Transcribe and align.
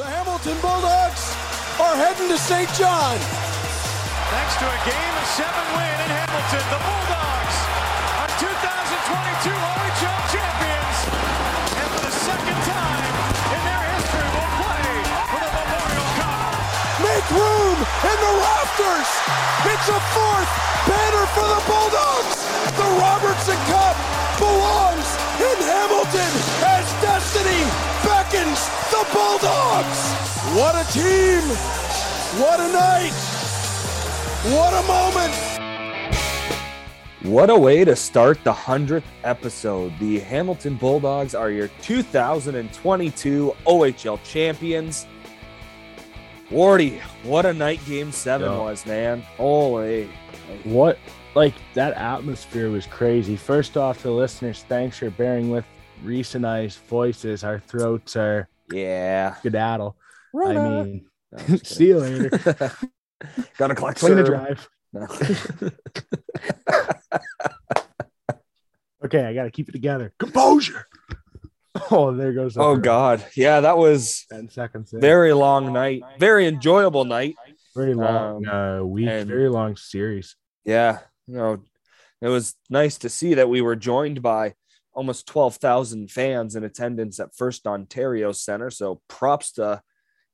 The 0.00 0.08
Hamilton 0.08 0.56
Bulldogs 0.64 1.36
are 1.76 1.92
heading 1.92 2.32
to 2.32 2.40
St. 2.40 2.72
John. 2.72 3.20
Thanks 4.32 4.56
to 4.56 4.64
a 4.64 4.80
game 4.88 5.14
of 5.20 5.26
seven 5.28 5.66
win 5.76 5.96
in 6.00 6.10
Hamilton, 6.16 6.64
the 6.72 6.80
Bulldogs 6.80 7.56
are 8.16 8.32
2022 8.40 9.52
OHL 9.52 10.20
champions, 10.32 10.96
and 11.84 11.88
for 11.92 12.00
the 12.00 12.16
second 12.16 12.58
time 12.64 13.12
in 13.52 13.60
their 13.60 13.84
history 13.92 14.24
will 14.24 14.52
play 14.64 14.88
for 15.36 15.44
the 15.44 15.52
Memorial 15.68 16.10
Cup. 16.16 16.48
Make 17.04 17.26
room 17.36 17.76
in 17.84 18.18
the 18.24 18.34
rafters. 18.40 19.10
It's 19.68 19.88
a 19.92 20.00
fourth 20.16 20.52
banner 20.88 21.26
for 21.36 21.44
the 21.44 21.60
Bulldogs. 21.68 22.40
The 22.72 22.88
Robertson 23.04 23.60
Cup 23.68 23.89
beckons 28.60 28.90
the 28.90 29.04
Bulldogs. 29.12 30.00
What 30.56 30.74
a 30.74 30.92
team. 30.92 31.42
What 32.40 32.60
a 32.60 32.72
night. 32.72 33.12
What 34.54 34.72
a 34.74 34.86
moment. 34.86 35.34
What 37.22 37.50
a 37.50 37.56
way 37.58 37.84
to 37.84 37.94
start 37.94 38.42
the 38.44 38.52
100th 38.52 39.02
episode. 39.24 39.92
The 39.98 40.20
Hamilton 40.20 40.76
Bulldogs 40.76 41.34
are 41.34 41.50
your 41.50 41.68
2022 41.82 43.54
OHL 43.66 44.18
champions. 44.24 45.06
Wardy, 46.50 46.98
what 47.22 47.46
a 47.46 47.52
night 47.52 47.80
game 47.86 48.10
seven 48.10 48.50
Yeah. 48.50 48.58
was, 48.58 48.86
man. 48.86 49.20
Holy. 49.36 50.08
What 50.64 50.98
like 51.36 51.54
that 51.74 51.92
atmosphere 51.94 52.70
was 52.70 52.86
crazy. 52.86 53.36
First 53.36 53.76
off, 53.76 53.98
to 53.98 54.04
the 54.04 54.10
listeners, 54.12 54.64
thanks 54.68 54.98
for 54.98 55.10
bearing 55.10 55.50
with 55.50 55.64
Reese 56.02 56.34
and 56.34 56.44
I's 56.44 56.76
voices. 56.76 57.44
Our 57.44 57.60
throats 57.60 58.16
are 58.16 58.48
Yeah. 58.70 59.34
skedaddle. 59.36 59.96
I 60.34 60.52
mean, 60.54 61.06
No, 61.32 61.56
see 61.62 61.88
you 61.88 61.98
later. 61.98 62.30
Gotta 63.58 63.74
collect 63.74 64.00
Clean 64.00 64.16
the 64.16 64.24
drive. 64.24 64.68
No. 64.92 65.06
Okay, 69.02 69.24
I 69.24 69.32
gotta 69.32 69.50
keep 69.50 69.68
it 69.68 69.72
together. 69.72 70.12
Composure. 70.18 70.86
Oh, 71.90 72.12
there 72.14 72.32
goes. 72.32 72.56
oh, 72.56 72.74
first 72.74 72.84
God. 72.84 73.24
Yeah, 73.34 73.60
that 73.60 73.78
was 73.78 74.26
10 74.30 74.50
seconds. 74.50 74.92
in. 74.92 75.00
very 75.00 75.32
long 75.32 75.72
night. 75.72 76.02
Very 76.18 76.46
enjoyable 76.46 77.04
night. 77.04 77.36
very 77.74 77.94
long 77.94 78.46
um, 78.46 78.54
uh, 78.80 78.84
week, 78.84 79.08
and- 79.08 79.28
very 79.28 79.48
long 79.48 79.76
series. 79.76 80.36
Yeah, 80.64 80.98
you 81.26 81.36
know, 81.36 81.62
it 82.20 82.28
was 82.28 82.54
nice 82.68 82.98
to 82.98 83.08
see 83.08 83.34
that 83.34 83.48
we 83.48 83.62
were 83.62 83.76
joined 83.76 84.20
by 84.20 84.54
almost 84.92 85.26
12,000 85.26 86.10
fans 86.10 86.56
in 86.56 86.64
attendance 86.64 87.20
at 87.20 87.34
First 87.34 87.66
Ontario 87.66 88.32
Center. 88.32 88.70
So 88.70 89.00
props 89.08 89.52
to 89.52 89.82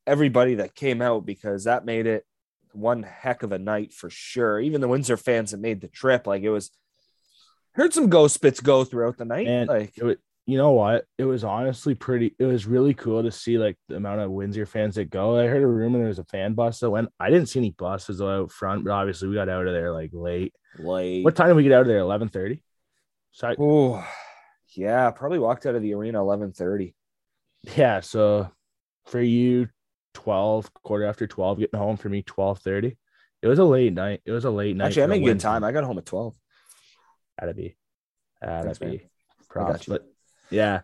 everybody 0.06 0.54
that 0.56 0.74
came 0.74 1.02
out 1.02 1.26
because 1.26 1.64
that 1.64 1.84
made 1.84 2.06
it 2.06 2.24
one 2.72 3.02
heck 3.02 3.42
of 3.42 3.52
a 3.52 3.58
night 3.58 3.92
for 3.92 4.08
sure. 4.10 4.60
Even 4.60 4.80
the 4.80 4.88
Windsor 4.88 5.16
fans 5.16 5.50
that 5.50 5.60
made 5.60 5.80
the 5.80 5.88
trip, 5.88 6.26
like 6.26 6.42
it 6.42 6.50
was 6.50 6.70
heard 7.72 7.92
some 7.92 8.08
ghost 8.08 8.34
spits 8.34 8.60
go 8.60 8.84
throughout 8.84 9.16
the 9.18 9.24
night. 9.24 9.46
And 9.46 9.68
like 9.68 9.92
it 9.98 10.04
was, 10.04 10.16
you 10.46 10.56
know 10.58 10.70
what? 10.72 11.04
It 11.18 11.24
was 11.24 11.42
honestly 11.42 11.94
pretty. 11.94 12.34
It 12.38 12.44
was 12.44 12.66
really 12.66 12.94
cool 12.94 13.22
to 13.22 13.32
see 13.32 13.58
like 13.58 13.76
the 13.88 13.96
amount 13.96 14.20
of 14.20 14.30
Windsor 14.30 14.64
fans 14.64 14.94
that 14.94 15.10
go. 15.10 15.38
I 15.38 15.46
heard 15.46 15.62
a 15.62 15.66
rumor 15.66 15.98
there 15.98 16.06
was 16.08 16.18
a 16.18 16.24
fan 16.24 16.54
bus 16.54 16.80
that 16.80 16.90
went. 16.90 17.08
I 17.18 17.30
didn't 17.30 17.48
see 17.48 17.58
any 17.58 17.70
buses 17.72 18.22
out 18.22 18.52
front, 18.52 18.84
but 18.84 18.92
obviously 18.92 19.28
we 19.28 19.34
got 19.34 19.48
out 19.48 19.66
of 19.66 19.72
there 19.74 19.92
like 19.92 20.10
late. 20.12 20.54
like 20.78 21.24
What 21.24 21.34
time 21.36 21.48
did 21.48 21.56
we 21.56 21.62
get 21.64 21.72
out 21.72 21.80
of 21.82 21.88
there? 21.88 21.98
Eleven 21.98 22.28
thirty. 22.28 22.62
So 23.32 23.48
I- 23.48 23.56
Oh, 23.58 24.06
yeah, 24.76 25.10
probably 25.10 25.38
walked 25.38 25.66
out 25.66 25.74
of 25.74 25.82
the 25.82 25.94
arena 25.94 26.18
11:30. 26.18 26.94
yeah. 27.76 28.00
So 28.00 28.50
for 29.06 29.20
you, 29.20 29.68
twelve 30.14 30.72
quarter 30.74 31.04
after 31.04 31.26
twelve, 31.26 31.58
getting 31.58 31.78
home 31.78 31.96
for 31.96 32.08
me 32.08 32.22
twelve 32.22 32.58
thirty. 32.60 32.96
It 33.42 33.48
was 33.48 33.58
a 33.58 33.64
late 33.64 33.92
night. 33.92 34.22
It 34.24 34.32
was 34.32 34.44
a 34.44 34.50
late 34.50 34.76
night. 34.76 34.86
Actually, 34.86 35.02
I 35.04 35.06
made 35.06 35.24
good 35.24 35.40
time. 35.40 35.62
I 35.62 35.70
got 35.70 35.84
home 35.84 35.98
at 35.98 36.06
12. 36.06 36.34
Gotta 37.38 37.54
be. 37.54 37.76
Gotta 38.42 38.64
Thanks, 38.64 38.78
be. 38.78 39.08
Props. 39.48 39.86
But 39.86 40.04
yeah, 40.50 40.80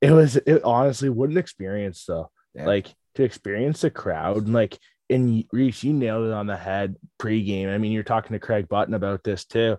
it 0.00 0.10
was 0.10 0.36
it 0.36 0.62
honestly 0.64 1.08
what 1.08 1.30
an 1.30 1.38
experience 1.38 2.04
though. 2.04 2.30
Yeah. 2.54 2.66
Like 2.66 2.94
to 3.14 3.22
experience 3.22 3.80
the 3.80 3.90
crowd 3.90 4.44
and 4.44 4.52
like 4.52 4.78
and 5.08 5.44
Reese, 5.52 5.84
you 5.84 5.92
nailed 5.92 6.26
it 6.26 6.32
on 6.32 6.46
the 6.46 6.56
head 6.56 6.96
pregame. 7.20 7.72
I 7.72 7.78
mean, 7.78 7.92
you're 7.92 8.02
talking 8.02 8.32
to 8.32 8.40
Craig 8.40 8.68
Button 8.68 8.94
about 8.94 9.22
this 9.22 9.44
too. 9.44 9.78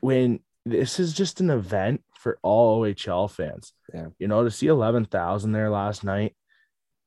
When 0.00 0.40
this 0.64 1.00
is 1.00 1.12
just 1.12 1.40
an 1.40 1.50
event 1.50 2.02
for 2.18 2.38
all 2.42 2.82
OHL 2.82 3.30
fans. 3.30 3.72
Yeah. 3.92 4.08
You 4.18 4.28
know, 4.28 4.44
to 4.44 4.50
see 4.50 4.66
11,000 4.66 5.52
there 5.52 5.70
last 5.70 6.04
night, 6.04 6.34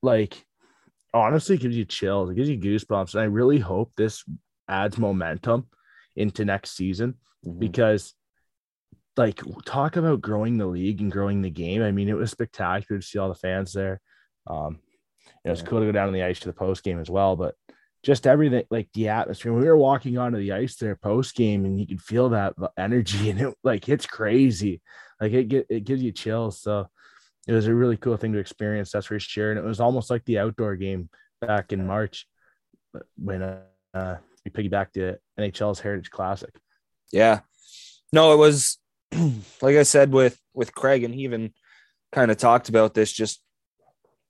like 0.01 0.45
honestly 1.13 1.57
gives 1.57 1.75
you 1.75 1.85
chills. 1.85 2.29
It 2.29 2.35
gives 2.35 2.49
you 2.49 2.57
goosebumps. 2.59 3.13
And 3.15 3.21
I 3.21 3.25
really 3.25 3.59
hope 3.59 3.91
this 3.97 4.23
adds 4.67 4.97
momentum 4.97 5.67
into 6.15 6.45
next 6.45 6.71
season 6.75 7.15
Mhm. 7.45 7.59
because 7.59 8.13
like 9.17 9.41
talk 9.65 9.97
about 9.97 10.21
growing 10.21 10.57
the 10.57 10.67
league 10.67 11.01
and 11.01 11.11
growing 11.11 11.41
the 11.41 11.49
game. 11.49 11.81
I 11.81 11.91
mean, 11.91 12.07
it 12.07 12.15
was 12.15 12.31
spectacular 12.31 13.01
to 13.01 13.05
see 13.05 13.17
all 13.19 13.27
the 13.29 13.35
fans 13.35 13.73
there. 13.73 13.99
Um, 14.47 14.79
it 15.43 15.49
was 15.49 15.61
Yeah. 15.61 15.65
cool 15.67 15.79
to 15.79 15.85
go 15.87 15.91
down 15.91 16.07
on 16.07 16.13
the 16.13 16.23
ice 16.23 16.39
to 16.41 16.47
the 16.47 16.53
post 16.53 16.83
game 16.83 16.99
as 16.99 17.09
well, 17.09 17.35
but 17.35 17.55
just 18.03 18.27
everything 18.27 18.63
like 18.69 18.89
the 18.93 19.09
atmosphere. 19.09 19.51
When 19.51 19.61
we 19.61 19.67
were 19.67 19.77
walking 19.77 20.17
onto 20.17 20.37
the 20.37 20.53
ice 20.53 20.75
there 20.75 20.95
post 20.95 21.35
game, 21.35 21.65
and 21.65 21.79
you 21.79 21.87
could 21.87 22.01
feel 22.01 22.29
that 22.29 22.53
energy, 22.77 23.29
and 23.29 23.41
it 23.41 23.53
like 23.63 23.89
it's 23.89 24.05
crazy. 24.05 24.81
Like 25.19 25.33
it 25.33 25.49
get 25.49 25.67
it 25.69 25.83
gives 25.83 26.01
you 26.01 26.11
chills. 26.11 26.61
So 26.61 26.87
it 27.47 27.53
was 27.53 27.67
a 27.67 27.73
really 27.73 27.97
cool 27.97 28.17
thing 28.17 28.33
to 28.33 28.39
experience. 28.39 28.91
That's 28.91 29.07
for 29.07 29.19
sure. 29.19 29.51
And 29.51 29.59
it 29.59 29.65
was 29.65 29.79
almost 29.79 30.09
like 30.09 30.23
the 30.25 30.39
outdoor 30.39 30.75
game 30.75 31.09
back 31.41 31.73
in 31.73 31.87
March 31.87 32.27
when 33.17 33.41
uh, 33.93 34.17
we 34.45 34.51
piggybacked 34.51 34.93
the 34.93 35.19
NHL's 35.39 35.79
Heritage 35.79 36.11
Classic. 36.11 36.53
Yeah. 37.11 37.39
No, 38.13 38.33
it 38.33 38.37
was 38.37 38.77
like 39.61 39.75
I 39.75 39.83
said 39.83 40.11
with 40.11 40.39
with 40.53 40.75
Craig, 40.75 41.03
and 41.03 41.13
he 41.13 41.21
even 41.23 41.53
kind 42.11 42.31
of 42.31 42.37
talked 42.37 42.69
about 42.69 42.93
this. 42.93 43.11
Just 43.11 43.41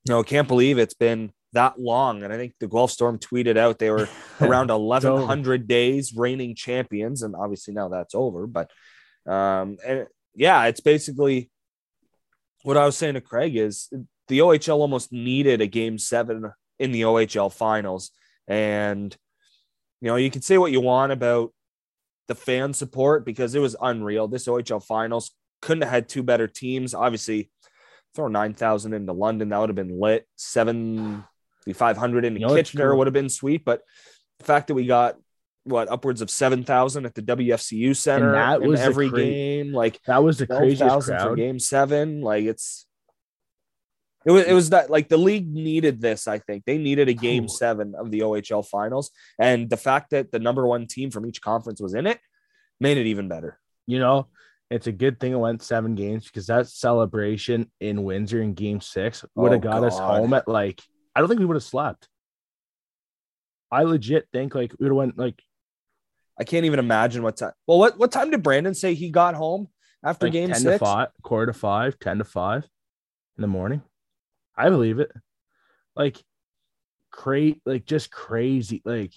you 0.07 0.13
know, 0.13 0.23
can't 0.23 0.47
believe 0.47 0.77
it's 0.77 0.93
been 0.93 1.31
that 1.53 1.79
long. 1.79 2.23
And 2.23 2.31
I 2.31 2.37
think 2.37 2.53
the 2.59 2.67
Guelph 2.67 2.91
Storm 2.91 3.19
tweeted 3.19 3.57
out 3.57 3.79
they 3.79 3.91
were 3.91 4.09
around 4.41 4.69
eleven 4.69 5.25
hundred 5.25 5.67
days 5.67 6.13
reigning 6.15 6.55
champions, 6.55 7.23
and 7.23 7.35
obviously 7.35 7.73
now 7.73 7.89
that's 7.89 8.15
over. 8.15 8.47
But 8.47 8.71
um, 9.25 9.77
and 9.85 10.07
yeah, 10.35 10.65
it's 10.65 10.81
basically 10.81 11.49
what 12.63 12.77
I 12.77 12.85
was 12.85 12.97
saying 12.97 13.15
to 13.15 13.21
Craig 13.21 13.55
is 13.55 13.91
the 14.27 14.39
OHL 14.39 14.79
almost 14.79 15.11
needed 15.11 15.61
a 15.61 15.67
game 15.67 15.97
seven 15.97 16.51
in 16.77 16.91
the 16.91 17.01
OHL 17.01 17.51
finals, 17.51 18.11
and 18.47 19.15
you 20.01 20.07
know 20.07 20.15
you 20.15 20.31
can 20.31 20.41
say 20.41 20.57
what 20.57 20.71
you 20.71 20.81
want 20.81 21.11
about 21.11 21.53
the 22.27 22.35
fan 22.35 22.73
support 22.73 23.25
because 23.25 23.55
it 23.55 23.59
was 23.59 23.75
unreal. 23.81 24.27
This 24.27 24.47
OHL 24.47 24.83
finals 24.83 25.31
couldn't 25.61 25.81
have 25.81 25.91
had 25.91 26.07
two 26.07 26.21
better 26.21 26.47
teams. 26.47 26.93
Obviously, 26.93 27.49
throw 28.15 28.27
9,000 28.27 28.93
into 28.93 29.13
London, 29.13 29.49
that 29.49 29.57
would 29.59 29.69
have 29.69 29.75
been 29.75 29.99
lit. 29.99 30.27
7,500 31.65 32.25
into 32.25 32.39
You 32.39 32.47
know, 32.47 32.55
Kitchener 32.55 32.95
would 32.95 33.07
have 33.07 33.13
been 33.13 33.29
sweet. 33.29 33.65
But 33.65 33.81
the 34.39 34.45
fact 34.45 34.67
that 34.67 34.73
we 34.75 34.85
got 34.85 35.17
what 35.63 35.91
upwards 35.91 36.21
of 36.21 36.29
7,000 36.29 37.05
at 37.05 37.13
the 37.15 37.21
WFCU 37.21 37.95
center 37.95 38.31
that 38.31 38.61
was 38.61 38.79
every 38.79 39.09
cra- 39.09 39.19
game, 39.19 39.73
like 39.73 40.01
That 40.03 40.23
was 40.23 40.37
the 40.37 40.47
craziest 40.47 40.79
12,000 40.79 41.19
for 41.19 41.35
game 41.35 41.59
seven, 41.59 42.21
like 42.21 42.45
it's. 42.45 42.85
It 44.25 44.31
was, 44.31 44.45
it 44.45 44.53
was 44.53 44.69
that 44.71 44.89
like 44.89 45.07
the 45.07 45.17
league 45.17 45.47
needed 45.47 46.01
this. 46.01 46.27
I 46.27 46.39
think 46.39 46.65
they 46.65 46.77
needed 46.77 47.07
a 47.07 47.13
game 47.13 47.47
seven 47.47 47.95
of 47.97 48.11
the 48.11 48.19
OHL 48.19 48.67
finals, 48.67 49.11
and 49.39 49.69
the 49.69 49.77
fact 49.77 50.09
that 50.09 50.29
the 50.31 50.39
number 50.39 50.67
one 50.67 50.87
team 50.87 51.09
from 51.09 51.25
each 51.25 51.41
conference 51.41 51.79
was 51.79 51.93
in 51.93 52.05
it 52.05 52.19
made 52.81 52.97
it 52.97 53.05
even 53.07 53.29
better. 53.29 53.57
You 53.87 53.99
know, 53.99 54.27
it's 54.69 54.87
a 54.87 54.91
good 54.91 55.21
thing 55.21 55.31
it 55.31 55.37
went 55.37 55.63
seven 55.63 55.95
games 55.95 56.25
because 56.25 56.47
that 56.47 56.67
celebration 56.67 57.71
in 57.79 58.03
Windsor 58.03 58.41
in 58.41 58.53
game 58.55 58.81
six 58.81 59.23
would 59.35 59.53
have 59.53 59.61
Oh, 59.65 59.71
got 59.71 59.83
us 59.85 59.97
home 59.97 60.33
at 60.33 60.49
like, 60.49 60.81
I 61.19 61.21
don't 61.21 61.27
think 61.27 61.41
we 61.41 61.45
would 61.45 61.57
have 61.57 61.63
slept. 61.63 62.07
I 63.69 63.83
legit 63.83 64.29
think 64.31 64.55
like 64.55 64.71
we 64.79 64.85
would 64.85 64.91
have 64.91 64.95
went 64.95 65.17
like, 65.17 65.43
I 66.39 66.45
can't 66.45 66.65
even 66.65 66.79
imagine 66.79 67.23
what 67.23 67.35
time. 67.35 67.51
Well, 67.67 67.77
what 67.77 67.99
what 67.99 68.09
time 68.09 68.31
did 68.31 68.41
Brandon 68.41 68.73
say 68.73 68.93
he 68.93 69.09
got 69.09 69.35
home 69.35 69.67
after 70.01 70.27
like 70.27 70.31
game 70.31 70.47
10 70.47 70.61
six? 70.61 70.75
to 70.75 70.79
five, 70.79 71.09
quarter 71.21 71.47
to 71.47 71.53
five, 71.59 71.99
10 71.99 72.19
to 72.19 72.23
five 72.23 72.63
in 73.37 73.41
the 73.41 73.49
morning. 73.49 73.81
I 74.55 74.69
believe 74.69 74.99
it. 74.99 75.11
Like, 75.93 76.23
great, 77.11 77.61
like 77.65 77.83
just 77.83 78.11
crazy. 78.11 78.81
Like, 78.85 79.11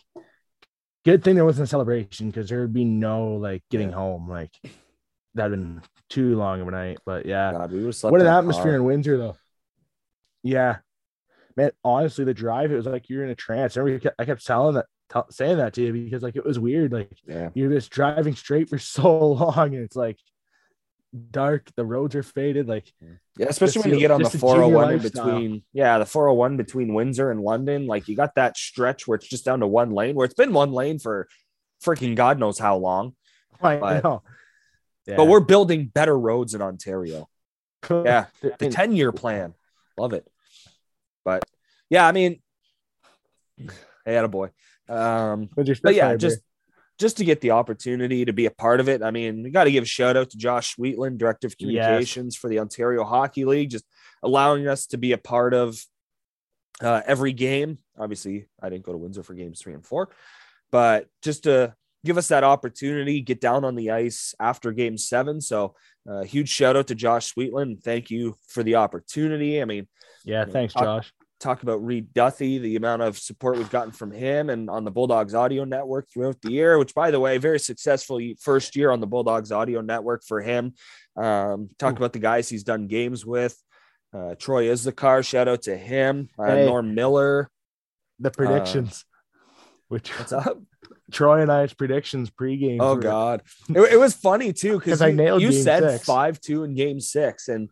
good 1.05 1.22
thing 1.22 1.37
there 1.37 1.44
wasn't 1.44 1.69
a 1.69 1.70
celebration 1.70 2.31
because 2.31 2.48
there 2.48 2.62
would 2.62 2.75
be 2.75 2.84
no 2.84 3.34
like 3.34 3.62
getting 3.70 3.90
Yeah. 3.90 3.94
home. 3.94 4.28
Like, 4.28 4.50
that'd 5.37 5.56
been 5.56 5.82
too 6.08 6.34
long 6.37 6.60
of 6.60 6.66
a 6.66 6.72
night. 6.72 6.98
But 7.06 7.26
yeah, 7.26 7.52
God, 7.52 7.70
we 7.70 7.84
would 7.84 7.96
what 8.02 8.20
an 8.20 8.26
atmosphere 8.26 8.75
in 8.75 8.82
Windsor 8.82 9.19
though. 9.19 9.37
Yeah, 10.43 10.78
man. 11.56 11.70
Honestly, 11.84 12.25
the 12.25 12.34
drive 12.34 12.72
it 12.72 12.76
was 12.76 12.87
like 12.87 13.08
you're 13.08 13.25
in 13.25 13.31
a 13.31 13.34
trance. 13.34 13.76
I, 13.76 13.99
kept- 13.99 14.16
I 14.20 14.25
kept 14.25 14.44
telling 14.46 14.75
that, 14.75 14.87
tell, 15.10 15.31
saying 15.31 15.58
that 15.58 15.75
to 15.75 15.82
you 15.82 15.93
because 15.93 16.22
like 16.22 16.37
it 16.37 16.44
was 16.44 16.58
weird. 16.58 16.93
Like 16.93 17.10
Yeah, 17.26 17.50
you're 17.54 17.70
just 17.70 17.90
driving 17.90 18.34
straight 18.34 18.69
for 18.69 18.78
so 18.96 19.19
long, 19.32 19.75
and 19.75 19.84
it's 19.84 19.96
like 19.96 20.19
dark. 21.31 21.70
The 21.76 21.84
roads 21.84 22.14
are 22.14 22.22
faded. 22.22 22.69
Like 22.69 22.93
Yeah, 23.37 23.46
especially 23.49 23.82
when 23.82 23.90
you 23.94 24.00
get 24.00 24.10
on 24.10 24.19
the 24.20 24.25
just 24.25 24.32
the 24.34 24.38
junior 24.46 24.62
401 24.70 24.99
between, 24.99 25.62
yeah, 25.72 25.99
the 25.99 26.06
401 26.06 26.56
between 26.56 26.94
Windsor 26.94 27.31
and 27.31 27.40
London. 27.40 27.87
Like 27.87 28.08
you 28.08 28.16
got 28.16 28.34
that 28.37 28.56
stretch 28.56 29.06
where 29.06 29.16
it's 29.16 29.28
just 29.28 29.44
down 29.44 29.60
to 29.60 29.66
one 29.66 29.90
lane, 29.90 30.14
where 30.14 30.25
it's 30.25 30.34
been 30.34 30.52
one 30.52 30.72
lane 30.72 30.98
for 30.98 31.28
freaking 31.84 32.14
God 32.16 32.38
knows 32.38 32.58
how 32.58 32.76
long. 32.76 33.14
I 33.62 33.76
But- 33.76 34.05
know. 34.05 34.22
Yeah. 35.05 35.16
But 35.16 35.25
we're 35.25 35.40
building 35.40 35.87
better 35.87 36.16
roads 36.16 36.55
in 36.55 36.62
Ontario. 36.62 37.28
Yeah, 37.90 38.26
the 38.40 38.69
10 38.70 38.94
year 38.94 39.10
plan. 39.10 39.55
Love 39.98 40.12
it. 40.12 40.25
But 41.24 41.44
yeah, 41.90 42.06
I 42.06 42.12
mean, 42.12 42.40
hey, 44.04 44.26
boy. 44.26 44.50
Um, 44.88 45.48
but 45.54 45.94
yeah, 45.94 46.16
just 46.16 46.40
just 46.98 47.16
to 47.16 47.24
get 47.24 47.40
the 47.40 47.52
opportunity 47.52 48.24
to 48.24 48.32
be 48.32 48.46
a 48.46 48.50
part 48.50 48.80
of 48.80 48.88
it. 48.88 49.02
I 49.02 49.10
mean, 49.10 49.42
we 49.42 49.50
got 49.50 49.64
to 49.64 49.72
give 49.72 49.82
a 49.82 49.86
shout 49.86 50.16
out 50.16 50.30
to 50.30 50.36
Josh 50.38 50.76
Sweetland, 50.76 51.19
Director 51.19 51.46
of 51.46 51.54
Yes. 51.58 51.58
Communications 51.58 52.36
for 52.36 52.48
the 52.48 52.60
Ontario 52.60 53.04
Hockey 53.04 53.44
League, 53.44 53.70
just 53.70 53.84
allowing 54.22 54.69
us 54.69 54.86
to 54.86 54.98
be 54.98 55.12
a 55.12 55.19
part 55.19 55.54
of 55.54 55.82
uh, 56.80 57.02
every 57.06 57.32
game. 57.32 57.78
Obviously, 57.98 58.46
I 58.62 58.70
didn't 58.70 58.84
go 58.84 58.92
to 58.92 58.98
Windsor 58.98 59.22
for 59.22 59.34
games 59.34 59.60
three 59.60 59.74
and 59.74 59.84
four, 59.84 60.10
but 60.70 61.06
just 61.22 61.44
to 61.44 61.74
give 62.04 62.19
us 62.19 62.28
that 62.28 62.44
opportunity, 62.44 63.20
get 63.20 63.40
down 63.40 63.64
on 63.64 63.74
the 63.74 63.90
ice 63.90 64.34
after 64.38 64.72
game 64.72 64.98
seven. 64.98 65.40
So, 65.40 65.74
uh, 66.08 66.22
huge 66.22 66.48
shout 66.48 66.76
out 66.76 66.88
to 66.88 66.94
Josh 66.94 67.32
Sweetland. 67.32 67.82
Thank 67.82 68.10
you 68.10 68.36
for 68.48 68.62
the 68.62 68.76
opportunity. 68.76 69.62
I 69.62 69.64
mean, 69.64 69.88
yeah, 70.24 70.44
thanks, 70.44 70.74
Talk- 70.74 70.82
Josh. 70.84 71.12
talk 71.40 71.62
about 71.62 71.84
Reed 71.84 72.12
Duthie, 72.14 72.58
the 72.60 72.76
amount 72.76 73.02
of 73.02 73.19
support 73.19 73.56
we've 73.56 73.70
gotten 73.70 73.92
from 73.92 74.10
him 74.12 74.48
and 74.50 74.70
on 74.70 74.84
the 74.84 74.90
Bulldogs 74.90 75.34
audio 75.34 75.64
network 75.64 76.08
throughout 76.12 76.40
the 76.42 76.52
year, 76.52 76.78
which 76.78 76.94
by 76.94 77.10
the 77.10 77.19
way, 77.20 77.38
very 77.38 77.58
successful 77.58 78.20
first 78.40 78.76
year 78.76 78.90
on 78.90 79.00
the 79.00 79.06
Bulldogs 79.06 79.50
audio 79.52 79.80
network 79.80 80.22
for 80.24 80.40
him. 80.40 80.74
Um, 81.16 81.70
talk 81.78 81.94
Ooh. 81.94 81.96
about 81.96 82.12
the 82.12 82.19
guys 82.20 82.48
he's 82.48 82.64
done 82.64 82.86
games 82.86 83.26
with. 83.26 83.56
Uh, 84.14 84.34
Troy 84.38 84.70
is 84.70 84.84
the 84.84 84.92
car. 84.92 85.22
Shout 85.22 85.48
out 85.48 85.62
to 85.62 85.76
him. 85.76 86.28
Uh, 86.38 86.44
Hey. 86.46 86.66
Norm 86.66 86.94
Miller. 86.94 87.50
The 88.20 88.30
predictions, 88.30 89.04
which 89.88 90.10
What's 90.19 90.32
up? 90.32 90.58
Troy 91.10 91.40
and 91.42 91.50
I's 91.50 91.74
predictions 91.74 92.30
pregame. 92.30 92.76
Oh 92.80 92.94
God, 92.96 93.42
it, 93.69 93.94
it 93.94 93.96
was 93.98 94.14
funny 94.14 94.52
too 94.52 94.78
because 94.78 95.02
I 95.02 95.08
you, 95.08 95.14
nailed 95.16 95.42
you 95.42 95.50
said 95.50 95.82
six. 95.82 96.04
five 96.04 96.40
two 96.40 96.62
in 96.62 96.74
game 96.74 97.00
six, 97.00 97.48
and 97.48 97.69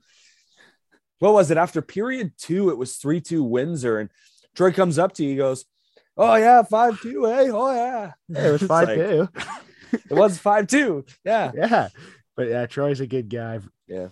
what 1.20 1.34
was 1.34 1.50
it 1.50 1.58
after 1.58 1.80
period 1.80 2.32
two? 2.36 2.70
It 2.70 2.78
was 2.78 2.96
three 2.96 3.20
two 3.20 3.44
Windsor, 3.44 3.98
and 3.98 4.10
Troy 4.56 4.72
comes 4.72 4.98
up 4.98 5.12
to 5.14 5.22
you, 5.22 5.30
he 5.30 5.36
goes, 5.36 5.64
"Oh 6.16 6.34
yeah, 6.34 6.62
five 6.62 7.00
two, 7.00 7.26
hey, 7.26 7.50
oh 7.50 7.72
yeah." 7.72 8.12
Hey, 8.32 8.48
it 8.48 8.52
was 8.52 8.62
five 8.62 8.88
like, 8.88 8.96
two. 8.96 9.28
It 9.92 10.14
was 10.14 10.38
five 10.38 10.66
two, 10.66 11.04
yeah. 11.24 11.52
Yeah, 11.54 11.88
but 12.36 12.48
yeah, 12.48 12.66
Troy's 12.66 13.00
a 13.00 13.06
good 13.06 13.28
guy. 13.28 13.60
Yeah. 13.86 14.08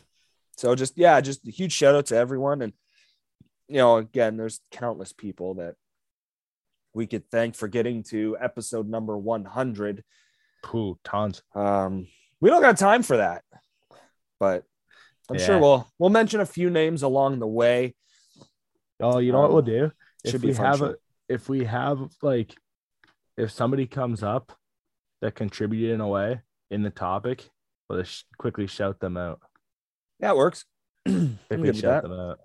So 0.57 0.75
just 0.75 0.99
yeah, 0.99 1.21
just 1.21 1.47
a 1.49 1.51
huge 1.51 1.73
shout 1.73 1.95
out 1.95 2.07
to 2.07 2.17
everyone, 2.17 2.63
and 2.63 2.73
you 3.69 3.79
know, 3.79 3.97
again, 3.97 4.37
there's 4.37 4.61
countless 4.71 5.13
people 5.13 5.55
that 5.55 5.77
we 6.95 7.07
could 7.07 7.31
thank 7.31 7.55
for 7.55 7.69
getting 7.69 8.03
to 8.05 8.37
episode 8.39 8.89
number 8.89 9.17
one 9.17 9.47
hundred. 9.47 10.05
Pooh, 10.63 10.99
tons. 11.05 11.43
Um, 11.55 12.07
we 12.41 12.51
don't 12.51 12.63
got 12.63 12.77
time 12.77 13.03
for 13.03 13.17
that, 13.17 13.45
but 14.39 14.65
I'm 15.31 15.39
sure 15.39 15.59
we'll 15.59 15.87
we'll 15.99 16.11
mention 16.11 16.41
a 16.41 16.47
few 16.47 16.71
names 16.71 17.03
along 17.03 17.39
the 17.39 17.47
way. 17.47 17.95
Oh, 19.01 19.19
you 19.19 19.33
know 19.33 19.41
what 19.41 19.49
Um, 19.49 19.53
we'll 19.55 19.63
do? 19.63 19.93
If 20.25 20.43
we 20.43 20.53
have 20.55 20.79
show. 20.79 20.85
a, 20.87 20.95
if 21.29 21.49
we 21.49 21.65
have 21.65 21.99
like, 22.23 22.55
if 23.37 23.51
somebody 23.51 23.87
comes 23.87 24.23
up 24.23 24.53
that 25.21 25.35
contributed 25.35 25.91
in 25.91 26.01
a 26.01 26.09
way 26.09 26.41
in 26.71 26.83
the 26.83 26.91
topic, 26.91 27.49
we'll 27.89 28.01
just 28.03 28.25
quickly 28.39 28.67
shout 28.67 29.01
them 29.01 29.17
out. 29.17 29.41
Yeah, 30.21 30.31
it 30.31 30.37
works. 30.37 30.65
If 31.07 31.15
I'm 31.51 31.61
we 31.61 31.73
shout 31.73 32.03
them 32.03 32.13
out. 32.13 32.41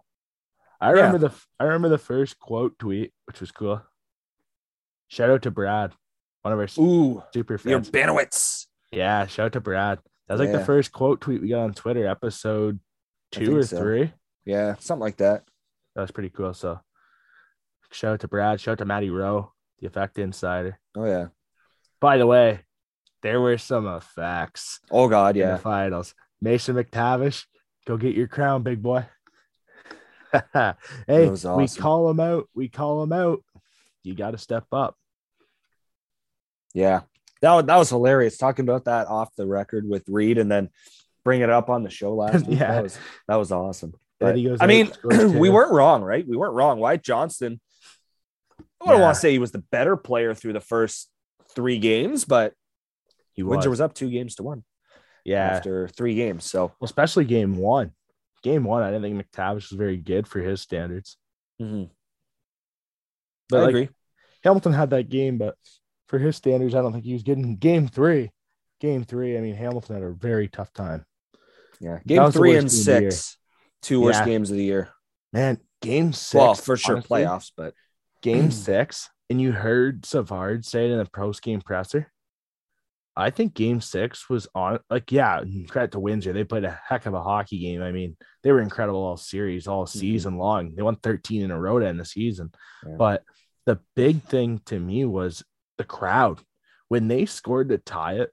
I 0.80 0.90
remember 0.92 1.18
the 1.18 1.32
I 1.60 1.64
remember 1.64 1.90
the 1.90 1.98
first 1.98 2.38
quote 2.40 2.78
tweet, 2.78 3.14
which 3.26 3.40
was 3.40 3.52
cool. 3.52 3.82
Shout 5.08 5.30
out 5.30 5.44
to 5.44 5.52
Brad, 5.52 5.94
one 6.42 6.54
of 6.54 6.60
our 6.60 6.68
Ooh, 6.84 7.24
super 7.34 7.54
your 7.54 7.84
fans. 7.84 7.90
Banowitz. 7.90 8.66
Yeah, 8.92 9.26
shout 9.28 9.48
out 9.48 9.54
to 9.54 9.62
Brad. 9.62 10.00
That 10.28 10.36
was 10.36 10.40
like 10.42 10.50
Yeah. 10.50 10.58
the 10.60 10.66
first 10.66 10.92
quote 10.92 11.22
tweet 11.22 11.42
we 11.42 11.50
got 11.50 11.64
on 11.64 11.74
Twitter, 11.74 12.08
episode 12.08 12.80
two 13.32 13.58
or 13.58 13.64
so. 13.64 13.78
three. 13.78 14.14
Yeah, 14.46 14.76
something 14.80 15.02
like 15.02 15.18
that. 15.18 15.44
That 15.96 16.02
was 16.02 16.12
pretty 16.12 16.30
cool. 16.30 16.54
So 16.54 16.80
shout 17.92 18.14
out 18.14 18.20
to 18.22 18.28
Brad, 18.28 18.60
shout 18.62 18.74
out 18.74 18.78
to 18.80 18.86
Matty 18.86 19.10
Rowe, 19.10 19.52
the 19.80 19.88
effect 19.88 20.18
insider. 20.18 20.80
Oh 20.96 21.06
yeah. 21.06 21.28
By 22.00 22.18
the 22.18 22.28
way, 22.28 22.62
there 23.22 23.40
were 23.40 23.58
some 23.58 23.88
effects 23.88 24.80
Oh 24.92 25.08
god, 25.08 25.36
in 25.36 25.42
yeah. 25.42 25.52
the 25.54 25.58
finals. 25.60 26.14
Mason 26.42 26.76
McTavish, 26.76 27.46
go 27.86 27.96
get 27.98 28.16
your 28.16 28.28
crown, 28.28 28.64
big 28.64 28.82
boy. 28.82 29.06
hey, 30.54 31.30
was 31.30 31.46
we 31.46 31.68
call 31.68 32.10
him 32.10 32.20
out. 32.20 32.50
We 32.56 32.68
call 32.68 33.04
him 33.04 33.14
out. 33.14 33.44
You 34.04 34.16
got 34.16 34.32
to 34.32 34.38
step 34.38 34.66
up. 34.72 34.96
Yeah. 36.74 37.02
That 37.44 37.54
was, 37.54 37.66
that 37.66 37.76
was 37.78 37.90
hilarious 37.90 38.38
talking 38.38 38.64
about 38.64 38.86
that 38.86 39.08
off 39.08 39.36
the 39.36 39.46
record 39.46 39.88
with 39.88 40.04
Reed 40.08 40.38
and 40.38 40.50
then 40.52 40.70
bring 41.26 41.42
it 41.42 41.50
up 41.50 41.70
on 41.70 41.84
the 41.84 41.90
show 41.90 42.16
last 42.16 42.48
week. 42.48 42.60
Yeah. 42.60 42.72
That 42.74 42.84
was 42.84 42.98
that 43.28 43.36
was 43.36 43.52
awesome. 43.52 43.94
But, 44.20 44.38
I 44.62 44.68
mean, 44.68 44.90
we 45.04 45.50
weren't 45.50 45.74
wrong, 45.74 46.02
right? 46.02 46.26
We 46.26 46.38
weren't 46.38 46.54
wrong. 46.54 46.80
Wyatt 46.80 47.04
Johnston. 47.04 47.60
I 48.82 48.86
don't 48.88 48.96
Yeah. 48.98 49.02
want 49.04 49.16
to 49.16 49.20
say 49.20 49.32
he 49.32 49.40
was 49.40 49.52
the 49.52 49.60
better 49.72 49.98
player 49.98 50.34
through 50.34 50.54
the 50.54 50.62
first 50.62 51.10
three 51.54 51.78
games, 51.78 52.24
but 52.24 52.54
He 53.34 53.44
was. 53.44 53.52
Windsor 53.52 53.70
was 53.70 53.82
up 53.82 53.94
two 53.94 54.10
games 54.10 54.36
to 54.36 54.44
one 54.44 54.64
yeah, 55.26 55.44
after 55.46 55.90
three 55.90 56.16
games. 56.16 56.46
So 56.46 56.68
well, 56.68 56.76
especially 56.86 57.26
game 57.26 57.58
one. 57.58 57.92
Game 58.44 58.64
one, 58.64 58.84
I 58.84 58.92
didn't 58.92 59.04
think 59.04 59.32
McTavish 59.32 59.70
was 59.70 59.78
very 59.78 59.98
good 59.98 60.28
for 60.28 60.40
his 60.40 60.62
standards. 60.62 61.18
Mm-hmm. 61.62 61.84
I 61.84 61.90
But 63.50 63.60
like, 63.62 63.70
agree. 63.70 63.90
Hamilton 64.44 64.74
had 64.74 64.90
that 64.92 65.10
game, 65.10 65.38
but 65.38 65.56
for 66.14 66.20
his 66.20 66.36
standards, 66.36 66.76
I 66.76 66.82
don't 66.84 66.94
think 66.94 67.06
he 67.06 67.14
was 67.14 67.24
getting 67.24 67.56
game 67.56 67.88
three. 67.88 68.30
Game 68.80 69.04
three, 69.04 69.36
I 69.36 69.42
mean, 69.42 69.56
Hamilton 69.56 69.96
had 69.96 70.04
a 70.04 70.12
very 70.12 70.48
tough 70.48 70.72
time. 70.72 71.04
Yeah. 71.80 72.02
Game 72.06 72.32
three 72.32 72.56
and 72.56 72.70
game 72.70 72.80
of 72.80 72.86
the 72.86 73.02
year. 73.02 73.12
six, 73.12 73.38
two 73.82 74.00
worst 74.00 74.20
Yeah. 74.20 74.26
games 74.26 74.52
of 74.52 74.58
the 74.58 74.64
year. 74.64 74.90
Man, 75.32 75.58
game 75.82 76.14
six. 76.14 76.36
well, 76.36 76.54
for 76.54 76.78
sure, 76.78 76.98
honestly, 76.98 77.22
playoffs, 77.22 77.52
but 77.58 77.74
Game 78.22 78.52
six, 78.52 79.10
and 79.32 79.42
you 79.42 79.54
heard 79.54 80.06
Savard 80.06 80.66
say 80.66 80.86
it 80.86 80.92
in 80.92 81.00
the 81.00 81.10
post 81.10 81.42
game 81.42 81.62
presser. 81.62 82.12
I 83.18 83.32
think 83.32 83.56
game 83.56 83.82
six 83.82 84.30
was 84.30 84.48
on, 84.54 84.82
like, 84.92 85.12
yeah, 85.12 85.42
credit 85.68 85.94
to 85.94 86.00
Windsor. 86.00 86.32
They 86.32 86.44
played 86.44 86.64
a 86.64 86.80
heck 86.88 87.08
of 87.08 87.16
a 87.16 87.24
hockey 87.24 87.58
game. 87.58 87.82
I 87.82 87.92
mean, 87.92 88.18
they 88.44 88.52
were 88.52 88.62
incredible 88.62 89.02
all 89.04 89.18
series, 89.18 89.66
all 89.66 89.88
mm-hmm. 89.88 89.98
season 89.98 90.38
long. 90.38 90.76
They 90.76 90.84
won 90.84 90.98
13 90.98 91.42
in 91.42 91.50
a 91.50 91.60
row 91.60 91.80
to 91.80 91.88
end 91.88 92.00
the 92.00 92.06
season. 92.06 92.52
Yeah. 92.88 92.98
But 93.00 93.24
the 93.66 93.80
big 93.96 94.22
thing 94.22 94.62
to 94.68 94.80
me 94.80 95.06
was 95.06 95.44
the 95.78 95.84
crowd. 95.84 96.40
When 96.88 97.08
they 97.08 97.26
scored 97.26 97.70
to 97.70 97.78
tie 97.78 98.16
it, 98.16 98.32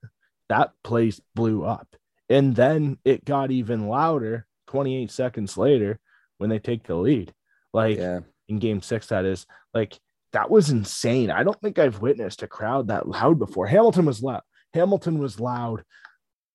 that 0.48 0.72
place 0.84 1.20
blew 1.34 1.64
up. 1.64 1.96
And 2.28 2.54
then 2.54 2.98
it 3.04 3.24
got 3.24 3.50
even 3.50 3.88
louder 3.88 4.46
28 4.68 5.10
seconds 5.10 5.56
later 5.56 5.98
when 6.38 6.50
they 6.50 6.58
take 6.58 6.84
the 6.84 6.94
lead. 6.94 7.32
Like 7.72 7.98
yeah. 7.98 8.20
in 8.48 8.58
game 8.58 8.82
six, 8.82 9.08
that 9.08 9.24
is 9.24 9.46
like 9.74 9.98
that 10.32 10.50
was 10.50 10.70
insane. 10.70 11.30
I 11.30 11.42
don't 11.42 11.60
think 11.60 11.78
I've 11.78 12.00
witnessed 12.00 12.42
a 12.42 12.46
crowd 12.46 12.88
that 12.88 13.08
loud 13.08 13.38
before. 13.38 13.66
Hamilton 13.66 14.06
was 14.06 14.22
loud. 14.22 14.42
Hamilton 14.74 15.18
was 15.18 15.40
loud 15.40 15.84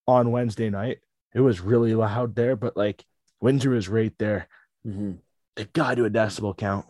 on 0.07 0.31
Wednesday 0.31 0.69
night. 0.69 0.99
It 1.33 1.41
was 1.41 1.59
really 1.59 1.93
loud 1.93 2.35
there, 2.35 2.55
but 2.55 2.77
like 2.77 3.03
Windsor 3.41 3.71
was 3.71 3.89
right 3.89 4.13
there. 4.17 4.47
Mhm. 4.85 5.19
They 5.55 5.65
got 5.65 5.95
to 5.95 6.05
a 6.05 6.09
decibel 6.09 6.55
count. 6.55 6.85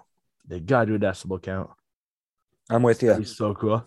They 0.48 0.60
got 0.60 0.86
to 0.86 0.96
a 0.96 1.00
decibel 1.00 1.42
count. 1.42 1.72
I'm 2.70 2.84
with 2.84 3.04
you. 3.04 3.14
He's 3.14 3.36
so 3.36 3.54
cool. 3.54 3.86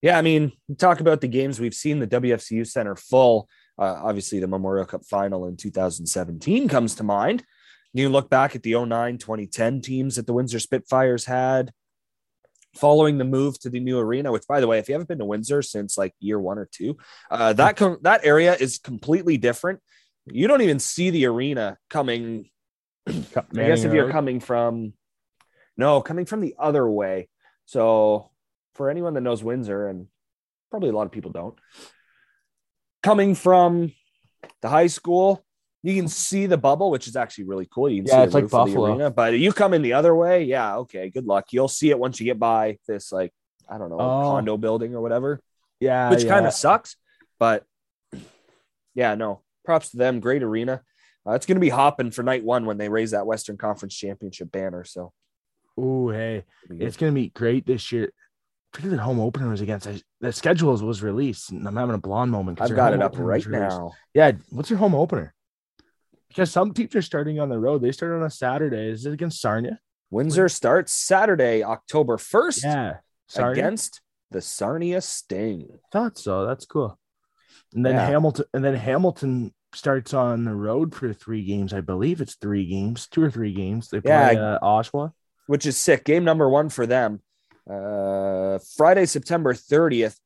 Yeah, 0.00 0.16
I 0.16 0.22
mean, 0.22 0.52
talk 0.76 1.00
about 1.00 1.20
the 1.20 1.28
games 1.28 1.58
we've 1.58 1.74
seen 1.74 1.98
the 1.98 2.06
WFCU 2.06 2.66
Center 2.66 2.94
full. 2.94 3.48
Uh, 3.78 4.00
obviously, 4.02 4.38
the 4.38 4.46
Memorial 4.46 4.86
Cup 4.86 5.04
final 5.04 5.46
in 5.46 5.56
2017 5.56 6.68
comes 6.68 6.94
to 6.96 7.02
mind. 7.02 7.42
You 7.92 8.08
look 8.08 8.30
back 8.30 8.54
at 8.54 8.62
the 8.62 8.74
09 8.74 9.18
2010 9.18 9.80
teams 9.80 10.16
that 10.16 10.26
the 10.26 10.32
Windsor 10.32 10.60
Spitfires 10.60 11.24
had 11.24 11.72
following 12.76 13.18
the 13.18 13.24
move 13.24 13.58
to 13.60 13.70
the 13.70 13.80
new 13.80 13.98
arena, 13.98 14.30
which, 14.30 14.46
by 14.46 14.60
the 14.60 14.66
way, 14.66 14.78
if 14.78 14.88
you 14.88 14.94
haven't 14.94 15.08
been 15.08 15.18
to 15.18 15.24
Windsor 15.24 15.62
since 15.62 15.98
like 15.98 16.14
year 16.20 16.38
one 16.38 16.58
or 16.58 16.68
two, 16.70 16.96
uh, 17.30 17.52
that, 17.54 17.76
com- 17.76 17.98
that 18.02 18.24
area 18.24 18.54
is 18.54 18.78
completely 18.78 19.36
different. 19.36 19.80
You 20.26 20.46
don't 20.46 20.60
even 20.60 20.78
see 20.78 21.10
the 21.10 21.26
arena 21.26 21.78
coming 21.88 22.50
I 23.08 23.66
guess 23.66 23.84
if 23.84 23.92
you're 23.92 24.10
coming 24.10 24.40
from, 24.40 24.92
no, 25.76 26.00
coming 26.00 26.26
from 26.26 26.40
the 26.40 26.54
other 26.58 26.88
way. 26.88 27.28
So 27.68 28.30
for 28.76 28.88
anyone 28.88 29.12
that 29.12 29.20
knows 29.20 29.44
Windsor, 29.44 29.88
and 29.88 30.06
probably 30.70 30.88
a 30.88 30.92
lot 30.92 31.04
of 31.04 31.12
people 31.12 31.30
don't, 31.32 31.54
coming 33.02 33.34
from 33.34 33.92
the 34.62 34.70
high 34.70 34.86
school, 34.86 35.44
you 35.82 35.94
can 35.94 36.08
see 36.08 36.46
the 36.46 36.56
bubble, 36.56 36.90
which 36.90 37.06
is 37.06 37.14
actually 37.14 37.44
really 37.44 37.68
cool. 37.70 37.90
You 37.90 38.02
can 38.02 38.06
Yeah, 38.08 38.20
see 38.22 38.24
it's 38.24 38.34
like 38.34 38.48
Buffalo. 38.48 38.92
arena, 38.92 39.10
but 39.10 39.38
you 39.38 39.52
come 39.52 39.74
in 39.74 39.82
the 39.82 39.92
other 39.92 40.14
way, 40.14 40.44
yeah, 40.44 40.78
okay, 40.78 41.10
good 41.10 41.26
luck. 41.26 41.52
You'll 41.52 41.68
see 41.68 41.90
it 41.90 41.98
once 41.98 42.18
you 42.18 42.24
get 42.24 42.38
by 42.38 42.78
this, 42.88 43.12
like 43.12 43.32
I 43.68 43.76
don't 43.76 43.90
know, 43.90 44.00
Oh. 44.00 44.22
condo 44.22 44.56
building 44.56 44.94
or 44.94 45.02
whatever, 45.02 45.38
yeah, 45.78 46.08
which 46.08 46.24
yeah. 46.24 46.30
kind 46.30 46.46
of 46.46 46.54
sucks. 46.54 46.96
But 47.38 47.66
yeah, 48.94 49.14
no, 49.14 49.42
props 49.62 49.90
to 49.90 49.98
them. 49.98 50.20
Great 50.20 50.42
arena. 50.42 50.80
Uh, 51.26 51.32
it's 51.32 51.44
going 51.44 51.56
to 51.56 51.60
be 51.60 51.68
hopping 51.68 52.12
for 52.12 52.22
night 52.22 52.42
one 52.44 52.64
when 52.64 52.78
they 52.78 52.88
raise 52.88 53.10
that 53.10 53.26
Western 53.26 53.58
Conference 53.58 53.94
Championship 53.94 54.50
banner. 54.50 54.84
So, 54.84 55.12
Oh, 55.80 56.10
hey, 56.10 56.44
it's 56.70 56.96
gonna 56.96 57.12
be 57.12 57.28
great 57.30 57.66
this 57.66 57.92
year. 57.92 58.12
Pretty 58.72 58.88
the 58.88 58.98
home 58.98 59.20
opener 59.20 59.48
was 59.48 59.60
against 59.60 59.88
the 60.20 60.32
schedules 60.32 60.82
was 60.82 61.02
released, 61.02 61.50
and 61.52 61.66
I'm 61.66 61.76
having 61.76 61.94
a 61.94 61.98
blonde 61.98 62.30
moment. 62.32 62.60
I've 62.60 62.74
got 62.74 62.92
it 62.92 63.00
up 63.02 63.14
right 63.16 63.46
now. 63.46 63.92
Yeah, 64.12 64.32
what's 64.50 64.68
your 64.70 64.78
home 64.78 64.94
opener? 64.94 65.34
Because 66.28 66.50
some 66.50 66.74
teams 66.74 66.94
are 66.94 67.02
starting 67.02 67.40
on 67.40 67.48
the 67.48 67.58
road. 67.58 67.80
They 67.80 67.92
start 67.92 68.12
on 68.12 68.22
a 68.22 68.30
Saturday. 68.30 68.88
Is 68.90 69.06
it 69.06 69.12
against 69.12 69.40
Sarnia? 69.40 69.78
Windsor 70.10 70.48
starts 70.48 70.92
Saturday, 70.92 71.62
October 71.62 72.16
1st 72.18 72.64
Yeah, 72.64 72.96
Sarnia. 73.28 73.52
against 73.52 74.00
the 74.30 74.40
Sarnia 74.42 75.00
Sting. 75.00 75.78
Thought 75.92 76.18
so. 76.18 76.44
That's 76.46 76.66
cool. 76.66 76.98
And 77.74 77.84
then 77.84 77.94
Yeah. 77.94 78.06
Hamilton, 78.06 78.44
and 78.52 78.64
then 78.64 78.74
Hamilton 78.74 79.54
starts 79.74 80.12
on 80.14 80.44
the 80.44 80.54
road 80.54 80.94
for 80.94 81.12
three 81.12 81.44
games. 81.44 81.72
I 81.72 81.80
believe 81.80 82.20
it's 82.20 82.34
three 82.36 82.66
games, 82.66 83.06
two 83.06 83.22
or 83.22 83.30
three 83.30 83.52
games. 83.54 83.88
They 83.88 84.00
play 84.00 84.34
Yeah. 84.34 84.56
uh, 84.56 84.58
Oshawa. 84.60 85.12
Which 85.48 85.64
is 85.64 85.78
sick. 85.78 86.04
Game 86.04 86.24
number 86.24 86.48
one 86.48 86.68
for 86.68 86.86
them. 86.86 87.22
Uh, 87.68 88.58
Friday, 88.76 89.06
September 89.06 89.54
30th. 89.54 90.16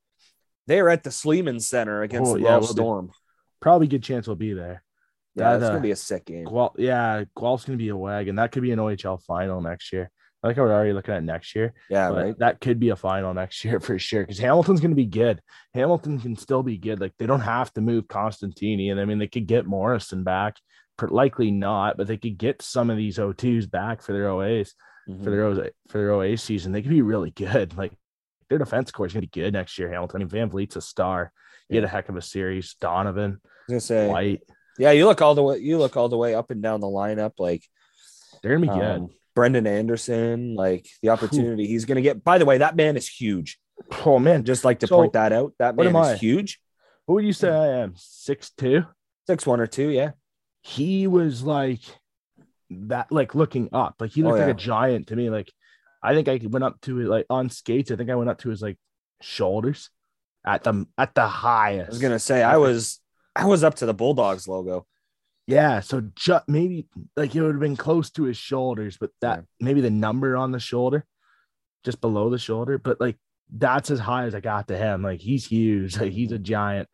They 0.66 0.80
are 0.80 0.88
at 0.88 1.04
the 1.04 1.12
Sleeman 1.12 1.60
Center 1.60 2.02
against 2.02 2.32
Oh, 2.32 2.34
the 2.34 2.40
yeah, 2.40 2.56
we'll 2.56 2.66
Storm. 2.66 3.12
Probably 3.60 3.86
good 3.86 4.02
chance 4.02 4.26
we'll 4.26 4.36
be 4.36 4.52
there. 4.52 4.82
Yeah, 5.36 5.52
that's 5.52 5.64
uh, 5.64 5.68
gonna 5.70 5.80
be 5.80 5.92
a 5.92 5.96
sick 5.96 6.26
game. 6.26 6.46
Yeah, 6.76 7.24
Guelph's 7.36 7.64
gonna 7.64 7.78
be 7.78 7.88
a 7.88 7.96
wagon. 7.96 8.36
That 8.36 8.50
could 8.50 8.62
be 8.62 8.72
an 8.72 8.80
OHL 8.80 9.22
final 9.22 9.60
next 9.60 9.92
year. 9.92 10.10
I 10.42 10.48
like 10.48 10.56
how 10.56 10.64
we're 10.64 10.72
already 10.72 10.92
looking 10.92 11.14
at 11.14 11.22
next 11.22 11.54
year. 11.54 11.72
Yeah, 11.88 12.08
right. 12.08 12.38
That 12.38 12.60
could 12.60 12.80
be 12.80 12.88
a 12.88 12.96
final 12.96 13.32
next 13.32 13.64
year 13.64 13.78
for 13.80 13.96
sure. 13.98 14.22
Because 14.22 14.40
Hamilton's 14.40 14.80
going 14.80 14.90
to 14.90 14.96
be 14.96 15.06
good. 15.06 15.40
Hamilton 15.72 16.18
can 16.18 16.34
still 16.36 16.64
be 16.64 16.76
good. 16.76 17.00
Like 17.00 17.12
they 17.18 17.26
don't 17.26 17.40
have 17.40 17.72
to 17.74 17.80
move 17.80 18.08
Costantini, 18.08 18.90
and 18.90 19.00
I 19.00 19.04
mean 19.04 19.18
they 19.18 19.28
could 19.28 19.46
get 19.46 19.66
Morrison 19.66 20.24
back. 20.24 20.56
Likely 21.00 21.50
not, 21.50 21.96
but 21.96 22.06
they 22.06 22.16
could 22.16 22.38
get 22.38 22.62
some 22.62 22.88
of 22.88 22.96
these 22.96 23.18
O2s 23.18 23.68
back 23.68 24.02
for 24.02 24.12
their 24.12 24.28
OAs 24.28 24.74
Mhm. 25.08 25.24
for 25.24 25.30
their 25.30 25.44
OA 25.44 25.70
for 25.88 25.98
their 25.98 26.10
OA 26.12 26.36
season. 26.36 26.72
They 26.72 26.82
could 26.82 26.90
be 26.90 27.02
really 27.02 27.30
good. 27.30 27.74
Like 27.76 27.92
their 28.48 28.58
defense 28.58 28.90
core 28.92 29.06
is 29.06 29.12
going 29.14 29.22
to 29.22 29.28
be 29.28 29.40
good 29.40 29.52
next 29.54 29.78
year. 29.78 29.90
Hamilton. 29.90 30.16
I 30.16 30.24
mean 30.24 30.28
Van 30.28 30.50
Vliet's 30.50 30.76
a 30.76 30.80
star. 30.80 31.32
He 31.68 31.76
had 31.76 31.84
a 31.84 31.88
heck 31.88 32.08
of 32.08 32.16
a 32.16 32.22
series. 32.22 32.74
Donovan, 32.80 33.40
I 33.42 33.46
was 33.46 33.68
gonna 33.68 33.80
say, 33.80 34.08
White, 34.08 34.42
yeah, 34.78 34.90
you 34.90 35.06
look 35.06 35.22
all 35.22 35.34
the 35.34 35.42
way, 35.42 35.58
you 35.58 35.78
look 35.78 35.96
all 35.96 36.08
the 36.08 36.18
way 36.18 36.34
up 36.34 36.50
and 36.50 36.62
down 36.62 36.80
the 36.80 36.86
lineup, 36.86 37.32
like 37.38 37.62
they're 38.42 38.56
going 38.58 38.68
to 38.68 38.74
be 38.74 38.78
good. 38.78 38.96
um, 39.02 39.10
Brendan 39.34 39.66
Anderson, 39.66 40.54
like 40.54 40.86
the 41.02 41.08
opportunity 41.08 41.66
he's 41.66 41.86
gonna 41.86 42.02
get. 42.02 42.22
By 42.22 42.36
the 42.38 42.44
way, 42.44 42.58
that 42.58 42.76
man 42.76 42.96
is 42.98 43.08
huge. 43.08 43.58
Oh 44.04 44.18
man, 44.18 44.44
Just 44.44 44.64
like 44.64 44.80
to 44.80 44.86
So, 44.86 44.96
point 44.96 45.14
that 45.14 45.32
out. 45.32 45.54
That 45.58 45.74
man 45.76 45.86
is 45.88 45.94
I? 45.94 46.16
huge. 46.16 46.60
what 47.06 47.14
would 47.16 47.24
you 47.24 47.32
say 47.32 47.48
I 47.48 47.68
am? 47.82 47.94
Six 47.96 48.50
two. 48.50 48.84
Six 49.26 49.46
one 49.46 49.60
or 49.60 49.66
two, 49.66 49.88
yeah. 49.88 50.10
he 50.60 51.06
was 51.06 51.42
like 51.42 51.80
that, 52.88 53.10
like 53.12 53.34
looking 53.34 53.68
up, 53.72 53.96
like 54.00 54.10
he 54.12 54.22
Oh, 54.22 54.26
looked 54.28 54.38
yeah. 54.38 54.46
like 54.46 54.54
a 54.54 54.58
giant 54.58 55.08
to 55.08 55.16
me. 55.16 55.30
Like 55.30 55.50
I 56.02 56.14
think 56.14 56.28
I 56.28 56.40
went 56.48 56.64
up 56.64 56.80
to 56.82 57.00
it 57.00 57.06
like 57.08 57.26
on 57.30 57.48
skates. 57.50 57.90
I 57.90 57.96
think 57.96 58.10
I 58.10 58.14
went 58.16 58.30
up 58.30 58.38
to 58.40 58.48
his 58.50 58.62
like 58.62 58.78
shoulders 59.20 59.90
at 60.46 60.64
the 60.64 60.86
at 60.98 61.14
the 61.14 61.26
highest. 61.26 61.88
I 61.88 61.90
was 61.90 61.98
gonna 62.00 62.18
say 62.18 62.42
I 62.42 62.56
was 62.56 63.00
I 63.36 63.46
was 63.46 63.62
up 63.64 63.76
to 63.76 63.86
the 63.86 63.94
Bulldogs 63.94 64.46
logo. 64.48 64.86
yeah. 65.46 65.80
So 65.80 66.02
just 66.14 66.48
maybe 66.48 66.86
like 67.16 67.34
it 67.34 67.42
would 67.42 67.52
have 67.54 67.60
been 67.60 67.76
close 67.76 68.10
to 68.12 68.24
his 68.24 68.36
shoulders, 68.36 68.96
but 69.00 69.10
that 69.20 69.38
Yeah. 69.38 69.44
maybe 69.60 69.80
the 69.80 69.90
number 69.90 70.36
on 70.36 70.50
the 70.52 70.60
shoulder, 70.60 71.04
just 71.84 72.00
below 72.00 72.30
the 72.30 72.38
shoulder, 72.38 72.78
but 72.78 73.00
like 73.00 73.16
that's 73.54 73.90
as 73.90 73.98
high 74.00 74.24
as 74.24 74.34
I 74.34 74.40
got 74.40 74.68
to 74.68 74.76
him. 74.76 75.02
Like 75.02 75.20
he's 75.20 75.46
huge. 75.46 75.96
Like 76.00 76.12
he's 76.12 76.32
a 76.32 76.38
giant. 76.38 76.88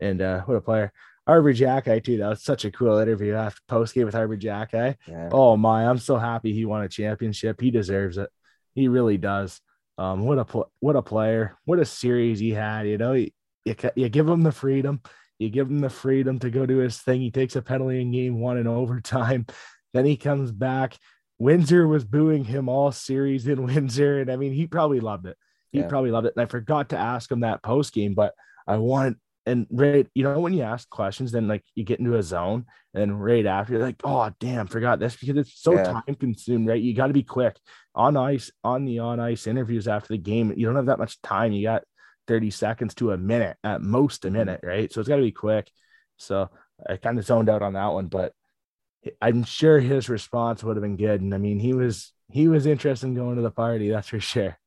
And 0.00 0.20
uh 0.22 0.42
what 0.42 0.56
a 0.56 0.60
player. 0.60 0.92
Arber 1.26 1.52
Xhekaj 1.54 2.04
too. 2.04 2.18
That 2.18 2.28
was 2.28 2.42
such 2.44 2.64
a 2.64 2.70
cool 2.70 2.98
interview 2.98 3.34
after 3.34 3.60
post 3.68 3.94
game 3.94 4.06
with 4.06 4.14
Arber 4.14 4.36
Xhekaj. 4.36 4.96
Yeah. 5.06 5.28
Oh 5.32 5.56
my, 5.56 5.88
I'm 5.88 5.98
so 5.98 6.16
happy 6.18 6.52
he 6.52 6.64
won 6.64 6.82
a 6.82 6.88
championship. 6.88 7.60
He 7.60 7.70
deserves 7.70 8.18
it. 8.18 8.28
He 8.74 8.88
really 8.88 9.16
does. 9.18 9.60
Um, 9.96 10.24
what 10.24 10.38
a 10.38 10.44
pl- 10.44 10.70
what 10.80 10.96
a 10.96 11.02
player. 11.02 11.56
What 11.64 11.78
a 11.78 11.84
series 11.84 12.40
he 12.40 12.50
had. 12.50 12.86
You 12.86 12.98
know, 12.98 13.12
you, 13.12 13.30
you, 13.64 13.74
you 13.94 14.08
give 14.08 14.28
him 14.28 14.42
the 14.42 14.52
freedom. 14.52 15.00
You 15.38 15.48
give 15.50 15.68
him 15.68 15.80
the 15.80 15.90
freedom 15.90 16.38
to 16.40 16.50
go 16.50 16.66
do 16.66 16.78
his 16.78 16.98
thing. 16.98 17.20
He 17.20 17.30
takes 17.30 17.56
a 17.56 17.62
penalty 17.62 18.00
in 18.00 18.10
game 18.12 18.40
one 18.40 18.58
in 18.58 18.66
overtime. 18.82 19.46
Then 19.92 20.04
he 20.04 20.16
comes 20.16 20.50
back. 20.52 20.98
Windsor 21.38 21.86
was 21.88 22.04
booing 22.04 22.44
him 22.44 22.68
all 22.68 22.92
series 22.92 23.46
in 23.46 23.62
Windsor, 23.66 24.20
and 24.20 24.30
I 24.30 24.36
mean, 24.36 24.52
he 24.52 24.66
probably 24.66 25.00
loved 25.00 25.26
it. 25.26 25.36
He 25.72 25.80
Yeah. 25.80 25.88
probably 25.88 26.10
loved 26.10 26.26
it. 26.26 26.34
And 26.36 26.42
I 26.42 26.46
forgot 26.46 26.90
to 26.90 26.98
ask 26.98 27.30
him 27.30 27.40
that 27.40 27.62
post 27.62 27.92
game, 27.92 28.14
but 28.14 28.34
I 28.66 28.76
wanted 28.76 29.16
and 29.46 29.66
right, 29.70 30.06
you 30.14 30.24
know, 30.24 30.38
when 30.40 30.52
you 30.54 30.62
ask 30.62 30.88
questions, 30.90 31.32
then 31.32 31.48
like 31.48 31.64
you 31.74 31.84
get 31.84 31.98
into 32.00 32.16
a 32.16 32.22
zone, 32.22 32.66
and 32.94 33.22
right 33.22 33.44
after 33.46 33.74
you're 33.74 33.82
like, 33.82 34.00
oh 34.04 34.30
damn, 34.40 34.66
forgot 34.66 34.98
this 34.98 35.16
because 35.16 35.36
it's 35.36 35.60
so 35.60 35.76
Yeah. 35.76 35.84
time 35.84 36.14
consumed, 36.18 36.68
right? 36.68 36.80
You 36.80 36.94
got 36.94 37.08
to 37.08 37.12
be 37.12 37.22
quick 37.22 37.56
on 37.94 38.16
ice, 38.16 38.50
on 38.62 38.84
the 38.84 39.00
on 39.00 39.20
ice 39.20 39.46
interviews 39.46 39.88
after 39.88 40.08
the 40.08 40.18
game. 40.18 40.52
You 40.56 40.66
don't 40.66 40.76
have 40.76 40.86
that 40.86 40.98
much 40.98 41.20
time. 41.22 41.52
You 41.52 41.62
got 41.62 41.84
30 42.26 42.50
seconds 42.50 42.94
to 42.96 43.12
a 43.12 43.18
minute 43.18 43.56
at 43.64 43.82
most 43.82 44.24
a 44.24 44.30
minute, 44.30 44.60
right? 44.62 44.92
So 44.92 45.00
it's 45.00 45.08
got 45.08 45.16
to 45.16 45.22
be 45.22 45.32
quick. 45.32 45.70
So 46.16 46.48
I 46.88 46.96
kind 46.96 47.18
of 47.18 47.26
zoned 47.26 47.48
out 47.50 47.62
on 47.62 47.74
that 47.74 47.92
one, 47.92 48.06
but 48.06 48.32
I'm 49.20 49.44
sure 49.44 49.80
his 49.80 50.08
response 50.08 50.64
would 50.64 50.76
have 50.76 50.82
been 50.82 50.96
good. 50.96 51.20
And 51.20 51.34
I 51.34 51.38
mean, 51.38 51.58
he 51.58 51.74
was 51.74 52.12
he 52.30 52.48
was 52.48 52.66
interested 52.66 53.06
in 53.06 53.14
going 53.14 53.36
to 53.36 53.42
the 53.42 53.50
party, 53.50 53.90
that's 53.90 54.08
for 54.08 54.20
sure. 54.20 54.58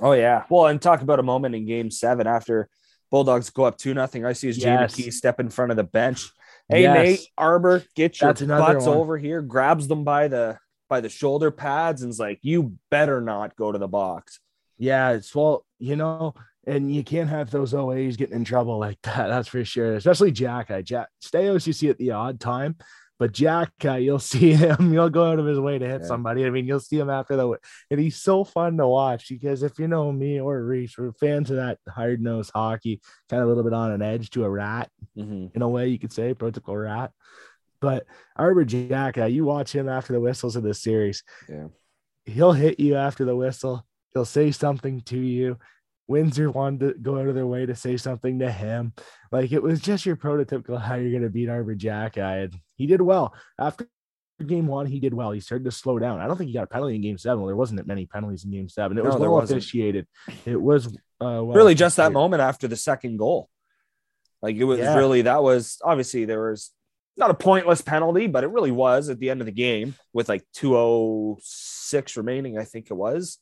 Oh 0.00 0.12
yeah. 0.12 0.44
Well, 0.48 0.66
and 0.66 0.80
talk 0.80 1.02
about 1.02 1.18
a 1.18 1.24
moment 1.24 1.54
in 1.54 1.66
Game 1.66 1.90
Seven 1.90 2.26
after 2.26 2.68
Bulldogs 3.10 3.50
go 3.50 3.64
up 3.64 3.78
two 3.78 3.94
nothing. 3.94 4.24
I 4.24 4.32
see 4.32 4.48
his 4.48 4.58
Yes. 4.58 4.94
Jay 4.94 5.04
McKee 5.04 5.12
step 5.12 5.40
in 5.40 5.48
front 5.48 5.70
of 5.70 5.76
the 5.76 5.84
bench. 5.84 6.30
Hey 6.68 6.82
Yes. 6.82 6.96
Nate 6.96 7.28
Arbor, 7.38 7.82
get 7.94 8.20
your 8.20 8.32
That's 8.32 8.42
butts 8.42 8.86
one. 8.86 8.96
over 8.96 9.16
here. 9.16 9.40
Grabs 9.40 9.88
them 9.88 10.04
by 10.04 10.28
the 10.28 10.58
by 10.90 11.00
the 11.00 11.08
shoulder 11.08 11.50
pads 11.50 12.02
and's 12.02 12.18
like, 12.18 12.38
"You 12.42 12.74
better 12.90 13.20
not 13.20 13.56
go 13.56 13.72
to 13.72 13.78
the 13.78 13.88
box." 13.88 14.40
Yeah, 14.78 15.10
it's 15.12 15.34
well, 15.34 15.64
you 15.78 15.96
know, 15.96 16.34
and 16.66 16.94
you 16.94 17.02
can't 17.02 17.28
have 17.30 17.50
those 17.50 17.72
OAs 17.74 18.16
getting 18.16 18.36
in 18.36 18.44
trouble 18.44 18.78
like 18.78 19.00
that. 19.02 19.28
That's 19.28 19.48
for 19.48 19.64
sure. 19.64 19.94
Especially 19.94 20.30
Jack. 20.30 20.70
I 20.70 20.82
Jack 20.82 21.08
you 21.32 21.58
see 21.72 21.88
at 21.88 21.98
the 21.98 22.12
odd 22.12 22.38
time, 22.40 22.76
but 23.18 23.32
Jack, 23.32 23.72
uh, 23.84 23.94
you'll 23.94 24.18
see 24.34 24.52
him. 24.52 24.92
You'll 24.92 25.10
go 25.10 25.24
out 25.30 25.38
of 25.38 25.46
his 25.46 25.58
way 25.58 25.78
to 25.78 25.86
hit 25.86 26.00
Yeah. 26.02 26.06
somebody. 26.06 26.44
I 26.46 26.50
mean, 26.50 26.66
you'll 26.66 26.80
see 26.80 26.98
him 26.98 27.10
after 27.10 27.36
the, 27.36 27.56
and 27.90 27.98
he's 28.00 28.16
so 28.16 28.44
fun 28.44 28.76
to 28.78 28.86
watch 28.86 29.28
because 29.28 29.62
if 29.62 29.78
you 29.78 29.88
know 29.88 30.12
me 30.12 30.40
or 30.40 30.62
Reese, 30.64 30.96
we're 30.96 31.12
fans 31.12 31.50
of 31.50 31.56
that 31.56 31.78
hard 31.88 32.20
nosed 32.22 32.52
hockey, 32.54 33.00
kind 33.28 33.42
of 33.42 33.46
a 33.46 33.48
little 33.50 33.64
bit 33.64 33.72
on 33.72 33.90
an 33.92 34.02
edge 34.02 34.30
to 34.30 34.44
a 34.44 34.50
rat 34.50 34.88
Mhm. 35.16 35.54
in 35.54 35.62
a 35.62 35.68
way 35.68 35.88
you 35.88 35.98
could 35.98 36.12
say, 36.12 36.32
protocol 36.34 36.76
rat. 36.76 37.12
But 37.80 38.06
Arber 38.36 38.64
Xhekaj, 38.64 39.22
uh, 39.22 39.26
you 39.26 39.44
watch 39.44 39.72
him 39.74 39.88
after 39.88 40.12
the 40.12 40.20
whistles 40.20 40.56
of 40.56 40.62
this 40.64 40.82
series. 40.82 41.22
Yeah. 41.48 41.68
He'll 42.24 42.52
hit 42.52 42.80
you 42.80 42.96
after 42.96 43.24
the 43.24 43.36
whistle. 43.36 43.84
He'll 44.12 44.24
say 44.24 44.50
something 44.50 45.00
to 45.02 45.18
you. 45.18 45.58
Windsor 46.08 46.50
wanted 46.50 46.80
to 46.80 46.94
go 47.00 47.18
out 47.18 47.28
of 47.28 47.34
their 47.34 47.46
way 47.46 47.66
to 47.66 47.74
say 47.76 47.96
something 47.98 48.38
to 48.40 48.50
him. 48.50 48.94
Like 49.30 49.52
it 49.52 49.62
was 49.62 49.80
just 49.80 50.06
your 50.06 50.16
prototypical 50.16 50.80
how 50.80 50.94
you're 50.94 51.10
going 51.10 51.22
to 51.22 51.28
beat 51.30 51.48
Arber 51.48 51.76
Xhekaj. 51.76 52.44
And 52.44 52.54
he 52.76 52.86
did 52.86 53.02
well. 53.02 53.34
After 53.58 53.86
game 54.44 54.66
one, 54.66 54.86
he 54.86 55.00
did 55.00 55.12
well. 55.12 55.32
He 55.32 55.40
started 55.40 55.64
to 55.64 55.70
slow 55.70 55.98
down. 55.98 56.20
I 56.20 56.26
don't 56.26 56.36
think 56.36 56.48
he 56.48 56.54
got 56.54 56.64
a 56.64 56.68
penalty 56.68 56.94
in 56.94 57.02
game 57.02 57.18
seven. 57.18 57.40
Well, 57.40 57.48
there 57.48 57.56
wasn't 57.56 57.86
many 57.86 58.06
penalties 58.06 58.44
in 58.44 58.50
game 58.50 58.68
seven. 58.68 58.96
It 58.96 59.04
was 59.04 59.14
No, 59.14 59.30
well 59.30 59.38
officiated. 59.40 60.06
It 60.46 60.60
was 60.60 60.86
uh, 60.86 60.90
well 61.20 61.46
really 61.46 61.74
just 61.74 61.96
that 61.96 62.12
moment 62.12 62.40
after 62.40 62.66
the 62.68 62.76
second 62.76 63.18
goal. 63.18 63.50
Like 64.40 64.56
it 64.56 64.64
was 64.64 64.78
Yeah. 64.78 64.96
really 64.96 65.22
that 65.22 65.42
was 65.42 65.78
obviously 65.84 66.24
there 66.24 66.48
was 66.50 66.70
not 67.16 67.30
a 67.30 67.34
pointless 67.34 67.82
penalty, 67.82 68.28
but 68.28 68.44
it 68.44 68.50
really 68.50 68.70
was 68.70 69.08
at 69.08 69.18
the 69.18 69.28
end 69.28 69.40
of 69.40 69.46
the 69.46 69.52
game 69.52 69.94
with 70.12 70.28
like 70.28 70.44
206 70.54 72.16
remaining, 72.16 72.56
I 72.56 72.64
think 72.64 72.90
it 72.90 72.94
was. 72.94 73.38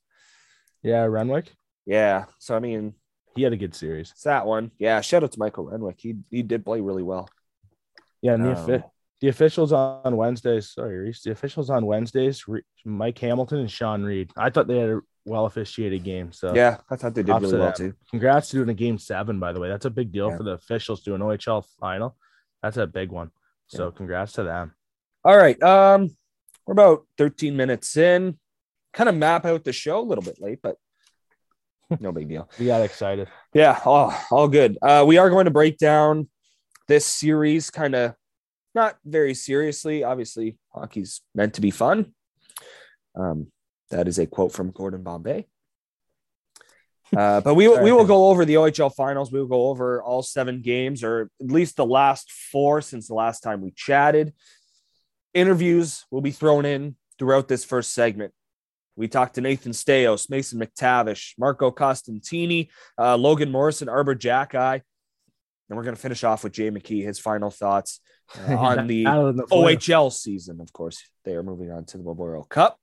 Yeah, 0.83 1.05
Renwick. 1.05 1.53
Yeah. 1.87 2.25
So 2.39 2.55
I 2.57 2.59
mean, 2.61 2.95
He 3.35 3.43
had 3.43 3.53
a 3.53 3.57
good 3.57 3.75
series. 3.75 4.11
it's 4.11 4.23
that 4.25 4.47
one. 4.47 4.71
Yeah. 4.79 5.01
Shout 5.01 5.23
out 5.25 5.33
to 5.33 5.39
Michael 5.39 5.65
Renwick. 5.65 5.97
He 6.01 6.17
he 6.31 6.43
did 6.43 6.65
play 6.65 6.81
really 6.81 7.03
well. 7.03 7.29
Yeah, 8.23 8.35
and 8.35 8.45
the, 8.45 8.51
Um, 8.53 8.57
offi- 8.57 8.85
the 9.21 9.29
officials 9.29 9.73
on 9.73 10.17
Wednesdays. 10.17 10.71
Sorry, 10.71 10.97
Reese. 10.97 11.23
The 11.23 11.31
officials 11.33 11.71
on 11.71 11.87
Wednesdays. 11.87 12.45
Mike 12.85 13.19
Hamilton 13.19 13.59
and 13.61 13.71
Sean 13.71 14.03
Reed. 14.03 14.31
I 14.37 14.51
thought 14.51 14.67
they 14.67 14.79
had 14.79 14.91
a 14.91 15.01
well 15.25 15.47
officiated 15.47 16.03
game. 16.05 16.33
So 16.33 16.55
Yeah, 16.55 16.79
I 16.91 16.97
thought 16.97 17.15
they 17.15 17.23
did 17.23 17.33
really 17.33 17.51
to 17.53 17.59
well 17.59 17.73
too. 17.73 17.95
congrats 18.11 18.49
to 18.51 18.57
doing 18.59 18.69
a 18.71 18.75
game 18.75 18.99
seven. 18.99 19.39
By 19.41 19.53
the 19.53 19.61
way, 19.61 19.69
that's 19.69 19.85
a 19.85 19.91
big 19.91 20.13
deal 20.13 20.29
Yeah. 20.31 20.37
for 20.37 20.43
the 20.45 20.53
officials 20.53 21.03
to 21.05 21.15
an 21.15 21.23
OHL 21.23 21.63
final. 21.81 22.17
That's 22.63 22.77
a 22.79 22.87
big 22.87 23.11
one. 23.13 23.31
So 23.69 23.87
Yeah. 23.87 23.91
congrats 23.97 24.33
to 24.35 24.45
them. 24.45 24.75
All 25.25 25.37
right. 25.37 25.61
Um, 25.63 26.17
we're 26.67 26.73
about 26.73 27.07
13 27.19 27.57
minutes 27.57 27.97
in. 27.97 28.39
Kind 28.93 29.09
of 29.09 29.15
map 29.17 29.45
out 29.45 29.65
the 29.65 29.73
show 29.73 29.99
a 30.01 30.03
little 30.09 30.25
bit 30.25 30.41
late, 30.41 30.61
but 30.63 30.77
no 32.01 32.13
big 32.13 32.29
deal. 32.29 32.49
We 32.59 32.67
got 32.67 32.83
excited. 32.83 33.29
Yeah, 33.55 33.79
all, 33.85 34.15
all 34.31 34.49
good. 34.49 34.79
Uh, 34.83 35.05
we 35.07 35.19
are 35.19 35.31
going 35.31 35.45
to 35.45 35.51
break 35.51 35.79
down 35.79 36.29
this 36.89 37.07
series 37.07 37.71
kind 37.71 37.95
of 37.95 38.15
not 38.75 38.97
very 39.05 39.35
seriously. 39.35 40.05
Obviously, 40.05 40.59
hockey's 40.73 41.23
meant 41.35 41.55
to 41.55 41.61
be 41.61 41.71
fun. 41.71 42.13
Um, 43.15 43.49
that 43.91 44.09
is 44.09 44.19
a 44.19 44.27
quote 44.27 44.53
from 44.53 44.71
Gordon 44.71 45.03
Bombay. 45.03 45.47
Uh, 47.17 47.41
but 47.45 47.55
we 47.55 47.69
we 47.69 47.93
will 47.93 48.05
go 48.05 48.29
over 48.29 48.45
the 48.45 48.55
OHL 48.55 48.95
finals. 48.95 49.33
We 49.33 49.41
will 49.41 49.49
go 49.49 49.69
over 49.69 50.03
all 50.03 50.23
seven 50.23 50.61
games, 50.61 51.03
or 51.03 51.31
at 51.41 51.47
least 51.47 51.77
the 51.77 51.87
last 51.87 52.31
four 52.31 52.83
since 52.83 53.09
the 53.09 53.15
last 53.15 53.41
time 53.41 53.63
we 53.63 53.73
chatted. 53.73 54.35
Interviews 55.35 56.05
will 56.11 56.23
be 56.23 56.31
thrown 56.31 56.65
in 56.65 56.97
throughout 57.19 57.49
this 57.49 57.65
first 57.65 57.93
segment. 57.93 58.33
We 58.97 59.09
talked 59.09 59.35
to 59.35 59.43
Nathan 59.43 59.73
Staios, 59.73 60.31
Mason 60.31 60.59
McTavish, 60.59 61.35
Marco 61.39 61.71
Costantini, 61.71 62.69
uh, 62.99 63.17
Logan 63.17 63.53
Morrison, 63.53 63.89
Arber 63.89 64.15
Xhekaj. 64.15 64.81
And 65.69 65.77
we're 65.77 65.83
going 65.83 65.95
to 65.97 66.01
finish 66.01 66.25
off 66.25 66.45
with 66.45 66.53
Jay 66.53 66.71
McKee, 66.71 67.05
his 67.05 67.19
final 67.19 67.51
thoughts 67.51 68.01
uh, 68.49 68.57
on 68.57 68.87
the 68.87 69.05
OHL 69.05 70.13
season. 70.13 70.61
Of 70.61 70.73
course, 70.73 71.03
they 71.25 71.35
are 71.35 71.43
moving 71.43 71.71
on 71.71 71.85
to 71.87 71.99
the 71.99 72.05
Memorial 72.05 72.45
Cup. 72.45 72.79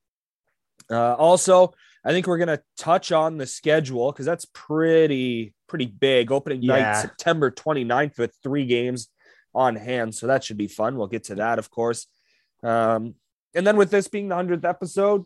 Uh, 0.90 1.14
also, 1.14 1.74
I 2.06 2.12
think 2.12 2.28
we're 2.28 2.38
going 2.38 2.48
to 2.50 2.62
touch 2.78 3.12
on 3.12 3.38
the 3.38 3.48
schedule 3.48 4.12
because 4.12 4.26
that's 4.26 4.46
pretty, 4.54 5.54
pretty 5.68 5.86
big. 5.86 6.32
Opening 6.32 6.62
yeah. 6.62 6.80
night, 6.80 7.02
September 7.02 7.50
29th, 7.50 8.20
with 8.20 8.38
three 8.44 8.66
games 8.66 9.08
on 9.56 9.76
hand. 9.76 10.14
So 10.14 10.28
that 10.28 10.44
should 10.44 10.58
be 10.58 10.68
fun. 10.68 10.98
We'll 10.98 11.08
get 11.08 11.26
to 11.26 11.36
that, 11.36 11.58
of 11.58 11.72
course. 11.72 12.06
Um, 12.62 13.16
and 13.56 13.66
then 13.66 13.78
with 13.78 13.92
this 13.92 14.08
being 14.08 14.28
the 14.28 14.36
100th 14.36 14.66
episode, 14.66 15.26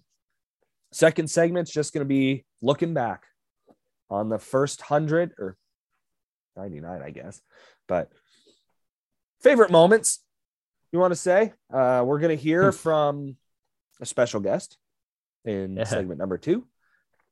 second 0.92 1.30
segment's 1.30 1.72
just 1.72 1.94
going 1.94 2.02
to 2.02 2.08
be 2.08 2.46
looking 2.62 2.94
back 2.94 3.24
on 4.10 4.30
the 4.30 4.40
first 4.40 4.82
100 4.82 5.34
or 5.38 5.58
99, 6.56 7.02
I 7.02 7.10
guess. 7.12 7.42
But 7.88 8.12
favorite 9.42 9.72
moments, 9.72 10.20
you 10.92 11.00
want 11.00 11.12
to 11.12 11.16
say? 11.16 11.54
Uh, 11.72 12.04
we're 12.06 12.20
going 12.20 12.36
to 12.36 12.42
hear 12.42 12.72
from 12.72 13.36
a 14.02 14.06
special 14.06 14.40
guest 14.40 14.78
in 15.46 15.76
yeah. 15.76 15.84
segment 15.84 16.20
number 16.20 16.38
two. 16.38 16.68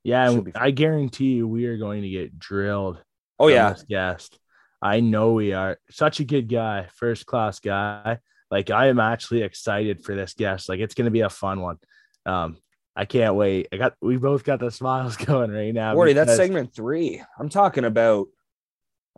Yeah, 0.04 0.40
I 0.54 0.70
guarantee 0.70 1.34
you 1.34 1.48
we 1.48 1.66
are 1.66 1.78
going 1.78 2.02
to 2.02 2.08
get 2.08 2.38
drilled. 2.38 3.02
Oh, 3.40 3.48
yeah. 3.48 3.74
Guest. 3.88 4.38
I 4.80 5.00
know 5.00 5.32
we 5.32 5.52
are. 5.52 5.78
Such 5.90 6.20
a 6.20 6.24
good 6.24 6.48
guy, 6.48 6.86
first 6.94 7.26
class 7.26 7.58
guy. 7.58 8.18
Like, 8.48 8.70
I 8.70 8.86
am 8.86 9.00
actually 9.00 9.42
excited 9.42 10.04
for 10.04 10.14
this 10.14 10.34
guest. 10.34 10.68
Like, 10.68 10.78
it's 10.78 10.94
going 10.94 11.06
to 11.06 11.10
be 11.10 11.22
a 11.22 11.28
fun 11.28 11.60
one. 11.60 11.78
Um, 12.24 12.58
I 12.96 13.04
can't 13.04 13.34
wait. 13.34 13.68
I 13.70 13.76
got 13.76 13.94
we 14.00 14.16
both 14.16 14.42
got 14.42 14.58
the 14.58 14.70
smiles 14.70 15.16
going 15.24 15.50
right 15.50 15.74
now. 15.74 15.94
Because... 15.94 16.14
that's 16.14 16.36
segment 16.36 16.74
three. 16.74 17.22
I'm 17.38 17.50
talking 17.50 17.84
about 17.84 18.28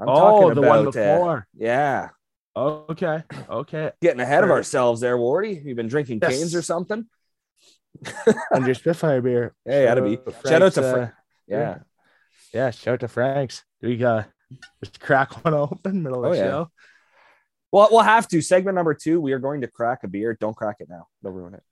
I'm 0.01 0.09
oh, 0.09 0.15
talking 0.15 0.55
the 0.55 0.61
about, 0.61 0.69
one 0.69 0.79
uh, 0.79 0.91
before. 0.91 1.39
Uh, 1.39 1.43
yeah. 1.57 2.09
Okay. 2.57 3.23
Okay. 3.49 3.93
Getting 4.03 4.21
ahead 4.21 4.43
of 4.43 4.51
ourselves 4.51 5.01
there, 5.01 5.17
Wardy. 5.17 5.65
You've 5.65 5.77
been 5.77 5.87
drinking 5.87 6.19
yes. 6.23 6.37
canes 6.37 6.55
or 6.57 6.63
something? 6.63 7.07
Under 8.53 8.75
Spitfire 8.75 9.21
beer. 9.21 9.55
Hey, 9.65 9.85
that'd 9.85 10.05
be. 10.05 10.19
shout 10.49 10.63
out 10.63 10.73
to 10.73 11.03
uh, 11.03 11.09
Yeah. 11.47 11.79
Yeah. 12.53 12.71
Shout 12.71 12.95
out 12.95 13.01
to 13.01 13.09
Frank's. 13.09 13.65
We 13.81 13.97
got 13.97 14.29
just 14.83 14.99
crack 14.99 15.45
one 15.45 15.55
open 15.55 16.03
middle 16.03 16.25
of 16.25 16.31
oh, 16.31 16.35
the 16.35 16.37
yeah. 16.37 16.45
show? 16.45 16.71
Well, 17.71 17.89
we'll 17.91 18.01
have 18.01 18.27
to. 18.29 18.41
Segment 18.41 18.75
number 18.75 18.95
two, 18.95 19.21
we 19.21 19.33
are 19.33 19.39
going 19.39 19.61
to 19.61 19.69
crack 19.69 20.01
a 20.03 20.09
beer. 20.09 20.37
Don't 20.41 20.57
crack 20.57 20.77
it 20.81 20.89
now. 20.89 21.07
They'll 21.23 21.33
ruin 21.33 21.55
it. 21.55 21.63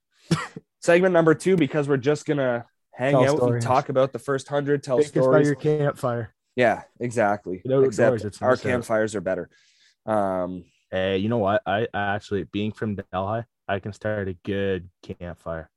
Segment 0.86 1.12
number 1.12 1.34
two, 1.34 1.56
because 1.56 1.88
we're 1.88 1.96
just 1.96 2.26
gonna 2.26 2.64
hang 2.92 3.10
tell 3.10 3.24
out 3.24 3.36
stories. 3.38 3.54
and 3.54 3.62
talk 3.62 3.88
about 3.88 4.12
the 4.12 4.20
first 4.20 4.46
hundred, 4.46 4.84
tell 4.84 4.98
Take 4.98 5.08
stories. 5.08 5.42
by 5.42 5.44
your 5.44 5.56
campfire. 5.56 6.32
Yeah, 6.54 6.82
exactly. 7.00 7.60
Except 7.64 8.22
doors, 8.22 8.40
our 8.40 8.56
campfires 8.56 9.16
are 9.16 9.20
better. 9.20 9.50
Um, 10.06 10.64
hey, 10.92 11.16
you 11.16 11.28
know 11.28 11.38
what? 11.38 11.60
I, 11.66 11.88
I 11.92 12.14
actually, 12.14 12.44
being 12.44 12.70
from 12.70 13.00
Delhi, 13.12 13.42
I 13.66 13.80
can 13.80 13.92
start 13.92 14.28
a 14.28 14.34
good 14.44 14.88
campfire 15.02 15.68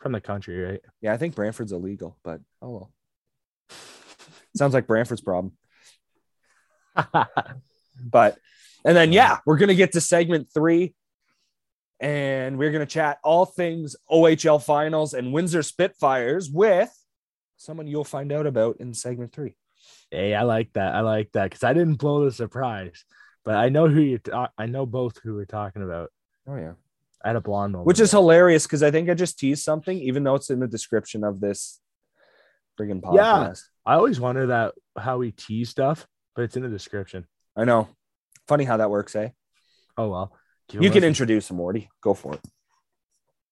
from 0.00 0.10
the 0.10 0.20
country, 0.20 0.60
right? 0.60 0.80
Yeah, 1.00 1.12
I 1.12 1.16
think 1.16 1.36
Brantford's 1.36 1.70
illegal, 1.70 2.18
but 2.24 2.40
oh 2.60 2.70
well. 2.70 2.92
Sounds 4.56 4.74
like 4.74 4.88
Brantford's 4.88 5.22
problem. 5.22 5.52
but 8.02 8.36
and 8.84 8.96
then 8.96 9.12
yeah, 9.12 9.38
we're 9.46 9.58
gonna 9.58 9.76
get 9.76 9.92
to 9.92 10.00
segment 10.00 10.48
three, 10.52 10.92
and 12.00 12.58
we're 12.58 12.72
gonna 12.72 12.86
chat 12.86 13.18
all 13.22 13.46
things 13.46 13.96
OHL 14.10 14.62
finals 14.62 15.14
and 15.14 15.32
Windsor 15.32 15.62
Spitfires 15.62 16.50
with 16.50 16.92
someone 17.56 17.86
you'll 17.86 18.04
find 18.04 18.32
out 18.32 18.46
about 18.46 18.76
in 18.80 18.94
segment 18.94 19.32
three. 19.32 19.56
Hey, 20.10 20.34
I 20.34 20.42
like 20.42 20.72
that. 20.74 20.94
I 20.94 21.00
like 21.00 21.32
that 21.32 21.44
because 21.44 21.64
I 21.64 21.72
didn't 21.72 21.96
blow 21.96 22.24
the 22.24 22.32
surprise, 22.32 23.04
but 23.44 23.56
I 23.56 23.68
know 23.68 23.88
who 23.88 24.00
you. 24.00 24.18
Ta- 24.18 24.50
I 24.56 24.66
know 24.66 24.86
both 24.86 25.18
who 25.22 25.34
we're 25.34 25.44
talking 25.44 25.82
about. 25.82 26.10
Oh 26.46 26.56
yeah, 26.56 26.72
I 27.24 27.28
had 27.28 27.36
a 27.36 27.40
blonde 27.40 27.76
Which 27.84 28.00
is 28.00 28.10
hilarious 28.10 28.66
because 28.66 28.82
I 28.82 28.90
think 28.90 29.08
I 29.08 29.14
just 29.14 29.38
teased 29.38 29.64
something, 29.64 29.98
even 29.98 30.24
though 30.24 30.34
it's 30.34 30.50
in 30.50 30.60
the 30.60 30.68
description 30.68 31.24
of 31.24 31.40
this 31.40 31.80
friggin' 32.78 33.00
podcast. 33.00 33.14
Yeah, 33.16 33.54
I 33.86 33.94
always 33.94 34.20
wonder 34.20 34.46
that 34.48 34.74
how 34.96 35.18
we 35.18 35.32
tease 35.32 35.70
stuff, 35.70 36.06
but 36.34 36.42
it's 36.42 36.56
in 36.56 36.62
the 36.62 36.68
description. 36.68 37.26
I 37.56 37.64
know. 37.64 37.88
Funny 38.46 38.64
how 38.64 38.76
that 38.76 38.90
works, 38.90 39.16
eh? 39.16 39.30
Oh 39.96 40.08
well. 40.08 40.36
You 40.72 40.90
can 40.90 41.04
introduce 41.04 41.50
him, 41.50 41.56
Morty. 41.56 41.90
Go 42.00 42.14
for 42.14 42.34
it. 42.34 42.40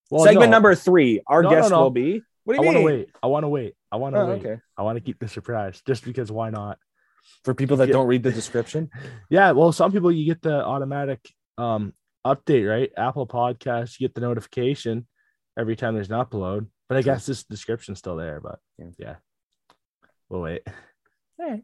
Well, 0.09 0.23
Segment 0.25 0.51
no. 0.51 0.57
number 0.57 0.75
three. 0.75 1.21
Our 1.25 1.43
no, 1.43 1.49
guest 1.49 1.71
no, 1.71 1.81
will 1.81 1.89
be. 1.89 2.21
What 2.43 2.57
do 2.57 2.63
you 2.63 2.69
I 2.69 2.73
mean? 2.73 2.73
want 2.73 2.77
to 2.77 2.97
wait. 2.97 3.09
I 3.23 3.27
want 3.27 3.43
to 3.43 3.49
wait. 3.49 3.75
I 3.91 3.95
want 3.97 4.15
to 4.15 4.21
oh, 4.21 4.27
wait. 4.27 4.45
Okay. 4.45 4.61
I 4.77 4.83
want 4.83 4.97
to 4.97 5.03
keep 5.03 5.19
the 5.19 5.27
surprise 5.27 5.81
just 5.85 6.03
because 6.03 6.31
why 6.31 6.49
not? 6.49 6.77
For 7.45 7.53
people 7.53 7.77
that 7.77 7.89
don't 7.89 8.07
read 8.07 8.23
the 8.23 8.31
description. 8.31 8.89
yeah. 9.29 9.51
Well, 9.51 9.71
some 9.71 9.91
people 9.91 10.11
you 10.11 10.25
get 10.25 10.41
the 10.41 10.63
automatic 10.63 11.19
um 11.57 11.93
update, 12.25 12.69
right? 12.69 12.91
Apple 12.97 13.27
Podcasts, 13.27 13.99
you 13.99 14.07
get 14.07 14.15
the 14.15 14.21
notification 14.21 15.07
every 15.57 15.75
time 15.75 15.93
there's 15.93 16.09
an 16.09 16.17
upload. 16.17 16.67
But 16.89 16.97
I 16.97 17.01
guess 17.01 17.25
this 17.25 17.43
description's 17.43 17.99
still 17.99 18.17
there. 18.17 18.41
But 18.41 18.59
yeah, 18.77 18.89
yeah. 18.99 19.15
we'll 20.29 20.41
wait. 20.41 20.61
Hey. 21.39 21.63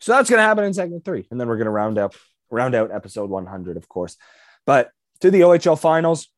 So 0.00 0.12
that's 0.12 0.28
gonna 0.28 0.42
happen 0.42 0.64
in 0.64 0.74
segment 0.74 1.04
three, 1.04 1.26
and 1.30 1.40
then 1.40 1.46
we're 1.46 1.58
gonna 1.58 1.70
round 1.70 1.98
up 1.98 2.14
round 2.50 2.74
out 2.74 2.92
episode 2.92 3.30
100, 3.30 3.76
of 3.76 3.88
course. 3.88 4.16
But 4.66 4.90
to 5.20 5.30
the 5.30 5.42
OHL 5.42 5.80
finals, 5.80 6.28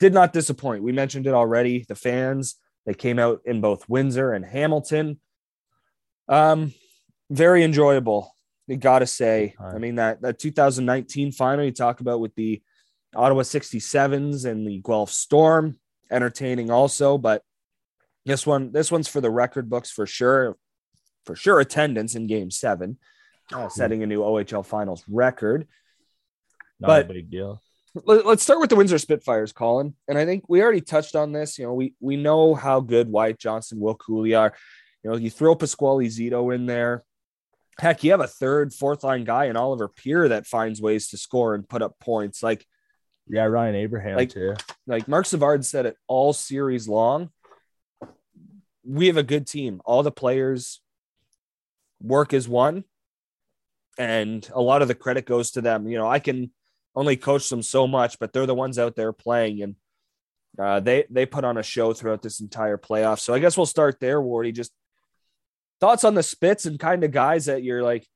did 0.00 0.14
not 0.14 0.32
disappoint. 0.32 0.82
We 0.82 0.92
mentioned 0.92 1.26
it 1.26 1.34
already. 1.34 1.84
The 1.88 1.94
fans 1.94 2.56
they 2.86 2.94
came 2.94 3.18
out 3.18 3.42
in 3.44 3.60
both 3.60 3.88
Windsor 3.88 4.32
and 4.32 4.44
Hamilton. 4.44 5.20
Um, 6.28 6.72
very 7.30 7.62
enjoyable. 7.62 8.34
You 8.66 8.76
got 8.76 9.00
to 9.00 9.06
say. 9.06 9.54
Right. 9.58 9.74
I 9.74 9.78
mean 9.78 9.96
that 9.96 10.22
that 10.22 10.38
2019 10.38 11.32
final 11.32 11.64
you 11.64 11.72
talk 11.72 12.00
about 12.00 12.20
with 12.20 12.34
the 12.34 12.62
Ottawa 13.14 13.42
67s 13.42 14.44
and 14.44 14.66
the 14.66 14.80
Guelph 14.84 15.10
Storm, 15.10 15.78
entertaining 16.10 16.70
also. 16.70 17.18
But 17.18 17.42
this 18.24 18.46
one, 18.46 18.72
this 18.72 18.92
one's 18.92 19.08
for 19.08 19.20
the 19.20 19.30
record 19.30 19.68
books 19.68 19.90
for 19.90 20.06
sure. 20.06 20.56
For 21.24 21.36
sure, 21.36 21.60
attendance 21.60 22.14
in 22.14 22.26
Game 22.26 22.50
Seven, 22.50 22.98
uh, 23.52 23.68
setting 23.68 24.02
a 24.02 24.06
new 24.06 24.20
OHL 24.20 24.64
Finals 24.64 25.04
record. 25.08 25.66
Not 26.80 26.88
but, 26.88 27.10
a 27.10 27.14
big 27.14 27.30
deal 27.30 27.60
let's 28.04 28.42
start 28.42 28.60
with 28.60 28.70
the 28.70 28.76
Windsor 28.76 28.98
Spitfires, 28.98 29.52
Colin. 29.52 29.94
And 30.06 30.18
I 30.18 30.24
think 30.24 30.44
we 30.48 30.62
already 30.62 30.80
touched 30.80 31.16
on 31.16 31.32
this. 31.32 31.58
You 31.58 31.66
know, 31.66 31.74
we 31.74 31.94
we 32.00 32.16
know 32.16 32.54
how 32.54 32.80
good 32.80 33.08
Wyatt 33.08 33.38
Johnston, 33.38 33.80
Will 33.80 33.96
Cuylle 33.96 34.38
are. 34.38 34.54
You 35.02 35.10
know, 35.10 35.16
you 35.16 35.30
throw 35.30 35.54
Pasquale 35.54 36.06
Zito 36.06 36.54
in 36.54 36.66
there. 36.66 37.04
Heck, 37.80 38.02
you 38.02 38.10
have 38.10 38.20
a 38.20 38.26
third, 38.26 38.74
fourth 38.74 39.04
line 39.04 39.24
guy 39.24 39.44
in 39.44 39.56
Oliver 39.56 39.88
Peer 39.88 40.28
that 40.28 40.46
finds 40.46 40.82
ways 40.82 41.08
to 41.08 41.16
score 41.16 41.54
and 41.54 41.68
put 41.68 41.82
up 41.82 41.98
points. 42.00 42.42
Like, 42.42 42.66
yeah, 43.28 43.44
Ryan 43.44 43.76
Abraham 43.76 44.16
like, 44.16 44.30
too. 44.30 44.56
Like 44.86 45.06
Mark 45.06 45.26
Savard 45.26 45.64
said 45.64 45.86
it 45.86 45.96
all 46.08 46.32
series 46.32 46.88
long. 46.88 47.30
We 48.84 49.06
have 49.06 49.16
a 49.16 49.22
good 49.22 49.46
team. 49.46 49.80
All 49.84 50.02
the 50.02 50.10
players 50.10 50.80
work 52.00 52.32
as 52.32 52.48
one, 52.48 52.84
and 53.98 54.48
a 54.54 54.60
lot 54.60 54.80
of 54.80 54.88
the 54.88 54.94
credit 54.94 55.26
goes 55.26 55.50
to 55.52 55.60
them. 55.60 55.88
You 55.88 55.98
know, 55.98 56.08
I 56.08 56.20
can 56.20 56.52
only 56.94 57.16
coach 57.16 57.48
them 57.50 57.62
so 57.62 57.86
much, 57.86 58.18
but 58.18 58.32
they're 58.32 58.46
the 58.46 58.54
ones 58.54 58.78
out 58.78 58.96
there 58.96 59.12
playing, 59.12 59.62
and 59.62 59.74
uh, 60.58 60.80
they 60.80 61.04
they 61.10 61.26
put 61.26 61.44
on 61.44 61.58
a 61.58 61.62
show 61.62 61.92
throughout 61.92 62.22
this 62.22 62.40
entire 62.40 62.78
playoff. 62.78 63.18
So 63.18 63.34
I 63.34 63.40
guess 63.40 63.56
we'll 63.56 63.66
start 63.66 63.98
there, 64.00 64.20
Wardy. 64.20 64.54
Just 64.54 64.72
thoughts 65.80 66.04
on 66.04 66.14
the 66.14 66.22
Spits 66.22 66.64
and 66.64 66.78
kind 66.78 67.04
of 67.04 67.10
guys 67.10 67.46
that 67.46 67.62
you're 67.62 67.82
like 67.82 68.06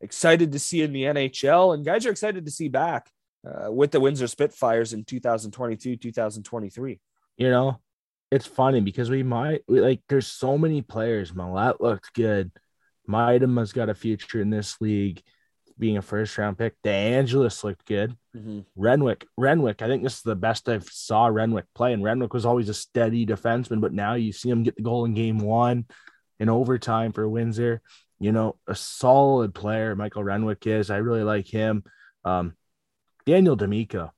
excited 0.00 0.52
to 0.52 0.58
see 0.58 0.82
in 0.82 0.92
the 0.92 1.04
NHL, 1.04 1.74
and 1.74 1.84
guys 1.84 2.04
you're 2.04 2.12
excited 2.12 2.44
to 2.44 2.50
see 2.50 2.68
back 2.68 3.10
uh, 3.46 3.72
with 3.72 3.90
the 3.90 4.00
Windsor 4.00 4.26
Spitfires 4.26 4.92
in 4.92 5.04
2022, 5.04 5.96
2023. 5.96 7.00
You 7.36 7.50
know, 7.50 7.80
it's 8.30 8.46
funny 8.46 8.80
because 8.80 9.10
we 9.10 9.22
might 9.22 9.62
we, 9.66 9.80
like 9.80 10.02
there's 10.08 10.26
so 10.26 10.58
many 10.58 10.82
players. 10.82 11.34
Malet 11.34 11.80
looked 11.80 12.12
good. 12.14 12.52
Miedema's 13.10 13.72
got 13.72 13.88
a 13.88 13.94
future 13.94 14.40
in 14.40 14.50
this 14.50 14.80
league 14.80 15.22
being 15.78 15.96
a 15.96 16.02
first 16.02 16.36
round 16.36 16.58
pick. 16.58 16.74
DeAngelis 16.84 17.64
looked 17.64 17.86
good. 17.86 18.14
Mm-hmm. 18.36 18.60
Renwick, 18.76 19.26
Renwick, 19.36 19.82
I 19.82 19.86
think 19.88 20.02
this 20.02 20.16
is 20.16 20.22
the 20.22 20.36
best 20.36 20.68
I've 20.68 20.84
saw 20.84 21.26
Renwick 21.26 21.64
play. 21.74 21.92
And 21.92 22.04
Renwick 22.04 22.34
was 22.34 22.44
always 22.44 22.68
a 22.68 22.74
steady 22.74 23.24
defenseman, 23.26 23.80
but 23.80 23.92
now 23.92 24.14
you 24.14 24.32
see 24.32 24.50
him 24.50 24.62
get 24.62 24.76
the 24.76 24.82
goal 24.82 25.04
in 25.06 25.14
game 25.14 25.38
one 25.38 25.86
in 26.38 26.48
overtime 26.48 27.12
for 27.12 27.28
Windsor. 27.28 27.80
You 28.18 28.32
know, 28.32 28.56
a 28.66 28.74
solid 28.74 29.54
player, 29.54 29.96
Michael 29.96 30.22
Renwick 30.24 30.66
is. 30.66 30.90
I 30.90 30.98
really 30.98 31.22
like 31.24 31.46
him. 31.48 31.82
Um, 32.24 32.54
Daniel 33.24 33.56
D'Amico. 33.56 34.12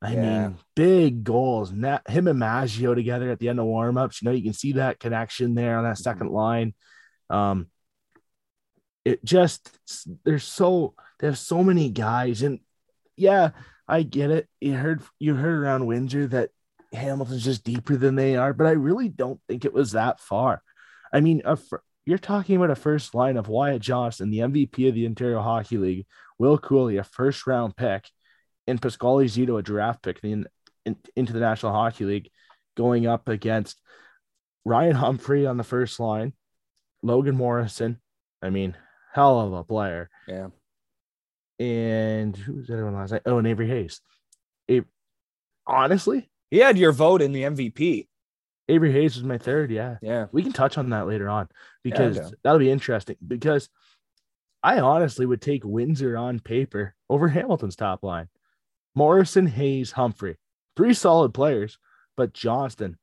I 0.00 0.14
Yeah. 0.14 0.22
mean, 0.48 0.56
big 0.76 1.24
goals. 1.24 1.72
Na- 1.72 1.98
him 2.08 2.28
and 2.28 2.38
Maggio 2.38 2.94
together 2.94 3.30
at 3.30 3.38
the 3.40 3.48
end 3.48 3.58
of 3.58 3.66
warmups. 3.66 4.22
You 4.22 4.26
know, 4.26 4.32
you 4.34 4.42
can 4.44 4.52
see 4.52 4.72
that 4.74 5.00
connection 5.00 5.54
there 5.54 5.76
on 5.76 5.84
that 5.84 5.94
Mm-hmm. 5.96 6.02
second 6.02 6.30
line. 6.30 6.74
Um, 7.28 7.66
it 9.04 9.24
just 9.24 9.70
there's 10.24 10.44
so 10.44 10.94
there's 11.18 11.40
so 11.40 11.62
many 11.62 11.90
guys, 11.90 12.42
and 12.42 12.60
yeah, 13.16 13.50
I 13.88 14.02
get 14.02 14.30
it. 14.30 14.48
You 14.60 14.74
heard 14.74 15.02
you 15.18 15.34
heard 15.34 15.62
around 15.62 15.86
Windsor 15.86 16.26
that 16.28 16.50
Hamilton's 16.92 17.44
just 17.44 17.64
deeper 17.64 17.96
than 17.96 18.14
they 18.14 18.36
are, 18.36 18.52
but 18.52 18.66
I 18.66 18.72
really 18.72 19.08
don't 19.08 19.40
think 19.48 19.64
it 19.64 19.72
was 19.72 19.92
that 19.92 20.20
far. 20.20 20.62
I 21.12 21.20
mean, 21.20 21.42
a 21.44 21.58
you're 22.06 22.18
talking 22.18 22.56
about 22.56 22.70
a 22.70 22.76
first 22.76 23.14
line 23.14 23.36
of 23.36 23.48
Wyatt 23.48 23.82
Johnston, 23.82 24.30
the 24.30 24.38
MVP 24.38 24.88
of 24.88 24.94
the 24.94 25.06
Ontario 25.06 25.40
Hockey 25.42 25.78
League, 25.78 26.06
Will 26.38 26.58
Cuylle, 26.58 26.98
a 26.98 27.04
first 27.04 27.46
round 27.46 27.76
pick, 27.76 28.08
and 28.66 28.80
Pasquale 28.80 29.26
Zito, 29.26 29.58
a 29.58 29.62
draft 29.62 30.02
pick 30.02 30.18
in, 30.22 30.46
in, 30.84 30.96
into 31.14 31.32
the 31.32 31.40
National 31.40 31.72
Hockey 31.72 32.04
League, 32.04 32.30
going 32.76 33.06
up 33.06 33.28
against 33.28 33.80
Ryan 34.64 34.96
Humphrey 34.96 35.46
on 35.46 35.56
the 35.56 35.64
first 35.64 36.00
line, 36.00 36.32
Logan 37.02 37.36
Morrison. 37.36 38.00
I 38.42 38.50
mean, 38.50 38.76
hell 39.12 39.40
of 39.40 39.52
a 39.52 39.64
player. 39.64 40.10
Yeah. 40.26 40.48
And 41.58 42.36
who 42.36 42.54
was 42.54 42.66
the 42.66 42.74
other 42.74 42.84
one 42.84 42.94
last 42.94 43.12
night? 43.12 43.22
Oh, 43.26 43.38
and 43.38 43.46
Avery 43.46 43.68
Hayes. 43.68 44.00
A- 44.70 44.82
honestly, 45.66 46.30
He 46.50 46.58
had 46.58 46.78
your 46.78 46.92
vote 46.92 47.22
in 47.22 47.32
the 47.32 47.42
MVP. 47.42 48.08
Avery 48.68 48.92
Hayes 48.92 49.16
was 49.16 49.24
my 49.24 49.38
third. 49.38 49.70
Yeah. 49.70 49.96
Yeah. 50.00 50.26
We 50.32 50.42
can 50.42 50.52
touch 50.52 50.78
on 50.78 50.90
that 50.90 51.06
later 51.06 51.28
on 51.28 51.48
because 51.82 52.18
okay. 52.18 52.30
that'll 52.42 52.58
be 52.58 52.70
interesting. 52.70 53.16
Because 53.26 53.68
I 54.62 54.80
honestly 54.80 55.26
would 55.26 55.42
take 55.42 55.64
Windsor 55.64 56.16
on 56.16 56.40
paper 56.40 56.94
over 57.08 57.28
Hamilton's 57.28 57.76
top 57.76 58.02
line. 58.02 58.28
Morrison, 58.94 59.46
Hayes, 59.46 59.92
Humphrey, 59.92 60.36
three 60.76 60.94
solid 60.94 61.32
players, 61.32 61.78
but 62.16 62.32
Johnston, 62.32 62.96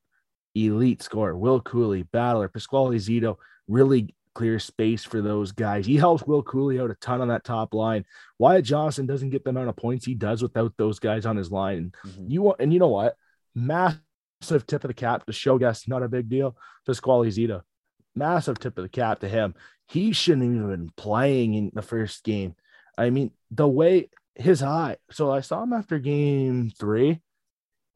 elite 0.54 1.02
scorer. 1.02 1.36
Will 1.36 1.60
Cuylle, 1.60 2.08
battler, 2.10 2.48
Pasquale 2.48 2.96
Zito, 2.96 3.36
really 3.66 4.14
clear 4.34 4.58
space 4.58 5.04
for 5.04 5.20
those 5.20 5.52
guys. 5.52 5.86
He 5.86 5.96
helps 5.96 6.24
Will 6.26 6.42
Cuylle 6.42 6.80
out 6.82 6.90
a 6.90 6.94
ton 6.94 7.20
on 7.20 7.28
that 7.28 7.44
top 7.44 7.74
line. 7.74 8.04
Wyatt 8.38 8.64
Johnston 8.64 9.06
doesn't 9.06 9.30
get 9.30 9.44
the 9.44 9.50
amount 9.50 9.68
of 9.68 9.76
points 9.76 10.04
he 10.04 10.14
does 10.14 10.42
without 10.42 10.72
those 10.76 10.98
guys 10.98 11.26
on 11.26 11.36
his 11.36 11.50
line. 11.50 11.92
Mhm. 12.06 12.30
You 12.30 12.42
want, 12.42 12.60
and 12.60 12.72
you 12.72 12.78
know 12.78 12.88
what? 12.88 13.16
Massive 13.54 14.66
tip 14.66 14.84
of 14.84 14.88
the 14.88 14.94
cap 14.94 15.26
to 15.26 15.32
Shogas, 15.32 15.88
not 15.88 16.02
a 16.02 16.08
big 16.08 16.28
deal. 16.28 16.56
Pasquale 16.86 17.28
Zito, 17.28 17.62
massive 18.14 18.58
tip 18.58 18.78
of 18.78 18.82
the 18.82 18.88
cap 18.88 19.20
to 19.20 19.28
him. 19.28 19.54
He 19.88 20.12
shouldn't 20.12 20.44
have 20.44 20.54
even 20.54 20.68
been 20.68 20.92
playing 20.96 21.54
in 21.54 21.70
the 21.74 21.82
first 21.82 22.24
game. 22.24 22.54
I 22.96 23.10
mean, 23.10 23.32
the 23.50 23.68
way 23.68 24.10
his 24.34 24.62
eye. 24.62 24.96
So 25.10 25.30
I 25.30 25.40
saw 25.40 25.62
him 25.62 25.72
after 25.72 25.98
game 25.98 26.70
three, 26.70 27.20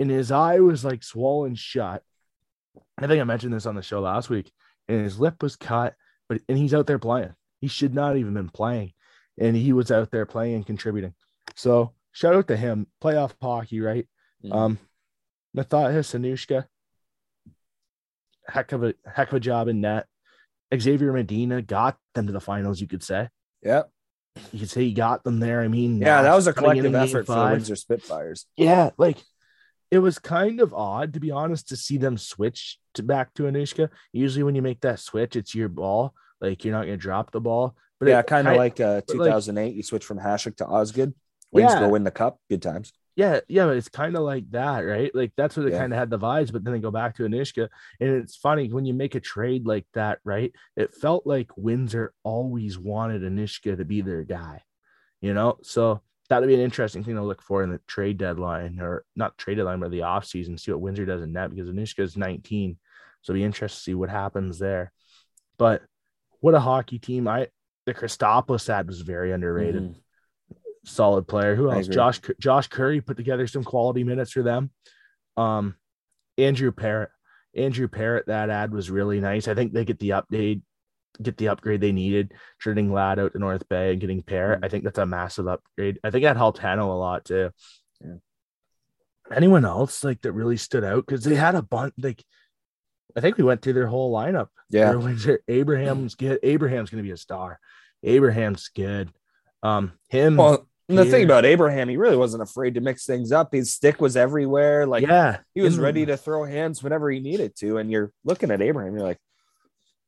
and 0.01 0.11
his 0.11 0.33
eye 0.33 0.61
was 0.61 0.85
like 0.85 1.03
swollen 1.03 1.55
shut. 1.55 2.03
I 2.99 3.07
think 3.07 3.21
I 3.21 3.25
mentioned 3.25 3.53
this 3.53 3.67
on 3.67 3.75
the 3.75 3.83
show 3.83 4.01
last 4.01 4.31
week, 4.31 4.51
and 4.89 5.03
his 5.03 5.21
lip 5.21 5.43
was 5.43 5.57
cut, 5.57 5.95
but 6.33 6.43
and 6.49 6.57
he's 6.59 6.75
out 6.75 6.87
there 6.87 6.99
playing. 6.99 7.35
He 7.61 7.69
should 7.69 7.95
not 7.95 8.17
even 8.17 8.35
been 8.35 8.49
playing, 8.49 8.93
and 9.39 9.55
he 9.57 9.73
was 9.73 9.91
out 9.91 10.11
there 10.11 10.27
playing 10.27 10.55
and 10.55 10.67
contributing. 10.67 11.15
So 11.55 11.93
shout 12.13 12.35
out 12.35 12.49
to 12.49 12.57
him. 12.57 12.87
Playoff 13.03 13.33
hockey, 13.41 13.81
right? 13.81 14.07
Mhm. 14.45 14.55
Um, 14.55 14.79
Mathias 15.55 16.13
Onuska, 16.15 16.65
heck 18.49 18.73
of 18.73 18.83
a 18.85 18.95
heck 19.07 19.29
of 19.29 19.35
a 19.35 19.41
job 19.41 19.69
in 19.69 19.81
net. 19.81 20.07
Xavier 20.75 21.13
Medina 21.13 21.61
got 21.61 21.99
them 22.15 22.27
to 22.27 22.33
the 22.33 22.41
finals. 22.41 22.81
You 22.81 22.89
could 22.89 23.03
say. 23.03 23.29
Yeah. 23.63 23.83
You 24.51 24.61
could 24.61 24.71
say 24.71 24.85
he 24.85 24.95
got 24.95 25.23
them 25.25 25.41
there. 25.41 25.61
I 25.61 25.69
mean, 25.69 26.01
Yeah. 26.01 26.23
That 26.23 26.35
was 26.35 26.47
a 26.47 26.55
collective 26.55 26.95
effort 26.95 27.27
for 27.27 27.35
the. 27.35 27.51
Windsor 27.53 27.77
Spitfires. 27.77 28.47
Yeah, 28.57 28.91
like 28.97 29.19
it 29.91 29.99
was 29.99 30.19
kind 30.19 30.61
of 30.61 30.73
odd 30.73 31.13
to 31.13 31.21
be 31.21 31.31
honest 31.31 31.69
to 31.69 31.77
see 31.77 31.99
them 31.99 32.17
switch 32.17 32.79
to 32.95 33.03
back 33.03 33.35
to 33.35 33.43
Onuska. 33.43 33.91
Usually, 34.13 34.43
when 34.43 34.55
you 34.55 34.63
make 34.63 34.81
that 34.81 34.99
switch, 35.01 35.37
it's 35.37 35.55
your 35.55 35.69
ball. 35.69 36.15
Like 36.43 36.65
you're 36.65 36.75
not 36.75 36.83
going 36.87 36.99
to 36.99 37.03
drop 37.03 37.31
the 37.31 37.41
ball. 37.41 37.75
But 37.99 38.09
yeah, 38.09 38.21
kind 38.23 38.49
of 38.49 38.57
like 38.57 38.81
uh, 38.81 39.01
but 39.07 39.17
like- 39.17 39.29
2008. 39.29 39.75
you 39.75 39.83
switch 39.85 40.05
from 40.05 40.19
Hasek 40.19 40.57
to 40.57 40.67
Osgood. 40.67 41.15
Wings 41.53 41.73
Yeah. 41.73 41.81
go 41.81 41.89
win 41.91 42.03
the 42.05 42.11
cup. 42.11 42.39
Good 42.51 42.61
times. 42.63 42.93
yeah, 43.15 43.41
yeah, 43.47 43.67
but 43.67 43.77
it's 43.77 43.91
kind 43.91 44.17
of 44.17 44.23
like 44.23 44.51
that, 44.53 44.81
right? 44.81 45.15
Like 45.15 45.33
that's 45.37 45.55
what 45.57 45.67
it 45.67 45.73
Yeah. 45.73 45.81
kind 45.81 45.93
of 45.93 45.99
had 45.99 46.09
the 46.11 46.19
vibes, 46.19 46.51
but 46.51 46.65
then 46.65 46.73
they 46.73 46.81
go 46.81 46.91
back 46.91 47.15
to 47.17 47.25
Onuska. 47.25 47.69
And 48.01 48.09
it's 48.11 48.37
funny 48.37 48.73
when 48.73 48.87
you 48.87 48.95
make 48.95 49.15
a 49.15 49.21
trade 49.21 49.67
like 49.67 49.87
that, 49.95 50.19
right? 50.25 50.51
It 50.77 50.95
felt 50.95 51.27
like 51.27 51.51
Windsor 51.57 52.13
always 52.25 52.79
wanted 52.79 53.23
Onuska 53.23 53.77
to 53.77 53.85
be 53.85 54.01
their 54.01 54.25
guy, 54.25 54.63
you 55.21 55.35
know? 55.35 55.59
So 55.63 56.01
that'll 56.31 56.49
be 56.49 56.55
an 56.55 56.61
interesting 56.61 57.05
thing 57.05 57.17
to 57.17 57.23
look 57.23 57.43
for 57.43 57.63
in 57.63 57.71
the 57.71 57.81
trade 57.87 58.17
deadline 58.17 58.81
or 58.81 59.05
not 59.15 59.37
trade 59.37 59.57
deadline, 59.57 59.81
but 59.81 59.91
the 59.91 59.99
offseason, 60.01 60.59
see 60.59 60.73
what 60.73 60.81
Windsor 60.81 61.05
does 61.05 61.21
in 61.23 61.35
that 61.35 61.51
because 61.55 61.69
Onuska 61.69 62.01
is 62.01 62.17
19. 62.17 62.79
So 63.21 63.33
it'll 63.33 63.39
be 63.41 63.45
interesting 63.45 63.77
to 63.79 63.83
see 63.83 63.95
what 63.95 64.09
happens 64.09 64.59
there. 64.59 64.91
But 65.59 65.83
what 66.43 66.55
a 66.55 66.61
hockey 66.61 66.99
team. 66.99 67.27
I 67.27 67.49
the 67.87 67.95
Christopoulos 67.95 68.69
ad 68.69 68.87
was 68.87 69.01
very 69.01 69.33
underrated 69.33 69.83
Mhm. 69.83 69.95
solid 70.85 71.27
player. 71.27 71.55
Who 71.57 71.71
else? 71.71 71.89
Josh 71.89 72.21
Josh 72.39 72.69
Curry 72.69 73.01
put 73.01 73.17
together 73.17 73.47
some 73.47 73.65
quality 73.65 74.05
minutes 74.05 74.33
for 74.33 74.43
them. 74.43 74.71
Um, 75.39 75.77
Andrew 76.37 76.71
Parrott. 76.73 77.11
Andrew 77.57 77.89
Parrott. 77.89 78.27
That 78.27 78.51
ad 78.51 78.73
was 78.73 78.91
really 78.91 79.21
nice. 79.21 79.49
I 79.49 79.55
think 79.55 79.73
they 79.73 79.85
get 79.85 79.99
the 79.99 80.11
update, 80.11 80.63
get 81.21 81.37
the 81.37 81.49
upgrade 81.49 81.81
they 81.81 81.93
needed. 81.93 82.33
Trading 82.59 82.93
Lad 82.93 83.19
out 83.19 83.33
to 83.33 83.39
North 83.39 83.69
Bay 83.69 83.93
and 83.93 84.01
getting 84.01 84.23
Parrott. 84.23 84.59
Mm-hmm. 84.59 84.65
I 84.65 84.69
think 84.69 84.85
that's 84.85 84.99
a 84.99 85.07
massive 85.07 85.47
upgrade. 85.49 85.99
I 86.05 86.11
think 86.11 86.25
that 86.25 86.37
helped 86.37 86.59
Hanno 86.59 86.91
a 86.93 86.95
lot 86.95 87.25
too. 87.25 87.51
Yeah. 88.01 88.17
Anyone 89.31 89.65
else 89.65 90.03
like 90.05 90.21
that 90.23 90.33
really 90.33 90.57
stood 90.57 90.85
out 90.85 91.07
because 91.07 91.25
they 91.25 91.35
had 91.37 91.55
a 91.55 91.63
bunch 91.63 91.95
like. 91.99 92.25
I 93.17 93.21
think 93.21 93.37
we 93.37 93.45
went 93.45 93.63
through 93.63 93.75
their 93.75 93.87
whole 93.87 94.13
lineup. 94.13 94.49
Yeah. 94.71 94.91
Abraham's 95.49 96.15
good. 96.15 96.39
Abraham's 96.43 96.91
going 96.91 97.03
to 97.03 97.07
be 97.07 97.13
a 97.13 97.17
star. 97.17 97.59
Abraham's 98.03 98.69
good. 98.75 99.11
Um, 99.63 99.93
him. 100.09 100.37
Well, 100.37 100.67
the 100.89 101.05
thing 101.05 101.25
about 101.25 101.45
Abraham, 101.45 101.89
he 101.89 101.97
really 101.97 102.17
wasn't 102.17 102.43
afraid 102.43 102.75
to 102.75 102.81
mix 102.81 103.07
things 103.07 103.33
up. 103.33 103.53
His 103.53 103.73
stick 103.73 104.01
was 104.01 104.17
everywhere. 104.17 104.87
Like 104.87 105.07
yeah, 105.07 105.39
he 105.55 105.61
was 105.61 105.79
ready 105.79 106.07
to 106.07 106.17
throw 106.17 106.45
hands 106.45 106.83
whenever 106.83 107.11
he 107.11 107.21
needed 107.21 107.57
to. 107.57 107.79
And 107.79 107.91
you're 107.91 108.13
looking 108.25 108.51
at 108.51 108.61
Abraham, 108.61 108.95
you're 108.95 109.07
like, 109.07 109.19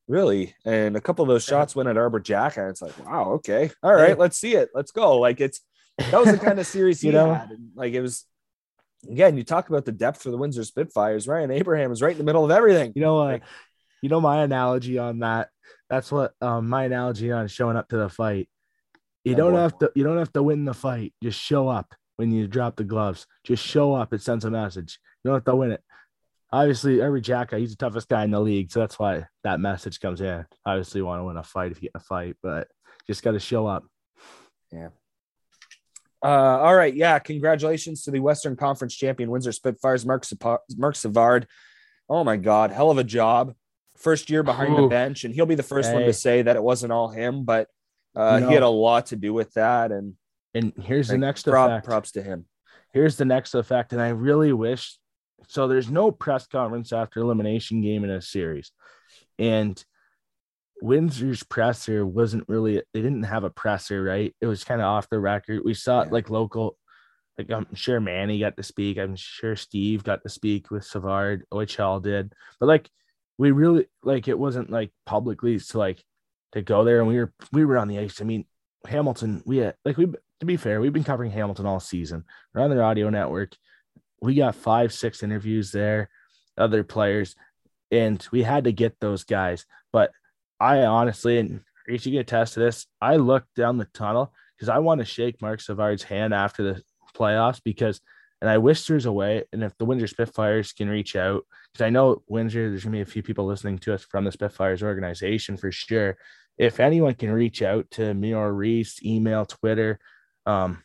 really? 0.07 0.55
And 0.65 0.95
a 0.95 1.01
couple 1.01 1.23
of 1.23 1.29
those 1.29 1.43
shots 1.43 1.75
went 1.75 1.89
at 1.89 1.97
Arber 1.97 2.19
Xhekaj, 2.19 2.57
and 2.57 2.69
it's 2.69 2.81
like, 2.81 3.05
wow, 3.05 3.31
okay, 3.33 3.71
all 3.81 3.93
right, 3.93 4.17
let's 4.17 4.37
see 4.37 4.55
it, 4.55 4.69
let's 4.73 4.91
go. 4.91 5.17
Like 5.17 5.41
it's 5.41 5.61
that 5.97 6.19
was 6.19 6.31
the 6.31 6.37
kind 6.37 6.59
of 6.59 6.67
series 6.67 7.03
You 7.03 7.13
know? 7.13 7.33
had. 7.33 7.51
And 7.51 7.69
like 7.75 7.93
it 7.93 8.01
was. 8.01 8.25
Again, 9.09 9.37
you 9.37 9.43
talk 9.43 9.69
about 9.69 9.85
the 9.85 9.91
depth 9.91 10.21
for 10.23 10.31
the 10.31 10.37
Windsor 10.37 10.63
Spitfires. 10.63 11.27
Ryan 11.27 11.51
Abraham 11.51 11.91
is 11.91 12.01
right 12.01 12.11
in 12.11 12.17
the 12.17 12.23
middle 12.23 12.43
of 12.45 12.51
everything. 12.51 12.93
You 12.95 13.01
know, 13.01 13.19
uh, 13.21 13.25
Like- 13.25 13.43
you 14.01 14.09
know 14.09 14.21
my 14.21 14.43
analogy 14.43 14.97
on 14.99 15.19
that. 15.19 15.49
That's 15.89 16.11
what 16.11 16.33
um, 16.41 16.69
my 16.69 16.83
analogy 16.85 17.31
on 17.31 17.47
showing 17.47 17.77
up 17.77 17.89
to 17.89 17.97
the 17.97 18.09
fight. 18.09 18.49
You 19.23 19.31
Yeah, 19.31 19.37
don't 19.37 19.53
boy. 19.53 19.59
have 19.59 19.77
to. 19.79 19.91
You 19.95 20.03
don't 20.03 20.17
have 20.17 20.33
to 20.33 20.43
win 20.43 20.65
the 20.65 20.73
fight. 20.73 21.13
Just 21.23 21.39
show 21.39 21.67
up 21.67 21.93
when 22.17 22.31
you 22.31 22.47
drop 22.47 22.75
the 22.75 22.83
gloves. 22.83 23.25
Just 23.43 23.63
show 23.65 23.93
up. 23.95 24.13
It 24.13 24.21
sends 24.21 24.45
a 24.45 24.51
message. 24.51 24.99
You 25.23 25.29
don't 25.29 25.37
have 25.37 25.45
to 25.45 25.55
win 25.55 25.71
it. 25.71 25.81
Obviously, 26.51 27.01
every 27.01 27.21
Jack 27.21 27.51
he's 27.53 27.71
the 27.71 27.77
toughest 27.77 28.07
guy 28.07 28.23
in 28.23 28.31
the 28.31 28.39
league, 28.39 28.71
so 28.71 28.79
that's 28.79 28.99
why 28.99 29.25
that 29.43 29.59
message 29.59 29.99
comes 29.99 30.21
in. 30.21 30.45
Obviously, 30.65 30.99
you 30.99 31.05
want 31.05 31.19
to 31.19 31.25
win 31.25 31.37
a 31.37 31.43
fight 31.43 31.71
if 31.71 31.77
you 31.77 31.89
get 31.89 31.95
in 31.95 32.01
a 32.01 32.03
fight, 32.03 32.35
but 32.43 32.67
just 33.07 33.23
got 33.23 33.31
to 33.31 33.39
show 33.39 33.65
up. 33.65 33.83
Uh, 36.25 36.59
all 36.59 36.75
right, 36.75 36.93
yeah. 36.95 37.19
Congratulations 37.19 38.03
to 38.03 38.11
the 38.11 38.19
Western 38.19 38.55
Conference 38.55 38.95
champion 38.95 39.29
Windsor 39.29 39.51
Spitfires, 39.51 40.05
Mark 40.05 40.23
Sapa- 40.25 40.59
Mark 40.75 40.95
Savard. 40.95 41.47
Oh 42.09 42.23
my 42.23 42.37
God, 42.37 42.71
hell 42.71 42.89
of 42.91 42.97
a 42.97 43.03
job! 43.03 43.53
First 43.97 44.29
year 44.29 44.41
behind 44.43 44.75
the 44.77 44.87
bench, 44.87 45.23
and 45.23 45.33
he'll 45.33 45.45
be 45.45 45.55
the 45.55 45.63
first 45.63 45.93
one 45.93 46.03
to 46.03 46.13
say 46.13 46.41
that 46.41 46.55
it 46.55 46.63
wasn't 46.63 46.91
all 46.91 47.09
him, 47.09 47.43
but 47.45 47.67
uh, 48.15 48.39
You 48.41 48.47
he 48.47 48.53
had 48.55 48.63
a 48.63 48.69
lot 48.69 49.07
to 49.07 49.15
do 49.15 49.33
with 49.33 49.53
that. 49.53 49.91
And 49.91 50.13
And 50.53 50.73
here's 50.81 51.07
the 51.09 51.17
next 51.17 51.43
prop, 51.43 51.69
effect. 51.69 51.85
props 51.85 52.11
to 52.13 52.23
him. 52.23 52.45
here's 52.93 53.17
the 53.17 53.25
next 53.25 53.53
effect 53.55 53.91
and 53.93 54.01
i 54.01 54.07
really 54.09 54.53
wish 54.53 54.97
so 55.47 55.67
there's 55.67 55.89
no 55.91 56.11
press 56.11 56.47
conference 56.47 56.93
after 56.93 57.19
elimination 57.19 57.81
game 57.81 58.03
in 58.05 58.09
a 58.09 58.21
series 58.21 58.71
and 59.37 59.83
windsor's 60.81 61.43
presser 61.43 62.05
wasn't 62.05 62.47
really 62.47 62.81
they 62.93 63.01
didn't 63.01 63.23
have 63.23 63.43
a 63.43 63.49
presser 63.49 64.03
right? 64.03 64.35
It 64.41 64.47
was 64.47 64.63
kind 64.63 64.81
of 64.81 64.87
off 64.87 65.09
the 65.09 65.19
record. 65.19 65.61
We 65.63 65.73
saw 65.73 66.01
it 66.01 66.11
like 66.11 66.29
local 66.29 66.77
like 67.37 67.51
i'm 67.51 67.67
sure 67.75 67.99
manny 67.99 68.39
got 68.39 68.57
to 68.57 68.63
speak. 68.63 68.97
I'm 68.97 69.15
sure 69.15 69.55
steve 69.55 70.03
got 70.03 70.23
to 70.23 70.29
speak 70.29 70.71
with 70.71 70.85
savard 70.85 71.45
ohl 71.51 71.99
did. 71.99 72.33
But 72.59 72.67
like 72.67 72.89
we 73.37 73.51
really 73.51 73.87
like 74.03 74.27
it 74.27 74.39
wasn't 74.39 74.69
like 74.69 74.91
publicly 75.05 75.59
so 75.59 75.79
like 75.79 76.03
to 76.53 76.61
go 76.61 76.83
there. 76.83 76.99
And 76.99 77.07
we 77.07 77.17
were 77.17 77.33
we 77.51 77.65
were 77.65 77.77
on 77.77 77.87
the 77.87 77.99
ice. 77.99 78.21
I 78.21 78.25
mean 78.25 78.45
hamilton 78.85 79.41
we 79.45 79.57
had 79.57 79.75
like 79.83 79.97
we 79.97 80.05
to 80.39 80.45
be 80.45 80.57
fair 80.57 80.79
we've 80.79 80.93
been 80.93 81.03
covering 81.03 81.31
hamilton 81.31 81.65
all 81.65 81.79
season. 81.79 82.25
We're 82.53 82.61
on 82.61 82.69
their 82.69 82.83
audio 82.83 83.09
network. 83.09 83.55
We 84.21 84.35
got 84.35 84.55
five, 84.55 84.93
six 84.93 85.23
interviews 85.23 85.71
there, 85.71 86.09
other 86.57 86.83
players, 86.83 87.35
and 87.91 88.25
we 88.31 88.43
had 88.43 88.63
to 88.63 88.71
get 88.71 88.99
those 88.99 89.23
guys. 89.23 89.65
But 89.91 90.11
I 90.59 90.83
honestly, 90.85 91.37
and 91.37 91.61
Reese, 91.87 92.05
you 92.05 92.13
can 92.13 92.21
attest 92.21 92.53
to 92.53 92.61
this, 92.61 92.87
I 93.01 93.17
looked 93.17 93.55
down 93.55 93.77
the 93.77 93.85
tunnel 93.93 94.33
because 94.55 94.69
I 94.69 94.79
want 94.79 94.99
to 94.99 95.05
shake 95.05 95.41
Mark 95.41 95.61
Savard's 95.61 96.03
hand 96.03 96.33
after 96.33 96.63
the 96.63 96.81
playoffs 97.15 97.61
because 97.63 98.01
And 98.41 98.49
I 98.49 98.57
wish 98.57 98.85
there's 98.85 99.05
a 99.05 99.11
way. 99.11 99.43
And 99.53 99.63
if 99.63 99.77
the 99.77 99.85
Windsor 99.85 100.07
Spitfires 100.07 100.73
can 100.73 100.89
reach 100.89 101.15
out, 101.15 101.45
because 101.71 101.85
I 101.85 101.89
know 101.89 102.21
Windsor, 102.27 102.69
there's 102.69 102.83
gonna 102.83 102.97
be 102.97 103.01
a 103.01 103.05
few 103.05 103.23
people 103.23 103.45
listening 103.45 103.79
to 103.79 103.93
us 103.93 104.03
from 104.03 104.23
the 104.25 104.31
Spitfires 104.31 104.83
organization 104.83 105.57
for 105.57 105.71
sure. 105.71 106.17
If 106.57 106.79
anyone 106.79 107.15
can 107.15 107.31
reach 107.31 107.61
out 107.61 107.89
to 107.91 108.13
me 108.13 108.33
or 108.33 108.53
Reese, 108.53 109.03
email, 109.03 109.45
Twitter, 109.45 109.99
um, 110.45 110.83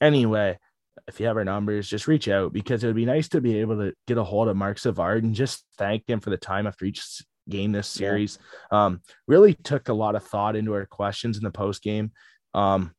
anyway, 0.00 0.58
if 1.06 1.20
you 1.20 1.26
have 1.26 1.36
our 1.36 1.44
numbers, 1.44 1.88
just 1.88 2.08
reach 2.08 2.28
out 2.28 2.52
because 2.52 2.82
it 2.82 2.86
would 2.86 2.96
be 2.96 3.04
nice 3.04 3.28
to 3.30 3.40
be 3.40 3.58
able 3.58 3.76
to 3.76 3.94
get 4.06 4.18
a 4.18 4.24
hold 4.24 4.48
of 4.48 4.56
Mark 4.56 4.78
Savard 4.78 5.24
and 5.24 5.34
just 5.34 5.64
thank 5.76 6.08
him 6.08 6.20
for 6.20 6.30
the 6.30 6.36
time 6.36 6.66
after 6.66 6.84
each 6.84 7.22
game 7.48 7.72
this 7.72 7.88
series. 7.88 8.38
Yeah. 8.70 8.84
Um, 8.84 9.00
really 9.26 9.54
took 9.54 9.88
a 9.88 9.94
lot 9.94 10.14
of 10.14 10.24
thought 10.24 10.56
into 10.56 10.74
our 10.74 10.86
questions 10.86 11.36
in 11.36 11.44
the 11.44 11.50
post 11.50 11.82
game. 11.82 12.12
Um, 12.54 12.92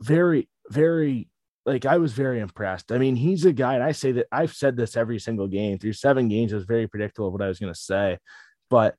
very, 0.00 0.48
very 0.68 1.28
like 1.64 1.86
I 1.86 1.98
was 1.98 2.12
very 2.12 2.40
impressed. 2.40 2.90
I 2.90 2.98
mean, 2.98 3.14
he's 3.14 3.44
a 3.44 3.52
guy, 3.52 3.74
and 3.74 3.84
I 3.84 3.92
say 3.92 4.12
that 4.12 4.26
I've 4.32 4.52
said 4.52 4.76
this 4.76 4.96
every 4.96 5.20
single 5.20 5.46
game 5.46 5.78
through 5.78 5.92
seven 5.92 6.28
games. 6.28 6.52
It 6.52 6.56
was 6.56 6.64
very 6.64 6.88
predictable 6.88 7.28
of 7.28 7.32
what 7.32 7.42
I 7.42 7.48
was 7.48 7.60
going 7.60 7.72
to 7.72 7.78
say, 7.78 8.18
but 8.68 8.96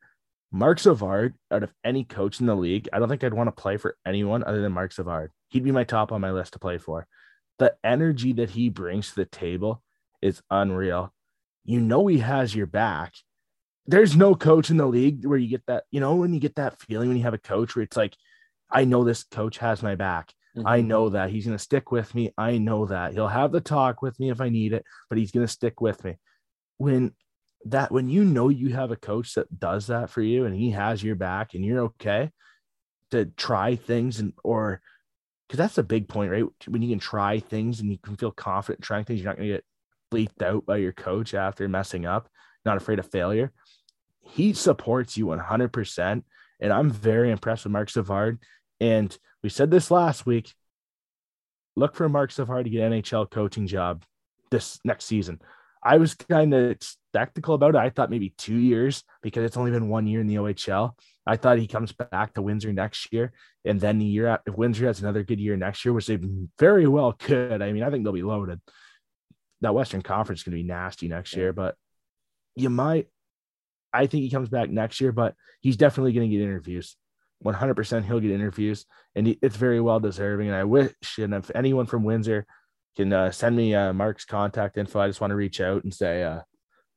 Mark 0.55 0.79
Savard, 0.79 1.33
out 1.51 1.63
of 1.63 1.73
any 1.83 2.03
coach 2.03 2.39
in 2.39 2.45
the 2.45 2.55
league, 2.55 2.87
I 2.93 2.99
don't 2.99 3.09
think 3.09 3.23
I'd 3.23 3.33
want 3.33 3.47
to 3.47 3.61
play 3.61 3.77
for 3.77 3.97
anyone 4.05 4.43
other 4.43 4.61
than 4.61 4.71
Mark 4.71 4.91
Savard. 4.91 5.31
He'd 5.49 5.63
be 5.63 5.71
my 5.71 5.83
top 5.83 6.11
on 6.11 6.21
my 6.21 6.31
list 6.31 6.53
to 6.53 6.59
play 6.59 6.77
for. 6.77 7.07
The 7.57 7.75
energy 7.83 8.33
that 8.33 8.51
he 8.51 8.69
brings 8.69 9.09
to 9.09 9.15
the 9.15 9.25
table 9.25 9.81
is 10.21 10.43
unreal. 10.51 11.11
You 11.65 11.79
know 11.79 12.05
he 12.05 12.19
has 12.19 12.55
your 12.55 12.67
back. 12.67 13.13
There's 13.85 14.15
no 14.15 14.35
coach 14.35 14.69
in 14.69 14.77
the 14.77 14.85
league 14.85 15.25
where 15.25 15.37
you 15.37 15.49
get 15.49 15.65
that, 15.67 15.83
you 15.91 15.99
know, 15.99 16.15
when 16.15 16.33
you 16.33 16.39
get 16.39 16.55
that 16.55 16.79
feeling 16.81 17.09
when 17.09 17.17
you 17.17 17.23
have 17.23 17.33
a 17.33 17.39
coach 17.39 17.75
where 17.75 17.83
it's 17.83 17.97
like, 17.97 18.15
I 18.71 18.85
know 18.85 19.03
this 19.03 19.23
coach 19.23 19.57
has 19.57 19.83
my 19.83 19.95
back. 19.95 20.33
Mm-hmm. 20.57 20.67
I 20.67 20.81
know 20.81 21.09
that 21.09 21.29
he's 21.29 21.45
going 21.45 21.57
to 21.57 21.63
stick 21.63 21.91
with 21.91 22.13
me. 22.15 22.31
I 22.37 22.57
know 22.57 22.85
that 22.85 23.13
he'll 23.13 23.27
have 23.27 23.51
the 23.51 23.61
talk 23.61 24.01
with 24.01 24.19
me 24.19 24.29
if 24.29 24.39
I 24.39 24.49
need 24.49 24.73
it, 24.73 24.85
but 25.09 25.17
he's 25.17 25.31
going 25.31 25.45
to 25.45 25.51
stick 25.51 25.81
with 25.81 26.03
me. 26.03 26.15
When 26.77 27.13
that, 27.65 27.91
when 27.91 28.09
you 28.09 28.23
know 28.23 28.49
you 28.49 28.69
have 28.69 28.91
a 28.91 28.95
coach 28.95 29.33
that 29.35 29.59
does 29.59 29.87
that 29.87 30.09
for 30.09 30.21
you 30.21 30.45
and 30.45 30.55
he 30.55 30.71
has 30.71 31.03
your 31.03 31.15
back 31.15 31.53
and 31.53 31.65
you're 31.65 31.85
okay 31.85 32.31
to 33.11 33.25
try 33.25 33.75
things 33.75 34.19
and, 34.19 34.33
or, 34.43 34.81
because 35.47 35.57
that's 35.57 35.77
a 35.77 35.83
big 35.83 36.07
point, 36.07 36.31
right? 36.31 36.45
When 36.67 36.81
you 36.81 36.89
can 36.89 36.99
try 36.99 37.39
things 37.39 37.79
and 37.79 37.91
you 37.91 37.97
can 37.97 38.15
feel 38.15 38.31
confident 38.31 38.83
trying 38.83 39.05
things, 39.05 39.19
you're 39.21 39.29
not 39.29 39.37
going 39.37 39.49
to 39.49 39.55
get 39.55 39.65
bleeped 40.11 40.41
out 40.41 40.65
by 40.65 40.77
your 40.77 40.93
coach 40.93 41.33
after 41.33 41.67
messing 41.67 42.05
up, 42.05 42.29
not 42.65 42.77
afraid 42.77 42.99
of 42.99 43.11
failure. 43.11 43.51
He 44.23 44.53
supports 44.53 45.17
you 45.17 45.27
100%. 45.27 46.23
And 46.59 46.73
I'm 46.73 46.89
very 46.89 47.31
impressed 47.31 47.65
with 47.65 47.73
Mark 47.73 47.89
Savard. 47.89 48.39
And 48.79 49.15
we 49.41 49.49
said 49.49 49.69
this 49.69 49.91
last 49.91 50.25
week. 50.25 50.53
Look 51.75 51.95
for 51.95 52.07
Mark 52.07 52.31
Savard 52.31 52.65
to 52.65 52.69
get 52.69 52.91
NHL 52.91 53.29
coaching 53.29 53.67
job 53.67 54.03
this 54.51 54.79
next 54.85 55.05
season. 55.05 55.41
I 55.83 55.97
was 55.97 56.13
kind 56.15 56.53
of 56.53 56.77
skeptical 56.79 57.55
about 57.55 57.75
it. 57.75 57.79
I 57.79 57.89
thought 57.89 58.09
maybe 58.09 58.33
two 58.37 58.55
years 58.55 59.03
because 59.21 59.43
it's 59.43 59.57
only 59.57 59.71
been 59.71 59.89
one 59.89 60.07
year 60.07 60.21
in 60.21 60.27
the 60.27 60.35
OHL. 60.35 60.91
I 61.25 61.35
thought 61.35 61.57
he 61.57 61.67
comes 61.67 61.91
back 61.91 62.33
to 62.33 62.41
Windsor 62.41 62.71
next 62.71 63.11
year, 63.11 63.33
and 63.65 63.79
then 63.79 63.99
the 63.99 64.05
year 64.05 64.39
if 64.45 64.55
Windsor 64.55 64.85
has 64.87 65.01
another 65.01 65.23
good 65.23 65.39
year 65.39 65.57
next 65.57 65.83
year, 65.83 65.93
which 65.93 66.07
they 66.07 66.19
very 66.59 66.87
well 66.87 67.13
could. 67.13 67.61
I 67.61 67.71
mean, 67.71 67.83
I 67.83 67.89
think 67.89 68.03
they'll 68.03 68.13
be 68.13 68.23
loaded. 68.23 68.61
That 69.61 69.73
Western 69.73 70.01
Conference 70.01 70.41
is 70.41 70.43
going 70.43 70.57
to 70.57 70.63
be 70.63 70.67
nasty 70.67 71.07
next 71.07 71.35
year, 71.35 71.53
but 71.53 71.75
you 72.55 72.69
might. 72.69 73.07
I 73.93 74.07
think 74.07 74.23
he 74.23 74.29
comes 74.29 74.49
back 74.49 74.69
next 74.69 74.99
year, 74.99 75.11
but 75.11 75.35
he's 75.61 75.77
definitely 75.77 76.13
going 76.13 76.29
to 76.29 76.35
get 76.35 76.43
interviews. 76.43 76.95
100% 77.43 78.05
he'll 78.05 78.19
get 78.21 78.31
interviews 78.31 78.85
and 79.15 79.35
it's 79.41 79.57
very 79.57 79.81
well 79.81 79.99
deserving. 79.99 80.47
And 80.47 80.55
I 80.55 80.63
wish, 80.63 80.93
and 81.17 81.33
if 81.33 81.51
anyone 81.53 81.85
from 81.85 82.03
Windsor 82.03 82.45
can 82.95 83.11
uh, 83.11 83.31
send 83.31 83.55
me 83.55 83.75
uh, 83.75 83.93
Mark's 83.93 84.25
contact 84.25 84.77
info, 84.77 84.99
I 84.99 85.07
just 85.07 85.21
want 85.21 85.31
to 85.31 85.35
reach 85.35 85.59
out 85.59 85.83
and 85.83 85.93
say, 85.93 86.23
uh, 86.23 86.41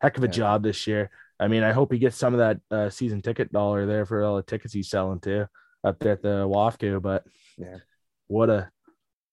heck 0.00 0.16
of 0.16 0.24
a 0.24 0.26
yeah. 0.26 0.32
job 0.32 0.62
this 0.62 0.86
year. 0.86 1.10
I 1.38 1.48
mean, 1.48 1.62
I 1.62 1.72
hope 1.72 1.92
he 1.92 1.98
gets 1.98 2.16
some 2.16 2.34
of 2.34 2.38
that 2.38 2.60
uh, 2.70 2.90
season 2.90 3.20
ticket 3.20 3.52
dollar 3.52 3.86
there 3.86 4.06
for 4.06 4.22
all 4.22 4.36
the 4.36 4.42
tickets 4.42 4.72
he's 4.72 4.88
selling 4.88 5.20
too 5.20 5.46
up 5.84 5.98
there 5.98 6.12
at 6.12 6.22
the 6.22 6.46
WAFCO. 6.48 7.02
But 7.02 7.24
yeah, 7.58 7.78
what 8.26 8.48
a 8.48 8.70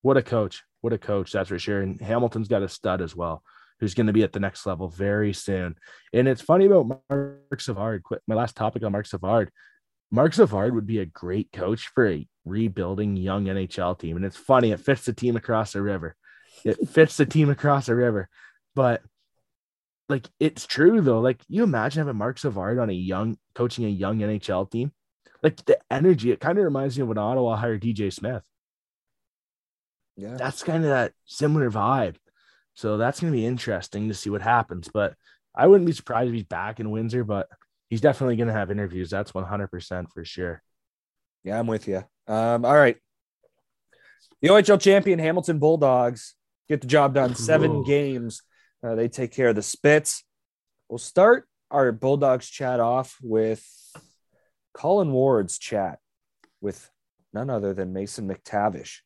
what 0.01 0.17
a 0.17 0.21
coach, 0.21 0.63
what 0.81 0.93
a 0.93 0.97
coach, 0.97 1.31
that's 1.31 1.49
for 1.49 1.59
sure. 1.59 1.81
And 1.81 2.01
Hamilton's 2.01 2.49
got 2.49 2.63
a 2.63 2.67
stud 2.67 3.01
as 3.01 3.15
well, 3.15 3.41
who's 3.79 3.93
going 3.93 4.07
to 4.07 4.13
be 4.13 4.23
at 4.23 4.33
the 4.33 4.39
next 4.39 4.65
level 4.65 4.87
very 4.87 5.33
soon. 5.33 5.75
And 6.13 6.27
it's 6.27 6.41
funny 6.41 6.65
about 6.65 6.99
Mark 7.09 7.61
Savard. 7.61 8.03
My 8.27 8.35
last 8.35 8.55
topic 8.55 8.83
on 8.83 8.91
Mark 8.91 9.05
Savard. 9.05 9.51
Mark 10.11 10.33
Savard 10.33 10.75
would 10.75 10.85
be 10.85 10.99
a 10.99 11.05
great 11.05 11.51
coach 11.51 11.87
for 11.93 12.07
a 12.07 12.27
rebuilding 12.45 13.15
young 13.15 13.45
NHL 13.45 13.97
team. 13.97 14.15
And 14.15 14.25
it's 14.25 14.37
funny, 14.37 14.71
it 14.71 14.79
fits 14.79 15.05
the 15.05 15.13
team 15.13 15.35
across 15.35 15.73
the 15.73 15.81
river. 15.81 16.15
It 16.63 16.87
fits 16.87 17.17
the 17.17 17.25
team 17.25 17.49
across 17.49 17.87
the 17.87 17.95
river. 17.95 18.29
But 18.75 19.01
like 20.09 20.29
it's 20.39 20.65
true 20.65 21.01
though. 21.01 21.19
Like 21.19 21.41
you 21.47 21.63
imagine 21.63 22.01
having 22.01 22.17
Mark 22.17 22.37
Savard 22.37 22.79
on 22.79 22.89
a 22.89 22.93
young 22.93 23.37
coaching 23.55 23.85
a 23.85 23.89
young 23.89 24.19
NHL 24.19 24.69
team. 24.69 24.91
Like 25.41 25.63
the 25.65 25.79
energy, 25.91 26.31
it 26.31 26.39
kind 26.39 26.57
of 26.57 26.63
reminds 26.63 26.97
me 26.97 27.01
of 27.01 27.09
when 27.09 27.17
Ottawa 27.17 27.55
hired 27.55 27.81
DJ 27.81 28.13
Smith. 28.13 28.43
Yeah. 30.15 30.35
That's 30.37 30.63
kind 30.63 30.83
of 30.83 30.89
that 30.91 31.13
similar 31.25 31.69
vibe. 31.71 32.15
So 32.75 32.97
that's 32.97 33.19
gonna 33.19 33.31
be 33.31 33.45
interesting 33.45 34.07
to 34.07 34.13
see 34.13 34.29
what 34.29 34.41
happens. 34.41 34.89
But 34.93 35.15
I 35.55 35.67
wouldn't 35.67 35.85
be 35.85 35.93
surprised 35.93 36.29
if 36.29 36.33
he's 36.33 36.43
back 36.43 36.79
in 36.79 36.91
Windsor, 36.91 37.23
but 37.23 37.47
he's 37.89 38.01
definitely 38.01 38.35
going 38.35 38.47
to 38.47 38.53
have 38.53 38.71
interviews. 38.71 39.09
That's 39.09 39.33
100% 39.33 40.11
for 40.11 40.25
sure. 40.25 40.61
Yeah, 41.43 41.59
I'm 41.59 41.67
with 41.67 41.87
you. 41.87 42.03
Um, 42.27 42.65
all 42.65 42.75
right. 42.75 42.97
The 44.41 44.49
OHL 44.49 44.81
champion 44.81 45.19
Hamilton 45.19 45.59
Bulldogs 45.59 46.33
get 46.67 46.81
the 46.81 46.87
job 46.87 47.13
done. 47.13 47.35
Seven 47.35 47.71
Whoa. 47.71 47.83
games. 47.83 48.41
Uh, 48.83 48.95
they 48.95 49.07
take 49.07 49.31
care 49.31 49.49
of 49.49 49.55
the 49.55 49.61
Spits. 49.61 50.23
We'll 50.89 50.97
start 50.97 51.47
our 51.69 51.91
Bulldogs 51.91 52.49
chat 52.49 52.79
off 52.79 53.15
with 53.21 53.63
Colin 54.73 55.11
Ward's 55.11 55.57
chat 55.57 55.99
with 56.61 56.89
none 57.31 57.49
other 57.49 57.73
than 57.73 57.93
Mason 57.93 58.27
McTavish. 58.27 58.99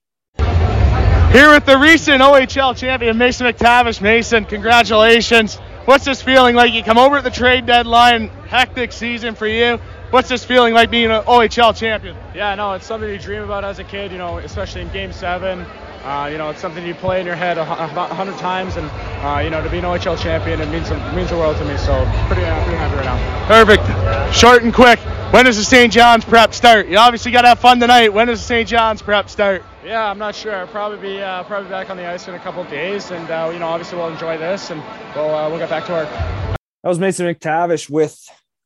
Here 1.32 1.52
with 1.52 1.66
the 1.66 1.78
recent 1.78 2.22
OHL 2.22 2.76
champion, 2.76 3.18
Mason 3.18 3.46
McTavish. 3.46 4.02
Mason, 4.02 4.46
congratulations. 4.46 5.58
What's 5.86 6.06
this 6.06 6.22
feeling 6.22 6.56
like? 6.56 6.74
You 6.74 6.84
come 6.84 6.98
over 6.98 7.18
at 7.18 7.24
the 7.24 7.30
trade 7.30 7.66
deadline, 7.66 8.30
hectic 8.48 8.92
season 8.92 9.36
for 9.36 9.46
you. 9.46 9.78
What's 10.10 10.30
this 10.30 10.46
feeling 10.46 10.74
like 10.74 10.90
being 10.90 11.12
an 11.12 11.24
OHL 11.24 11.76
champion? 11.76 12.16
Yeah, 12.34 12.56
no, 12.56 12.74
it's 12.74 12.86
something 12.86 13.10
you 13.10 13.20
dream 13.20 13.44
about 13.44 13.66
as 13.66 13.78
a 13.78 13.84
kid, 13.84 14.14
you 14.14 14.18
know, 14.18 14.38
especially 14.38 14.82
in 14.82 14.90
Game 14.90 15.12
7. 15.12 15.60
Uh, 15.60 16.30
you 16.32 16.38
know, 16.38 16.50
it's 16.50 16.62
something 16.62 16.86
you 16.88 16.96
play 16.96 17.20
in 17.20 17.26
your 17.26 17.36
head 17.36 17.58
about 17.58 18.10
100 18.10 18.38
times, 18.38 18.78
and, 18.78 18.90
uh, 19.26 19.42
you 19.44 19.50
know, 19.50 19.62
to 19.62 19.70
be 19.70 19.80
an 19.80 19.84
OHL 19.84 20.18
champion, 20.18 20.62
it 20.62 20.70
means, 20.70 20.90
it 20.90 21.14
means 21.14 21.30
the 21.30 21.36
world 21.36 21.58
to 21.58 21.66
me, 21.66 21.76
so 21.76 21.94
pretty, 22.28 22.46
uh, 22.46 22.64
pretty 22.64 22.78
happy 22.78 22.96
right 22.96 23.06
now. 23.06 23.48
Perfect. 23.48 24.34
Short 24.34 24.64
and 24.64 24.74
quick. 24.74 25.00
When 25.32 25.44
does 25.44 25.58
the 25.58 25.66
St. 25.66 25.92
John's 25.92 26.24
prep 26.24 26.54
start? 26.54 26.88
You 26.88 26.98
obviously 26.98 27.32
got 27.32 27.42
to 27.42 27.50
have 27.50 27.60
fun 27.60 27.82
tonight. 27.82 28.14
When 28.14 28.28
does 28.28 28.40
the 28.40 28.46
St. 28.46 28.70
John's 28.70 29.02
prep 29.02 29.30
start? 29.30 29.64
Yeah, 29.88 30.12
I'm 30.12 30.20
not 30.20 30.36
sure. 30.36 30.54
I'll 30.54 30.68
probably 30.68 30.98
be 30.98 31.22
uh, 31.22 31.46
probably 31.46 31.70
back 31.70 31.90
on 31.90 31.96
the 31.96 32.06
ice 32.06 32.28
in 32.28 32.36
a 32.36 32.40
couple 32.40 32.62
of 32.62 32.70
days, 32.70 33.10
and 33.10 33.32
uh, 33.32 33.50
you 33.54 33.60
know, 33.60 33.68
obviously 33.68 33.98
we'll 33.98 34.10
enjoy 34.10 34.38
this, 34.38 34.70
and 34.70 34.84
we'll 35.16 35.34
uh, 35.34 35.50
we'll 35.50 35.60
get 35.60 35.70
back 35.70 35.86
to 35.86 35.94
work. 35.94 36.10
That 36.10 36.90
was 36.90 37.00
Mason 37.00 37.26
McTavish 37.26 37.90
with 37.90 38.20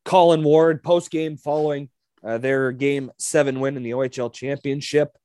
Colin 0.04 0.42
Ward 0.42 0.82
post 0.82 1.12
game 1.12 1.36
following 1.36 1.90
uh, 2.24 2.38
their 2.38 2.72
game 2.72 3.12
seven 3.18 3.60
win 3.60 3.76
in 3.76 3.84
the 3.84 3.92
OHL 3.92 4.32
championship. 4.32 5.16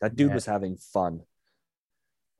That 0.00 0.16
dude 0.16 0.34
was 0.34 0.46
having 0.46 0.78
fun. 0.78 1.20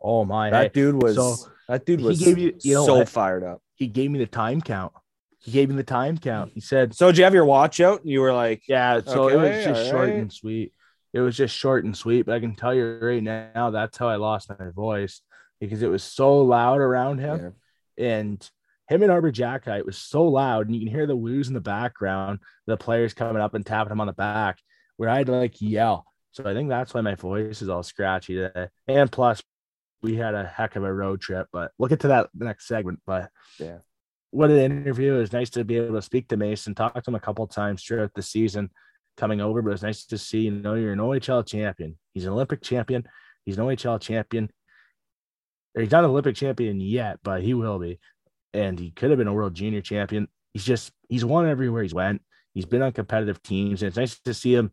Oh 0.01 0.25
my! 0.25 0.51
That 0.51 0.73
dude 0.75 1.01
was. 1.01 1.15
So 1.15 1.37
that 1.69 1.87
dude 1.87 2.01
was. 2.01 2.19
He 2.19 2.25
gave 2.25 2.39
you, 2.39 2.57
you 2.61 2.75
know, 2.75 2.87
so 2.87 3.05
fired 3.05 3.45
up. 3.45 3.63
He 3.77 3.87
gave 3.87 4.11
me 4.11 4.19
the 4.19 4.27
time 4.27 4.61
count. 4.61 4.95
He 5.39 5.53
gave 5.53 5.69
me 5.69 5.77
the 5.77 5.85
time 5.85 6.19
count. 6.19 6.51
He 6.55 6.61
said, 6.61 6.93
"So 6.97 7.07
did 7.13 7.19
you 7.19 7.25
have 7.25 7.35
your 7.35 7.45
watch 7.45 7.81
out?" 7.81 8.01
And 8.01 8.11
you 8.11 8.21
were 8.21 8.33
like, 8.33 8.63
"Yeah." 8.67 9.01
So 9.07 9.31
okay, 9.31 9.35
it 9.35 9.39
was 9.39 9.65
just 9.65 9.91
short 9.91 10.09
and 10.09 10.33
sweet. 10.33 10.73
It 11.13 11.21
was 11.21 11.37
just 11.37 11.57
short 11.57 11.85
and 11.85 11.97
sweet. 11.97 12.27
But 12.27 12.35
I 12.35 12.41
can 12.41 12.55
tell 12.55 12.75
you 12.75 12.99
right 13.01 13.23
now, 13.23 13.71
that's 13.71 13.97
how 13.97 14.09
I 14.09 14.17
lost 14.17 14.51
my 14.51 14.71
voice 14.71 15.21
because 15.61 15.83
it 15.83 15.91
was 15.91 16.03
so 16.03 16.41
loud 16.43 16.81
around 16.81 17.19
him, 17.19 17.55
yeah. 17.97 18.05
and 18.05 18.51
him 18.89 19.03
and 19.03 19.13
Arber 19.13 19.33
Xhekaj, 19.33 19.79
it 19.79 19.87
was 19.87 19.99
so 19.99 20.25
loud, 20.25 20.67
and 20.67 20.75
you 20.75 20.81
can 20.81 20.95
hear 20.95 21.07
the 21.07 21.17
woos 21.17 21.49
in 21.49 21.55
the 21.55 21.61
background, 21.61 22.39
the 22.67 22.77
players 22.77 23.13
coming 23.13 23.43
up 23.43 23.55
and 23.55 23.65
tapping 23.65 23.93
him 23.93 24.01
on 24.01 24.07
the 24.07 24.13
back, 24.13 24.59
where 24.97 25.09
I 25.09 25.19
had 25.19 25.27
to 25.27 25.33
like 25.33 25.61
yell. 25.61 26.07
So 26.33 26.49
I 26.49 26.55
think 26.55 26.69
that's 26.69 26.95
why 26.95 27.01
my 27.01 27.15
voice 27.15 27.61
is 27.61 27.69
all 27.69 27.83
scratchy 27.83 28.37
today. 28.37 28.69
And 28.87 29.11
plus, 29.11 29.43
we 30.03 30.17
had 30.17 30.35
a 30.35 30.47
heck 30.47 30.77
of 30.77 30.85
a 30.85 30.93
road 30.93 31.21
trip, 31.21 31.49
but 31.53 31.73
we'll 31.77 31.89
get 31.89 32.01
to 32.01 32.09
that 32.09 32.31
next 32.35 32.69
segment. 32.69 33.01
But 33.07 33.31
yeah, 33.59 33.79
what 34.31 34.51
an 34.51 34.59
interview. 34.59 35.15
It 35.15 35.19
was 35.19 35.33
nice 35.33 35.51
to 35.51 35.65
be 35.65 35.77
able 35.77 35.97
to 35.97 36.03
speak 36.03 36.29
to 36.29 36.37
Mason, 36.37 36.75
talk 36.75 36.95
to 36.95 37.11
him 37.11 37.15
a 37.15 37.21
couple 37.21 37.47
times 37.47 37.83
throughout 37.83 38.15
the 38.15 38.23
season 38.23 38.71
coming 39.19 39.41
over, 39.41 39.61
but 39.61 39.73
it's 39.73 39.83
nice 39.83 40.07
to 40.07 40.17
see, 40.17 40.43
you 40.43 40.53
know, 40.53 40.75
you're 40.75 40.93
an 40.93 40.99
OHL 40.99 41.47
champion. 41.47 41.99
He's 42.15 42.25
an 42.25 42.33
Olympic 42.33 42.63
champion. 42.63 43.07
He's 43.45 43.59
an 43.59 43.65
OHL 43.65 44.01
champion. 44.01 44.51
Or 45.75 45.83
he's 45.83 45.91
not 45.91 46.05
an 46.05 46.11
Olympic 46.11 46.37
champion 46.37 46.81
yet, 46.81 47.19
but 47.23 47.43
he 47.43 47.53
will 47.53 47.79
be. 47.79 47.99
And 48.55 48.79
he 48.79 48.91
could 48.91 49.11
have 49.11 49.19
been 49.19 49.29
a 49.29 49.33
world 49.35 49.55
junior 49.55 49.83
champion. 49.83 50.29
He's 50.55 50.65
just, 50.65 50.93
he's 51.09 51.25
won 51.25 51.47
everywhere 51.47 51.83
he's 51.83 51.93
went. 51.93 52.23
He's 52.55 52.65
been 52.65 52.83
on 52.83 52.93
competitive 52.93 53.43
teams. 53.43 53.83
And 53.83 53.89
it's 53.89 53.97
nice 53.97 54.19
to 54.21 54.33
see 54.33 54.55
him 54.55 54.71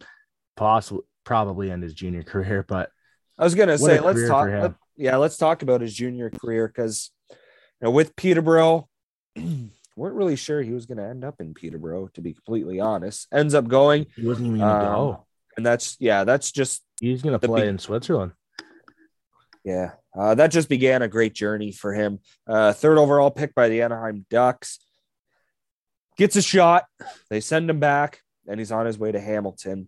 possibly, 0.55 1.03
probably 1.23 1.71
end 1.71 1.83
his 1.83 1.93
junior 1.93 2.23
career. 2.23 2.63
But 2.65 2.89
I 3.37 3.43
was 3.43 3.55
going 3.55 3.69
to 3.69 3.77
say, 3.77 3.99
let's 3.99 4.27
talk, 4.27 4.47
let, 4.47 4.73
yeah, 4.95 5.17
let's 5.17 5.37
talk 5.37 5.61
about 5.61 5.81
his 5.81 5.93
junior 5.93 6.29
career 6.29 6.67
because 6.67 7.11
you 7.29 7.35
know 7.81 7.91
with 7.91 8.15
Peterborough, 8.15 8.87
weren't 9.95 10.15
really 10.15 10.35
sure 10.35 10.61
he 10.61 10.71
was 10.71 10.85
going 10.85 10.97
to 10.97 11.05
end 11.05 11.23
up 11.23 11.39
in 11.39 11.53
Peterborough. 11.53 12.09
To 12.15 12.21
be 12.21 12.33
completely 12.33 12.79
honest, 12.79 13.27
ends 13.33 13.53
up 13.53 13.67
going, 13.67 14.07
He 14.15 14.25
wasn't 14.27 14.47
even 14.47 14.59
gonna 14.59 14.89
Um, 14.89 14.95
go. 14.95 15.25
and 15.57 15.65
that's 15.65 15.95
yeah, 15.99 16.23
that's 16.23 16.51
just 16.51 16.83
He's 16.99 17.21
gonna 17.21 17.39
play 17.39 17.61
be- 17.63 17.67
in 17.67 17.79
Switzerland. 17.79 18.33
Yeah, 19.63 19.91
uh, 20.15 20.35
that 20.35 20.51
just 20.51 20.69
began 20.69 21.01
a 21.01 21.07
great 21.07 21.33
journey 21.33 21.71
for 21.71 21.93
him. 21.93 22.19
Uh, 22.47 22.71
third 22.73 22.97
overall 22.99 23.31
pick 23.31 23.55
by 23.55 23.67
the 23.67 23.81
Anaheim 23.81 24.25
Ducks. 24.29 24.79
Gets 26.17 26.35
a 26.35 26.41
shot. 26.41 26.85
They 27.29 27.41
send 27.41 27.69
him 27.69 27.79
back, 27.79 28.21
and 28.47 28.59
he's 28.59 28.71
on 28.71 28.85
his 28.85 28.97
way 28.99 29.11
to 29.11 29.19
Hamilton. 29.19 29.87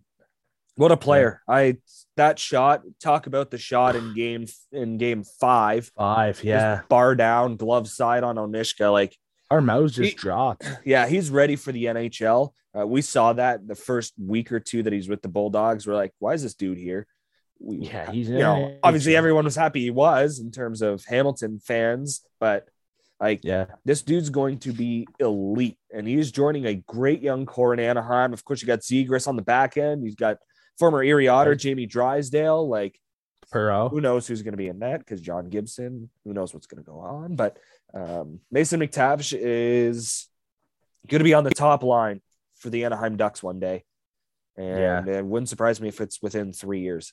What 0.74 0.90
a 0.92 0.96
player! 0.96 1.42
I 1.48 1.78
that 2.16 2.38
shot. 2.40 2.82
Talk 3.00 3.26
about 3.28 3.50
the 3.50 3.58
shot 3.58 3.94
in 3.96 4.14
game 4.14 4.46
in 4.72 4.98
game 4.98 5.22
five. 5.40 5.90
Five, 5.96 6.36
Just 6.36 6.44
yeah. 6.44 6.80
bar 6.88 7.14
down, 7.14 7.56
glove 7.56 7.88
side 7.88 8.24
on 8.24 8.34
Onuska. 8.36 8.90
Like, 8.92 9.16
Our 9.50 9.60
mouths 9.60 9.94
just 9.94 10.10
He- 10.10 10.14
dropped. 10.16 10.68
yeah, 10.84 11.06
he's 11.06 11.30
ready 11.30 11.56
for 11.56 11.72
the 11.72 11.86
NHL. 11.86 12.50
Uh, 12.78 12.86
we 12.86 13.00
saw 13.02 13.32
that 13.32 13.66
the 13.66 13.74
first 13.74 14.12
week 14.18 14.52
or 14.52 14.60
two 14.60 14.82
that 14.82 14.92
he's 14.92 15.08
with 15.08 15.22
the 15.22 15.28
Bulldogs. 15.28 15.86
We're 15.86 15.94
like, 15.94 16.12
why 16.18 16.34
is 16.34 16.42
this 16.42 16.54
dude 16.54 16.78
here? 16.78 17.06
We, 17.60 17.78
Yeah, 17.78 18.10
he's 18.12 18.28
you 18.28 18.38
know, 18.38 18.76
obviously 18.82 19.16
everyone 19.16 19.44
was 19.44 19.56
happy 19.56 19.80
he 19.80 19.90
was 19.90 20.38
in 20.38 20.50
terms 20.52 20.80
of 20.82 21.04
Hamilton 21.06 21.58
fans, 21.58 22.20
but 22.38 22.68
like 23.18 23.40
Yeah, 23.42 23.66
this 23.84 24.02
dude's 24.02 24.30
going 24.30 24.58
to 24.60 24.72
be 24.72 25.08
elite 25.18 25.76
and 25.92 26.06
he's 26.06 26.30
joining 26.30 26.66
a 26.66 26.74
great 26.74 27.20
young 27.20 27.46
core 27.46 27.72
in 27.74 27.80
Anaheim. 27.80 28.32
Of 28.32 28.44
course, 28.44 28.60
you 28.62 28.66
got 28.68 28.80
Zegras 28.80 29.26
on 29.26 29.34
the 29.34 29.42
back 29.42 29.76
end. 29.76 30.04
You've 30.04 30.16
got 30.16 30.36
former 30.78 31.02
Erie 31.02 31.26
Otter, 31.26 31.50
Right. 31.50 31.58
Jamie 31.58 31.86
Drysdale. 31.86 32.68
Like, 32.68 33.00
Perot. 33.52 33.90
who 33.90 34.00
knows 34.00 34.26
who's 34.28 34.42
going 34.42 34.52
to 34.52 34.58
be 34.58 34.68
in 34.68 34.80
that 34.80 35.00
because 35.00 35.20
John 35.20 35.48
Gibson, 35.48 36.10
who 36.24 36.32
knows 36.34 36.52
what's 36.54 36.66
going 36.66 36.84
to 36.84 36.88
go 36.88 36.98
on. 37.00 37.34
But 37.34 37.56
um, 37.94 38.40
Mason 38.50 38.80
McTavish 38.80 39.36
is 39.38 40.28
going 41.08 41.20
to 41.20 41.24
be 41.24 41.34
on 41.34 41.44
the 41.44 41.50
top 41.50 41.82
line 41.82 42.20
for 42.56 42.70
the 42.70 42.84
Anaheim 42.84 43.16
Ducks 43.16 43.42
one 43.42 43.60
day. 43.60 43.84
And 44.56 45.06
yeah. 45.06 45.18
it 45.18 45.24
wouldn't 45.24 45.48
surprise 45.48 45.80
me 45.80 45.88
if 45.88 46.00
it's 46.00 46.20
within 46.20 46.52
three 46.52 46.80
years. 46.80 47.12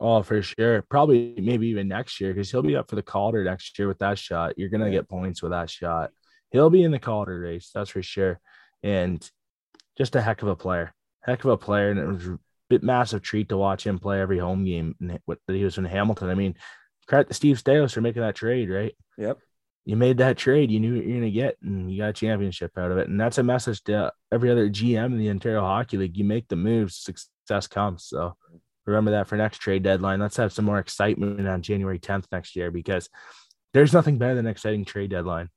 Oh, 0.00 0.22
for 0.22 0.42
sure. 0.42 0.82
Probably 0.82 1.34
maybe 1.38 1.68
even 1.68 1.88
next 1.88 2.20
year 2.20 2.32
because 2.32 2.50
he'll 2.50 2.62
be 2.62 2.76
up 2.76 2.88
for 2.88 2.96
the 2.96 3.02
Calder 3.02 3.44
next 3.44 3.78
year 3.78 3.86
with 3.86 3.98
that 3.98 4.18
shot. 4.18 4.58
You're 4.58 4.70
gonna 4.70 4.86
Yeah. 4.86 4.92
get 4.92 5.08
points 5.08 5.42
with 5.42 5.52
that 5.52 5.68
shot. 5.70 6.10
He'll 6.50 6.70
be 6.70 6.82
in 6.82 6.90
the 6.90 6.98
Calder 6.98 7.38
race, 7.38 7.70
that's 7.72 7.90
for 7.90 8.02
sure. 8.02 8.40
And 8.82 9.28
just 9.96 10.16
a 10.16 10.22
heck 10.22 10.42
of 10.42 10.48
a 10.48 10.56
player, 10.56 10.94
heck 11.20 11.44
of 11.44 11.50
a 11.50 11.56
player, 11.56 11.90
and 11.90 12.00
it 12.00 12.06
was 12.06 12.26
a 12.26 12.38
bit 12.68 12.82
massive 12.82 13.22
treat 13.22 13.50
to 13.50 13.56
watch 13.56 13.86
him 13.86 13.98
play 13.98 14.20
every 14.20 14.38
home 14.38 14.64
game 14.64 14.96
that 15.00 15.20
he 15.46 15.64
was 15.64 15.78
in 15.78 15.84
Hamilton. 15.84 16.30
I 16.30 16.34
mean, 16.34 16.56
credit 17.06 17.28
to 17.28 17.34
Steve 17.34 17.62
Staios 17.62 17.92
for 17.92 18.00
making 18.00 18.22
that 18.22 18.34
trade, 18.34 18.70
right? 18.70 18.96
Yep. 19.18 19.38
You 19.84 19.96
made 19.96 20.18
that 20.18 20.36
trade, 20.36 20.70
you 20.70 20.78
knew 20.78 20.94
what 20.96 21.04
you're 21.04 21.16
gonna 21.16 21.30
get, 21.30 21.56
and 21.62 21.90
you 21.90 21.98
got 22.02 22.10
a 22.10 22.12
championship 22.12 22.78
out 22.78 22.92
of 22.92 22.98
it. 22.98 23.08
And 23.08 23.20
that's 23.20 23.38
a 23.38 23.42
message 23.42 23.82
to 23.84 24.12
every 24.30 24.50
other 24.50 24.68
GM 24.68 25.06
in 25.06 25.18
the 25.18 25.30
Ontario 25.30 25.60
Hockey 25.60 25.96
League. 25.96 26.16
You 26.16 26.24
make 26.24 26.46
the 26.48 26.56
moves, 26.56 26.96
success 26.96 27.66
comes. 27.66 28.04
So 28.04 28.36
remember 28.86 29.10
that 29.12 29.26
for 29.26 29.36
next 29.36 29.58
trade 29.58 29.82
deadline. 29.82 30.20
Let's 30.20 30.36
have 30.36 30.52
some 30.52 30.64
more 30.64 30.78
excitement 30.78 31.46
on 31.48 31.62
January 31.62 31.98
10th 31.98 32.26
next 32.30 32.54
year 32.54 32.70
because 32.70 33.08
there's 33.74 33.92
nothing 33.92 34.18
better 34.18 34.34
than 34.36 34.46
an 34.46 34.52
exciting 34.52 34.84
trade 34.84 35.10
deadline. 35.10 35.48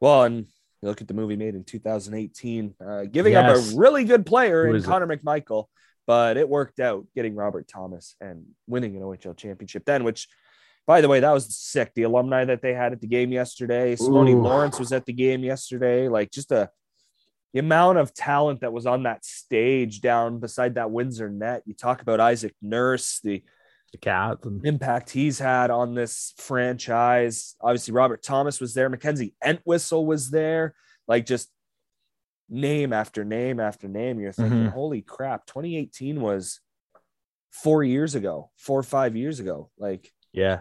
Well, 0.00 0.24
and 0.24 0.46
you 0.82 0.88
look 0.88 1.00
at 1.00 1.08
the 1.08 1.14
movie 1.14 1.36
made 1.36 1.54
in 1.54 1.64
2018, 1.64 2.74
uh, 2.86 3.04
giving 3.04 3.32
Yes. 3.32 3.68
up 3.68 3.74
a 3.74 3.76
really 3.76 4.04
good 4.04 4.24
player 4.26 4.66
in 4.66 4.76
is 4.76 4.84
it? 4.84 4.86
Connor 4.86 5.06
McMichael, 5.06 5.66
but 6.06 6.36
it 6.36 6.48
worked 6.48 6.80
out 6.80 7.06
getting 7.14 7.34
Robert 7.34 7.68
Thomas 7.68 8.16
and 8.20 8.44
winning 8.66 8.96
an 8.96 9.02
OHL 9.02 9.34
championship 9.36 9.84
then, 9.84 10.04
which, 10.04 10.28
by 10.86 11.00
the 11.00 11.08
way, 11.08 11.20
that 11.20 11.32
was 11.32 11.54
sick. 11.56 11.92
The 11.94 12.02
alumni 12.04 12.44
that 12.46 12.62
they 12.62 12.74
had 12.74 12.92
at 12.92 13.00
the 13.00 13.06
game 13.06 13.32
yesterday, 13.32 13.94
Simone 13.96 14.42
Lawrence 14.42 14.78
was 14.78 14.92
at 14.92 15.06
the 15.06 15.12
game 15.12 15.44
yesterday. 15.44 16.08
Like 16.08 16.30
just 16.30 16.50
a 16.52 16.70
the 17.52 17.58
amount 17.60 17.98
of 17.98 18.14
talent 18.14 18.60
that 18.60 18.72
was 18.72 18.86
on 18.86 19.02
that 19.04 19.24
stage 19.24 20.00
down 20.00 20.38
beside 20.38 20.76
that 20.76 20.90
Windsor 20.92 21.28
net. 21.28 21.62
You 21.66 21.74
talk 21.74 22.00
about 22.00 22.20
Isaac 22.20 22.54
Nurse, 22.62 23.18
the 23.24 23.42
The 23.92 24.38
and 24.44 24.64
impact 24.64 25.10
he's 25.10 25.40
had 25.40 25.70
on 25.70 25.94
this 25.96 26.32
franchise. 26.38 27.56
Obviously, 27.60 27.92
Robert 27.92 28.22
Thomas 28.22 28.60
was 28.60 28.72
there. 28.74 28.88
Mackenzie 28.88 29.34
Entwistle 29.44 30.06
was 30.06 30.30
there. 30.30 30.74
Like 31.08 31.26
just 31.26 31.50
name 32.48 32.92
after 32.92 33.24
name 33.24 33.58
after 33.58 33.88
name. 33.88 34.20
You're 34.20 34.32
thinking, 34.32 34.66
Mhm. 34.66 34.72
holy 34.72 35.02
crap, 35.02 35.46
2018 35.46 36.20
was 36.20 36.60
four 37.50 37.82
years 37.82 38.14
ago, 38.14 38.50
four 38.56 38.78
or 38.78 38.84
five 38.84 39.16
years 39.16 39.40
ago. 39.40 39.70
Like 39.76 40.12
yeah, 40.32 40.60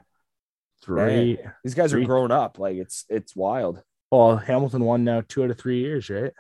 three. 0.83 1.37
these 1.63 1.75
guys 1.75 1.93
are 1.93 2.01
grown 2.03 2.31
up. 2.31 2.59
Like 2.59 2.77
it's 2.77 3.05
it's 3.09 3.35
wild. 3.35 3.81
Well, 4.11 4.37
Hamilton 4.37 4.83
won 4.83 5.03
now 5.03 5.21
two 5.27 5.43
out 5.43 5.51
of 5.51 5.57
three 5.57 5.79
years, 5.79 6.09
right? 6.09 6.31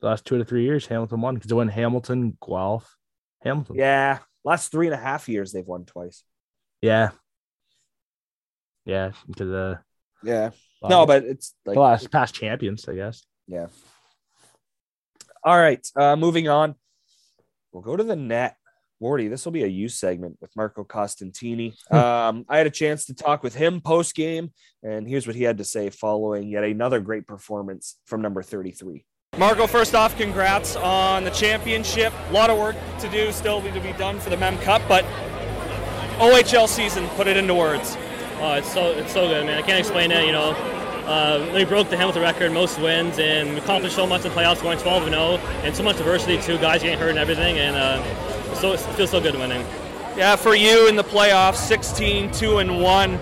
The 0.00 0.06
last 0.06 0.24
two 0.24 0.36
out 0.36 0.40
of 0.40 0.48
three 0.48 0.64
years, 0.64 0.86
Hamilton 0.86 1.20
won 1.20 1.34
because 1.34 1.50
it 1.50 1.54
went 1.54 1.70
Hamilton, 1.72 2.36
Guelph, 2.44 2.96
Hamilton. 3.42 3.76
Yeah. 3.76 4.18
Last 4.44 4.72
three 4.72 4.86
and 4.86 4.94
a 4.94 4.98
half 4.98 5.28
years 5.28 5.52
they've 5.52 5.66
won 5.66 5.84
twice. 5.84 6.24
yeah, 6.80 7.10
yeah. 8.84 9.12
Because 9.28 9.48
the 9.48 9.78
Yeah. 10.22 10.50
No, 10.82 11.06
but 11.06 11.22
it's 11.24 11.54
like 11.64 11.74
the 11.74 11.80
last 11.80 12.10
past 12.10 12.34
champions, 12.34 12.88
I 12.88 12.94
guess. 12.94 13.24
Yeah. 13.46 13.68
All 15.44 15.56
right. 15.56 15.86
Uh, 15.94 16.16
moving 16.16 16.48
on. 16.48 16.74
We'll 17.72 17.82
go 17.82 17.96
to 17.96 18.02
the 18.02 18.16
net. 18.16 18.56
Wardy, 19.02 19.28
this 19.28 19.44
will 19.44 19.52
be 19.52 19.64
a 19.64 19.68
you 19.68 19.88
segment 19.88 20.38
with 20.40 20.54
Marco 20.56 20.84
Costantini. 20.84 21.74
Um, 21.92 22.44
I 22.48 22.58
had 22.58 22.66
a 22.66 22.70
chance 22.70 23.06
to 23.06 23.14
talk 23.14 23.42
with 23.42 23.54
him 23.54 23.80
post 23.80 24.14
game, 24.14 24.50
and 24.82 25.08
here's 25.08 25.26
what 25.26 25.36
he 25.36 25.42
had 25.42 25.58
to 25.58 25.64
say 25.64 25.90
following 25.90 26.48
yet 26.48 26.64
another 26.64 27.00
great 27.00 27.26
performance 27.26 27.96
from 28.06 28.22
number 28.22 28.42
33. 28.42 29.04
Marco, 29.38 29.66
first 29.66 29.94
off, 29.94 30.16
congrats 30.16 30.76
on 30.76 31.24
the 31.24 31.30
championship. 31.30 32.12
A 32.28 32.32
lot 32.32 32.50
of 32.50 32.58
work 32.58 32.76
to 33.00 33.08
do 33.08 33.30
still 33.32 33.60
to 33.62 33.80
be 33.80 33.92
done 33.92 34.20
for 34.20 34.30
the 34.30 34.36
Mem 34.36 34.58
Cup, 34.58 34.82
but 34.88 35.04
OHL 36.18 36.68
season, 36.68 37.08
put 37.10 37.26
it 37.26 37.36
into 37.36 37.54
words. 37.54 37.96
Oh, 38.40 38.54
it's 38.54 38.72
so 38.72 38.92
it's 38.92 39.12
so 39.12 39.26
good, 39.28 39.46
man. 39.46 39.58
I 39.58 39.62
can't 39.62 39.78
explain 39.78 40.10
it. 40.12 40.26
You 40.26 40.32
know, 40.32 40.50
uh, 41.06 41.50
we 41.54 41.64
broke 41.64 41.88
the 41.88 41.96
Hamilton 41.96 42.22
record, 42.22 42.52
most 42.52 42.78
wins, 42.78 43.18
and 43.18 43.50
we 43.50 43.58
accomplished 43.58 43.96
so 43.96 44.06
much 44.06 44.24
in 44.24 44.32
playoffs, 44.32 44.62
going 44.62 44.78
12 44.78 45.02
and 45.04 45.12
0, 45.12 45.22
and 45.62 45.74
so 45.74 45.82
much 45.82 45.98
diversity 45.98 46.40
too. 46.40 46.58
Guys 46.58 46.82
getting 46.82 46.98
hurt 46.98 47.10
and 47.10 47.18
everything, 47.18 47.58
and 47.58 47.76
uh, 47.76 48.41
so 48.54 48.72
it 48.72 48.78
feels 48.78 49.10
so 49.10 49.20
good 49.20 49.34
winning. 49.34 49.64
Yeah, 50.16 50.36
for 50.36 50.54
you 50.54 50.88
in 50.88 50.96
the 50.96 51.04
playoffs, 51.04 51.56
16, 51.56 52.32
2 52.32 52.58
and 52.58 52.82
1. 52.82 53.14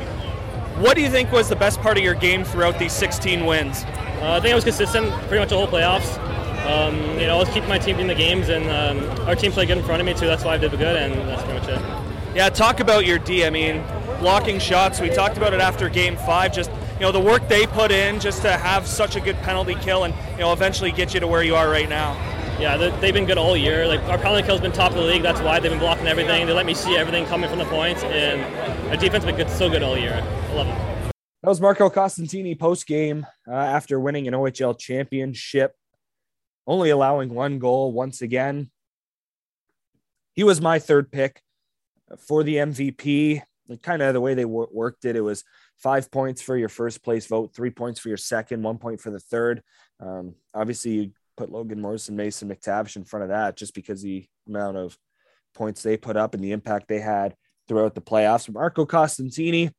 What 0.80 0.96
do 0.96 1.02
you 1.02 1.10
think 1.10 1.30
was 1.30 1.48
the 1.48 1.56
best 1.56 1.80
part 1.80 1.98
of 1.98 2.02
your 2.02 2.14
game 2.14 2.42
throughout 2.42 2.78
these 2.78 2.92
16 2.92 3.44
wins? 3.46 3.84
Uh, 3.84 4.32
I 4.36 4.40
think 4.40 4.52
I 4.52 4.54
was 4.54 4.64
consistent 4.64 5.10
pretty 5.28 5.38
much 5.38 5.50
the 5.50 5.56
whole 5.56 5.66
playoffs. 5.66 6.18
Um, 6.66 6.96
you 7.18 7.26
know, 7.26 7.36
I 7.36 7.38
was 7.38 7.48
keeping 7.48 7.68
my 7.68 7.78
team 7.78 7.98
in 8.00 8.06
the 8.06 8.14
games, 8.14 8.48
and 8.48 8.64
um, 8.70 9.26
our 9.26 9.34
team 9.34 9.52
played 9.52 9.68
good 9.68 9.78
in 9.78 9.84
front 9.84 10.00
of 10.00 10.06
me 10.06 10.14
too. 10.14 10.26
That's 10.26 10.44
why 10.44 10.54
I 10.54 10.58
did 10.58 10.70
the 10.70 10.76
good, 10.76 10.96
and 10.96 11.28
that's 11.28 11.42
pretty 11.42 11.58
much 11.58 11.68
it. 11.68 12.36
Yeah, 12.36 12.48
talk 12.48 12.80
about 12.80 13.06
your 13.06 13.18
D. 13.18 13.44
I 13.44 13.50
mean, 13.50 13.82
blocking 14.20 14.58
shots. 14.58 15.00
We 15.00 15.10
talked 15.10 15.36
about 15.36 15.52
it 15.54 15.60
after 15.60 15.88
game 15.88 16.16
five. 16.16 16.52
Just 16.52 16.70
you 16.94 17.00
know, 17.00 17.12
the 17.12 17.20
work 17.20 17.48
they 17.48 17.66
put 17.66 17.90
in 17.90 18.20
just 18.20 18.42
to 18.42 18.52
have 18.52 18.86
such 18.86 19.16
a 19.16 19.20
good 19.20 19.36
penalty 19.38 19.74
kill 19.76 20.04
and 20.04 20.14
you 20.32 20.40
know 20.40 20.52
eventually 20.52 20.92
get 20.92 21.14
you 21.14 21.20
to 21.20 21.26
where 21.26 21.42
you 21.42 21.56
are 21.56 21.68
right 21.68 21.88
now. 21.88 22.14
Yeah, 22.60 22.76
they- 22.76 22.90
they've 23.00 23.14
been 23.14 23.24
good 23.26 23.38
all 23.38 23.56
year. 23.56 23.86
Like 23.86 24.00
our 24.02 24.18
penalty 24.18 24.42
kill's 24.46 24.60
been 24.60 24.72
top 24.72 24.90
of 24.92 24.98
the 24.98 25.02
league. 25.04 25.22
That's 25.22 25.40
why 25.40 25.58
they've 25.60 25.70
been 25.70 25.80
blocking 25.80 26.06
everything. 26.06 26.46
They 26.46 26.52
let 26.52 26.66
me 26.66 26.74
see 26.74 26.96
everything 26.96 27.24
coming 27.26 27.48
from 27.48 27.58
the 27.58 27.64
points, 27.64 28.02
and 28.04 28.42
our 28.90 28.96
defense 28.96 29.24
has 29.24 29.26
been 29.26 29.36
good, 29.36 29.48
so 29.50 29.70
good 29.70 29.82
all 29.82 29.96
year. 29.96 30.12
I 30.12 30.52
love 30.54 30.66
it. 30.66 31.12
That 31.42 31.48
was 31.48 31.60
Marco 31.60 31.88
Costantini 31.88 32.58
post 32.58 32.86
game 32.86 33.26
uh, 33.48 33.52
after 33.54 33.98
winning 33.98 34.28
an 34.28 34.34
OHL 34.34 34.78
championship, 34.78 35.74
only 36.66 36.90
allowing 36.90 37.32
one 37.32 37.58
goal 37.58 37.92
once 37.92 38.20
again. 38.20 38.70
He 40.34 40.44
was 40.44 40.60
my 40.60 40.78
third 40.78 41.10
pick 41.10 41.40
for 42.18 42.42
the 42.42 42.56
MVP. 42.56 43.40
Kind 43.82 44.02
of 44.02 44.12
the 44.14 44.20
way 44.20 44.34
they 44.34 44.44
wor- 44.44 44.68
worked 44.72 45.04
it, 45.04 45.16
it 45.16 45.20
was 45.20 45.44
five 45.76 46.10
points 46.10 46.42
for 46.42 46.56
your 46.56 46.68
first 46.68 47.02
place 47.02 47.26
vote, 47.26 47.54
three 47.54 47.70
points 47.70 48.00
for 48.00 48.08
your 48.08 48.16
second, 48.18 48.62
one 48.62 48.78
point 48.78 49.00
for 49.00 49.10
the 49.10 49.20
third. 49.20 49.62
Um, 50.00 50.34
obviously, 50.52 50.90
you 50.92 51.10
put 51.40 51.50
Logan 51.50 51.80
Morrison, 51.80 52.16
Mason 52.16 52.50
McTavish 52.50 52.96
in 52.96 53.04
front 53.04 53.22
of 53.22 53.30
that 53.30 53.56
just 53.56 53.74
because 53.74 54.02
the 54.02 54.26
amount 54.46 54.76
of 54.76 54.94
points 55.54 55.82
they 55.82 55.96
put 55.96 56.18
up 56.18 56.34
and 56.34 56.44
the 56.44 56.52
impact 56.52 56.86
they 56.86 56.98
had 57.00 57.34
throughout 57.66 57.94
the 57.94 58.02
playoffs. 58.02 58.52
Marco 58.52 58.84
Costantini 58.84 59.72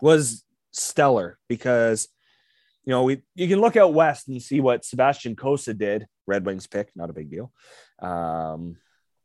was 0.00 0.42
stellar 0.72 1.38
because 1.50 2.08
you 2.86 2.90
know 2.92 3.02
we 3.02 3.20
you 3.34 3.46
can 3.46 3.60
look 3.60 3.76
out 3.76 3.92
west 3.92 4.26
and 4.28 4.40
see 4.40 4.58
what 4.60 4.86
Sebastian 4.86 5.36
Cossa 5.36 5.76
did. 5.76 6.06
Red 6.26 6.46
Wings 6.46 6.66
pick, 6.66 6.90
not 6.96 7.10
a 7.10 7.12
big 7.12 7.30
deal. 7.30 7.52
Um, 8.00 8.78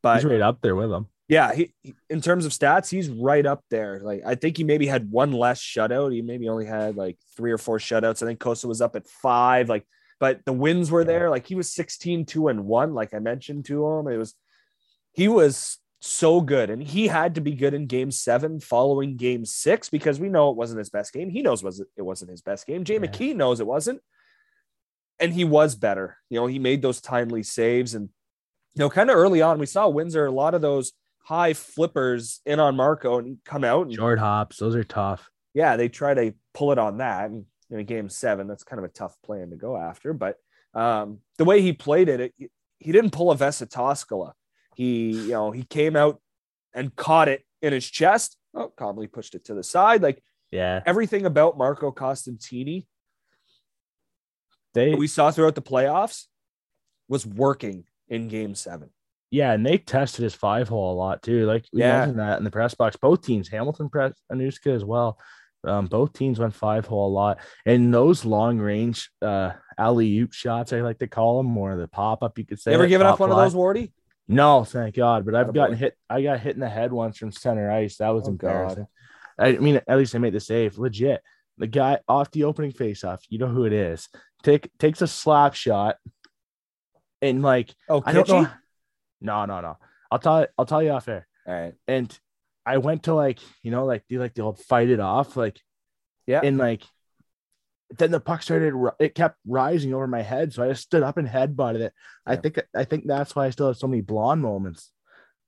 but 0.03 0.17
He's 0.17 0.25
right 0.25 0.41
up 0.41 0.59
there 0.61 0.75
with 0.75 0.89
them. 0.89 1.07
yeah, 1.29 1.53
he, 1.53 1.73
in 2.09 2.19
terms 2.19 2.45
of 2.45 2.51
stats, 2.51 2.89
he's 2.89 3.07
right 3.09 3.45
up 3.45 3.63
there. 3.69 4.01
Like 4.03 4.23
I 4.25 4.35
think 4.35 4.57
he 4.57 4.65
maybe 4.65 4.87
had 4.87 5.09
one 5.09 5.31
less 5.31 5.61
shutout. 5.61 6.11
He 6.11 6.21
maybe 6.21 6.49
only 6.49 6.65
had 6.65 6.97
like 6.97 7.17
three 7.37 7.53
or 7.53 7.57
four 7.57 7.79
shutouts. 7.79 8.21
I 8.21 8.25
think 8.25 8.41
Cossa 8.41 8.65
was 8.65 8.81
up 8.81 8.97
at 8.97 9.07
five. 9.07 9.69
Like, 9.69 9.85
but 10.19 10.41
the 10.45 10.53
wins 10.53 10.91
were 10.91 11.03
there. 11.03 11.29
Like 11.29 11.47
he 11.47 11.55
was 11.55 11.71
16, 11.71 12.25
2 12.25 12.47
and 12.47 12.65
1, 12.65 12.93
like 12.93 13.13
I 13.13 13.19
mentioned 13.19 13.65
to 13.65 13.85
him. 13.85 14.07
It 14.07 14.17
was 14.17 14.33
he 15.13 15.27
was 15.27 15.77
so 16.01 16.41
good. 16.41 16.69
And 16.69 16.83
he 16.83 17.07
had 17.07 17.35
to 17.35 17.41
be 17.41 17.53
good 17.55 17.73
in 17.73 17.87
game 17.87 18.11
seven 18.11 18.59
following 18.59 19.15
game 19.17 19.45
six 19.45 19.89
because 19.89 20.19
we 20.19 20.29
know 20.29 20.51
it 20.51 20.57
wasn't 20.57 20.79
his 20.79 20.89
best 20.89 21.13
game. 21.13 21.29
He 21.29 21.41
knows 21.41 21.63
was 21.63 21.79
it 21.79 22.01
wasn't 22.01 22.31
his 22.31 22.41
best 22.41 22.67
game. 22.67 22.83
Jay 22.83 22.95
Yeah. 22.95 22.99
McKee 23.01 23.35
knows 23.35 23.59
it 23.59 23.67
wasn't. 23.67 24.01
And 25.19 25.33
he 25.33 25.45
was 25.45 25.75
better. 25.75 26.17
You 26.29 26.39
know, 26.39 26.47
he 26.47 26.59
made 26.59 26.81
those 26.81 26.99
timely 27.01 27.41
saves. 27.43 27.95
And, 27.95 28.09
you 28.73 28.79
know, 28.79 28.89
kind 28.89 29.09
of 29.09 29.15
early 29.15 29.41
on, 29.41 29.57
we 29.59 29.65
saw 29.65 29.87
Windsor 29.87 30.25
a 30.25 30.31
lot 30.31 30.53
of 30.53 30.61
those 30.61 30.91
high 31.23 31.53
flippers 31.53 32.41
in 32.45 32.59
on 32.59 32.75
Marco 32.75 33.17
and 33.17 33.37
come 33.45 33.63
out 33.63 33.87
and 33.87 33.95
Short 33.95 34.19
hops, 34.19 34.57
those 34.57 34.75
are 34.75 34.83
tough. 34.83 35.31
yeah, 35.53 35.77
they 35.77 35.87
try 35.89 36.13
to 36.13 36.33
pull 36.53 36.71
it 36.71 36.77
on 36.77 36.97
that. 36.97 37.31
And 37.31 37.45
in 37.69 37.79
a 37.79 37.83
game 37.83 38.09
seven, 38.09 38.47
that's 38.47 38.63
kind 38.63 38.79
of 38.79 38.85
a 38.85 38.93
tough 38.93 39.15
plan 39.23 39.49
to 39.49 39.55
go 39.55 39.75
after. 39.77 40.13
But 40.13 40.37
um, 40.73 41.19
the 41.37 41.45
way 41.45 41.61
he 41.61 41.73
played 41.73 42.09
it, 42.09 42.33
it, 42.37 42.51
he 42.79 42.91
didn't 42.91 43.11
pull 43.11 43.31
a 43.31 43.35
Vesa 43.37 43.67
Toskala. 43.67 44.33
He, 44.75 45.11
you 45.11 45.31
know, 45.31 45.51
he 45.51 45.63
came 45.63 45.95
out 45.95 46.21
and 46.73 46.95
caught 46.95 47.27
it 47.29 47.43
in 47.61 47.71
his 47.73 47.89
chest. 47.89 48.37
Oh, 48.53 48.67
calmly 48.69 49.07
pushed 49.07 49.35
it 49.35 49.45
to 49.45 49.53
the 49.53 49.63
side. 49.63 50.01
Like 50.03 50.21
Yeah. 50.51 50.81
everything 50.85 51.25
about 51.25 51.57
Marco 51.57 51.91
Costantini 51.91 52.85
They 54.73 54.93
we 54.95 55.07
saw 55.07 55.31
throughout 55.31 55.55
the 55.55 55.61
playoffs 55.61 56.25
was 57.07 57.25
working 57.25 57.85
in 58.09 58.27
game 58.27 58.55
seven. 58.55 58.89
yeah, 59.31 59.51
and 59.53 59.65
they 59.65 59.77
tested 59.77 60.23
his 60.23 60.35
five 60.35 60.67
hole 60.67 60.93
a 60.93 60.95
lot 60.97 61.23
too. 61.23 61.45
Like 61.45 61.65
we 61.73 61.81
Yeah. 61.81 61.99
mentioned 61.99 62.19
that 62.19 62.37
in 62.37 62.43
the 62.43 62.51
press 62.51 62.73
box. 62.75 62.95
Both 62.97 63.21
teams, 63.25 63.47
Hamilton 63.49 63.89
press 63.89 64.13
Onuska 64.31 64.73
as 64.75 64.83
well. 64.85 65.17
Um, 65.65 65.87
both 65.87 66.13
teams 66.13 66.39
went 66.39 66.53
five 66.53 66.85
hole 66.85 67.07
a 67.07 67.13
lot. 67.13 67.39
And 67.65 67.93
those 67.93 68.23
long 68.25 68.59
range 68.59 69.09
uh 69.21 69.51
alley 69.77 70.17
oop 70.19 70.33
shots, 70.33 70.71
I 70.73 70.81
like 70.81 70.99
to 70.99 71.07
call 71.07 71.37
them, 71.41 71.57
or 71.57 71.75
the 71.75 71.87
pop 71.87 72.23
up, 72.23 72.37
you 72.37 72.45
could 72.45 72.59
say. 72.59 72.71
You 72.71 72.75
ever 72.77 72.87
given 72.87 73.07
up 73.07 73.19
one 73.19 73.31
of 73.31 73.37
those, 73.37 73.53
Wardy? 73.55 73.91
No, 74.27 74.63
thank 74.63 74.95
God. 74.95 75.25
But 75.25 75.35
I've 75.35 75.47
Attaboy. 75.47 75.53
gotten 75.53 75.77
hit. 75.77 75.97
I 76.09 76.21
got 76.21 76.39
hit 76.39 76.55
in 76.55 76.59
the 76.61 76.69
head 76.69 76.91
once 76.91 77.17
from 77.17 77.31
center 77.31 77.69
ice. 77.71 77.97
That 77.97 78.09
was 78.09 78.27
Oh, 78.27 78.31
God. 78.31 78.47
embarrassing. 78.47 78.87
I 79.37 79.51
mean, 79.53 79.81
at 79.87 79.97
least 79.97 80.15
I 80.15 80.17
made 80.19 80.33
the 80.33 80.39
save. 80.39 80.77
Legit. 80.77 81.21
The 81.57 81.67
guy 81.67 81.99
off 82.07 82.31
the 82.31 82.43
opening 82.45 82.71
faceoff, 82.71 83.19
you 83.29 83.37
know 83.37 83.47
who 83.47 83.65
it 83.65 83.73
is. 83.73 84.09
Take 84.43 84.69
takes 84.77 85.01
a 85.01 85.07
slap 85.07 85.53
shot, 85.53 85.95
and 87.21 87.41
like 87.41 87.73
Oh, 87.89 88.01
I 88.05 88.13
don't 88.13 88.27
know. 88.27 88.47
No, 89.21 89.45
no, 89.45 89.61
no. 89.61 89.77
I'll 90.11 90.19
tell 90.19 90.47
I'll 90.57 90.65
tell 90.65 90.83
you 90.83 90.91
off 90.91 91.07
air. 91.07 91.27
All 91.47 91.53
right. 91.53 91.73
And 91.87 92.17
I 92.65 92.77
went 92.77 93.03
to 93.03 93.13
like 93.13 93.39
you 93.63 93.71
know 93.71 93.85
like 93.85 94.03
do 94.09 94.19
like 94.19 94.33
the 94.33 94.41
old 94.41 94.59
fight 94.59 94.89
it 94.89 94.99
off 94.99 95.37
like 95.37 95.59
Yeah. 96.27 96.41
and 96.43 96.57
like 96.57 96.83
then 97.97 98.11
the 98.11 98.19
puck 98.19 98.41
started 98.41 98.73
it 98.99 99.13
kept 99.13 99.37
rising 99.47 99.93
over 99.93 100.07
my 100.07 100.21
head 100.23 100.51
so 100.51 100.63
I 100.63 100.69
just 100.69 100.83
stood 100.83 101.03
up 101.03 101.17
and 101.17 101.27
headbutted 101.27 101.81
it. 101.81 101.93
I 102.25 102.35
think 102.35 102.59
I 102.75 102.83
think 102.83 103.05
that's 103.05 103.35
why 103.35 103.45
I 103.45 103.51
still 103.51 103.67
have 103.67 103.77
so 103.77 103.87
many 103.87 104.01
blonde 104.01 104.41
moments 104.41 104.91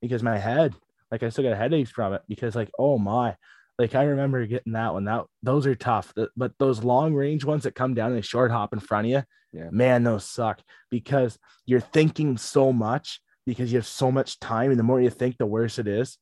because 0.01 0.21
my 0.21 0.37
head 0.37 0.75
like 1.11 1.23
I 1.23 1.29
still 1.29 1.43
got 1.43 1.57
headaches 1.57 1.89
from 1.89 2.13
it 2.13 2.21
because 2.27 2.55
like 2.55 2.69
oh 2.77 2.97
my 2.99 3.35
like 3.79 3.95
I 3.95 4.03
remember 4.03 4.45
getting 4.45 4.73
that 4.73 4.93
one 4.93 5.05
that 5.05 5.25
those 5.41 5.65
are 5.65 5.75
tough 5.75 6.13
but 6.35 6.51
those 6.59 6.83
long 6.83 7.13
range 7.15 7.43
ones 7.43 7.63
that 7.63 7.75
come 7.75 7.93
down 7.95 8.13
and 8.13 8.23
short 8.23 8.51
hop 8.51 8.73
in 8.73 8.79
front 8.79 9.07
of 9.07 9.11
you 9.11 9.23
Yeah. 9.53 9.69
man 9.71 10.03
those 10.03 10.25
suck 10.25 10.61
because 10.91 11.39
you're 11.65 11.79
thinking 11.79 12.37
so 12.37 12.71
much 12.71 13.19
because 13.47 13.71
you 13.71 13.79
have 13.79 13.87
so 13.87 14.11
much 14.11 14.39
time 14.39 14.69
and 14.69 14.79
the 14.79 14.83
more 14.83 15.01
you 15.01 15.09
think 15.09 15.37
the 15.37 15.45
worse 15.47 15.79
it 15.79 15.87
is 15.87 16.17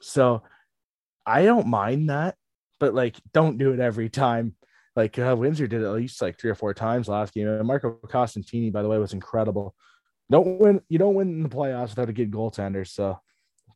so 0.00 0.42
I 1.26 1.44
don't 1.44 1.66
mind 1.66 2.10
that 2.10 2.36
but 2.80 2.94
like 2.94 3.16
don't 3.32 3.58
do 3.58 3.72
it 3.72 3.80
every 3.80 4.08
time. 4.08 4.54
Like 4.96 5.18
uh, 5.18 5.34
Windsor 5.38 5.66
did 5.66 5.82
it 5.82 5.86
at 5.86 5.92
least 5.92 6.20
like 6.22 6.38
three 6.38 6.50
or 6.50 6.54
four 6.54 6.74
times 6.74 7.08
last 7.08 7.34
game. 7.34 7.48
And 7.48 7.66
Marco 7.66 7.98
Costantini 8.06 8.72
by 8.72 8.82
the 8.82 8.88
way 8.88 8.98
was 8.98 9.12
incredible. 9.12 9.74
Don't 10.30 10.58
win 10.58 10.80
you 10.88 10.98
don't 10.98 11.14
win 11.14 11.28
in 11.28 11.42
the 11.42 11.48
playoffs 11.48 11.90
without 11.90 12.08
a 12.08 12.12
good 12.12 12.30
goaltender. 12.30 12.86
So 12.86 13.18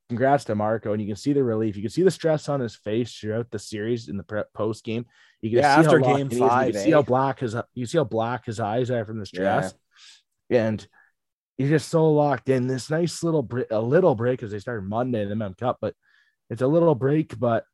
congrats 0.09 0.45
to 0.45 0.55
Marco. 0.55 0.93
And 0.93 1.01
you 1.01 1.09
can 1.09 1.17
see 1.17 1.33
the 1.33 1.45
relief. 1.45 1.77
You 1.77 1.83
can 1.83 1.91
see 1.91 2.03
the 2.03 2.11
stress 2.11 2.49
on 2.49 2.61
his 2.61 2.75
face 2.77 3.13
throughout 3.15 3.51
the 3.51 3.59
series 3.59 4.09
in 4.09 4.17
the 4.17 4.25
pre- 4.25 4.43
post 4.55 4.85
game 4.85 5.07
you 5.41 5.51
can 5.51 5.61
Yeah, 5.61 5.75
see 5.75 5.81
after 5.81 5.99
game 5.99 6.17
in 6.19 6.29
he 6.29 6.37
is, 6.37 6.41
and 6.41 6.49
five, 6.51 6.69
you 6.69 6.73
can 6.73 6.81
see 6.81 6.91
eh? 6.91 6.93
how 6.93 7.03
black 7.03 7.41
his 7.41 7.57
you 7.75 7.87
see 7.87 7.99
how 7.99 8.05
black 8.05 8.47
his 8.47 8.61
eyes 8.61 8.91
are 8.91 9.05
from 9.05 9.19
the 9.19 9.27
stress. 9.27 9.75
And 10.51 10.87
you're 11.59 11.69
just 11.71 11.89
so 11.89 12.11
locked 12.13 12.49
in. 12.49 12.67
This 12.67 12.91
nice 12.91 13.23
little 13.23 13.43
break, 13.43 13.67
a 13.71 13.81
little 13.81 14.15
break 14.15 14.39
because 14.39 14.53
they 14.53 14.59
started 14.59 14.89
Monday 14.89 15.23
in 15.23 15.29
the 15.29 15.37
Mem 15.37 15.55
Cup, 15.55 15.79
but 15.81 15.95
it's 16.53 16.63
a 16.63 16.67
little 16.67 16.95
break, 16.95 17.39
but 17.39 17.65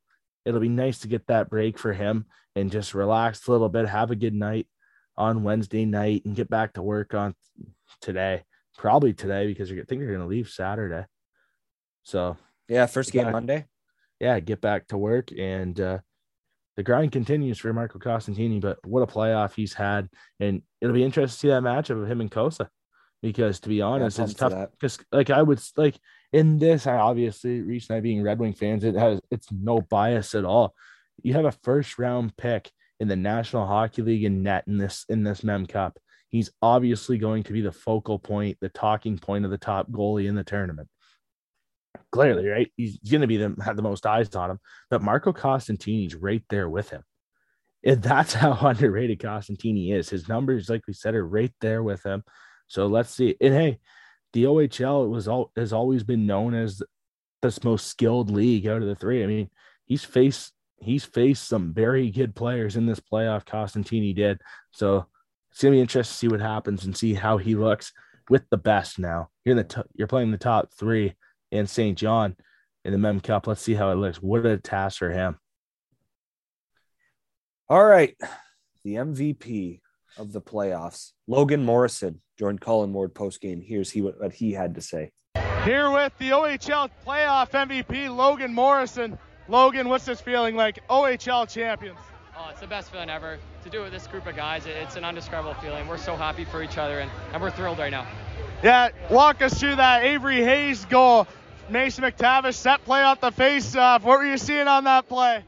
it'll 0.45 0.61
be 0.61 0.69
nice 0.69 1.01
to 1.01 1.09
get 1.09 1.27
that 1.27 1.51
break 1.51 1.79
for 1.79 1.93
him 1.93 2.27
and 2.55 2.71
just 2.71 2.95
relax 2.95 3.47
a 3.47 3.51
little 3.53 3.69
bit, 3.69 3.87
have 3.89 4.11
a 4.11 4.17
good 4.17 4.35
night 4.35 4.67
on 5.17 5.43
Wednesday 5.43 5.85
night, 5.85 6.23
and 6.25 6.37
get 6.37 6.49
back 6.49 6.75
to 6.75 6.83
work 6.83 7.13
on 7.13 7.35
today, 8.01 8.45
probably 8.77 9.13
today 9.13 9.47
because 9.49 9.71
I 9.71 9.75
think 9.75 9.89
they're 9.89 10.07
going 10.07 10.21
to 10.21 10.27
leave 10.27 10.49
Saturday. 10.49 11.05
So 12.05 12.37
Yeah. 12.69 12.87
First 12.87 13.13
game 13.13 13.27
Yeah. 13.27 13.33
Monday. 13.33 13.67
yeah, 14.21 14.41
get 14.41 14.61
back 14.61 14.87
to 14.89 14.97
work 14.99 15.31
and 15.37 15.79
uh, 15.81 15.99
the 16.77 16.83
grind 16.85 17.11
continues 17.11 17.59
for 17.59 17.73
Marco 17.73 17.99
Costantini. 17.99 18.61
But 18.61 18.79
what 18.87 19.03
a 19.03 19.07
playoff 19.07 19.55
he's 19.55 19.75
had, 19.75 20.09
and 20.39 20.63
it'll 20.81 20.95
be 20.95 21.05
interesting 21.05 21.35
to 21.35 21.41
see 21.41 21.49
that 21.49 21.63
matchup 21.65 22.01
of 22.01 22.09
him 22.09 22.21
and 22.21 22.31
Cossa, 22.31 22.69
because 23.23 23.61
to 23.61 23.69
be 23.69 23.83
honest, 23.83 24.19
it's 24.19 24.35
tough. 24.35 24.71
Because 24.73 24.99
like 25.13 25.31
I 25.31 25.43
would 25.43 25.61
like 25.77 25.99
in 26.33 26.59
this, 26.59 26.87
I 26.87 26.97
obviously 26.97 27.63
Reese 27.63 27.89
and 27.89 27.97
I 27.97 28.01
being 28.01 28.23
Red 28.23 28.39
Wing 28.39 28.53
fans, 28.53 28.85
it 28.85 28.95
has 28.95 29.21
it's 29.31 29.49
no 29.51 29.81
bias 29.81 30.35
at 30.35 30.45
all. 30.45 30.75
You 31.23 31.35
have 31.35 31.45
a 31.45 31.53
first 31.53 31.99
round 31.99 32.37
pick 32.37 32.71
in 33.01 33.09
the 33.09 33.17
National 33.17 33.67
Hockey 33.67 34.03
League 34.03 34.25
in 34.25 34.43
net 34.43 34.65
in 34.67 34.79
this 34.79 35.05
in 35.09 35.23
this 35.23 35.43
Mem 35.43 35.67
Cup. 35.67 35.99
He's 36.29 36.51
obviously 36.61 37.17
going 37.17 37.43
to 37.45 37.53
be 37.53 37.63
the 37.63 37.73
focal 37.73 38.19
point, 38.19 38.59
the 38.61 38.69
talking 38.69 39.19
point 39.19 39.47
of 39.47 39.51
the 39.51 39.59
top 39.59 39.91
goalie 39.91 40.29
in 40.29 40.35
the 40.35 40.45
tournament. 40.45 40.89
Clearly, 42.13 42.47
right? 42.47 42.71
He's 42.77 42.99
going 42.99 43.23
to 43.23 43.27
be 43.27 43.39
the 43.39 43.57
have 43.65 43.77
the 43.77 43.83
most 43.83 44.07
eyes 44.07 44.35
on 44.35 44.51
him 44.51 44.61
but 44.91 45.03
Marco 45.03 45.33
Costantini's 45.33 46.15
right 46.15 46.43
there 46.51 46.69
with 46.69 46.91
him. 46.91 47.03
And 47.85 48.03
that's 48.03 48.35
how 48.35 48.53
underrated 48.61 49.21
Costantini 49.21 49.93
is. 49.93 50.11
His 50.11 50.29
numbers, 50.29 50.69
like 50.69 50.87
we 50.87 50.93
said, 50.93 51.15
are 51.15 51.27
right 51.27 51.53
there 51.61 51.83
with 51.83 52.05
him. 52.05 52.23
So 52.69 52.87
let's 52.87 53.11
see. 53.11 53.37
And 53.41 53.55
hey, 53.55 53.81
the 54.33 54.45
OHL 54.45 55.09
was 55.09 55.27
all 55.27 55.51
has 55.57 55.73
always 55.73 56.05
been 56.05 56.27
known 56.27 56.55
as 56.55 56.83
this 57.43 57.65
most 57.65 57.87
skilled 57.87 58.31
league 58.31 58.67
out 58.67 58.83
of 58.83 58.89
the 58.89 58.95
three. 58.95 59.23
I 59.23 59.27
mean, 59.27 59.51
he's 59.85 60.05
faced 60.05 60.53
he's 60.79 61.05
faced 61.05 61.49
some 61.49 61.73
very 61.75 62.11
good 62.11 62.35
players 62.35 62.77
in 62.77 62.87
this 62.87 63.01
playoff. 63.01 63.45
Costantini 63.45 64.15
did. 64.15 64.41
So 64.71 65.07
it's 65.51 65.63
gonna 65.63 65.73
be 65.73 65.81
interesting 65.81 66.13
to 66.13 66.19
see 66.19 66.29
what 66.29 66.41
happens 66.41 66.85
and 66.85 66.97
see 66.97 67.15
how 67.15 67.39
he 67.39 67.55
looks 67.55 67.93
with 68.29 68.49
the 68.51 68.59
best 68.59 68.99
now. 68.99 69.31
You're 69.45 69.53
in 69.53 69.57
the 69.59 69.65
t- 69.65 69.91
you're 69.95 70.09
playing 70.09 70.31
the 70.31 70.39
top 70.39 70.73
three 70.73 71.15
in 71.51 71.67
Saint 71.67 71.99
John 71.99 72.37
in 72.85 72.93
the 72.93 72.99
Mem 72.99 73.21
Cup. 73.21 73.47
Let's 73.47 73.63
see 73.63 73.75
how 73.75 73.91
it 73.91 73.97
looks. 73.97 74.23
What 74.23 74.47
a 74.47 74.59
task 74.59 74.99
for 74.99 75.11
him. 75.11 75.39
All 77.69 77.85
right. 77.85 78.17
The 78.85 78.95
MVP 78.95 79.81
of 80.17 80.33
the 80.33 80.41
playoffs, 80.41 81.13
Logan 81.27 81.65
Morrison, 81.65 82.21
joined 82.39 82.61
Colin 82.61 82.93
Ward 82.93 83.15
post 83.15 83.41
game. 83.41 83.61
Here's 83.61 83.91
he 83.91 84.03
what 84.03 84.33
he 84.33 84.53
had 84.53 84.75
to 84.77 84.81
say. 84.81 85.11
Here 85.65 85.91
with 85.91 86.13
the 86.19 86.31
OHL 86.31 86.89
playoff 87.07 87.51
MVP, 87.51 88.15
Logan 88.15 88.55
Morrison. 88.55 89.19
Logan, 89.49 89.89
what's 89.89 90.05
this 90.05 90.21
feeling 90.21 90.57
like? 90.57 90.87
OHL 90.89 91.49
champions. 91.49 91.99
Oh, 92.37 92.49
it's 92.51 92.61
the 92.61 92.67
best 92.67 92.93
feeling 92.93 93.11
ever. 93.11 93.39
To 93.65 93.71
do 93.71 93.81
it 93.81 93.85
with 93.85 93.93
this 93.93 94.07
group 94.07 94.27
of 94.27 94.37
guys, 94.37 94.65
it's 94.67 94.97
an 94.97 95.05
undescribable 95.05 95.55
feeling. 95.55 95.89
We're 95.89 95.99
so 95.99 96.15
happy 96.17 96.45
for 96.45 96.63
each 96.63 96.79
other, 96.79 97.01
and, 97.01 97.11
and 97.33 97.43
we're 97.43 97.51
thrilled 97.51 97.79
right 97.79 97.91
now. 97.91 98.07
Yeah, 98.63 98.91
walk 99.11 99.43
us 99.43 99.59
through 99.59 99.77
that 99.77 100.05
Avery 100.05 100.43
Hayes 100.45 100.85
goal. 100.85 101.27
Mason 101.69 102.05
McTavish 102.05 102.55
set 102.55 102.85
play 102.85 103.03
off 103.03 103.21
the 103.21 103.31
face-off. 103.31 104.05
What 104.05 104.21
were 104.21 104.25
you 104.25 104.39
seeing 104.39 104.69
on 104.69 104.85
that 104.85 105.09
play? 105.09 105.45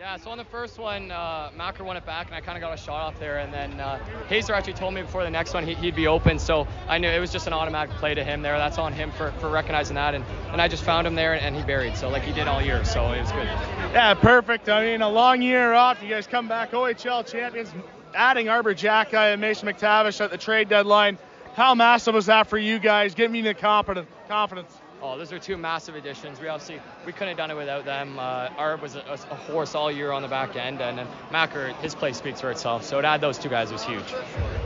Yeah, 0.00 0.16
so 0.16 0.30
on 0.30 0.38
the 0.38 0.46
first 0.46 0.78
one, 0.78 1.10
uh, 1.10 1.50
Macker 1.54 1.84
won 1.84 1.94
it 1.98 2.06
back, 2.06 2.28
and 2.28 2.34
I 2.34 2.40
kind 2.40 2.56
of 2.56 2.62
got 2.62 2.72
a 2.72 2.76
shot 2.78 3.02
off 3.02 3.20
there. 3.20 3.36
And 3.36 3.52
then 3.52 3.78
uh, 3.78 3.98
Hazer 4.28 4.54
actually 4.54 4.72
told 4.72 4.94
me 4.94 5.02
before 5.02 5.24
the 5.24 5.30
next 5.30 5.52
one 5.52 5.66
he, 5.66 5.74
he'd 5.74 5.94
be 5.94 6.06
open, 6.06 6.38
so 6.38 6.66
I 6.88 6.96
knew 6.96 7.10
it 7.10 7.18
was 7.18 7.30
just 7.30 7.46
an 7.46 7.52
automatic 7.52 7.94
play 7.96 8.14
to 8.14 8.24
him 8.24 8.40
there. 8.40 8.56
That's 8.56 8.78
on 8.78 8.94
him 8.94 9.10
for, 9.10 9.30
for 9.32 9.50
recognizing 9.50 9.96
that. 9.96 10.14
And, 10.14 10.24
and 10.52 10.62
I 10.62 10.68
just 10.68 10.84
found 10.84 11.06
him 11.06 11.16
there, 11.16 11.34
and 11.34 11.54
he 11.54 11.60
buried, 11.60 11.98
so 11.98 12.08
like 12.08 12.22
he 12.22 12.32
did 12.32 12.48
all 12.48 12.62
year, 12.62 12.82
so 12.82 13.12
it 13.12 13.20
was 13.20 13.30
good. 13.30 13.44
Yeah, 13.44 14.14
perfect. 14.14 14.70
I 14.70 14.86
mean, 14.86 15.02
a 15.02 15.08
long 15.10 15.42
year 15.42 15.74
off. 15.74 16.02
You 16.02 16.08
guys 16.08 16.26
come 16.26 16.48
back 16.48 16.70
OHL 16.70 17.30
champions, 17.30 17.70
adding 18.14 18.48
Arber 18.48 18.74
Xhekaj 18.74 19.34
and 19.34 19.40
Mason 19.42 19.68
McTavish 19.68 20.18
at 20.24 20.30
the 20.30 20.38
trade 20.38 20.70
deadline. 20.70 21.18
How 21.56 21.74
massive 21.74 22.14
was 22.14 22.24
that 22.24 22.46
for 22.46 22.56
you 22.56 22.78
guys? 22.78 23.14
Give 23.14 23.30
me 23.30 23.42
the 23.42 23.52
confidence. 23.52 24.08
confidence. 24.28 24.79
Oh, 25.02 25.16
those 25.16 25.32
are 25.32 25.38
two 25.38 25.56
massive 25.56 25.94
additions. 25.94 26.40
We 26.40 26.48
obviously 26.48 26.78
we 27.06 27.12
couldn't 27.12 27.28
have 27.28 27.36
done 27.38 27.50
it 27.50 27.56
without 27.56 27.86
them. 27.86 28.18
Uh, 28.18 28.48
Arb 28.50 28.82
was 28.82 28.96
a, 28.96 29.00
a 29.30 29.34
horse 29.34 29.74
all 29.74 29.90
year 29.90 30.12
on 30.12 30.20
the 30.20 30.28
back 30.28 30.56
end, 30.56 30.82
and 30.82 30.98
then 30.98 31.06
Macker, 31.32 31.68
his 31.80 31.94
play 31.94 32.12
speaks 32.12 32.40
for 32.40 32.50
itself. 32.50 32.84
So 32.84 33.00
to 33.00 33.06
add 33.06 33.22
those 33.22 33.38
two 33.38 33.48
guys 33.48 33.72
was 33.72 33.82
huge. 33.82 34.04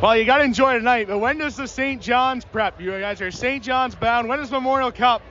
Well, 0.03 0.17
you 0.17 0.25
got 0.25 0.39
to 0.39 0.45
enjoy 0.45 0.73
tonight. 0.75 1.07
But 1.07 1.19
when 1.19 1.39
does 1.39 1.55
the 1.57 1.69
St. 1.69 2.03
John's 2.03 2.45
prep? 2.45 2.81
You 2.81 2.91
guys 2.99 3.21
are 3.21 3.31
St. 3.31 3.63
John's 3.63 3.95
bound. 3.95 4.29
When 4.29 4.41
does 4.41 4.51
Memorial 4.51 4.91
Cup 4.91 5.23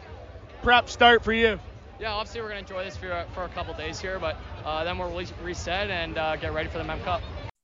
prep 0.61 0.87
start 0.87 1.21
for 1.21 1.33
you? 1.33 1.59
Yeah, 1.99 2.13
obviously 2.13 2.41
we're 2.41 2.47
gonna 2.49 2.61
enjoy 2.61 2.83
this 2.85 2.95
for, 2.97 3.25
for 3.33 3.43
a 3.43 3.49
couple 3.49 3.73
days 3.75 3.99
here, 3.99 4.19
but 4.19 4.37
uh, 4.65 4.83
then 4.85 4.97
we'll 4.97 5.09
re- 5.15 5.27
reset 5.43 5.89
and 5.89 6.17
uh, 6.17 6.35
get 6.37 6.53
ready 6.53 6.69
for 6.69 6.77
the 6.77 6.83
Mem 6.85 7.01
Cup. 7.01 7.21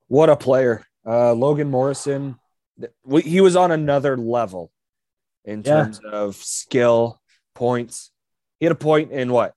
What 0.08 0.30
a 0.30 0.36
player. 0.36 0.86
Uh, 1.06 1.34
Logan 1.34 1.70
Morrison, 1.72 2.38
he 3.22 3.42
was 3.42 3.56
on 3.56 3.72
another 3.72 4.18
level 4.18 4.72
in 5.46 5.60
Yeah. 5.66 5.84
terms 5.84 6.00
of 6.10 6.36
skill, 6.36 7.19
points. 7.60 8.12
He 8.60 8.66
had 8.66 8.72
a 8.72 8.76
point 8.76 9.12
in 9.12 9.32
what? 9.32 9.54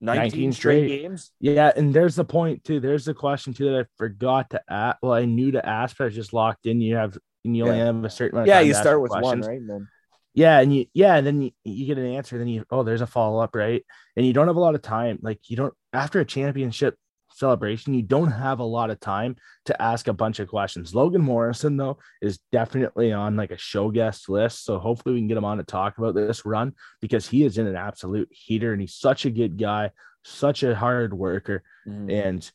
19, 0.00 0.22
19 0.22 0.52
straight 0.52 0.88
straight. 0.88 1.02
games. 1.02 1.30
Yeah, 1.40 1.72
and 1.76 1.94
there's 1.94 2.16
the 2.16 2.24
point 2.24 2.64
too. 2.64 2.80
There's 2.80 3.04
the 3.04 3.14
question 3.14 3.54
too 3.54 3.70
that 3.70 3.80
I 3.80 3.84
forgot 3.96 4.50
to 4.50 4.60
ask. 4.68 4.98
Well, 5.02 5.12
I 5.12 5.24
knew 5.24 5.52
to 5.52 5.66
ask, 5.66 5.96
but 5.96 6.06
I 6.06 6.10
just 6.10 6.32
locked 6.32 6.66
in. 6.66 6.80
You 6.80 6.96
have 6.96 7.16
and 7.44 7.56
you 7.56 7.64
only 7.64 7.78
Yeah. 7.78 7.86
have 7.86 8.04
a 8.04 8.10
certain 8.10 8.36
amount. 8.38 8.48
Of 8.50 8.54
Yeah, 8.54 8.60
you 8.60 8.74
start 8.74 9.00
with 9.00 9.12
one, 9.12 9.40
right? 9.40 9.60
And 9.60 9.70
then 9.70 9.88
Yeah, 10.34 10.58
and 10.60 10.74
you 10.74 10.86
yeah, 10.94 11.14
and 11.16 11.26
then 11.26 11.42
you, 11.42 11.50
you 11.64 11.86
get 11.86 11.98
an 11.98 12.06
answer. 12.06 12.38
Then 12.38 12.48
you 12.48 12.64
oh, 12.70 12.82
there's 12.82 13.00
a 13.00 13.06
follow 13.06 13.40
up, 13.40 13.54
right? 13.54 13.84
And 14.16 14.26
you 14.26 14.32
don't 14.32 14.48
have 14.48 14.56
a 14.56 14.60
lot 14.60 14.74
of 14.74 14.82
time. 14.82 15.18
Like 15.22 15.38
you 15.48 15.56
don't 15.56 15.74
after 15.92 16.20
a 16.20 16.24
championship 16.24 16.96
celebration, 17.42 17.92
you 17.94 18.02
don't 18.02 18.30
have 18.30 18.60
a 18.60 18.64
lot 18.78 18.90
of 18.90 19.00
time 19.00 19.36
to 19.66 19.82
ask 19.90 20.08
a 20.08 20.12
bunch 20.22 20.38
of 20.40 20.48
questions. 20.48 20.94
Logan 20.94 21.22
Morrison 21.22 21.76
though 21.76 21.98
is 22.20 22.38
definitely 22.52 23.12
on 23.12 23.36
like 23.36 23.50
a 23.50 23.56
show 23.58 23.90
guest 23.90 24.28
list, 24.28 24.64
so 24.64 24.78
hopefully 24.78 25.14
we 25.14 25.20
can 25.20 25.28
get 25.28 25.36
him 25.36 25.44
on 25.44 25.58
to 25.58 25.64
talk 25.64 25.98
about 25.98 26.14
this 26.14 26.46
run 26.46 26.72
because 27.00 27.28
he 27.28 27.44
is 27.44 27.58
in 27.58 27.66
an 27.66 27.76
absolute 27.76 28.28
heater 28.30 28.72
and 28.72 28.80
he's 28.80 28.94
such 28.94 29.26
a 29.26 29.30
good 29.30 29.58
guy, 29.58 29.90
such 30.24 30.62
a 30.62 30.74
hard 30.74 31.12
worker, 31.12 31.62
Mm-hmm. 31.88 32.10
and 32.10 32.50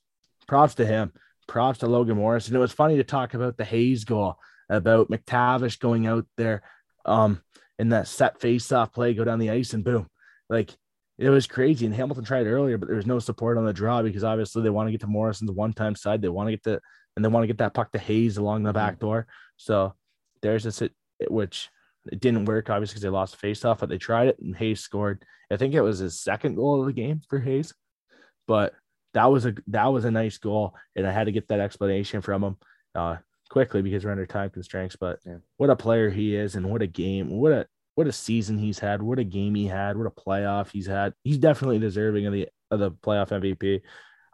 props 0.47 0.75
to 0.75 0.85
him. 0.85 1.11
Props 1.47 1.79
to 1.79 1.88
Logan 1.88 2.15
Morrison. 2.15 2.55
It 2.55 2.59
was 2.59 2.71
funny 2.71 2.95
to 2.97 3.03
talk 3.03 3.33
about 3.33 3.57
the 3.57 3.65
Hayes 3.65 4.05
goal, 4.05 4.38
about 4.69 5.09
McTavish 5.09 5.79
going 5.79 6.07
out 6.07 6.25
there 6.38 6.61
um 7.05 7.41
in 7.79 7.89
that 7.89 8.07
set 8.07 8.39
face 8.39 8.71
off 8.71 8.93
play, 8.93 9.13
go 9.13 9.23
down 9.25 9.39
the 9.39 9.51
ice 9.51 9.73
and 9.73 9.83
boom. 9.83 10.07
Like 10.49 10.71
it 11.18 11.30
was 11.30 11.47
crazy. 11.47 11.86
And 11.86 11.95
Hamilton 11.95 12.24
tried 12.24 12.45
earlier, 12.47 12.78
but 12.78 12.88
there 12.88 12.95
was 12.95 13.05
no 13.07 13.20
support 13.20 13.57
on 13.57 13.65
the 13.65 13.74
draw 13.74 14.01
because 14.03 14.24
obviously 14.24 14.61
they 14.61 14.70
want 14.70 14.88
to 14.88 14.91
get 14.91 15.01
to 15.01 15.07
Morrison's 15.07 15.51
one 15.51 15.74
time 15.74 15.95
side. 15.95 16.22
They 16.22 16.30
want 16.30 16.47
to 16.47 16.51
get 16.51 16.63
the 16.63 16.80
and 17.15 17.26
they 17.26 17.30
want 17.30 17.43
to 17.43 17.47
get 17.47 17.57
that 17.57 17.74
puck 17.74 17.91
to 17.93 17.99
Hayes 17.99 18.38
along 18.38 18.63
the 18.63 18.74
back 18.74 18.99
door. 18.99 19.26
So 19.55 19.93
there's 20.41 20.65
a 20.68 20.72
sit 20.72 20.93
which 21.30 21.70
it 22.11 22.20
didn't 22.20 22.45
work 22.45 22.70
obviously 22.70 22.93
because 22.93 23.01
they 23.01 23.09
lost 23.09 23.34
the 23.34 23.39
face 23.39 23.65
off, 23.65 23.80
but 23.80 23.89
they 23.89 23.97
tried 23.97 24.28
it 24.28 24.38
and 24.39 24.55
Hayes 24.55 24.82
scored. 24.82 25.24
I 25.51 25.57
think 25.57 25.74
it 25.74 25.82
was 25.82 25.99
his 25.99 26.20
second 26.20 26.55
goal 26.55 26.80
of 26.80 26.86
the 26.86 26.93
game 26.93 27.22
for 27.28 27.39
Hayes, 27.39 27.74
but 28.47 28.74
that 29.13 29.32
was 29.32 29.45
a 29.45 29.55
that 29.68 29.88
was 29.88 30.05
a 30.05 30.11
nice 30.11 30.38
goal, 30.38 30.76
and 30.95 31.07
I 31.07 31.11
had 31.11 31.26
to 31.26 31.32
get 31.32 31.47
that 31.47 31.59
explanation 31.59 32.22
from 32.22 32.43
him 32.43 32.57
uh, 32.93 33.15
quickly 33.49 33.82
because 33.82 34.05
we're 34.05 34.11
under 34.11 34.28
time 34.28 34.51
constraints. 34.51 34.95
But 34.95 35.20
Yeah. 35.26 35.38
what 35.55 35.72
a 35.72 35.76
player 35.76 36.09
he 36.09 36.36
is, 36.36 36.55
and 36.55 36.70
what 36.70 36.82
a 36.84 36.88
game, 36.88 37.30
what 37.32 37.51
a 37.51 37.68
what 37.97 38.05
a 38.05 38.11
season 38.11 38.59
he's 38.59 38.77
had, 38.77 39.01
what 39.01 39.17
a 39.17 39.23
game 39.23 39.55
he 39.55 39.65
had, 39.65 39.97
what 39.97 40.05
a 40.05 40.11
playoff 40.11 40.69
he's 40.69 40.85
had. 40.85 41.13
He's 41.23 41.39
definitely 41.39 41.79
deserving 41.79 42.27
of 42.27 42.33
the 42.33 42.47
of 42.69 42.79
the 42.79 42.91
playoff 42.91 43.29
MVP. 43.29 43.81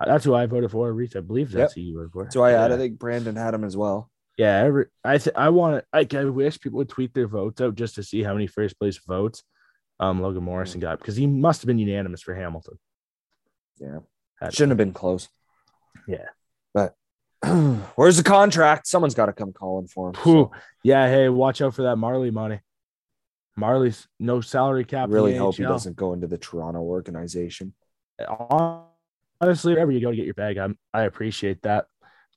Uh, 0.01 0.05
That's 0.05 0.25
who 0.25 0.35
I 0.35 0.47
voted 0.47 0.69
for. 0.69 0.91
Reese, 0.91 1.15
I 1.15 1.21
believe 1.21 1.49
that's 1.49 1.73
who 1.73 1.79
you 1.81 1.95
voted 1.95 2.11
for. 2.11 2.27
so 2.29 2.43
I 2.43 2.51
had. 2.51 2.71
yeah. 2.71 2.75
I 2.75 2.77
think 2.77 2.99
Brandon 2.99 3.37
had 3.37 3.53
him 3.53 3.63
as 3.63 3.77
well. 3.77 4.09
Yeah, 4.37 4.57
every, 4.65 4.87
I 5.01 5.17
th- 5.17 5.35
I 5.37 5.47
want 5.49 5.77
to. 5.77 5.85
Like, 5.93 6.13
I 6.13 6.25
wish 6.25 6.59
people 6.59 6.77
would 6.79 6.89
tweet 6.89 7.13
their 7.13 7.27
votes 7.27 7.61
out 7.61 7.75
just 7.75 7.95
to 7.95 8.03
see 8.03 8.21
how 8.21 8.33
many 8.33 8.47
first 8.47 8.77
place 8.77 8.97
votes 8.97 9.43
um 10.01 10.21
Logan 10.21 10.43
Morrison 10.43 10.81
got 10.81 10.99
because 10.99 11.15
he 11.15 11.25
must 11.25 11.61
have 11.61 11.67
been 11.67 11.79
unanimous 11.79 12.21
for 12.21 12.35
Hamilton. 12.35 12.77
Yeah, 13.79 13.99
shouldn't 14.49 14.71
have 14.71 14.77
been 14.77 14.91
close. 14.93 15.29
Yeah. 16.05 16.25
but 16.73 16.95
where's 17.95 18.17
the 18.17 18.23
contract? 18.23 18.87
Someone's 18.87 19.15
got 19.15 19.27
to 19.27 19.33
come 19.33 19.53
calling 19.53 19.87
for 19.87 20.09
him. 20.09 20.15
So 20.23 20.51
Yeah, 20.83 21.07
hey, 21.07 21.29
watch 21.29 21.61
out 21.61 21.75
for 21.75 21.83
that 21.83 21.95
Marley 21.97 22.31
money. 22.31 22.59
Marlies's 23.57 24.07
no 24.19 24.41
salary 24.41 24.83
cap. 24.85 25.09
really 25.11 25.35
hope 25.37 25.55
he 25.55 25.63
doesn't 25.63 25.95
go 25.95 26.13
into 26.13 26.27
the 26.27 26.37
Toronto 26.37 26.81
organization. 26.81 27.73
Honestly, 29.41 29.73
wherever 29.73 29.91
you 29.91 29.99
go 30.01 30.09
to 30.11 30.15
get 30.15 30.25
your 30.25 30.33
bag, 30.33 30.57
I'm, 30.57 30.77
I 30.93 31.03
appreciate 31.03 31.61
that. 31.63 31.85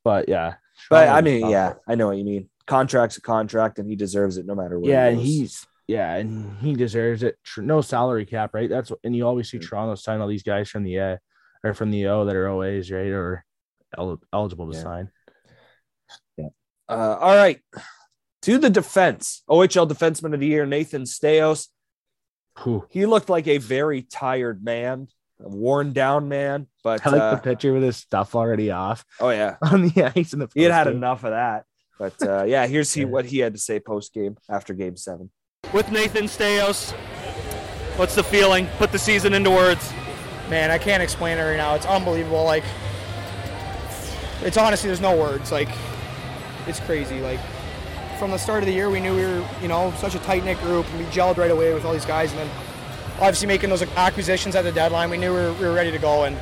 But 0.04 0.28
yeah, 0.28 0.54
But 0.90 1.08
I 1.08 1.20
mean, 1.20 1.48
yeah, 1.50 1.74
I 1.88 1.94
know 1.94 2.08
what 2.08 2.16
you 2.18 2.24
mean. 2.24 2.48
Contract's 2.66 3.16
a 3.16 3.20
contract, 3.20 3.78
and 3.78 3.88
he 3.88 3.96
deserves 3.96 4.36
it 4.38 4.46
no 4.46 4.54
matter 4.54 4.78
what. 4.78 4.88
yeah, 4.88 5.06
and 5.06 5.18
he's 5.20 5.66
yeah, 5.88 6.14
and 6.14 6.56
he 6.58 6.74
deserves 6.74 7.22
it. 7.22 7.36
No 7.56 7.80
salary 7.80 8.26
cap, 8.26 8.54
right? 8.54 8.68
That's 8.68 8.90
what, 8.90 8.98
and 9.04 9.14
you 9.14 9.26
always 9.26 9.48
see 9.50 9.58
Mm. 9.58 9.68
Toronto 9.68 9.94
sign 9.94 10.20
all 10.20 10.26
these 10.28 10.42
guys 10.42 10.68
from 10.68 10.82
the 10.84 10.96
A 10.96 11.20
or 11.64 11.74
from 11.74 11.90
the 11.90 12.06
O 12.06 12.24
that 12.24 12.34
are 12.36 12.48
OAs, 12.48 12.90
right, 12.90 13.06
or 13.08 13.44
el- 13.96 14.20
eligible 14.32 14.70
to 14.70 14.76
Yeah. 14.76 14.82
sign. 14.82 15.10
Yeah. 16.36 16.48
Uh, 16.88 17.16
all 17.20 17.34
right. 17.36 17.60
To 18.46 18.58
the 18.58 18.70
defense, 18.70 19.42
OHL 19.50 19.90
Defenseman 19.90 20.32
of 20.32 20.38
the 20.38 20.46
Year, 20.46 20.66
Nathan 20.66 21.02
Staios. 21.02 21.66
Whew. 22.62 22.86
He 22.90 23.04
looked 23.04 23.28
like 23.28 23.48
a 23.48 23.58
very 23.58 24.02
tired 24.02 24.62
man, 24.62 25.08
a 25.44 25.48
worn 25.48 25.92
down 25.92 26.28
man. 26.28 26.68
But 26.84 27.04
I 27.04 27.10
like 27.10 27.20
uh, 27.20 27.34
the 27.34 27.40
picture 27.40 27.72
with 27.72 27.82
his 27.82 27.96
stuff 27.96 28.36
already 28.36 28.70
off 28.70 29.04
oh 29.18 29.30
yeah, 29.30 29.56
on 29.62 29.88
the 29.88 30.12
ice 30.16 30.32
in 30.32 30.38
the. 30.38 30.48
he 30.54 30.62
had 30.62 30.70
had 30.70 30.86
enough 30.86 31.24
of 31.24 31.30
that. 31.30 31.64
But 31.98 32.22
uh, 32.22 32.44
yeah, 32.46 32.68
here's 32.68 32.94
he 32.94 33.04
what 33.04 33.24
he 33.24 33.38
had 33.38 33.54
to 33.54 33.58
say 33.58 33.80
post 33.80 34.14
game 34.14 34.36
after 34.48 34.74
Game 34.74 34.96
Seven. 34.96 35.28
With 35.72 35.90
Nathan 35.90 36.26
Staios, 36.26 36.92
what's 37.96 38.14
the 38.14 38.22
feeling? 38.22 38.68
Put 38.78 38.92
the 38.92 38.98
season 39.00 39.34
into 39.34 39.50
words. 39.50 39.92
man, 40.48 40.70
I 40.70 40.78
can't 40.78 41.02
explain 41.02 41.38
it 41.38 41.42
right 41.42 41.56
now. 41.56 41.74
It's 41.74 41.86
unbelievable. 41.86 42.44
Like, 42.44 42.62
it's 44.42 44.56
honestly, 44.56 44.86
there's 44.86 45.00
no 45.00 45.16
words. 45.16 45.50
Like, 45.50 45.68
it's 46.68 46.78
crazy. 46.78 47.18
Like, 47.20 47.40
from 48.18 48.30
the 48.30 48.38
start 48.38 48.62
of 48.62 48.66
the 48.66 48.72
year, 48.72 48.90
we 48.90 49.00
knew 49.00 49.14
we 49.14 49.22
were, 49.22 49.48
you 49.60 49.68
know, 49.68 49.92
such 49.98 50.14
a 50.14 50.18
tight 50.20 50.44
knit 50.44 50.58
group, 50.60 50.86
and 50.90 50.98
we 50.98 51.04
gelled 51.06 51.36
right 51.36 51.50
away 51.50 51.74
with 51.74 51.84
all 51.84 51.92
these 51.92 52.06
guys. 52.06 52.32
And 52.32 52.40
then, 52.40 52.50
obviously, 53.14 53.46
making 53.46 53.70
those 53.70 53.82
acquisitions 53.82 54.56
at 54.56 54.62
the 54.62 54.72
deadline, 54.72 55.10
we 55.10 55.18
knew 55.18 55.32
we 55.32 55.40
were, 55.40 55.52
we 55.54 55.66
were 55.66 55.74
ready 55.74 55.90
to 55.90 55.98
go. 55.98 56.24
And 56.24 56.36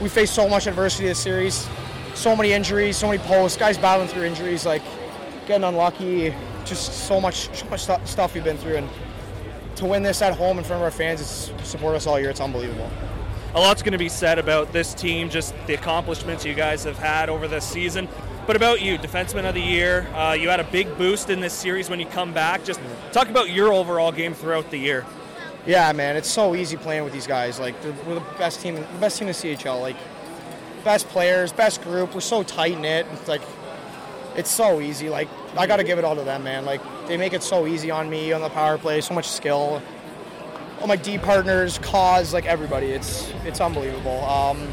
we 0.00 0.08
faced 0.08 0.34
so 0.34 0.48
much 0.48 0.66
adversity 0.66 1.08
this 1.08 1.18
series, 1.18 1.68
so 2.14 2.34
many 2.34 2.52
injuries, 2.52 2.96
so 2.96 3.06
many 3.06 3.18
posts, 3.18 3.56
guys 3.56 3.78
battling 3.78 4.08
through 4.08 4.24
injuries, 4.24 4.66
like 4.66 4.82
getting 5.46 5.64
unlucky, 5.64 6.34
just 6.64 7.06
so 7.06 7.20
much, 7.20 7.54
so 7.56 7.66
much 7.66 7.82
stu- 7.82 8.06
stuff 8.06 8.34
we've 8.34 8.44
been 8.44 8.58
through. 8.58 8.76
And 8.76 8.88
to 9.76 9.86
win 9.86 10.02
this 10.02 10.22
at 10.22 10.36
home 10.36 10.58
in 10.58 10.64
front 10.64 10.80
of 10.80 10.84
our 10.84 10.90
fans, 10.90 11.20
it's 11.20 11.68
support 11.68 11.94
us 11.96 12.06
all 12.06 12.18
year. 12.18 12.30
It's 12.30 12.40
unbelievable. 12.40 12.90
A 13.54 13.60
lot's 13.60 13.82
going 13.82 13.92
to 13.92 13.98
be 13.98 14.08
said 14.08 14.38
about 14.38 14.72
this 14.72 14.94
team, 14.94 15.28
just 15.28 15.54
the 15.66 15.74
accomplishments 15.74 16.44
you 16.44 16.54
guys 16.54 16.84
have 16.84 16.98
had 16.98 17.28
over 17.28 17.48
this 17.48 17.64
season. 17.64 18.08
But 18.50 18.56
about 18.56 18.82
you, 18.82 18.98
Defenseman 18.98 19.48
of 19.48 19.54
the 19.54 19.60
Year, 19.60 20.08
uh, 20.12 20.32
you 20.32 20.48
had 20.48 20.58
a 20.58 20.64
big 20.64 20.98
boost 20.98 21.30
in 21.30 21.38
this 21.38 21.52
series 21.52 21.88
when 21.88 22.00
you 22.00 22.06
come 22.06 22.32
back. 22.32 22.64
Just 22.64 22.80
talk 23.12 23.28
about 23.28 23.48
your 23.50 23.72
overall 23.72 24.10
game 24.10 24.34
throughout 24.34 24.72
the 24.72 24.76
year. 24.76 25.06
Yeah, 25.68 25.92
man, 25.92 26.16
it's 26.16 26.28
so 26.28 26.56
easy 26.56 26.76
playing 26.76 27.04
with 27.04 27.12
these 27.12 27.28
guys. 27.28 27.60
Like 27.60 27.76
we're 27.84 28.14
the 28.14 28.26
best 28.38 28.60
team, 28.60 28.74
the 28.74 28.98
best 28.98 29.20
team 29.20 29.28
in 29.28 29.34
the 29.34 29.54
CHL. 29.54 29.80
Like 29.80 29.94
best 30.82 31.06
players, 31.10 31.52
best 31.52 31.80
group. 31.82 32.12
We're 32.12 32.20
so 32.22 32.42
tight 32.42 32.80
knit. 32.80 33.06
It's 33.12 33.28
like 33.28 33.42
it's 34.34 34.50
so 34.50 34.80
easy. 34.80 35.08
Like 35.08 35.28
I 35.56 35.68
got 35.68 35.76
to 35.76 35.84
give 35.84 36.00
it 36.00 36.04
all 36.04 36.16
to 36.16 36.24
them, 36.24 36.42
man. 36.42 36.64
Like 36.64 36.80
they 37.06 37.16
make 37.16 37.34
it 37.34 37.44
so 37.44 37.68
easy 37.68 37.92
on 37.92 38.10
me 38.10 38.32
on 38.32 38.40
the 38.40 38.50
power 38.50 38.78
play. 38.78 39.00
So 39.00 39.14
much 39.14 39.28
skill. 39.28 39.80
All 40.80 40.88
my 40.88 40.96
D 40.96 41.18
partners, 41.18 41.78
cause 41.78 42.34
like 42.34 42.46
everybody. 42.46 42.88
It's 42.88 43.32
it's 43.44 43.60
unbelievable. 43.60 44.24
Um, 44.24 44.66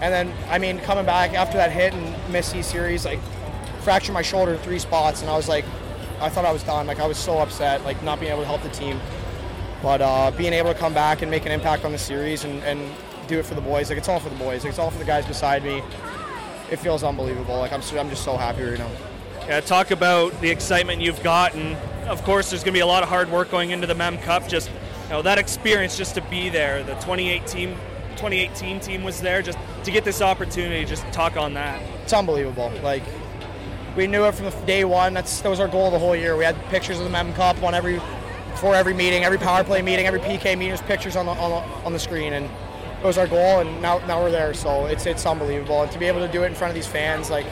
and 0.00 0.12
then 0.12 0.32
I 0.48 0.58
mean 0.58 0.78
coming 0.80 1.04
back 1.04 1.34
after 1.34 1.56
that 1.56 1.72
hit 1.72 1.92
and 1.92 2.32
miss 2.32 2.54
E 2.54 2.62
series, 2.62 3.04
like 3.04 3.20
fractured 3.80 4.14
my 4.14 4.22
shoulder 4.22 4.54
in 4.54 4.58
three 4.60 4.78
spots, 4.78 5.22
and 5.22 5.30
I 5.30 5.36
was 5.36 5.48
like, 5.48 5.64
I 6.20 6.28
thought 6.28 6.44
I 6.44 6.52
was 6.52 6.62
done. 6.62 6.86
Like 6.86 7.00
I 7.00 7.06
was 7.06 7.16
so 7.16 7.38
upset, 7.38 7.84
like 7.84 8.02
not 8.02 8.20
being 8.20 8.32
able 8.32 8.42
to 8.42 8.48
help 8.48 8.62
the 8.62 8.70
team. 8.70 9.00
But 9.82 10.02
uh, 10.02 10.32
being 10.32 10.52
able 10.52 10.72
to 10.72 10.78
come 10.78 10.92
back 10.92 11.22
and 11.22 11.30
make 11.30 11.46
an 11.46 11.52
impact 11.52 11.84
on 11.84 11.92
the 11.92 11.98
series 11.98 12.44
and, 12.44 12.62
and 12.64 12.80
do 13.28 13.38
it 13.38 13.46
for 13.46 13.54
the 13.54 13.60
boys, 13.60 13.88
like 13.88 13.98
it's 13.98 14.08
all 14.08 14.18
for 14.18 14.28
the 14.28 14.36
boys. 14.36 14.64
Like, 14.64 14.70
it's 14.70 14.78
all 14.78 14.90
for 14.90 14.98
the 14.98 15.04
guys 15.04 15.24
beside 15.24 15.62
me. 15.62 15.82
It 16.70 16.76
feels 16.76 17.04
unbelievable. 17.04 17.58
Like 17.58 17.72
I'm, 17.72 17.82
so, 17.82 17.98
I'm 17.98 18.10
just 18.10 18.24
so 18.24 18.36
happy 18.36 18.62
right 18.62 18.78
now. 18.78 18.90
Yeah, 19.46 19.60
talk 19.60 19.90
about 19.90 20.38
the 20.40 20.50
excitement 20.50 21.00
you've 21.00 21.22
gotten. 21.22 21.74
Of 22.06 22.22
course, 22.24 22.50
there's 22.50 22.62
going 22.62 22.74
to 22.74 22.76
be 22.76 22.80
a 22.80 22.86
lot 22.86 23.02
of 23.02 23.08
hard 23.08 23.30
work 23.30 23.50
going 23.50 23.70
into 23.70 23.86
the 23.86 23.94
Mem 23.94 24.18
Cup. 24.18 24.48
Just 24.48 24.68
you 25.04 25.10
know 25.10 25.22
that 25.22 25.38
experience, 25.38 25.96
just 25.96 26.14
to 26.16 26.20
be 26.22 26.50
there. 26.50 26.82
The 26.82 26.94
2018 26.94 27.74
2018 28.18 28.80
team 28.80 29.04
was 29.04 29.20
there, 29.20 29.42
just 29.42 29.58
to 29.84 29.90
get 29.90 30.04
this 30.04 30.20
opportunity. 30.20 30.84
Just 30.84 31.04
talk 31.12 31.36
on 31.36 31.54
that. 31.54 31.80
It's 32.02 32.12
unbelievable. 32.12 32.72
Like 32.82 33.04
we 33.96 34.06
knew 34.06 34.24
it 34.24 34.34
from 34.34 34.50
day 34.66 34.84
one. 34.84 35.14
That's 35.14 35.40
that 35.40 35.48
was 35.48 35.60
our 35.60 35.68
goal 35.68 35.90
the 35.90 35.98
whole 35.98 36.16
year. 36.16 36.36
We 36.36 36.44
had 36.44 36.56
pictures 36.66 36.98
of 36.98 37.04
the 37.04 37.10
Mem 37.10 37.32
Cup 37.34 37.62
on 37.62 37.74
every 37.74 38.00
before 38.50 38.74
every 38.74 38.94
meeting, 38.94 39.24
every 39.24 39.38
power 39.38 39.62
play 39.62 39.82
meeting, 39.82 40.06
every 40.06 40.20
PK 40.20 40.44
meeting. 40.58 40.68
There's 40.68 40.82
pictures 40.82 41.14
on 41.14 41.26
the, 41.26 41.32
on 41.32 41.50
the 41.50 41.86
on 41.86 41.92
the 41.92 41.98
screen, 41.98 42.32
and 42.32 42.46
it 42.46 43.04
was 43.04 43.18
our 43.18 43.28
goal. 43.28 43.60
And 43.60 43.80
now 43.80 43.98
now 44.06 44.20
we're 44.20 44.32
there. 44.32 44.52
So 44.52 44.86
it's 44.86 45.06
it's 45.06 45.24
unbelievable. 45.24 45.82
And 45.82 45.92
to 45.92 45.98
be 45.98 46.06
able 46.06 46.26
to 46.26 46.32
do 46.32 46.42
it 46.42 46.46
in 46.46 46.54
front 46.54 46.70
of 46.70 46.74
these 46.74 46.86
fans, 46.86 47.30
like 47.30 47.46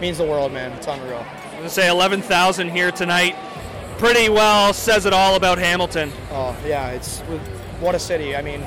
means 0.00 0.18
the 0.18 0.24
world, 0.24 0.52
man. 0.52 0.72
It's 0.72 0.86
unreal. 0.86 1.24
I'm 1.54 1.62
to 1.62 1.70
say 1.70 1.88
11,000 1.88 2.70
here 2.70 2.90
tonight. 2.90 3.36
Pretty 3.98 4.28
well 4.28 4.72
says 4.72 5.06
it 5.06 5.12
all 5.12 5.36
about 5.36 5.58
Hamilton. 5.58 6.10
Oh 6.30 6.56
yeah, 6.66 6.88
it's 6.90 7.20
what 7.78 7.94
a 7.94 7.98
city. 7.98 8.34
I 8.34 8.42
mean, 8.42 8.62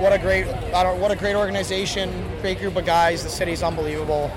what 0.00 0.12
a 0.12 0.18
great, 0.18 0.46
I 0.46 0.82
don't, 0.82 0.98
what 1.00 1.10
a 1.10 1.16
great 1.16 1.36
organization, 1.36 2.10
great 2.40 2.58
group 2.58 2.76
of 2.76 2.86
guys. 2.86 3.22
The 3.22 3.28
city's 3.28 3.62
unbelievable. 3.62 4.30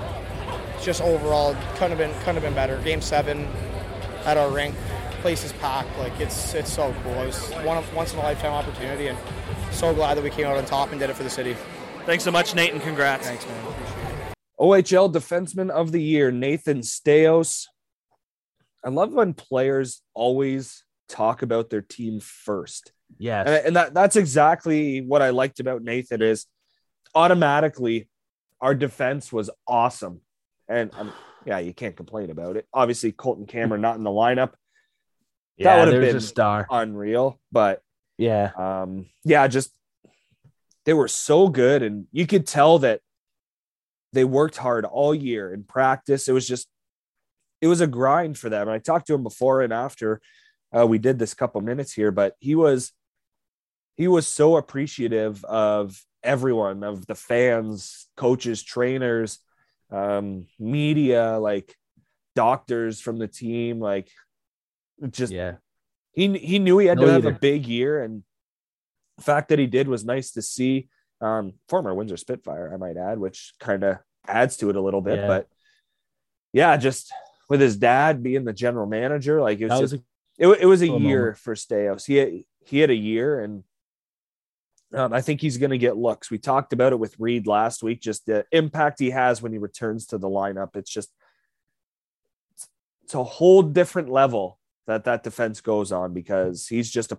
It's 0.74 0.84
just 0.84 1.00
overall 1.00 1.56
couldn't 1.74 1.96
have 1.96 1.98
been 1.98 2.12
couldn't 2.20 2.34
have 2.34 2.42
been 2.42 2.54
better. 2.54 2.78
Game 2.82 3.00
seven 3.00 3.48
at 4.26 4.36
our 4.36 4.50
rink, 4.50 4.74
place 5.22 5.42
is 5.42 5.52
packed. 5.54 5.98
Like 5.98 6.18
it's 6.20 6.54
it's 6.54 6.72
so 6.72 6.94
cool. 7.02 7.14
It 7.14 7.26
was 7.26 7.50
one 7.64 7.78
of, 7.78 7.94
once 7.94 8.12
in 8.12 8.18
a 8.18 8.22
lifetime 8.22 8.52
opportunity, 8.52 9.08
and 9.08 9.18
so 9.72 9.94
glad 9.94 10.16
that 10.16 10.24
we 10.24 10.30
came 10.30 10.46
out 10.46 10.56
on 10.56 10.64
top 10.66 10.90
and 10.90 11.00
did 11.00 11.10
it 11.10 11.16
for 11.16 11.22
the 11.22 11.30
city. 11.30 11.56
Thanks 12.04 12.24
so 12.24 12.30
much, 12.30 12.54
Nate, 12.54 12.72
and 12.72 12.82
congrats. 12.82 13.26
Thanks, 13.26 13.46
man. 13.46 14.34
OHL 14.60 15.12
Defenseman 15.12 15.70
of 15.70 15.92
the 15.92 16.02
Year, 16.02 16.30
Nathan 16.30 16.80
Staios. 16.80 17.66
I 18.84 18.90
love 18.90 19.12
when 19.12 19.32
players 19.32 20.02
always 20.12 20.84
talk 21.08 21.42
about 21.42 21.70
their 21.70 21.80
team 21.80 22.20
first. 22.20 22.92
Yes. 23.18 23.46
And, 23.46 23.66
and 23.66 23.76
that 23.76 23.94
that's 23.94 24.16
exactly 24.16 25.00
what 25.00 25.22
I 25.22 25.30
liked 25.30 25.60
about 25.60 25.82
Nathan 25.82 26.22
is 26.22 26.46
automatically 27.14 28.08
our 28.60 28.74
defense 28.74 29.32
was 29.32 29.50
awesome. 29.66 30.20
And 30.68 30.90
um, 30.94 31.12
yeah, 31.44 31.58
you 31.58 31.74
can't 31.74 31.96
complain 31.96 32.30
about 32.30 32.56
it. 32.56 32.66
Obviously, 32.72 33.12
Colton 33.12 33.46
Cameron 33.46 33.80
not 33.82 33.96
in 33.96 34.02
the 34.04 34.10
lineup. 34.10 34.52
yeah, 35.56 35.84
would 35.84 35.92
have 35.92 36.02
been 36.02 36.16
a 36.16 36.20
star. 36.20 36.66
Unreal, 36.70 37.38
but 37.52 37.82
Yeah. 38.18 38.50
um, 38.56 39.06
yeah, 39.24 39.46
just 39.48 39.70
they 40.84 40.94
were 40.94 41.08
so 41.08 41.48
good, 41.48 41.82
and 41.82 42.06
you 42.12 42.26
could 42.26 42.46
tell 42.46 42.78
that 42.80 43.00
they 44.12 44.24
worked 44.24 44.56
hard 44.56 44.84
all 44.84 45.14
year 45.14 45.52
in 45.52 45.64
practice. 45.64 46.28
It 46.28 46.32
was 46.32 46.46
just, 46.46 46.68
it 47.60 47.66
was 47.66 47.80
a 47.80 47.86
grind 47.86 48.38
for 48.38 48.48
them. 48.48 48.62
And 48.68 48.70
I 48.70 48.78
talked 48.78 49.08
to 49.08 49.14
him 49.14 49.22
before 49.24 49.62
and 49.62 49.72
after 49.72 50.20
uh, 50.76 50.86
we 50.86 50.98
did 50.98 51.18
this 51.18 51.34
couple 51.34 51.60
minutes 51.62 51.92
here, 51.92 52.12
but 52.12 52.34
he 52.38 52.54
was, 52.54 52.92
he 53.96 54.08
was 54.08 54.26
so 54.26 54.56
appreciative 54.56 55.44
of 55.44 56.00
everyone, 56.22 56.82
of 56.82 57.06
the 57.06 57.14
fans, 57.14 58.06
coaches, 58.16 58.62
trainers, 58.62 59.38
um, 59.90 60.46
media, 60.58 61.38
like 61.38 61.74
doctors 62.34 63.00
from 63.00 63.18
the 63.18 63.28
team, 63.28 63.78
like 63.80 64.08
just 65.10 65.32
Yeah. 65.32 65.56
he 66.12 66.36
he 66.38 66.58
knew 66.58 66.78
he 66.78 66.86
had 66.86 66.98
No 66.98 67.06
to 67.06 67.12
have 67.12 67.24
a 67.26 67.32
big 67.32 67.66
year, 67.66 68.02
and 68.02 68.22
the 69.16 69.22
fact 69.22 69.48
that 69.50 69.58
he 69.58 69.66
did 69.66 69.86
was 69.88 70.04
nice 70.04 70.32
to 70.32 70.42
see. 70.42 70.88
Um, 71.20 71.54
former 71.68 71.94
Windsor 71.94 72.16
Spitfire, 72.16 72.70
I 72.74 72.76
might 72.76 72.96
add, 72.96 73.18
which 73.18 73.54
kind 73.60 73.82
of 73.84 73.98
adds 74.26 74.56
to 74.58 74.68
it 74.70 74.76
a 74.76 74.80
little 74.80 75.00
bit. 75.00 75.20
Yeah. 75.20 75.26
But 75.28 75.48
yeah, 76.52 76.76
just 76.76 77.12
with 77.48 77.60
his 77.60 77.76
dad 77.76 78.22
being 78.22 78.44
the 78.44 78.52
general 78.52 78.86
manager, 78.86 79.40
like 79.40 79.60
it 79.60 79.64
was 79.66 79.70
That 79.70 79.80
just 79.80 79.92
was 79.92 80.00
a 80.00 80.04
it, 80.36 80.62
it 80.62 80.66
was 80.66 80.82
a 80.82 80.88
year 80.88 81.20
moment. 81.20 81.38
for 81.38 81.54
Staios. 81.54 82.04
He 82.06 82.16
had, 82.16 82.32
he 82.64 82.78
had 82.80 82.90
a 82.90 82.94
year, 82.94 83.40
and 83.40 83.62
um, 84.94 85.12
I 85.12 85.20
think 85.20 85.40
he's 85.40 85.58
going 85.58 85.70
to 85.70 85.78
get 85.78 85.96
looks. 85.96 86.30
We 86.30 86.38
talked 86.38 86.72
about 86.72 86.92
it 86.92 86.98
with 86.98 87.18
Reed 87.18 87.46
last 87.46 87.82
week. 87.82 88.00
Just 88.00 88.26
the 88.26 88.44
impact 88.52 89.00
he 89.00 89.10
has 89.10 89.42
when 89.42 89.52
he 89.52 89.58
returns 89.58 90.06
to 90.06 90.18
the 90.18 90.28
lineup. 90.28 90.76
It's 90.76 90.90
just 90.90 91.10
it's 93.04 93.14
a 93.14 93.24
whole 93.24 93.62
different 93.62 94.08
level 94.08 94.58
that 94.86 95.04
that 95.04 95.22
defense 95.22 95.60
goes 95.60 95.92
on 95.92 96.12
because 96.14 96.66
he's 96.66 96.90
just 96.90 97.12
a 97.12 97.18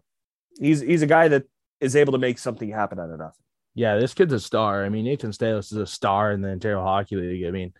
he's 0.60 0.82
he's 0.82 1.02
a 1.02 1.08
guy 1.08 1.28
that 1.28 1.44
is 1.80 1.96
able 1.96 2.14
to 2.14 2.20
make 2.20 2.40
something 2.40 2.70
happen 2.70 3.00
out 3.00 3.10
of 3.10 3.20
nothing. 3.20 3.44
Yeah, 3.74 3.98
this 3.98 4.14
kid's 4.14 4.34
a 4.34 4.40
star. 4.40 4.86
I 4.86 4.90
mean, 4.90 5.06
Nathan 5.06 5.32
Staios 5.32 5.72
is 5.72 5.78
a 5.78 5.86
star 5.86 6.32
in 6.32 6.42
the 6.42 6.50
Ontario 6.50 6.82
Hockey 6.82 7.18
League. 7.18 7.46
I 7.46 7.52
mean, 7.52 7.74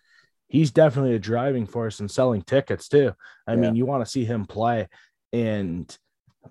he's 0.48 0.70
definitely 0.70 1.14
a 1.14 1.18
driving 1.18 1.66
force 1.66 2.00
in 2.00 2.08
selling 2.08 2.42
tickets 2.42 2.88
too. 2.88 3.12
I 3.46 3.52
Yeah. 3.54 3.60
mean, 3.60 3.76
you 3.76 3.86
want 3.86 4.04
to 4.04 4.10
see 4.10 4.24
him 4.24 4.44
play, 4.44 4.88
and 5.32 5.96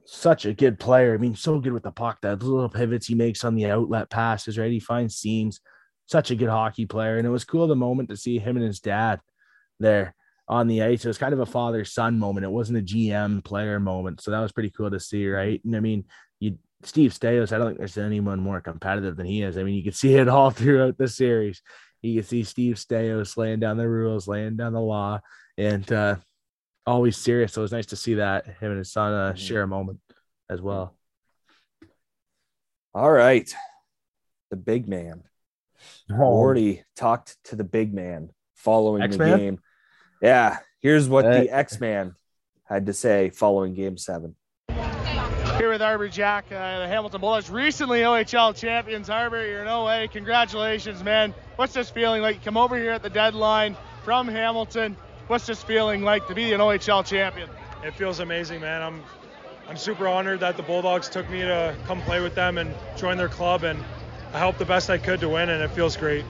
such 0.05 0.45
a 0.45 0.53
good 0.53 0.79
player. 0.79 1.13
I 1.13 1.17
mean, 1.17 1.35
so 1.35 1.59
good 1.59 1.73
with 1.73 1.83
the 1.83 1.91
puck. 1.91 2.19
That 2.21 2.43
little 2.43 2.69
pivots 2.69 3.07
he 3.07 3.15
makes 3.15 3.43
on 3.43 3.55
the 3.55 3.69
outlet 3.69 4.09
passes, 4.09 4.57
right? 4.57 4.71
He 4.71 4.79
finds 4.79 5.15
seams. 5.15 5.61
Such 6.07 6.29
a 6.29 6.35
good 6.35 6.49
hockey 6.49 6.85
player, 6.85 7.17
and 7.17 7.25
it 7.25 7.31
was 7.31 7.45
cool 7.45 7.65
the 7.65 7.75
moment 7.75 8.09
to 8.09 8.17
see 8.17 8.37
him 8.37 8.57
and 8.57 8.65
his 8.65 8.79
dad 8.79 9.21
there 9.79 10.13
on 10.47 10.67
the 10.67 10.83
ice. 10.83 11.03
It 11.03 11.07
was 11.07 11.17
kind 11.17 11.33
of 11.33 11.39
a 11.39 11.47
father 11.47 11.83
son 11.83 12.19
moment. 12.19 12.45
It 12.45 12.51
wasn't 12.51 12.77
a 12.77 12.81
GM 12.81 13.43
player 13.43 13.79
moment, 13.79 14.21
so 14.21 14.29
that 14.29 14.39
was 14.39 14.51
pretty 14.51 14.69
cool 14.69 14.91
to 14.91 14.99
see, 14.99 15.27
right? 15.27 15.59
And 15.65 15.75
I 15.75 15.79
mean, 15.79 16.05
you 16.39 16.59
Steve 16.83 17.11
Staios, 17.11 17.51
I 17.51 17.57
don't 17.57 17.67
think 17.67 17.79
there's 17.79 17.97
anyone 17.97 18.39
more 18.39 18.61
competitive 18.61 19.15
than 19.15 19.25
he 19.25 19.41
is. 19.41 19.57
I 19.57 19.63
mean, 19.63 19.75
you 19.75 19.83
can 19.83 19.93
see 19.93 20.15
it 20.15 20.27
all 20.27 20.51
throughout 20.51 20.97
the 20.97 21.07
series. 21.07 21.61
You 22.01 22.21
can 22.21 22.27
see 22.27 22.43
Steve 22.43 22.75
Staios 22.75 23.35
laying 23.35 23.59
down 23.59 23.77
the 23.77 23.89
rules, 23.89 24.27
laying 24.27 24.57
down 24.57 24.73
the 24.73 24.81
law, 24.81 25.21
and 25.57 25.91
uh, 25.91 26.17
always 26.85 27.17
serious. 27.17 27.53
So 27.53 27.61
it 27.61 27.63
was 27.63 27.71
nice 27.71 27.87
to 27.87 27.95
see 27.95 28.15
that 28.15 28.45
him 28.45 28.71
and 28.71 28.77
his 28.77 28.91
son 28.91 29.13
uh, 29.13 29.33
share 29.35 29.63
a 29.63 29.67
moment 29.67 29.99
as 30.49 30.61
well. 30.61 30.95
All 32.93 33.11
right, 33.11 33.53
the 34.49 34.55
big 34.55 34.87
man. 34.87 35.23
Oh. 36.09 36.21
Already 36.21 36.83
talked 36.95 37.35
to 37.45 37.55
the 37.55 37.63
big 37.63 37.93
man 37.93 38.29
following 38.55 39.01
X-Man? 39.03 39.31
the 39.31 39.37
game. 39.37 39.59
Yeah, 40.21 40.59
here's 40.79 41.09
what 41.09 41.25
Hey. 41.25 41.41
the 41.41 41.49
X 41.49 41.79
Man 41.79 42.15
had 42.63 42.85
to 42.85 42.93
say 42.93 43.29
following 43.31 43.73
Game 43.73 43.97
Seven. 43.97 44.35
Here 44.69 45.69
with 45.69 45.81
Arber 45.81 46.09
Xhekaj, 46.09 46.51
uh, 46.51 46.79
the 46.79 46.87
Hamilton 46.87 47.21
Bulldogs, 47.21 47.49
recently 47.49 48.01
OHL 48.01 48.53
champions. 48.55 49.09
Arber, 49.09 49.45
you're 49.47 49.61
in 49.61 49.67
OA. 49.67 50.07
Congratulations, 50.07 51.03
man. 51.03 51.33
What's 51.55 51.73
this 51.73 51.89
feeling 51.89 52.21
like? 52.21 52.35
You 52.35 52.41
come 52.41 52.57
over 52.57 52.77
here 52.77 52.91
at 52.91 53.01
the 53.03 53.09
deadline 53.09 53.77
from 54.03 54.27
Hamilton. 54.27 54.97
What's 55.27 55.47
this 55.47 55.63
feeling 55.63 56.03
like 56.03 56.27
to 56.27 56.35
be 56.35 56.53
an 56.53 56.59
OHL 56.59 57.03
champion? 57.03 57.49
It 57.83 57.95
feels 57.95 58.19
amazing, 58.19 58.61
man. 58.61 58.83
I'm 58.83 59.03
I'm 59.67 59.77
super 59.77 60.07
honored 60.07 60.41
that 60.41 60.57
the 60.57 60.61
Bulldogs 60.61 61.09
took 61.09 61.27
me 61.31 61.39
to 61.39 61.75
come 61.87 61.99
play 62.03 62.21
with 62.21 62.35
them 62.35 62.59
and 62.59 62.75
join 62.95 63.17
their 63.17 63.29
club, 63.29 63.63
and 63.63 63.83
I 64.31 64.37
helped 64.37 64.59
the 64.59 64.65
best 64.65 64.91
I 64.91 64.99
could 64.99 65.21
to 65.21 65.29
win, 65.29 65.49
and 65.49 65.63
it 65.63 65.71
feels 65.71 65.97
great. 65.97 66.23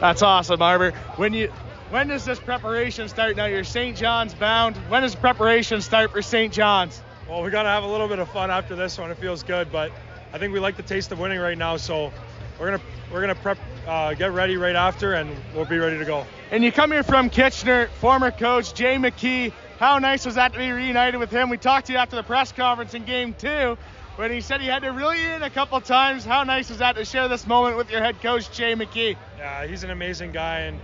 That's 0.00 0.22
awesome, 0.22 0.60
Arber. 0.60 0.90
When 1.14 1.32
you, 1.32 1.52
when 1.90 2.08
does 2.08 2.24
this 2.24 2.40
preparation 2.40 3.08
start? 3.08 3.36
Now 3.36 3.44
you're 3.44 3.62
St. 3.62 3.96
John's 3.96 4.34
bound. 4.34 4.76
When 4.88 5.02
does 5.02 5.14
preparation 5.14 5.80
start 5.80 6.10
for 6.10 6.22
St. 6.22 6.52
John's? 6.52 7.00
Well, 7.28 7.42
we 7.44 7.50
got 7.50 7.62
to 7.62 7.68
have 7.68 7.84
a 7.84 7.86
little 7.86 8.08
bit 8.08 8.18
of 8.18 8.28
fun 8.30 8.50
after 8.50 8.74
this 8.74 8.98
one. 8.98 9.12
It 9.12 9.18
feels 9.18 9.44
good, 9.44 9.70
but 9.70 9.92
I 10.32 10.38
think 10.38 10.52
we 10.52 10.58
like 10.58 10.76
the 10.76 10.82
taste 10.82 11.12
of 11.12 11.20
winning 11.20 11.38
right 11.38 11.56
now, 11.56 11.76
so 11.76 12.12
we're 12.58 12.70
gonna 12.70 12.82
we're 13.12 13.20
gonna 13.20 13.34
prep, 13.34 13.58
uh, 13.86 14.14
get 14.14 14.32
ready 14.32 14.56
right 14.56 14.76
after, 14.76 15.14
and 15.14 15.30
we'll 15.54 15.64
be 15.64 15.78
ready 15.78 15.98
to 15.98 16.04
go. 16.04 16.26
And 16.50 16.62
you 16.62 16.72
come 16.72 16.92
here 16.92 17.02
from 17.02 17.30
Kitchener, 17.30 17.88
former 18.00 18.30
coach 18.30 18.74
Jay 18.74 18.96
McKee. 18.96 19.52
How 19.78 19.98
nice 19.98 20.24
was 20.24 20.36
that 20.36 20.52
to 20.52 20.58
be 20.58 20.70
reunited 20.70 21.18
with 21.18 21.30
him? 21.30 21.50
We 21.50 21.56
talked 21.56 21.86
to 21.86 21.92
you 21.92 21.98
after 21.98 22.16
the 22.16 22.22
press 22.22 22.52
conference 22.52 22.94
in 22.94 23.04
game 23.04 23.34
two 23.34 23.76
when 24.16 24.30
he 24.30 24.40
said 24.40 24.60
he 24.60 24.66
had 24.66 24.82
to 24.82 24.90
reel 24.90 25.14
you 25.14 25.30
in 25.32 25.42
a 25.42 25.50
couple 25.50 25.80
times. 25.80 26.24
How 26.24 26.44
nice 26.44 26.68
was 26.68 26.78
that 26.78 26.96
to 26.96 27.04
share 27.04 27.28
this 27.28 27.46
moment 27.46 27.76
with 27.76 27.90
your 27.90 28.00
head 28.00 28.20
coach 28.20 28.50
Jay 28.52 28.74
McKee? 28.74 29.16
Yeah, 29.38 29.66
he's 29.66 29.84
an 29.84 29.90
amazing 29.90 30.32
guy, 30.32 30.60
and 30.60 30.78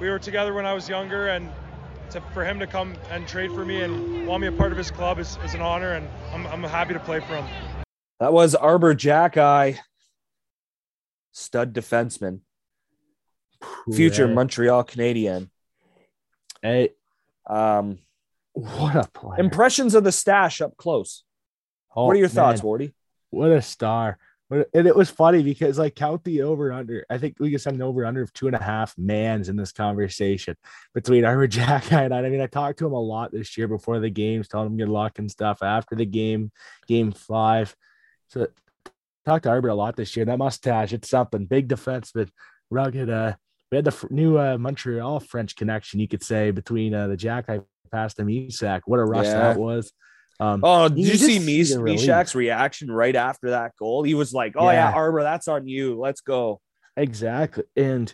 we 0.00 0.08
were 0.08 0.18
together 0.18 0.52
when 0.52 0.66
I 0.66 0.74
was 0.74 0.88
younger, 0.88 1.28
and 1.28 1.50
to, 2.10 2.20
for 2.32 2.44
him 2.44 2.58
to 2.60 2.66
come 2.66 2.94
and 3.10 3.26
trade 3.28 3.52
for 3.52 3.64
me 3.64 3.82
and 3.82 4.26
want 4.26 4.40
me 4.40 4.48
a 4.48 4.52
part 4.52 4.72
of 4.72 4.78
his 4.78 4.90
club 4.90 5.18
is, 5.18 5.38
is 5.44 5.54
an 5.54 5.60
honor, 5.60 5.92
and 5.92 6.08
I'm, 6.32 6.46
I'm 6.46 6.62
happy 6.62 6.94
to 6.94 7.00
play 7.00 7.20
for 7.20 7.36
him. 7.36 7.44
That 8.20 8.32
was 8.32 8.54
Arber 8.54 8.94
Jack 8.94 9.34
Xhekaj, 9.34 9.78
stud 11.34 11.74
defenseman, 11.74 12.40
future 13.92 14.26
Hey, 14.28 14.34
Montreal 14.34 14.84
Canadian. 14.84 15.50
Hey, 16.62 16.90
Um, 17.46 17.98
what 18.52 18.96
a 18.96 19.08
player. 19.12 19.40
impressions 19.40 19.94
of 19.94 20.04
the 20.04 20.12
stash 20.12 20.60
up 20.62 20.76
close. 20.76 21.24
Oh, 21.94 22.06
what 22.06 22.16
are 22.16 22.18
your 22.20 22.28
thoughts, 22.28 22.60
Wardy? 22.62 22.94
What 23.30 23.50
a 23.50 23.60
star. 23.60 24.18
What- 24.48 24.68
And 24.74 24.86
it 24.86 24.94
was 24.94 25.10
funny 25.10 25.42
because 25.42 25.78
like 25.78 25.94
count 25.94 26.22
the 26.24 26.42
over 26.42 26.72
under. 26.72 27.04
I 27.10 27.18
think 27.18 27.36
we 27.40 27.50
can 27.50 27.58
send 27.58 27.76
an 27.76 27.82
over 27.82 28.04
under 28.06 28.22
of 28.22 28.32
two 28.32 28.46
and 28.46 28.54
a 28.56 28.62
half 28.62 28.96
mans 28.96 29.48
in 29.48 29.56
this 29.56 29.72
conversation 29.72 30.56
between 30.94 31.24
Arber 31.24 31.48
Xhekaj 31.48 31.92
and 31.92 32.14
I. 32.14 32.18
I 32.24 32.28
mean, 32.28 32.40
I 32.40 32.46
talked 32.46 32.78
to 32.78 32.86
him 32.86 32.92
a 32.92 33.00
lot 33.00 33.32
this 33.32 33.56
year 33.58 33.68
before 33.68 33.98
the 34.00 34.10
games, 34.10 34.46
telling 34.48 34.68
him 34.68 34.76
good 34.76 34.88
luck 34.88 35.18
and 35.18 35.30
stuff. 35.30 35.62
After 35.62 35.94
the 35.96 36.06
game, 36.06 36.52
game 36.86 37.10
five. 37.12 37.74
So 38.28 38.46
talked 39.24 39.44
to 39.44 39.50
Arber 39.50 39.68
a 39.68 39.74
lot 39.74 39.96
this 39.96 40.16
year. 40.16 40.24
That 40.26 40.38
mustache, 40.38 40.92
it's 40.92 41.08
something. 41.08 41.46
Big 41.46 41.68
defense, 41.68 42.12
defenseman, 42.12 42.30
rugged. 42.70 43.10
Uh, 43.10 43.34
we 43.70 43.76
had 43.76 43.84
the 43.84 43.90
fr- 43.90 44.06
new 44.10 44.38
uh, 44.38 44.58
Montreal 44.58 45.20
French 45.20 45.56
connection, 45.56 46.00
you 46.00 46.08
could 46.08 46.22
say, 46.22 46.50
between 46.50 46.94
uh, 46.94 47.08
the 47.08 47.16
Jack 47.16 47.48
I 47.48 47.60
passed 47.90 48.18
him 48.18 48.28
Isak. 48.28 48.82
What 48.86 49.00
a 49.00 49.04
rush 49.04 49.26
Yeah. 49.26 49.38
that 49.40 49.58
was. 49.58 49.92
Um, 50.40 50.60
Oh, 50.64 50.88
did 50.88 50.98
you, 50.98 51.14
see. 51.14 51.38
Mysak's 51.38 52.34
reaction 52.34 52.90
right 52.90 53.14
after 53.14 53.50
that 53.50 53.72
goal? 53.78 54.02
He 54.02 54.14
was 54.14 54.32
like, 54.32 54.54
"Oh 54.56 54.68
yeah, 54.70 54.90
Yeah. 54.90 54.94
Arber, 54.96 55.22
that's 55.22 55.46
on 55.48 55.66
you. 55.68 55.98
Let's 55.98 56.20
go." 56.20 56.60
Exactly. 56.96 57.64
And 57.76 58.12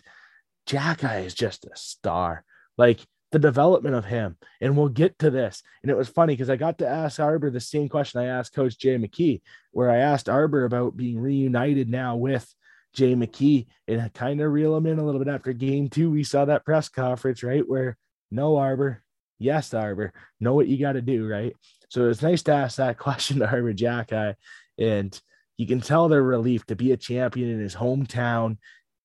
Xhekaj 0.67 1.25
is 1.25 1.33
just 1.33 1.65
a 1.65 1.75
star. 1.75 2.43
Like 2.77 2.99
the 3.31 3.39
development 3.39 3.95
of 3.95 4.05
him. 4.05 4.37
And 4.59 4.75
we'll 4.75 4.89
get 4.89 5.17
to 5.19 5.29
this. 5.29 5.63
And 5.81 5.91
it 5.91 5.97
was 5.97 6.09
funny 6.09 6.33
because 6.33 6.49
I 6.49 6.57
got 6.57 6.77
to 6.79 6.87
ask 6.87 7.19
Arber 7.19 7.49
the 7.49 7.59
same 7.59 7.89
question 7.89 8.21
I 8.21 8.25
asked 8.25 8.53
Coach 8.53 8.77
Jay 8.77 8.97
McKee, 8.97 9.41
where 9.71 9.89
I 9.89 9.97
asked 9.97 10.29
Arber 10.29 10.65
about 10.65 10.97
being 10.97 11.19
reunited 11.19 11.89
now 11.89 12.15
with 12.17 12.53
Jay 12.93 13.15
McKee 13.15 13.67
and 13.87 14.01
I 14.01 14.09
kind 14.09 14.41
of 14.41 14.51
reel 14.51 14.75
him 14.75 14.85
in 14.85 14.99
a 14.99 15.05
little 15.05 15.23
bit 15.23 15.33
after 15.33 15.53
game 15.53 15.89
two. 15.89 16.11
We 16.11 16.23
saw 16.23 16.45
that 16.45 16.65
press 16.65 16.89
conference, 16.89 17.41
right? 17.41 17.67
Where 17.67 17.97
no 18.31 18.57
Arber, 18.57 19.03
yes, 19.39 19.73
Arber, 19.73 20.13
know 20.39 20.53
what 20.53 20.67
you 20.67 20.77
got 20.77 20.93
to 20.93 21.01
do, 21.01 21.27
right? 21.27 21.55
So 21.89 22.03
it 22.03 22.07
was 22.07 22.21
nice 22.21 22.43
to 22.43 22.53
ask 22.53 22.77
that 22.77 22.97
question 22.97 23.39
to 23.39 23.49
Arber 23.49 23.73
Xhekaj. 23.73 24.35
And 24.77 25.21
you 25.57 25.67
can 25.67 25.79
tell 25.79 26.09
their 26.09 26.23
relief 26.23 26.65
to 26.65 26.75
be 26.75 26.91
a 26.91 26.97
champion 26.97 27.49
in 27.49 27.59
his 27.59 27.75
hometown 27.75 28.57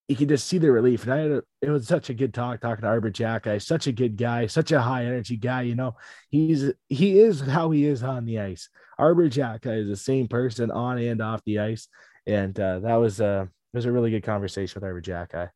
you 0.08 0.14
can 0.14 0.28
just 0.28 0.46
see 0.46 0.58
the 0.58 0.70
relief. 0.70 1.02
And 1.02 1.12
I 1.12 1.18
had 1.18 1.30
a, 1.30 1.42
it 1.62 1.70
was 1.70 1.88
such 1.88 2.10
a 2.10 2.14
good 2.14 2.32
talk 2.32 2.60
talking 2.60 2.82
to 2.82 2.88
Arber 2.88 3.10
Xhekaj, 3.10 3.62
such 3.62 3.86
a 3.86 3.92
good 3.92 4.16
guy, 4.16 4.46
such 4.46 4.72
a 4.72 4.80
high 4.80 5.04
energy 5.04 5.36
guy. 5.36 5.62
You 5.62 5.74
know, 5.74 5.96
he's 6.30 6.72
he 6.88 7.18
is 7.18 7.40
how 7.40 7.70
he 7.70 7.86
is 7.86 8.02
on 8.02 8.24
the 8.24 8.40
ice. 8.40 8.68
Arber 8.98 9.28
Xhekaj 9.28 9.82
is 9.82 9.88
the 9.88 9.96
same 9.96 10.28
person 10.28 10.70
on 10.70 10.98
and 10.98 11.20
off 11.20 11.42
the 11.44 11.58
ice. 11.58 11.88
And 12.26 12.58
uh, 12.58 12.80
that 12.80 12.96
was 12.96 13.20
uh 13.20 13.46
it 13.72 13.76
was 13.76 13.86
a 13.86 13.92
really 13.92 14.10
good 14.10 14.22
conversation 14.22 14.80
with 14.80 14.84
Arber 14.84 15.02
Xhekaj. 15.02 15.50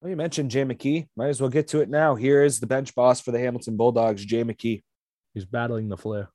Well, 0.00 0.10
you 0.10 0.16
mentioned 0.16 0.50
Jay 0.50 0.64
McKee. 0.64 1.08
Might 1.16 1.28
as 1.28 1.40
well 1.40 1.50
get 1.50 1.68
to 1.68 1.80
it 1.80 1.90
now. 1.90 2.14
Here 2.14 2.42
is 2.42 2.58
the 2.58 2.66
bench 2.66 2.94
boss 2.94 3.20
for 3.20 3.32
the 3.32 3.38
Hamilton 3.38 3.76
Bulldogs, 3.76 4.24
Jay 4.24 4.44
McKee. 4.44 4.82
He's 5.34 5.44
battling 5.44 5.88
the 5.88 5.96
flu. 5.96 6.26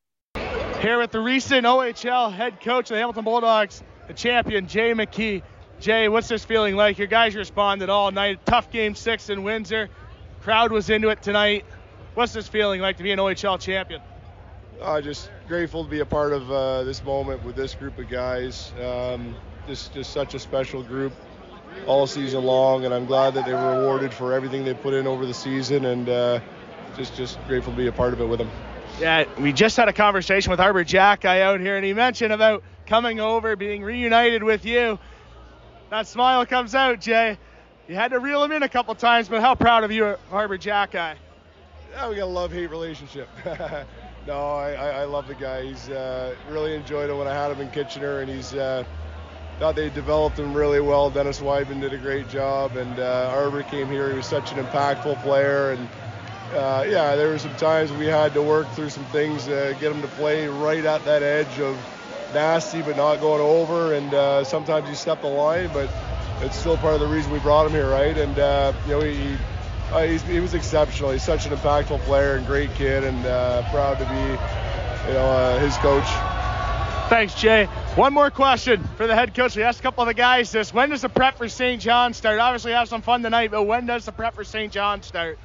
Here 0.81 0.99
with 0.99 1.11
the 1.11 1.19
recent 1.19 1.65
OHL 1.65 2.31
head 2.31 2.61
coach 2.61 2.91
of 2.91 2.95
the 2.95 2.99
Hamilton 2.99 3.23
Bulldogs, 3.23 3.83
the 4.07 4.13
champion, 4.13 4.67
Jay 4.67 4.93
McKee. 4.93 5.41
Jay, 5.79 6.07
what's 6.07 6.27
this 6.27 6.45
feeling 6.45 6.75
like? 6.75 6.97
Your 6.97 7.07
guys 7.07 7.35
responded 7.35 7.89
all 7.89 8.11
night. 8.11 8.45
Tough 8.45 8.71
game 8.71 8.95
six 8.95 9.29
in 9.29 9.43
Windsor. 9.43 9.89
Crowd 10.41 10.71
was 10.71 10.89
into 10.89 11.09
it 11.09 11.21
tonight. 11.21 11.65
What's 12.13 12.33
this 12.33 12.47
feeling 12.47 12.81
like 12.81 12.97
to 12.97 13.03
be 13.03 13.11
an 13.11 13.19
OHL 13.19 13.59
champion? 13.59 14.01
Uh, 14.81 15.01
just 15.01 15.29
grateful 15.47 15.83
to 15.83 15.89
be 15.89 15.99
a 15.99 16.05
part 16.05 16.33
of 16.33 16.51
uh, 16.51 16.83
this 16.83 17.03
moment 17.03 17.43
with 17.43 17.55
this 17.55 17.75
group 17.75 17.97
of 17.97 18.09
guys. 18.09 18.71
Um, 18.81 19.35
just, 19.67 19.93
just 19.93 20.11
such 20.11 20.33
a 20.33 20.39
special 20.39 20.83
group 20.83 21.13
all 21.87 22.07
season 22.07 22.43
long, 22.43 22.85
and 22.85 22.93
I'm 22.93 23.05
glad 23.05 23.33
that 23.33 23.45
they 23.45 23.53
were 23.53 23.79
rewarded 23.79 24.13
for 24.13 24.33
everything 24.33 24.63
they 24.63 24.73
put 24.73 24.93
in 24.93 25.07
over 25.07 25.25
the 25.25 25.33
season, 25.33 25.85
and 25.85 26.07
uh, 26.07 26.39
just, 26.95 27.15
just 27.15 27.37
grateful 27.47 27.73
to 27.73 27.77
be 27.77 27.87
a 27.87 27.91
part 27.91 28.13
of 28.13 28.21
it 28.21 28.25
with 28.25 28.39
them. 28.39 28.49
Yeah, 28.99 29.25
we 29.39 29.51
just 29.51 29.75
had 29.75 29.89
a 29.89 29.93
conversation 29.93 30.51
with 30.51 30.59
Arber 30.59 30.85
Xhekaj 30.85 31.41
out 31.41 31.59
here, 31.59 31.75
and 31.75 31.85
he 31.85 31.93
mentioned 31.93 32.31
about 32.31 32.63
coming 32.85 33.19
over, 33.19 33.55
being 33.55 33.83
reunited 33.83 34.43
with 34.43 34.65
you. 34.65 34.99
That 35.95 36.07
smile 36.07 36.45
comes 36.45 36.75
out, 36.75 36.99
Jay. 36.99 37.37
You 37.87 37.95
had 37.95 38.11
to 38.11 38.19
reel 38.19 38.43
him 38.43 38.51
in 38.51 38.63
a 38.63 38.67
couple 38.67 38.93
times, 38.95 39.29
but 39.29 39.39
how 39.39 39.55
proud 39.55 39.85
of 39.85 39.93
you, 39.93 40.17
Arber 40.29 40.57
Xhekaj? 40.57 41.15
Yeah, 41.93 42.09
we 42.09 42.17
got 42.17 42.23
a 42.23 42.25
love-hate 42.25 42.69
relationship. 42.69 43.29
no, 44.27 44.33
I, 44.33 44.73
I, 44.73 44.89
I, 44.89 45.03
love 45.05 45.29
the 45.29 45.35
guy. 45.35 45.63
He's 45.63 45.87
uh, 45.87 46.35
really 46.49 46.75
enjoyed 46.75 47.09
it 47.09 47.13
when 47.13 47.29
I 47.29 47.33
had 47.33 47.49
him 47.49 47.61
in 47.61 47.71
Kitchener, 47.71 48.19
and 48.19 48.29
he's 48.29 48.53
uh, 48.53 48.83
thought 49.57 49.77
they 49.77 49.89
developed 49.89 50.37
him 50.37 50.53
really 50.53 50.81
well. 50.81 51.09
Dennis 51.09 51.39
Wideman 51.39 51.79
did 51.79 51.93
a 51.93 51.97
great 51.97 52.27
job, 52.27 52.75
and 52.75 52.99
uh, 52.99 53.63
came 53.69 53.87
here. 53.87 54.09
He 54.09 54.17
was 54.17 54.25
such 54.25 54.51
an 54.51 54.57
impactful 54.57 55.23
player, 55.23 55.71
and 55.71 55.87
uh, 56.55 56.83
yeah, 56.89 57.15
there 57.15 57.29
were 57.29 57.39
some 57.39 57.55
times 57.55 57.89
we 57.93 58.07
had 58.07 58.33
to 58.33 58.41
work 58.41 58.69
through 58.71 58.89
some 58.89 59.05
things 59.05 59.45
to 59.45 59.73
get 59.79 59.93
him 59.93 60.01
to 60.01 60.09
play 60.09 60.45
right 60.45 60.83
at 60.83 61.05
that 61.05 61.23
edge 61.23 61.57
of 61.61 61.77
nasty 62.35 62.83
but 62.83 62.95
not 62.95 63.19
going 63.19 63.41
over. 63.41 63.93
And 63.93 64.13
uh, 64.13 64.43
sometimes 64.43 64.87
you 64.87 64.93
step 64.93 65.21
the 65.21 65.27
line, 65.27 65.71
but 65.73 65.89
it's 66.41 66.55
still 66.55 66.77
part 66.77 66.93
of 66.93 66.99
the 66.99 67.07
reason 67.07 67.31
we 67.31 67.39
brought 67.39 67.65
him 67.65 67.71
here, 67.71 67.89
right? 67.89 68.15
And 68.15 68.37
uh, 68.37 68.73
you 68.85 68.91
know, 68.91 69.01
he 69.01 69.37
uh, 69.91 70.03
he 70.03 70.39
was 70.39 70.53
exceptional. 70.53 71.09
He's 71.11 71.23
such 71.23 71.47
an 71.47 71.57
impactful 71.57 72.01
player 72.01 72.35
and 72.35 72.45
great 72.45 72.73
kid, 72.75 73.03
and 73.03 73.25
uh, 73.25 73.67
proud 73.71 73.97
to 73.97 74.05
be 74.05 75.09
you 75.09 75.13
know 75.13 75.25
uh, 75.25 75.59
his 75.59 75.75
coach. 75.77 76.05
Thanks, 77.09 77.35
Jay. 77.35 77.65
One 77.95 78.13
more 78.13 78.31
question 78.31 78.83
for 78.97 79.07
the 79.07 79.15
head 79.15 79.33
coach. 79.33 79.55
We 79.55 79.63
asked 79.63 79.79
a 79.79 79.83
couple 79.83 80.01
of 80.03 80.07
the 80.07 80.13
guys 80.13 80.51
this. 80.51 80.73
When 80.73 80.89
does 80.89 81.01
the 81.01 81.09
prep 81.09 81.37
for 81.37 81.47
Saint 81.47 81.81
John 81.81 82.13
start? 82.13 82.39
Obviously, 82.39 82.73
have 82.73 82.89
some 82.89 83.01
fun 83.01 83.23
tonight, 83.23 83.51
but 83.51 83.63
when 83.63 83.85
does 83.85 84.05
the 84.05 84.11
prep 84.11 84.35
for 84.35 84.43
Saint 84.43 84.73
John 84.73 85.01
start? 85.01 85.39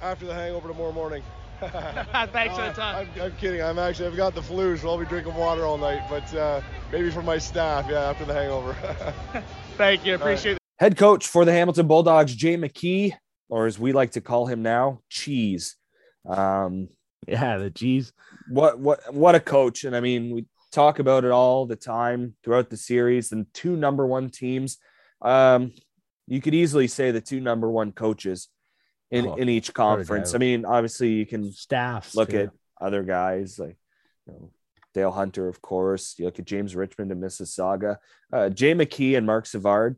after 0.00 0.26
the 0.26 0.34
hangover 0.34 0.68
tomorrow 0.68 0.92
morning. 0.92 1.22
Thanks 2.32 2.56
for 2.56 2.62
the 2.62 2.72
time. 2.72 3.08
I'm, 3.16 3.22
I'm, 3.22 3.32
kidding. 3.36 3.60
I'm 3.60 3.78
actually 3.78 4.06
I've 4.06 4.16
got 4.16 4.34
the 4.34 4.42
flu, 4.42 4.76
so 4.76 4.90
I'll 4.90 4.98
be 4.98 5.04
drinking 5.06 5.34
water 5.34 5.64
all 5.64 5.76
night. 5.76 6.02
But 6.08 6.32
uh, 6.34 6.60
maybe 6.92 7.10
for 7.10 7.22
my 7.22 7.38
staff, 7.38 7.86
yeah, 7.90 8.10
after 8.10 8.24
the 8.24 8.32
hangover. 8.34 8.76
Thank 9.76 10.06
you. 10.06 10.14
Appreciate 10.14 10.52
it. 10.52 10.58
Head 10.78 10.96
coach 10.96 11.26
for 11.26 11.44
the 11.44 11.52
Hamilton 11.52 11.88
Bulldogs, 11.88 12.32
Jay 12.34 12.56
McKee, 12.56 13.12
or 13.48 13.66
as 13.66 13.76
we 13.76 13.92
like 13.92 14.12
to 14.12 14.20
call 14.20 14.46
him 14.46 14.62
now, 14.62 15.00
Cheese. 15.08 15.74
Um, 16.28 16.88
yeah, 17.26 17.58
the 17.58 17.70
cheese. 17.70 18.12
What 18.48 18.78
what 18.78 19.12
what 19.12 19.34
a 19.34 19.40
coach! 19.40 19.82
And 19.82 19.96
I 19.96 20.00
mean, 20.00 20.32
we 20.32 20.46
talk 20.70 21.00
about 21.00 21.24
it 21.24 21.32
all 21.32 21.66
the 21.66 21.76
time 21.76 22.36
throughout 22.44 22.70
the 22.70 22.76
series. 22.76 23.32
And 23.32 23.46
two 23.52 23.76
number 23.76 24.06
one 24.06 24.30
teams. 24.30 24.78
Um, 25.22 25.72
you 26.28 26.40
could 26.40 26.54
easily 26.54 26.86
say 26.86 27.10
the 27.10 27.20
two 27.20 27.40
number 27.40 27.68
one 27.68 27.90
coaches 27.90 28.48
in, 29.10 29.26
oh, 29.26 29.34
in 29.34 29.48
each 29.48 29.72
conference. 29.72 30.34
I 30.34 30.38
mean, 30.38 30.64
obviously 30.64 31.12
you 31.12 31.26
can 31.26 31.52
staff 31.52 32.14
look 32.14 32.30
too. 32.30 32.38
at 32.38 32.50
other 32.80 33.02
guys 33.02 33.58
like 33.58 33.76
you 34.26 34.32
know, 34.32 34.50
Dale 34.94 35.10
Hunter, 35.10 35.48
of 35.48 35.60
course. 35.62 36.14
You 36.18 36.26
look 36.26 36.38
at 36.38 36.44
James 36.44 36.74
Richmond 36.74 37.12
and 37.12 37.22
Mississauga, 37.22 37.96
uh, 38.32 38.48
Jay 38.50 38.74
McKee 38.74 39.16
and 39.16 39.26
Marc 39.26 39.46
Savard, 39.46 39.96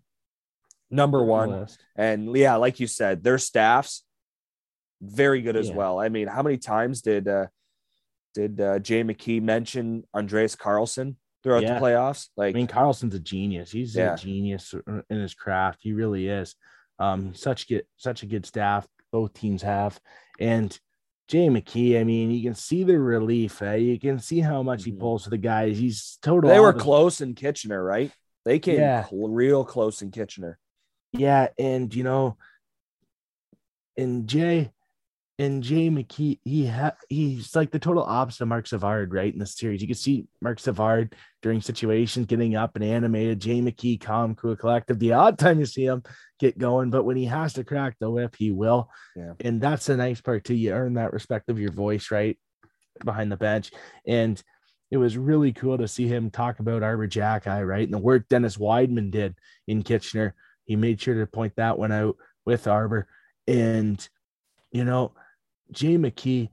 number 0.90 1.22
one. 1.22 1.66
And 1.96 2.36
yeah, 2.36 2.56
like 2.56 2.80
you 2.80 2.86
said, 2.86 3.22
their 3.22 3.38
staffs 3.38 4.04
very 5.00 5.40
good 5.40 5.56
as 5.56 5.68
yeah. 5.68 5.76
well. 5.76 5.98
I 5.98 6.08
mean, 6.08 6.28
how 6.28 6.42
many 6.42 6.58
times 6.58 7.00
did 7.02 7.28
uh, 7.28 7.46
did 8.34 8.60
uh, 8.60 8.78
Jay 8.78 9.02
McKee 9.02 9.42
mention 9.42 10.04
Andreas 10.14 10.54
Carlson 10.54 11.16
throughout 11.42 11.62
yeah. 11.62 11.74
the 11.74 11.80
playoffs? 11.80 12.28
Like, 12.36 12.54
I 12.54 12.58
mean, 12.58 12.66
Carlson's 12.66 13.14
a 13.14 13.20
genius. 13.20 13.70
He's 13.70 13.96
yeah. 13.96 14.14
a 14.14 14.16
genius 14.16 14.74
in 15.08 15.20
his 15.20 15.34
craft. 15.34 15.80
He 15.82 15.92
really 15.92 16.28
is. 16.28 16.54
Um, 16.98 17.34
such 17.34 17.66
good, 17.66 17.84
such 17.96 18.22
a 18.22 18.26
good 18.26 18.44
staff 18.44 18.86
both 19.12 19.34
teams 19.34 19.62
have. 19.62 20.00
And 20.38 20.78
Jay 21.28 21.48
McKee, 21.48 22.00
I 22.00 22.04
mean, 22.04 22.30
you 22.30 22.42
can 22.42 22.54
see 22.54 22.82
the 22.82 22.98
relief. 22.98 23.62
Eh? 23.62 23.76
You 23.76 24.00
can 24.00 24.18
see 24.18 24.40
how 24.40 24.62
much 24.62 24.84
he 24.84 24.90
mm-hmm. 24.90 25.00
pulls 25.00 25.24
for 25.24 25.30
the 25.30 25.38
guys. 25.38 25.78
He's 25.78 26.18
total. 26.22 26.50
They 26.50 26.60
were 26.60 26.72
close 26.72 27.20
in 27.20 27.34
Kitchener, 27.34 27.82
right? 27.82 28.10
They 28.44 28.58
came 28.58 28.80
yeah. 28.80 29.06
real 29.12 29.64
close 29.64 30.02
in 30.02 30.10
Kitchener. 30.10 30.58
Yeah, 31.12 31.48
and 31.58 31.94
you 31.94 32.04
know, 32.04 32.36
and 33.96 34.26
Jay, 34.26 34.72
and 35.40 35.62
Jay 35.62 35.88
McKee, 35.88 36.38
he 36.44 36.66
ha- 36.66 36.96
he's 37.08 37.56
like 37.56 37.70
the 37.70 37.78
total 37.78 38.02
opposite 38.02 38.42
of 38.42 38.48
Marc 38.48 38.66
Savard, 38.66 39.14
right? 39.14 39.32
In 39.32 39.38
the 39.38 39.46
series, 39.46 39.80
you 39.80 39.88
can 39.88 39.96
see 39.96 40.26
Marc 40.42 40.60
Savard 40.60 41.16
during 41.40 41.62
situations 41.62 42.26
getting 42.26 42.56
up 42.56 42.76
and 42.76 42.84
animated. 42.84 43.40
Jay 43.40 43.62
McKee, 43.62 43.98
calm, 43.98 44.34
cool, 44.34 44.54
collective. 44.54 44.98
The 44.98 45.14
odd 45.14 45.38
time 45.38 45.58
you 45.58 45.64
see 45.64 45.86
him 45.86 46.02
get 46.38 46.58
going, 46.58 46.90
but 46.90 47.04
when 47.04 47.16
he 47.16 47.24
has 47.24 47.54
to 47.54 47.64
crack 47.64 47.96
the 47.98 48.10
whip, 48.10 48.36
he 48.38 48.50
will. 48.50 48.90
Yeah. 49.16 49.32
And 49.40 49.62
that's 49.62 49.86
the 49.86 49.96
nice 49.96 50.20
part 50.20 50.44
too. 50.44 50.54
You 50.54 50.72
earn 50.72 50.92
that 50.94 51.14
respect 51.14 51.48
of 51.48 51.58
your 51.58 51.72
voice, 51.72 52.10
right, 52.10 52.38
behind 53.02 53.32
the 53.32 53.38
bench, 53.38 53.70
and 54.06 54.40
it 54.90 54.98
was 54.98 55.16
really 55.16 55.54
cool 55.54 55.78
to 55.78 55.88
see 55.88 56.06
him 56.06 56.30
talk 56.30 56.58
about 56.58 56.82
Arber 56.82 57.08
Xhekaj, 57.08 57.66
right, 57.66 57.84
and 57.84 57.94
the 57.94 57.98
work 57.98 58.28
Dennis 58.28 58.58
Wideman 58.58 59.10
did 59.10 59.36
in 59.66 59.84
Kitchener. 59.84 60.34
He 60.66 60.76
made 60.76 61.00
sure 61.00 61.14
to 61.14 61.26
point 61.26 61.54
that 61.56 61.78
one 61.78 61.92
out 61.92 62.16
with 62.44 62.66
Arber, 62.66 63.08
and 63.46 64.06
you 64.70 64.84
know 64.84 65.14
Jay 65.72 65.96
McKee, 65.96 66.48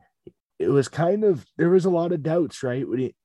it 0.59 0.69
was 0.69 0.87
kind 0.87 1.23
of 1.23 1.45
there 1.57 1.69
was 1.69 1.85
a 1.85 1.89
lot 1.89 2.11
of 2.11 2.23
doubts, 2.23 2.63
right? 2.63 2.87
When 2.87 2.99
he, 2.99 3.15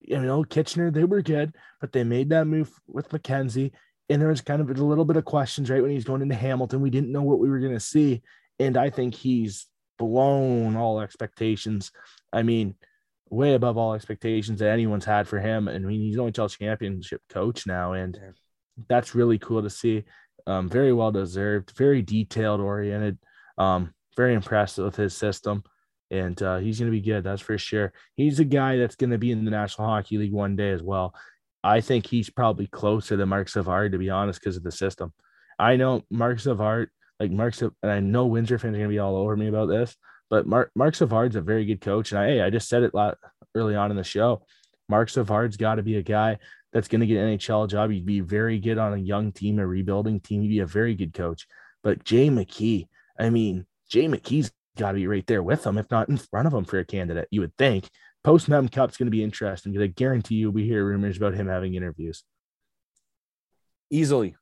you 0.00 0.20
know, 0.20 0.44
Kitchener, 0.44 0.90
they 0.90 1.04
were 1.04 1.22
good, 1.22 1.54
but 1.80 1.92
they 1.92 2.04
made 2.04 2.30
that 2.30 2.46
move 2.46 2.70
with 2.86 3.08
McKenzie. 3.10 3.72
And 4.08 4.20
there 4.20 4.28
was 4.28 4.40
kind 4.40 4.62
of 4.62 4.70
a 4.70 4.84
little 4.84 5.04
bit 5.04 5.16
of 5.16 5.24
questions, 5.24 5.68
right? 5.68 5.82
When 5.82 5.90
he's 5.90 6.04
going 6.04 6.22
into 6.22 6.34
Hamilton, 6.34 6.80
we 6.80 6.90
didn't 6.90 7.10
know 7.10 7.22
what 7.22 7.40
we 7.40 7.48
were 7.48 7.58
going 7.58 7.72
to 7.72 7.80
see. 7.80 8.22
And 8.60 8.76
I 8.76 8.90
think 8.90 9.14
he's 9.14 9.66
blown 9.98 10.76
all 10.76 11.00
expectations. 11.00 11.90
I 12.32 12.42
mean, 12.42 12.76
way 13.30 13.54
above 13.54 13.76
all 13.76 13.94
expectations 13.94 14.60
that 14.60 14.70
anyone's 14.70 15.04
had 15.04 15.26
for 15.26 15.40
him. 15.40 15.66
And 15.68 15.84
I 15.84 15.88
mean, 15.88 16.00
he's 16.00 16.18
only 16.18 16.32
OHL 16.32 16.56
championship 16.56 17.22
coach 17.28 17.66
now. 17.66 17.92
And 17.92 18.18
that's 18.88 19.14
really 19.14 19.38
cool 19.38 19.62
to 19.62 19.70
see. 19.70 20.04
Um, 20.46 20.68
very 20.68 20.92
well 20.92 21.10
deserved, 21.10 21.72
very 21.76 22.02
detailed 22.02 22.60
oriented. 22.60 23.18
Um, 23.58 23.92
very 24.16 24.34
impressed 24.34 24.78
with 24.78 24.96
his 24.96 25.16
system, 25.16 25.62
and 26.10 26.40
uh, 26.42 26.58
he's 26.58 26.78
going 26.78 26.90
to 26.90 26.96
be 26.96 27.04
good. 27.04 27.24
That's 27.24 27.42
for 27.42 27.58
sure. 27.58 27.92
He's 28.16 28.40
a 28.40 28.44
guy 28.44 28.76
that's 28.76 28.96
going 28.96 29.10
to 29.10 29.18
be 29.18 29.32
in 29.32 29.44
the 29.44 29.50
National 29.50 29.88
Hockey 29.88 30.18
League 30.18 30.32
one 30.32 30.56
day 30.56 30.70
as 30.70 30.82
well. 30.82 31.14
I 31.62 31.80
think 31.80 32.06
he's 32.06 32.30
probably 32.30 32.68
closer 32.68 33.16
than 33.16 33.28
Marc 33.28 33.48
Savard, 33.48 33.92
to 33.92 33.98
be 33.98 34.10
honest, 34.10 34.40
because 34.40 34.56
of 34.56 34.62
the 34.62 34.72
system. 34.72 35.12
I 35.58 35.76
know 35.76 36.02
Marc 36.10 36.40
Savard, 36.40 36.90
like 37.18 37.30
Mark, 37.30 37.60
and 37.60 37.72
I 37.82 38.00
know 38.00 38.26
Windsor 38.26 38.58
fans 38.58 38.74
are 38.74 38.78
going 38.78 38.90
to 38.90 38.94
be 38.94 38.98
all 38.98 39.16
over 39.16 39.36
me 39.36 39.48
about 39.48 39.68
this, 39.68 39.96
but 40.30 40.46
Mark 40.46 40.70
Marc 40.74 40.94
Savard's 40.94 41.36
a 41.36 41.40
very 41.40 41.64
good 41.64 41.80
coach, 41.80 42.12
and 42.12 42.20
I 42.20 42.26
hey, 42.28 42.40
I 42.42 42.50
just 42.50 42.68
said 42.68 42.82
it 42.82 42.92
a 42.94 42.96
lot 42.96 43.18
early 43.54 43.74
on 43.74 43.90
in 43.90 43.96
the 43.96 44.04
show. 44.04 44.44
Marc 44.88 45.08
Savard's 45.08 45.56
got 45.56 45.76
to 45.76 45.82
be 45.82 45.96
a 45.96 46.02
guy 46.02 46.38
that's 46.72 46.88
going 46.88 47.00
to 47.00 47.06
get 47.06 47.18
an 47.18 47.36
NHL 47.36 47.68
job. 47.68 47.90
He'd 47.90 48.06
be 48.06 48.20
very 48.20 48.58
good 48.58 48.78
on 48.78 48.94
a 48.94 48.98
young 48.98 49.32
team, 49.32 49.58
a 49.58 49.66
rebuilding 49.66 50.20
team. 50.20 50.42
He'd 50.42 50.48
be 50.48 50.58
a 50.60 50.66
very 50.66 50.94
good 50.94 51.14
coach. 51.14 51.46
But 51.82 52.04
Jay 52.04 52.28
McKee, 52.28 52.86
I 53.18 53.30
mean, 53.30 53.66
Jay 53.90 54.06
McKee's 54.06 54.50
got 54.76 54.92
to 54.92 54.96
be 54.96 55.06
right 55.06 55.26
there 55.26 55.42
with 55.42 55.62
them, 55.62 55.78
if 55.78 55.90
not 55.90 56.08
in 56.08 56.16
front 56.16 56.46
of 56.46 56.52
them 56.52 56.64
for 56.64 56.78
a 56.78 56.84
candidate. 56.84 57.28
You 57.30 57.40
would 57.40 57.56
think. 57.56 57.88
Post 58.24 58.48
Mem 58.48 58.68
Cup's 58.68 58.96
going 58.96 59.06
to 59.06 59.12
be 59.12 59.22
interesting 59.22 59.72
because 59.72 59.84
I 59.84 59.88
guarantee 59.88 60.34
you 60.34 60.50
we 60.50 60.64
hear 60.64 60.84
rumors 60.84 61.16
about 61.16 61.34
him 61.34 61.46
having 61.46 61.74
interviews. 61.74 62.24
Easily, 63.88 64.34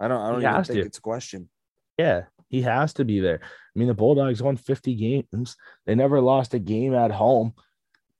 I 0.00 0.08
don't. 0.08 0.20
I 0.20 0.30
don't 0.30 0.40
he 0.40 0.46
even 0.46 0.64
think 0.64 0.80
to. 0.80 0.86
it's 0.86 0.98
a 0.98 1.02
question. 1.02 1.50
Yeah, 1.98 2.22
he 2.48 2.62
has 2.62 2.94
to 2.94 3.04
be 3.04 3.20
there. 3.20 3.40
I 3.42 3.78
mean, 3.78 3.88
the 3.88 3.94
Bulldogs 3.94 4.42
won 4.42 4.56
50 4.56 4.94
games. 4.94 5.56
They 5.84 5.94
never 5.94 6.20
lost 6.20 6.54
a 6.54 6.58
game 6.58 6.94
at 6.94 7.10
home 7.10 7.52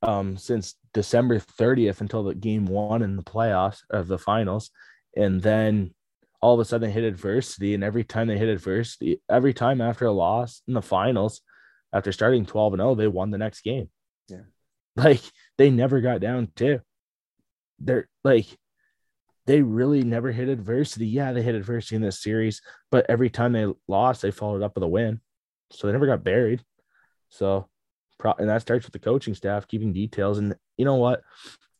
um, 0.03 0.37
since 0.37 0.75
December 0.93 1.39
30th 1.39 2.03
until 2.03 2.23
the 2.23 2.35
game 2.35 2.67
one 2.67 3.03
in 3.03 3.17
the 3.17 3.23
playoffs 3.23 3.81
of 3.91 4.09
the 4.09 4.19
finals, 4.19 4.71
and 5.17 5.41
then 5.41 5.95
all 6.41 6.55
of 6.55 6.61
a 6.61 6.65
sudden 6.65 6.89
they 6.89 6.93
hit 6.93 7.05
adversity. 7.05 7.75
And 7.75 7.85
every 7.85 8.05
time 8.05 8.29
they 8.29 8.39
hit 8.39 8.49
adversity, 8.49 9.21
every 9.29 9.55
time 9.55 9.81
after 9.81 10.07
a 10.07 10.13
loss 10.13 10.63
in 10.67 10.75
the 10.75 10.83
finals, 10.83 11.41
after 11.93 12.13
starting 12.13 12.47
12 12.47 12.75
and 12.75 12.81
0, 12.81 12.95
they 12.95 13.09
won 13.09 13.31
the 13.31 13.39
next 13.39 13.63
game. 13.63 13.91
Yeah. 14.29 14.43
Like 14.97 15.21
they 15.59 15.69
never 15.69 16.01
got 16.01 16.23
down 16.23 16.49
to. 16.57 16.81
They're 17.79 18.09
like, 18.25 18.47
they 19.45 19.61
really 19.61 20.03
never 20.03 20.33
hit 20.33 20.49
adversity. 20.49 21.07
Yeah, 21.07 21.33
they 21.33 21.43
hit 21.43 21.55
adversity 21.55 21.97
in 21.97 22.03
this 22.03 22.23
series, 22.23 22.63
but 22.91 23.05
every 23.11 23.29
time 23.29 23.53
they 23.53 23.67
lost, 23.87 24.23
they 24.23 24.31
followed 24.31 24.63
up 24.63 24.75
with 24.75 24.85
a 24.85 24.89
win. 24.89 25.21
So 25.71 25.87
they 25.87 25.93
never 25.93 26.07
got 26.07 26.25
buried. 26.25 26.65
So 27.29 27.69
and 28.39 28.49
that 28.49 28.63
starts 28.63 28.87
with 28.87 28.93
the 28.93 28.99
coaching 28.99 29.35
staff 29.35 29.69
keeping 29.69 29.93
details. 29.93 30.39
And 30.39 30.55
you 30.77 30.85
know 30.85 30.97
what? 30.97 31.23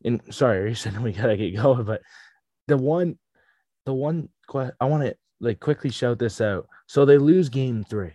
And 0.05 0.21
sorry, 0.31 0.75
said 0.75 1.01
we 1.03 1.13
gotta 1.13 1.37
get 1.37 1.57
going, 1.57 1.85
but 1.85 2.03
the 2.69 2.77
one, 2.77 3.19
the 3.87 3.95
one 3.95 4.29
I 4.81 4.85
want 4.85 5.05
to 5.05 5.17
like 5.41 5.61
quickly 5.61 5.91
shout 5.91 6.19
this 6.19 6.41
out. 6.41 6.69
So 6.87 7.05
they 7.05 7.19
lose 7.19 7.49
game 7.49 7.85
three. 7.85 8.13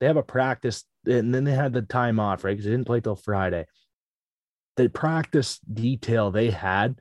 They 0.00 0.06
have 0.06 0.16
a 0.16 0.22
practice, 0.22 0.84
and 1.06 1.34
then 1.34 1.44
they 1.44 1.52
had 1.52 1.72
the 1.72 1.82
time 1.82 2.20
off, 2.20 2.44
right? 2.44 2.52
Because 2.52 2.66
they 2.66 2.70
didn't 2.70 2.86
play 2.86 3.00
till 3.00 3.16
Friday. 3.16 3.66
The 4.76 4.88
practice 4.88 5.58
detail 5.60 6.30
they 6.30 6.50
had 6.50 7.00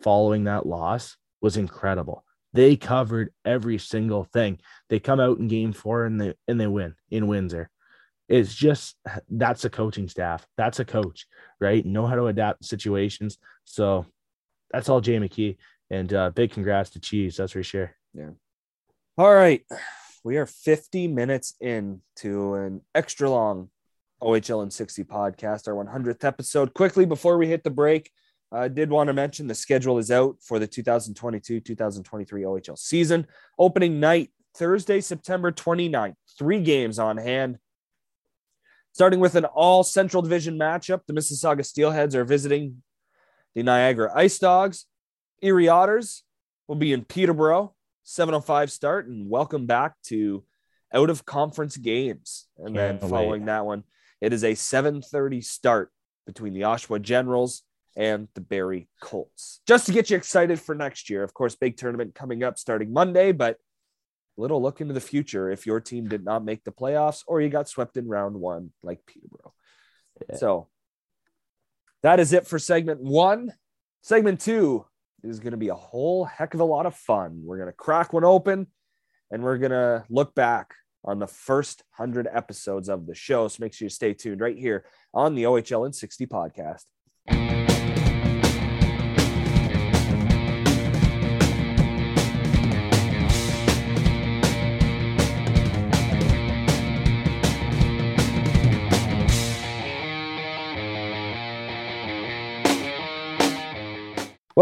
following 0.00 0.44
that 0.44 0.66
loss 0.66 1.16
was 1.40 1.56
incredible. 1.56 2.24
They 2.54 2.76
covered 2.76 3.32
every 3.44 3.78
single 3.78 4.24
thing. 4.24 4.60
They 4.88 5.00
come 5.00 5.20
out 5.20 5.38
in 5.38 5.48
game 5.48 5.72
four 5.72 6.04
and 6.04 6.20
they 6.20 6.34
and 6.48 6.60
they 6.60 6.66
win 6.66 6.94
in 7.10 7.26
Windsor. 7.26 7.70
It's 8.28 8.54
just 8.54 8.96
that's 9.28 9.64
a 9.64 9.70
coaching 9.70 10.08
staff. 10.08 10.46
That's 10.56 10.80
a 10.80 10.84
coach, 10.84 11.26
right? 11.60 11.84
Know 11.84 12.06
how 12.06 12.14
to 12.14 12.26
adapt 12.26 12.64
situations. 12.64 13.38
So 13.64 14.06
that's 14.70 14.88
all 14.88 15.00
Jay 15.00 15.18
McKee. 15.18 15.56
And 15.92 16.10
uh, 16.14 16.30
big 16.30 16.52
congrats 16.52 16.88
to 16.90 17.00
Cheese. 17.00 17.36
That's 17.36 17.52
for 17.52 17.62
sure. 17.62 17.94
Yeah. 18.14 18.30
All 19.18 19.32
right. 19.32 19.62
We 20.24 20.38
are 20.38 20.46
50 20.46 21.06
minutes 21.08 21.54
in 21.60 22.00
to 22.16 22.54
an 22.54 22.80
extra 22.94 23.28
long 23.28 23.68
OHL 24.22 24.62
and 24.62 24.72
60 24.72 25.04
podcast, 25.04 25.68
our 25.68 25.74
100th 25.74 26.24
episode. 26.24 26.72
Quickly 26.72 27.04
before 27.04 27.36
we 27.36 27.46
hit 27.46 27.62
the 27.62 27.70
break, 27.70 28.10
I 28.50 28.68
did 28.68 28.88
want 28.88 29.08
to 29.08 29.12
mention 29.12 29.46
the 29.46 29.54
schedule 29.54 29.98
is 29.98 30.10
out 30.10 30.36
for 30.40 30.58
the 30.58 30.66
2022 30.66 31.60
2023 31.60 32.42
OHL 32.42 32.78
season. 32.78 33.26
Opening 33.58 34.00
night, 34.00 34.30
Thursday, 34.56 35.02
September 35.02 35.52
29th. 35.52 36.14
Three 36.38 36.62
games 36.62 36.98
on 36.98 37.18
hand. 37.18 37.58
Starting 38.94 39.20
with 39.20 39.34
an 39.34 39.44
all 39.44 39.84
Central 39.84 40.22
Division 40.22 40.58
matchup, 40.58 41.00
the 41.06 41.12
Mississauga 41.12 41.60
Steelheads 41.60 42.14
are 42.14 42.24
visiting 42.24 42.82
the 43.54 43.62
Niagara 43.62 44.10
Ice 44.14 44.38
Dogs. 44.38 44.86
Erie 45.42 45.68
Otters 45.68 46.22
will 46.68 46.76
be 46.76 46.92
in 46.92 47.04
Peterborough, 47.04 47.74
705 48.04 48.70
start, 48.70 49.08
and 49.08 49.28
welcome 49.28 49.66
back 49.66 49.94
to 50.04 50.44
out 50.94 51.10
of 51.10 51.26
conference 51.26 51.76
games. 51.76 52.46
And 52.58 52.76
then 52.76 52.98
Can't 52.98 53.10
following 53.10 53.46
that 53.46 53.66
one, 53.66 53.82
it 54.20 54.32
is 54.32 54.44
a 54.44 54.54
730 54.54 55.40
start 55.40 55.90
between 56.26 56.52
the 56.52 56.60
Oshawa 56.60 57.02
Generals 57.02 57.64
and 57.96 58.28
the 58.34 58.40
Barrie 58.40 58.88
Colts. 59.00 59.60
Just 59.66 59.86
to 59.86 59.92
get 59.92 60.10
you 60.10 60.16
excited 60.16 60.60
for 60.60 60.76
next 60.76 61.10
year. 61.10 61.24
Of 61.24 61.34
course, 61.34 61.56
big 61.56 61.76
tournament 61.76 62.14
coming 62.14 62.44
up 62.44 62.56
starting 62.56 62.92
Monday, 62.92 63.32
but 63.32 63.58
a 64.38 64.40
little 64.40 64.62
look 64.62 64.80
into 64.80 64.94
the 64.94 65.00
future 65.00 65.50
if 65.50 65.66
your 65.66 65.80
team 65.80 66.08
did 66.08 66.24
not 66.24 66.44
make 66.44 66.62
the 66.62 66.70
playoffs 66.70 67.24
or 67.26 67.40
you 67.40 67.48
got 67.48 67.68
swept 67.68 67.96
in 67.96 68.06
round 68.06 68.36
one 68.36 68.70
like 68.84 69.04
Peterborough. 69.06 69.52
So 70.36 70.68
that 72.04 72.20
is 72.20 72.32
it 72.32 72.46
for 72.46 72.60
segment 72.60 73.00
one. 73.02 73.52
Segment 74.02 74.40
two 74.40 74.86
is 75.24 75.40
going 75.40 75.52
to 75.52 75.56
be 75.56 75.68
a 75.68 75.74
whole 75.74 76.24
heck 76.24 76.54
of 76.54 76.60
a 76.60 76.64
lot 76.64 76.86
of 76.86 76.94
fun. 76.94 77.42
We're 77.44 77.58
going 77.58 77.68
to 77.68 77.72
crack 77.72 78.12
one 78.12 78.24
open 78.24 78.66
and 79.30 79.42
we're 79.42 79.58
going 79.58 79.72
to 79.72 80.04
look 80.08 80.34
back 80.34 80.74
on 81.04 81.18
the 81.18 81.26
first 81.26 81.82
100 81.96 82.28
episodes 82.32 82.88
of 82.88 83.06
the 83.06 83.14
show. 83.14 83.48
So 83.48 83.58
make 83.60 83.72
sure 83.72 83.86
you 83.86 83.90
stay 83.90 84.14
tuned 84.14 84.40
right 84.40 84.56
here 84.56 84.84
on 85.12 85.34
the 85.34 85.44
OHL 85.44 85.86
in 85.86 85.92
60 85.92 86.26
podcast. 86.26 86.84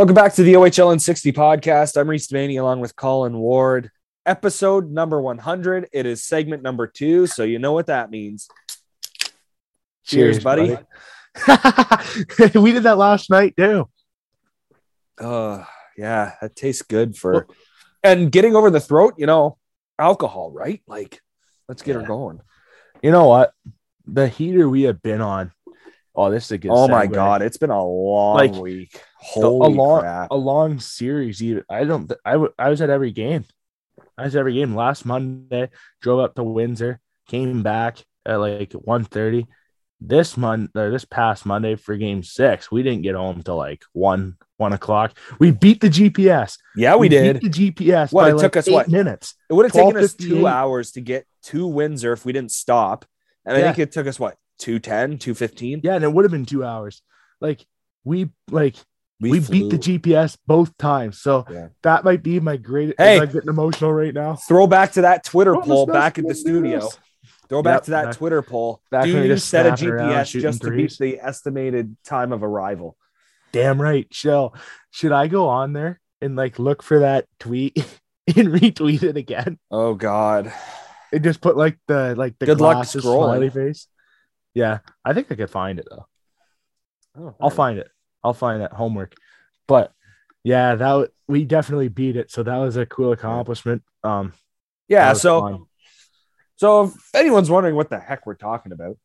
Welcome 0.00 0.14
back 0.14 0.32
to 0.36 0.42
the 0.42 0.54
OHL 0.54 0.94
in 0.94 0.98
60 0.98 1.30
podcast. 1.32 2.00
I'm 2.00 2.08
Reese 2.08 2.26
Devaney 2.26 2.58
along 2.58 2.80
with 2.80 2.96
Colin 2.96 3.36
Ward. 3.36 3.90
Episode 4.24 4.90
number 4.90 5.20
100. 5.20 5.90
It 5.92 6.06
is 6.06 6.24
segment 6.24 6.62
number 6.62 6.86
two. 6.86 7.26
So 7.26 7.42
you 7.42 7.58
know 7.58 7.72
what 7.72 7.88
that 7.88 8.10
means. 8.10 8.48
Cheers, 10.06 10.42
buddy. 10.42 10.78
buddy. 11.46 12.58
we 12.58 12.72
did 12.72 12.84
that 12.84 12.96
last 12.96 13.28
night 13.28 13.54
too. 13.58 13.90
Oh, 15.20 15.66
yeah. 15.98 16.32
That 16.40 16.56
tastes 16.56 16.80
good 16.80 17.14
for 17.14 17.46
and 18.02 18.32
getting 18.32 18.56
over 18.56 18.70
the 18.70 18.80
throat, 18.80 19.16
you 19.18 19.26
know, 19.26 19.58
alcohol, 19.98 20.50
right? 20.50 20.80
Like, 20.86 21.20
let's 21.68 21.82
get 21.82 21.96
her 21.96 22.02
going. 22.02 22.40
You 23.02 23.10
know 23.10 23.26
what? 23.26 23.52
The 24.06 24.28
heater 24.28 24.66
we 24.66 24.84
have 24.84 25.02
been 25.02 25.20
on. 25.20 25.52
Oh, 26.14 26.30
this 26.30 26.46
is 26.46 26.52
a 26.52 26.58
good. 26.58 26.70
Oh 26.72 26.88
my 26.88 27.06
god, 27.06 27.42
it's 27.42 27.58
been 27.58 27.68
a 27.68 27.84
long 27.84 28.36
Like, 28.36 28.54
week. 28.54 28.98
Holy 29.20 29.72
a 29.72 29.76
long, 29.76 30.00
crap. 30.00 30.30
a 30.30 30.36
long 30.36 30.80
series. 30.80 31.42
Even 31.42 31.64
I 31.68 31.84
don't. 31.84 32.08
th- 32.08 32.20
I 32.24 32.32
w- 32.32 32.52
I 32.58 32.70
was 32.70 32.80
at 32.80 32.90
every 32.90 33.12
game. 33.12 33.44
I 34.16 34.24
was 34.24 34.34
at 34.34 34.40
every 34.40 34.54
game 34.54 34.74
last 34.74 35.04
Monday. 35.04 35.70
Drove 36.00 36.20
up 36.20 36.34
to 36.36 36.42
Windsor. 36.42 37.00
Came 37.28 37.62
back 37.62 37.98
at 38.24 38.36
like 38.36 38.70
1.30. 38.70 39.46
This 40.00 40.38
month 40.38 40.74
or 40.74 40.90
this 40.90 41.04
past 41.04 41.44
Monday 41.44 41.74
for 41.74 41.94
game 41.96 42.22
six, 42.22 42.70
we 42.70 42.82
didn't 42.82 43.02
get 43.02 43.14
home 43.14 43.42
till 43.42 43.56
like 43.56 43.84
one 43.92 44.38
one 44.56 44.72
o'clock. 44.72 45.16
We 45.38 45.50
beat 45.50 45.82
the 45.82 45.90
GPS. 45.90 46.56
Yeah, 46.74 46.96
we, 46.96 47.10
did. 47.10 47.40
beat 47.40 47.52
the 47.52 47.72
GPS. 47.72 48.10
What, 48.10 48.22
by 48.22 48.30
it 48.30 48.34
like 48.34 48.42
took 48.42 48.56
us 48.56 48.70
what? 48.70 48.88
minutes? 48.88 49.34
It 49.50 49.52
would 49.52 49.66
have 49.66 49.72
taken 49.72 49.98
us 49.98 50.14
two 50.14 50.46
hours 50.46 50.92
to 50.92 51.02
get 51.02 51.26
to 51.44 51.66
Windsor 51.66 52.14
if 52.14 52.24
we 52.24 52.32
didn't 52.32 52.52
stop. 52.52 53.04
And 53.44 53.56
I 53.56 53.60
think 53.60 53.78
it 53.78 53.92
took 53.92 54.06
us 54.06 54.18
what, 54.18 54.36
210, 54.58 55.18
215? 55.18 55.80
Yeah, 55.82 55.96
and 55.96 56.04
it 56.04 56.12
would 56.12 56.24
have 56.24 56.32
been 56.32 56.46
two 56.46 56.64
hours. 56.64 57.02
Like 57.40 57.66
we 58.04 58.30
like 58.50 58.76
we, 59.20 59.40
beat 59.40 59.70
the. 59.70 59.78
GPS 59.78 60.36
both 60.46 60.76
times. 60.78 61.20
So 61.20 61.44
Yeah. 61.50 61.68
that 61.82 62.04
might 62.04 62.22
be 62.22 62.40
my 62.40 62.56
greatest. 62.56 62.98
Hey. 62.98 63.20
I'm 63.20 63.30
getting 63.30 63.48
emotional 63.48 63.92
right 63.92 64.14
now. 64.14 64.36
Throw 64.36 64.66
back 64.66 64.92
to 64.92 65.02
that 65.02 65.24
Twitter 65.24 65.54
was 65.54 65.66
poll 65.66 65.86
back 65.86 66.18
at 66.18 66.26
the 66.26 66.34
studio. 66.34 66.80
this? 66.80 66.98
Throw 67.48 67.62
back 67.62 67.76
Yep, 67.78 67.84
to 67.84 67.90
that 67.90 68.04
back- 68.06 68.16
Twitter 68.16 68.42
poll. 68.42 68.80
back 68.90 69.04
Do 69.04 69.10
you 69.10 69.26
just 69.26 69.48
set 69.48 69.66
a 69.66 69.70
GPS 69.72 70.30
just 70.40 70.62
to 70.62 70.70
beat 70.70 70.96
the 70.98 71.18
estimated 71.20 71.96
time 72.04 72.32
of 72.32 72.42
arrival? 72.44 72.96
Damn 73.52 73.80
right, 73.82 74.06
Shell. 74.12 74.54
Should 74.92 75.12
I 75.12 75.26
go 75.26 75.48
on 75.48 75.72
there 75.72 76.00
and 76.20 76.36
like 76.36 76.58
look 76.60 76.82
for 76.82 77.00
that 77.00 77.26
tweet 77.40 77.76
and 78.28 78.48
retweet 78.48 79.02
it 79.02 79.16
again? 79.16 79.58
Oh 79.70 79.94
God. 79.94 80.52
And 81.12 81.24
just 81.24 81.40
put 81.40 81.56
like 81.56 81.76
the 81.88 82.14
like 82.16 82.38
the 82.38 82.46
Good 82.46 82.60
luck 82.60 82.74
glasses 82.76 83.04
scrolling. 83.04 83.24
smiley 83.24 83.50
face. 83.50 83.88
Yeah, 84.54 84.78
I 85.04 85.12
think 85.12 85.32
I 85.32 85.34
could 85.34 85.50
find 85.50 85.80
it 85.80 85.88
though. 85.90 86.06
Oh, 87.18 87.34
I'll 87.40 87.50
find 87.50 87.78
it. 87.80 87.88
I'll 88.22 88.34
find 88.34 88.60
that 88.62 88.72
homework. 88.72 89.14
But 89.66 89.92
yeah, 90.44 90.74
that 90.74 90.88
w- 90.88 91.08
we 91.28 91.44
definitely 91.44 91.88
beat 91.88 92.16
it. 92.16 92.30
So 92.30 92.42
that 92.42 92.56
was 92.56 92.76
a 92.76 92.86
cool 92.86 93.12
accomplishment. 93.12 93.82
Um, 94.02 94.32
Yeah, 94.88 95.12
so 95.12 95.40
fun. 95.40 95.64
so 96.56 96.84
if 96.84 96.94
anyone's 97.14 97.50
wondering 97.50 97.76
what 97.76 97.90
the 97.90 97.98
heck 97.98 98.26
we're 98.26 98.34
talking 98.34 98.72
about. 98.72 98.98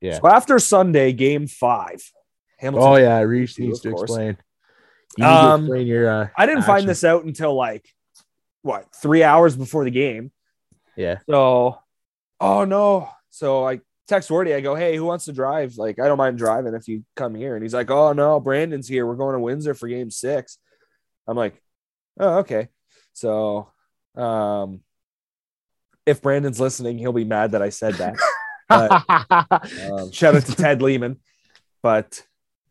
Yeah. 0.00 0.18
So 0.20 0.28
after 0.28 0.58
Sunday, 0.58 1.12
game 1.12 1.46
five. 1.46 2.02
Hamilton. 2.58 2.88
Oh 2.92 2.96
yeah, 2.96 3.20
Reese 3.20 3.58
needs 3.58 3.80
to 3.80 3.90
course. 3.90 4.02
explain. 4.10 4.36
You 5.16 5.24
need 5.24 5.30
to 5.30 5.34
Um, 5.34 5.60
explain 5.62 5.86
your. 5.86 6.08
Uh, 6.10 6.28
I 6.36 6.46
didn't 6.46 6.62
find 6.64 6.88
this 6.88 7.04
out 7.04 7.24
until 7.24 7.54
like 7.54 7.88
what 8.62 8.94
three 8.94 9.22
hours 9.22 9.56
before 9.56 9.84
the 9.84 9.90
game. 9.90 10.30
Yeah. 10.96 11.18
So, 11.28 11.78
oh 12.40 12.64
no. 12.64 13.08
So 13.30 13.66
I 13.66 13.80
text 14.10 14.28
Wardy. 14.28 14.54
I 14.54 14.60
go, 14.60 14.74
hey, 14.74 14.96
who 14.96 15.04
wants 15.04 15.24
to 15.26 15.32
drive? 15.32 15.76
Like, 15.76 15.98
I 15.98 16.06
don't 16.06 16.18
mind 16.18 16.36
driving 16.36 16.74
if 16.74 16.88
you 16.88 17.04
come 17.16 17.34
here. 17.34 17.54
And 17.54 17.62
he's 17.62 17.72
like, 17.72 17.90
oh 17.90 18.12
no, 18.12 18.40
Brandon's 18.40 18.88
here. 18.88 19.06
We're 19.06 19.14
going 19.14 19.34
to 19.34 19.40
Windsor 19.40 19.74
for 19.74 19.88
game 19.88 20.10
six. 20.10 20.58
I'm 21.26 21.36
like, 21.36 21.62
oh, 22.18 22.38
okay. 22.38 22.68
So, 23.12 23.70
um, 24.16 24.80
if 26.04 26.20
Brandon's 26.20 26.60
listening, 26.60 26.98
he'll 26.98 27.12
be 27.12 27.24
mad 27.24 27.52
that 27.52 27.62
I 27.62 27.70
said 27.70 27.94
that. 27.94 28.16
But, 28.70 29.02
um, 29.90 30.12
shout 30.12 30.36
out 30.36 30.44
to 30.44 30.54
Ted 30.54 30.80
Lehman. 30.80 31.16
But 31.82 32.22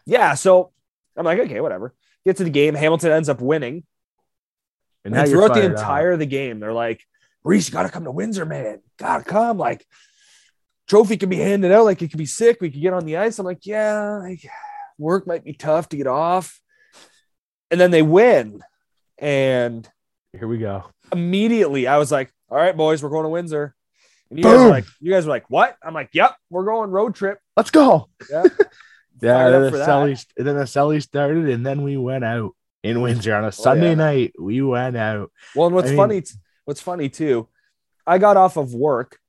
yeah, 0.05 0.35
so 0.35 0.71
I'm 1.17 1.25
like, 1.25 1.39
okay, 1.39 1.59
whatever. 1.59 1.93
Get 2.25 2.37
to 2.37 2.45
the 2.45 2.49
game. 2.49 2.73
Hamilton 2.73 3.11
ends 3.11 3.27
up 3.27 3.41
winning. 3.41 3.83
and 5.03 5.13
And 5.13 5.29
throughout 5.29 5.55
the 5.55 5.65
entire 5.65 6.13
of 6.13 6.19
the 6.19 6.25
game, 6.25 6.61
they're 6.61 6.71
like, 6.71 7.03
Reese, 7.43 7.67
you 7.67 7.73
gotta 7.73 7.89
come 7.89 8.05
to 8.05 8.11
Windsor, 8.11 8.45
man. 8.45 8.79
Gotta 8.97 9.25
come. 9.25 9.57
Like, 9.57 9.85
trophy 10.89 11.15
can 11.15 11.29
be 11.29 11.37
handed 11.37 11.71
out, 11.71 11.85
like 11.85 12.01
it 12.01 12.09
could 12.09 12.17
be 12.17 12.25
sick. 12.25 12.57
We 12.59 12.69
could 12.69 12.81
get 12.81 12.91
on 12.93 13.05
the 13.05 13.15
ice. 13.17 13.39
I'm 13.39 13.45
like, 13.45 13.65
yeah, 13.65 14.17
like, 14.21 14.41
work 14.97 15.25
might 15.25 15.45
be 15.45 15.53
tough 15.53 15.87
to 15.89 15.97
get 15.97 16.07
off. 16.07 16.59
And 17.71 17.79
then 17.79 17.91
they 17.91 18.01
win. 18.01 18.61
And 19.17 19.87
Here 20.37 20.47
we 20.47 20.57
go. 20.57 20.85
immediately 21.13 21.87
I 21.87 21.97
was 21.97 22.11
like, 22.11 22.33
all 22.49 22.57
right, 22.57 22.75
boys, 22.75 23.01
we're 23.03 23.09
going 23.09 23.23
to 23.23 23.29
Windsor. 23.29 23.75
And 24.29 24.39
you 24.39 24.43
guys 24.43 24.59
were 24.59 24.69
like, 24.69 24.85
you 24.99 25.11
guys 25.11 25.25
were 25.25 25.31
like, 25.31 25.49
what? 25.49 25.77
I'm 25.83 25.93
like, 25.93 26.09
yep, 26.13 26.35
we're 26.49 26.65
going 26.65 26.89
road 26.91 27.15
trip. 27.15 27.39
Let's 27.55 27.71
go. 27.71 28.09
Yeah. 28.29 28.43
Yeah, 29.21 29.33
Fired 29.33 29.47
and 29.47 29.55
up 29.55 29.61
then 29.63 29.71
the 29.73 29.77
that. 29.79 29.89
Selly, 29.89 30.25
and 30.37 30.47
then 30.47 30.55
the 30.55 30.63
Selly 30.63 31.01
started, 31.03 31.49
and 31.49 31.65
then 31.65 31.81
we 31.81 31.97
went 31.97 32.23
out 32.23 32.51
in 32.83 32.95
oh, 32.95 33.01
Windsor 33.01 33.35
on 33.35 33.43
a 33.43 33.51
Sunday 33.51 33.87
Oh, 33.87 33.89
yeah. 33.89 33.95
night. 33.95 34.33
We 34.39 34.61
went 34.61 34.95
out. 34.95 35.29
Well, 35.53 35.67
and 35.67 35.75
what's 35.75 35.87
I 35.87 35.89
mean- 35.89 35.97
funny, 35.97 36.23
what's 36.63 36.79
funny 36.79 37.09
too, 37.09 37.49
I 38.07 38.17
got 38.17 38.37
off 38.37 38.55
of 38.55 38.73
work. 38.73 39.19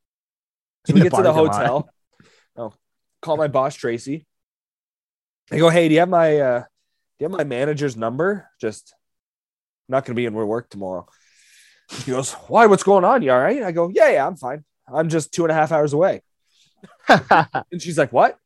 So 0.87 0.95
we 0.95 1.03
get 1.03 1.13
to 1.15 1.23
the 1.23 1.33
lot. 1.33 1.53
hotel. 1.53 1.91
Oh, 2.57 2.73
call 3.23 3.37
my 3.37 3.49
boss 3.49 3.75
Tracy. 3.75 4.27
I 5.53 5.59
go, 5.59 5.69
hey, 5.69 5.89
do 5.89 5.95
you 5.95 6.01
have 6.01 6.09
my 6.09 6.39
uh, 6.39 6.61
do 6.61 6.65
you 7.19 7.29
have 7.29 7.37
my 7.37 7.45
manager's 7.45 7.97
number? 7.97 8.49
Just 8.61 8.95
I'm 9.89 9.93
not 9.93 10.05
going 10.05 10.15
to 10.15 10.21
be 10.21 10.27
in 10.27 10.35
work 10.35 10.71
tomorrow. 10.71 11.07
He 12.05 12.13
goes, 12.13 12.33
why? 12.33 12.67
What's 12.67 12.85
going 12.85 13.05
on? 13.05 13.23
You 13.23 13.33
all 13.33 13.41
right? 13.41 13.63
I 13.63 13.73
go, 13.73 13.91
yeah, 13.93 14.11
yeah, 14.11 14.27
I'm 14.27 14.37
fine. 14.37 14.65
I'm 14.93 15.09
just 15.09 15.33
two 15.33 15.45
and 15.45 15.51
a 15.51 15.55
half 15.55 15.73
hours 15.73 15.93
away. 15.93 16.23
and 17.09 17.81
she's 17.81 17.99
like, 17.99 18.13
what? 18.13 18.39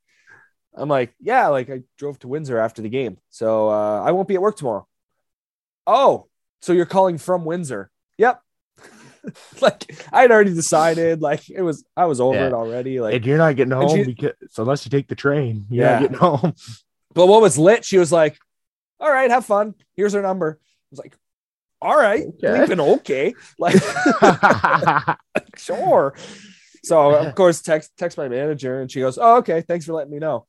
I'm 0.74 0.88
like, 0.88 1.14
yeah, 1.20 1.48
like 1.48 1.70
I 1.70 1.82
drove 1.98 2.18
to 2.20 2.28
Windsor 2.28 2.58
after 2.58 2.82
the 2.82 2.88
game, 2.88 3.18
so 3.30 3.68
uh, 3.68 4.02
I 4.02 4.10
won't 4.10 4.28
be 4.28 4.34
at 4.34 4.42
work 4.42 4.56
tomorrow. 4.56 4.86
Oh, 5.86 6.26
so 6.62 6.72
you're 6.72 6.86
calling 6.86 7.18
from 7.18 7.44
Windsor? 7.44 7.90
Yep. 8.18 8.40
like 9.60 10.04
I 10.12 10.22
had 10.22 10.30
already 10.30 10.54
decided. 10.54 11.20
Like 11.22 11.48
it 11.50 11.62
was, 11.62 11.84
I 11.96 12.06
was 12.06 12.20
over 12.20 12.36
Yeah. 12.36 12.46
it 12.48 12.52
already. 12.52 13.00
Like 13.00 13.14
and 13.14 13.26
you're 13.26 13.38
not 13.38 13.56
getting 13.56 13.72
home 13.72 13.88
she- 13.96 14.04
because 14.04 14.32
unless 14.58 14.84
you 14.84 14.90
take 14.90 15.08
the 15.08 15.14
train, 15.14 15.66
you're 15.70 15.84
Yeah. 15.86 15.92
not 15.92 16.02
getting 16.02 16.16
home. 16.18 16.54
But 17.14 17.26
what 17.26 17.40
was 17.42 17.56
lit? 17.58 17.84
She 17.84 17.98
was 17.98 18.10
like, 18.12 18.38
"All 19.00 19.10
right, 19.10 19.30
have 19.30 19.44
fun. 19.46 19.74
Here's 19.94 20.12
her 20.14 20.22
number." 20.22 20.58
I 20.60 20.66
was 20.90 20.98
like, 20.98 21.16
"All 21.80 21.96
right, 21.96 22.24
Okay. 22.42 22.60
leaving 22.60 22.80
okay." 22.80 23.34
Like, 23.58 23.76
sure. 25.56 26.14
So 26.82 27.14
of 27.14 27.34
course, 27.34 27.62
text 27.62 27.92
text 27.96 28.18
my 28.18 28.28
manager, 28.28 28.80
and 28.80 28.90
she 28.90 29.00
goes, 29.00 29.16
"Oh, 29.18 29.38
okay. 29.38 29.60
Thanks 29.62 29.86
for 29.86 29.92
letting 29.94 30.12
me 30.12 30.18
know." 30.18 30.46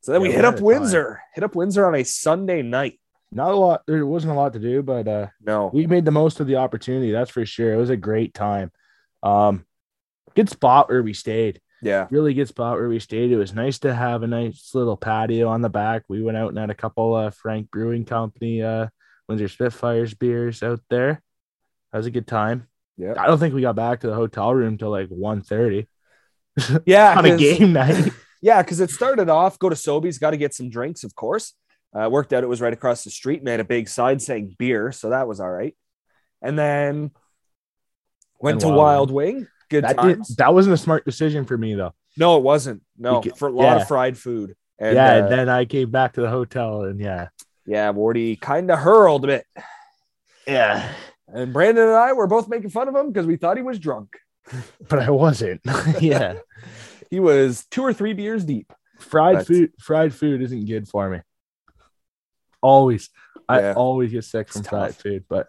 So 0.00 0.12
then 0.12 0.20
we 0.22 0.32
hit 0.32 0.44
up 0.44 0.54
a 0.54 0.56
time. 0.58 0.64
Windsor. 0.66 1.20
Hit 1.34 1.44
up 1.44 1.54
Windsor 1.54 1.86
on 1.86 1.94
a 1.94 2.04
Sunday 2.04 2.62
night. 2.62 2.98
Not 3.34 3.50
a 3.52 3.56
lot. 3.56 3.82
There 3.86 4.06
wasn't 4.06 4.32
a 4.32 4.36
lot 4.36 4.52
to 4.52 4.58
do, 4.60 4.82
but 4.82 5.08
uh, 5.08 5.26
No, 5.44 5.70
we 5.74 5.86
made 5.86 6.04
the 6.04 6.10
most 6.10 6.40
of 6.40 6.46
the 6.46 6.56
opportunity. 6.56 7.10
That's 7.10 7.30
for 7.30 7.44
sure. 7.44 7.74
It 7.74 7.76
was 7.78 7.90
a 7.90 7.96
great 7.96 8.32
time. 8.32 8.70
Um, 9.22 9.66
good 10.36 10.48
spot 10.48 10.88
where 10.88 11.02
we 11.02 11.12
stayed. 11.14 11.60
yeah, 11.82 12.06
Really 12.10 12.32
good 12.34 12.48
spot 12.48 12.76
where 12.78 12.88
we 12.88 12.98
stayed. 13.00 13.32
It 13.32 13.36
was 13.36 13.52
nice 13.54 13.78
to 13.80 13.94
have 13.94 14.22
a 14.22 14.26
nice 14.26 14.70
little 14.74 14.96
patio 14.96 15.48
on 15.48 15.62
the 15.62 15.68
back. 15.68 16.04
We 16.08 16.22
went 16.22 16.36
out 16.36 16.50
and 16.50 16.58
had 16.58 16.70
a 16.70 16.74
couple 16.74 17.14
uh 17.14 17.30
Frank 17.30 17.70
Brewing 17.70 18.04
Company 18.04 18.62
uh 18.62 18.88
Windsor 19.28 19.48
Spitfires 19.48 20.14
beers 20.14 20.62
out 20.62 20.80
there. 20.90 21.22
That 21.90 21.98
was 21.98 22.06
a 22.06 22.10
good 22.10 22.26
time. 22.26 22.68
yeah, 22.96 23.14
I 23.18 23.26
don't 23.26 23.38
think 23.38 23.54
we 23.54 23.62
got 23.62 23.76
back 23.76 24.00
to 24.00 24.06
the 24.08 24.14
hotel 24.14 24.54
room 24.54 24.78
till 24.78 24.90
like 24.90 25.08
1.30 25.08 25.86
yeah. 26.86 27.18
on 27.18 27.24
a 27.24 27.36
game 27.36 27.72
night. 27.82 28.12
Yeah, 28.42 28.60
because 28.60 28.78
it 28.80 28.90
started 28.90 29.30
off. 29.30 29.58
Go 29.58 29.70
to 29.70 29.74
Sobeys, 29.74 30.20
got 30.20 30.32
to 30.32 30.36
get 30.36 30.52
some 30.52 30.68
drinks, 30.68 31.02
of 31.02 31.14
course. 31.14 31.54
Uh, 31.94 32.08
worked 32.10 32.32
out 32.32 32.42
it 32.42 32.48
was 32.48 32.60
right 32.60 32.72
across 32.72 33.04
the 33.04 33.10
street. 33.10 33.44
Made 33.44 33.60
a 33.60 33.64
big 33.64 33.88
sign 33.88 34.18
saying 34.18 34.56
beer, 34.58 34.90
so 34.90 35.10
that 35.10 35.28
was 35.28 35.40
all 35.40 35.50
right. 35.50 35.76
And 36.42 36.58
then 36.58 37.12
went 38.40 38.54
And 38.56 38.60
to 38.62 38.66
Wild 38.68 38.78
Wild 38.78 39.10
Wing. 39.12 39.46
Good 39.70 39.84
that, 39.84 39.96
did, 39.96 40.16
times. 40.16 40.36
that 40.36 40.52
wasn't 40.52 40.74
a 40.74 40.78
smart 40.78 41.04
decision 41.04 41.44
for 41.44 41.56
me 41.56 41.74
though. 41.74 41.94
No, 42.16 42.36
it 42.36 42.42
wasn't. 42.42 42.82
No, 42.98 43.22
for 43.36 43.48
a 43.48 43.52
lot 43.52 43.76
yeah. 43.76 43.82
of 43.82 43.88
fried 43.88 44.18
food. 44.18 44.54
And, 44.78 44.94
yeah, 44.94 45.14
uh, 45.14 45.18
and 45.22 45.32
then 45.32 45.48
I 45.48 45.64
came 45.64 45.90
back 45.90 46.14
to 46.14 46.20
the 46.20 46.28
hotel 46.30 46.82
and 46.82 47.00
yeah. 47.00 47.28
yeah, 47.64 47.92
Wardy 47.92 48.40
kind 48.40 48.70
of 48.70 48.78
hurled 48.78 49.24
a 49.24 49.28
bit. 49.28 49.46
Yeah. 50.46 50.92
And 51.28 51.52
Brandon 51.52 51.84
and 51.88 51.96
I 51.96 52.12
were 52.12 52.26
both 52.26 52.48
making 52.48 52.70
fun 52.70 52.88
of 52.88 52.94
him 52.94 53.10
because 53.10 53.26
we 53.26 53.36
thought 53.36 53.56
he 53.56 53.62
was 53.62 53.78
drunk. 53.78 54.10
But 54.88 54.98
I 54.98 55.10
wasn't. 55.10 55.60
yeah. 56.00 56.34
He 57.10 57.20
was 57.20 57.64
two 57.70 57.82
or 57.82 57.92
three 57.92 58.12
beers 58.12 58.44
deep. 58.44 58.72
fried 58.98 59.36
But- 59.36 59.46
food 59.46 59.72
fried 59.78 60.12
food 60.12 60.42
isn't 60.42 60.64
good 60.64 60.88
for 60.88 61.08
me 61.08 61.20
always 62.64 63.10
i 63.48 63.60
Yeah. 63.60 63.74
always 63.76 64.10
get 64.10 64.24
sick 64.24 64.48
from 64.48 64.62
fried 64.64 64.94
food 64.96 65.24
but 65.28 65.48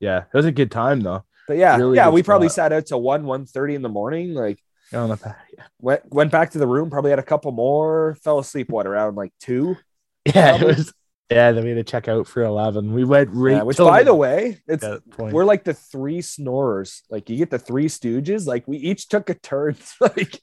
yeah 0.00 0.18
it 0.32 0.34
was 0.36 0.46
a 0.46 0.52
good 0.52 0.70
time 0.70 1.00
though 1.00 1.22
But 1.48 1.58
yeah, 1.58 1.76
Really 1.78 1.96
yeah, 1.96 2.10
we 2.10 2.22
probably 2.24 2.48
sat 2.50 2.72
out 2.72 2.86
till 2.86 3.00
one, 3.00 3.22
one 3.24 3.46
thirty 3.46 3.74
in 3.78 3.82
the 3.82 3.88
morning. 4.00 4.34
Like 4.34 4.58
on 4.92 5.10
the 5.10 5.16
pa- 5.16 5.36
yeah, 5.56 5.66
went 5.80 6.02
went 6.12 6.32
back 6.32 6.50
to 6.50 6.58
the 6.58 6.66
room, 6.66 6.90
probably 6.90 7.10
had 7.10 7.20
a 7.20 7.30
couple 7.32 7.52
more, 7.52 8.16
fell 8.24 8.40
asleep 8.40 8.68
what 8.68 8.86
around 8.86 9.14
like 9.14 9.32
two. 9.38 9.76
yeah 10.34 10.56
it 10.58 10.66
was 10.66 10.92
yeah 11.30 11.52
then 11.52 11.62
we 11.62 11.70
had 11.70 11.78
to 11.86 11.92
check 11.92 12.08
out 12.08 12.26
for 12.26 12.42
11 12.42 12.92
we 12.92 13.04
went 13.04 13.30
right 13.32 13.58
Yeah, 13.58 13.62
which 13.62 13.76
by 13.78 14.02
the 14.02 14.14
way, 14.14 14.58
it's 14.66 14.84
we're 15.18 15.44
like 15.44 15.62
the 15.62 15.74
three 15.74 16.20
snorers. 16.20 17.02
Like 17.14 17.30
you 17.30 17.36
get 17.36 17.50
the 17.50 17.60
three 17.62 17.86
stooges. 17.86 18.44
Like 18.46 18.66
we 18.66 18.76
each 18.78 19.06
took 19.08 19.30
a 19.30 19.34
turn. 19.34 19.76
like 20.00 20.34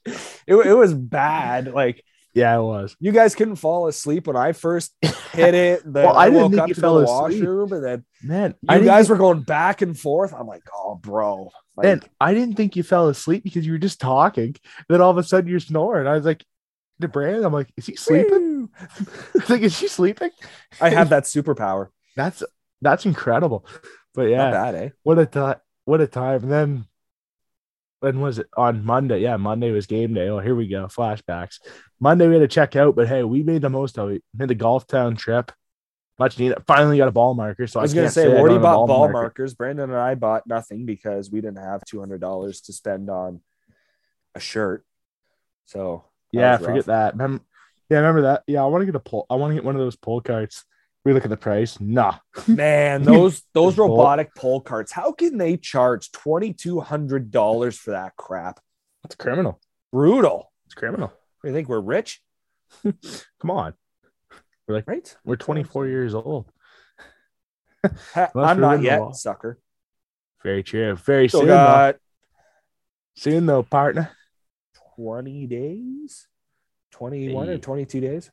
it, 0.48 0.56
it 0.72 0.76
was 0.76 0.94
bad. 0.94 1.68
Like 1.72 2.02
yeah 2.34 2.58
it 2.58 2.62
was 2.62 2.96
you 3.00 3.12
guys 3.12 3.34
couldn't 3.34 3.56
fall 3.56 3.86
asleep 3.86 4.26
when 4.26 4.36
I 4.36 4.52
first 4.52 4.92
hit 5.32 5.54
it. 5.54 5.82
Then 5.84 6.04
Well, 6.04 6.16
I, 6.16 6.26
I 6.26 6.30
didn't 6.30 6.42
woke 6.42 6.50
think 6.52 6.62
up 6.62 6.68
you 6.68 6.74
to 6.74 6.80
fell 6.80 6.98
the 6.98 7.04
asleep. 7.04 7.42
washroom, 7.42 7.72
and 7.72 7.84
then 7.84 8.04
man 8.22 8.54
you 8.62 8.68
didn't 8.80 8.84
guys 8.84 9.06
think, 9.06 9.10
were 9.10 9.16
going 9.18 9.42
back 9.42 9.82
and 9.82 9.98
forth. 9.98 10.32
I'm 10.34 10.46
like, 10.46 10.62
oh, 10.74 10.96
bro. 10.96 11.50
Like, 11.76 11.84
man, 11.84 12.02
I 12.20 12.34
didn't 12.34 12.54
think 12.56 12.76
you 12.76 12.82
fell 12.82 13.08
asleep 13.08 13.42
because 13.44 13.66
you 13.66 13.72
were 13.72 13.78
just 13.78 14.00
talking 14.00 14.54
then 14.88 15.00
all 15.00 15.10
of 15.10 15.18
a 15.18 15.22
sudden 15.24 15.50
you're 15.50 15.58
snoring 15.60 16.06
I 16.06 16.14
was 16.14 16.24
like 16.24 16.44
the 17.00 17.08
brand 17.08 17.44
I'm 17.44 17.52
like 17.52 17.72
is 17.76 17.86
he 17.86 17.96
sleeping 17.96 18.68
I 18.80 18.86
was 19.34 19.50
like 19.50 19.62
is 19.62 19.76
she 19.76 19.88
sleeping 19.88 20.30
I 20.80 20.90
have 20.90 21.08
that 21.14 21.24
superpower. 21.24 21.88
that's 22.14 22.44
that's 22.80 23.06
incredible 23.06 23.66
but 24.14 24.28
yeah 24.28 24.50
bad, 24.52 24.74
eh? 24.76 24.88
what 25.02 25.18
a 25.18 25.26
time 25.26 25.56
what 25.84 26.00
a 26.00 26.06
time 26.06 26.44
and 26.44 26.52
then 26.52 26.84
when 28.04 28.20
was 28.20 28.38
it? 28.38 28.46
On 28.56 28.84
monday. 28.84 29.20
Yeah 29.20 29.36
monday 29.36 29.70
was 29.72 29.86
game 29.86 30.14
day. 30.14 30.28
Oh 30.28 30.38
here 30.38 30.54
we 30.54 30.68
go. 30.68 30.86
Flashbacks. 30.86 31.58
Monday 31.98 32.28
we 32.28 32.34
had 32.34 32.40
to 32.40 32.48
check 32.48 32.76
out 32.76 32.94
but 32.94 33.08
hey 33.08 33.22
we 33.24 33.42
made 33.42 33.62
the 33.62 33.70
most 33.70 33.98
of 33.98 34.10
it. 34.10 34.22
Made 34.34 34.48
the 34.48 34.54
golf 34.54 34.86
town 34.86 35.16
trip. 35.16 35.50
Much 36.18 36.38
needed. 36.38 36.58
Finally 36.66 36.98
got 36.98 37.08
a 37.08 37.12
ball 37.12 37.34
marker 37.34 37.66
so 37.66 37.80
I 37.80 37.82
was 37.82 37.92
I 37.92 37.96
gonna 37.96 38.10
say, 38.10 38.24
don't 38.28 38.36
Wardy 38.36 38.62
bought 38.62 38.86
ball 38.86 38.98
marker. 39.08 39.12
markers. 39.12 39.54
Brandon 39.54 39.90
and 39.90 39.98
I 39.98 40.14
bought 40.14 40.46
nothing 40.46 40.86
because 40.86 41.30
we 41.30 41.40
didn't 41.40 41.58
have 41.64 41.84
two 41.84 41.98
hundred 41.98 42.20
dollars 42.20 42.60
to 42.62 42.72
spend 42.72 43.10
on 43.10 43.40
a 44.34 44.40
shirt. 44.40 44.84
So 45.64 46.04
yeah 46.30 46.56
forget 46.58 46.86
rough. 46.86 46.86
that. 46.86 47.16
Remem- 47.16 47.40
yeah 47.90 47.98
remember 47.98 48.22
that? 48.22 48.42
Yeah 48.46 48.62
i 48.62 48.66
want 48.66 48.82
to 48.82 48.86
get 48.86 48.94
a 48.94 49.00
pull 49.00 49.26
i 49.30 49.34
want 49.34 49.50
to 49.50 49.54
get 49.54 49.64
one 49.64 49.74
of 49.74 49.80
those 49.80 49.94
pull 49.96 50.20
carts 50.20 50.64
we 51.04 51.12
look 51.12 51.24
at 51.24 51.30
the 51.30 51.36
price. 51.36 51.78
Nah. 51.80 52.16
Man, 52.46 53.02
those 53.04 53.42
those 53.52 53.76
robotic 53.76 54.34
pull 54.34 54.60
carts, 54.60 54.92
how 54.92 55.12
can 55.12 55.38
they 55.38 55.56
charge 55.56 56.10
twenty 56.12 56.52
two 56.52 56.80
hundred 56.80 57.30
dollars 57.30 57.76
for 57.78 57.90
that 57.92 58.16
crap? 58.16 58.60
it's 59.04 59.14
criminal. 59.14 59.60
Brutal. 59.92 60.50
it's 60.66 60.74
criminal. 60.74 61.12
You 61.44 61.52
think 61.52 61.68
we're 61.68 61.80
rich, 61.80 62.22
come 62.82 63.50
on. 63.50 63.74
We're 64.66 64.76
like 64.76 64.88
right? 64.88 65.16
we're 65.26 65.36
24 65.36 65.88
years 65.88 66.14
old. 66.14 66.50
I'm 68.16 68.60
not 68.60 68.80
yet, 68.80 69.14
sucker. 69.14 69.58
very 70.42 70.62
true. 70.62 70.96
Very 70.96 71.28
Still 71.28 71.40
soon 71.40 71.48
though. 71.48 71.94
soon 73.14 73.46
though 73.46 73.62
partner. 73.62 74.10
twenty 74.96 75.46
days, 75.46 76.26
twenty 76.90 77.30
one 77.30 77.50
or 77.50 77.58
twenty 77.58 77.84
two 77.84 78.00
days. 78.00 78.30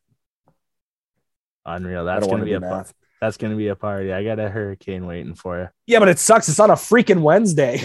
Unreal 1.65 2.05
that's 2.05 2.25
gonna 2.27 2.45
be 2.45 2.53
a 2.53 2.61
par- 2.61 2.85
That's 3.19 3.37
gonna 3.37 3.55
be 3.55 3.67
a 3.67 3.75
party. 3.75 4.11
I 4.13 4.23
got 4.23 4.39
a 4.39 4.49
hurricane 4.49 5.05
waiting 5.05 5.35
for 5.35 5.59
you. 5.59 5.69
Yeah, 5.87 5.99
but 5.99 6.09
it 6.09 6.19
sucks. 6.19 6.49
It's 6.49 6.59
on 6.59 6.69
a 6.69 6.73
freaking 6.75 7.21
Wednesday. 7.21 7.81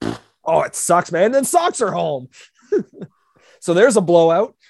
oh, 0.44 0.62
it 0.62 0.74
sucks, 0.74 1.10
man. 1.12 1.32
Then 1.32 1.44
socks 1.44 1.80
are 1.80 1.92
home. 1.92 2.28
so 3.60 3.74
there's 3.74 3.96
a 3.96 4.00
blowout. 4.00 4.54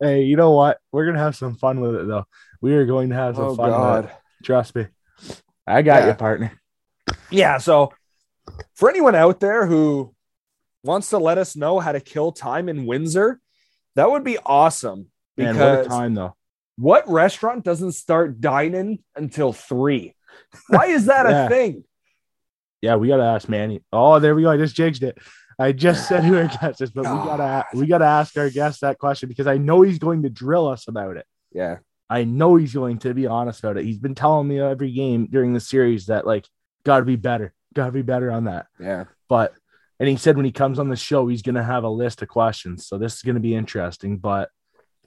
Hey, 0.00 0.22
you 0.22 0.36
know 0.36 0.52
what? 0.52 0.78
We're 0.92 1.06
gonna 1.06 1.18
have 1.18 1.34
some 1.36 1.54
fun 1.56 1.80
with 1.80 1.94
it 1.96 2.06
though. 2.06 2.26
We 2.60 2.74
are 2.74 2.86
going 2.86 3.08
to 3.10 3.14
have 3.16 3.36
some 3.36 3.44
Oh 3.46 3.54
fun 3.56 3.66
with 3.70 3.76
God. 3.76 4.04
it. 4.04 4.10
Trust 4.44 4.74
me. 4.74 4.86
I 5.66 5.82
got 5.82 6.02
Yeah. 6.02 6.08
you, 6.08 6.14
partner. 6.14 6.52
Yeah. 7.30 7.58
So 7.58 7.92
for 8.74 8.88
anyone 8.90 9.14
out 9.14 9.40
there 9.40 9.66
who 9.66 10.14
wants 10.84 11.10
to 11.10 11.18
let 11.18 11.38
us 11.38 11.56
know 11.56 11.80
how 11.80 11.92
to 11.92 12.00
kill 12.00 12.32
time 12.32 12.68
in 12.68 12.86
Windsor, 12.86 13.40
that 13.96 14.10
would 14.10 14.24
be 14.24 14.38
awesome. 14.44 15.06
Man, 15.44 15.56
what 15.58 15.86
a 15.86 15.88
time 15.88 16.14
though. 16.14 16.34
what 16.76 17.08
restaurant 17.08 17.64
doesn't 17.64 17.92
start 17.92 18.40
dining 18.40 18.98
until 19.16 19.52
three? 19.52 20.14
Why 20.68 20.86
is 20.86 21.06
that 21.06 21.26
Yeah. 21.28 21.46
a 21.46 21.48
thing? 21.48 21.84
Yeah, 22.80 22.96
we 22.96 23.08
gotta 23.08 23.24
ask 23.24 23.48
Manny. 23.48 23.82
Oh, 23.92 24.18
there 24.20 24.34
we 24.34 24.42
go. 24.42 24.50
I 24.50 24.56
just 24.56 24.76
jigged 24.76 25.02
it. 25.02 25.18
I 25.58 25.72
just 25.72 26.06
said 26.06 26.22
who 26.22 26.36
our 26.36 26.46
guest 26.60 26.80
is, 26.80 26.90
but 26.90 27.02
we 27.02 27.08
gotta 27.10 27.66
we 27.74 27.86
gotta 27.86 28.04
ask 28.04 28.36
our 28.36 28.50
guest 28.50 28.80
that 28.82 28.98
question 28.98 29.28
because 29.28 29.46
I 29.48 29.56
know 29.58 29.82
he's 29.82 29.98
going 29.98 30.22
to 30.22 30.30
drill 30.30 30.68
us 30.68 30.86
about 30.88 31.16
it. 31.16 31.26
Yeah. 31.52 31.78
I 32.10 32.24
know 32.24 32.56
he's 32.56 32.72
going 32.72 32.98
to 33.00 33.12
be 33.12 33.26
honest 33.26 33.60
about 33.60 33.76
it. 33.76 33.84
He's 33.84 33.98
been 33.98 34.14
telling 34.14 34.48
me 34.48 34.60
every 34.60 34.92
game 34.92 35.26
during 35.30 35.52
the 35.52 35.60
series 35.60 36.06
that 36.06 36.26
like 36.26 36.46
gotta 36.84 37.04
be 37.04 37.16
better, 37.16 37.52
gotta 37.74 37.92
be 37.92 38.02
better 38.02 38.30
on 38.30 38.44
that. 38.44 38.66
Yeah. 38.78 39.04
But 39.28 39.54
and 40.00 40.08
he 40.08 40.16
said 40.16 40.36
when 40.36 40.44
he 40.46 40.52
comes 40.52 40.78
on 40.78 40.88
the 40.88 40.94
show, 40.96 41.26
he's 41.26 41.42
gonna 41.42 41.64
have 41.64 41.82
a 41.82 41.88
list 41.90 42.22
of 42.22 42.28
questions. 42.28 42.86
So 42.86 42.96
this 42.96 43.16
is 43.16 43.22
gonna 43.22 43.40
be 43.40 43.56
interesting. 43.56 44.18
But 44.18 44.50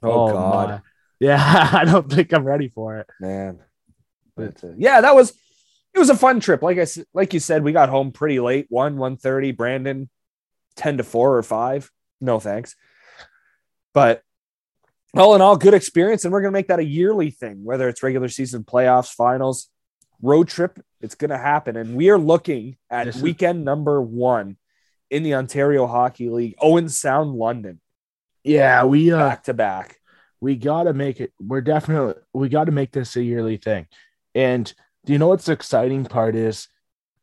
Oh, 0.02 0.32
God. 0.32 0.68
my. 0.68 0.80
yeah, 1.20 1.70
I 1.72 1.84
don't 1.84 2.10
think 2.10 2.32
I'm 2.32 2.44
ready 2.44 2.68
for 2.68 2.98
it. 2.98 3.08
man. 3.20 3.60
But 4.36 4.64
uh, 4.64 4.72
yeah, 4.76 5.02
that 5.02 5.14
was 5.14 5.30
it 5.94 5.98
was 5.98 6.10
a 6.10 6.16
fun 6.16 6.40
trip. 6.40 6.62
Like 6.62 6.78
I 6.78 6.86
like 7.12 7.34
you 7.34 7.40
said, 7.40 7.62
we 7.62 7.72
got 7.72 7.90
home 7.90 8.12
pretty 8.12 8.40
late. 8.40 8.66
One 8.70 8.96
one 8.96 9.16
thirty. 9.16 9.52
Brandon, 9.52 10.08
ten 10.74 10.96
to 10.96 11.04
four 11.04 11.36
or 11.36 11.42
five. 11.42 11.90
No 12.20 12.40
thanks. 12.40 12.74
But 13.92 14.22
all 15.14 15.34
in 15.34 15.42
all, 15.42 15.56
good 15.56 15.74
experience, 15.74 16.24
and 16.24 16.32
we're 16.32 16.40
gonna 16.40 16.52
make 16.52 16.68
that 16.68 16.78
a 16.78 16.84
yearly 16.84 17.30
thing, 17.30 17.62
whether 17.62 17.88
it's 17.88 18.02
regular 18.02 18.28
season 18.28 18.64
playoffs, 18.64 19.12
finals, 19.12 19.68
road 20.22 20.48
trip. 20.48 20.80
It's 21.02 21.14
gonna 21.14 21.36
happen, 21.36 21.76
and 21.76 21.94
we 21.94 22.08
are 22.08 22.18
looking 22.18 22.78
at 22.88 23.14
weekend 23.16 23.64
number 23.64 24.00
one 24.00 24.56
in 25.10 25.22
the 25.22 25.34
Ontario 25.34 25.86
Hockey 25.86 26.30
League. 26.30 26.54
Owen 26.58 26.88
Sound 26.88 27.34
London 27.34 27.80
Yeah, 28.44 28.84
we 28.84 29.12
uh 29.12 29.18
back 29.18 29.44
to 29.44 29.54
back. 29.54 29.96
we 30.40 30.56
got 30.56 30.84
to 30.84 30.92
make 30.92 31.20
it 31.20 31.32
we're 31.40 31.60
definitely 31.60 32.14
we 32.32 32.48
got 32.48 32.64
to 32.64 32.72
make 32.72 32.90
this 32.92 33.14
a 33.16 33.22
yearly 33.22 33.56
thing 33.56 33.86
and 34.34 34.72
do 35.04 35.12
you 35.12 35.18
know 35.18 35.28
what's 35.28 35.44
the 35.44 35.52
exciting 35.52 36.04
part 36.04 36.34
is 36.34 36.68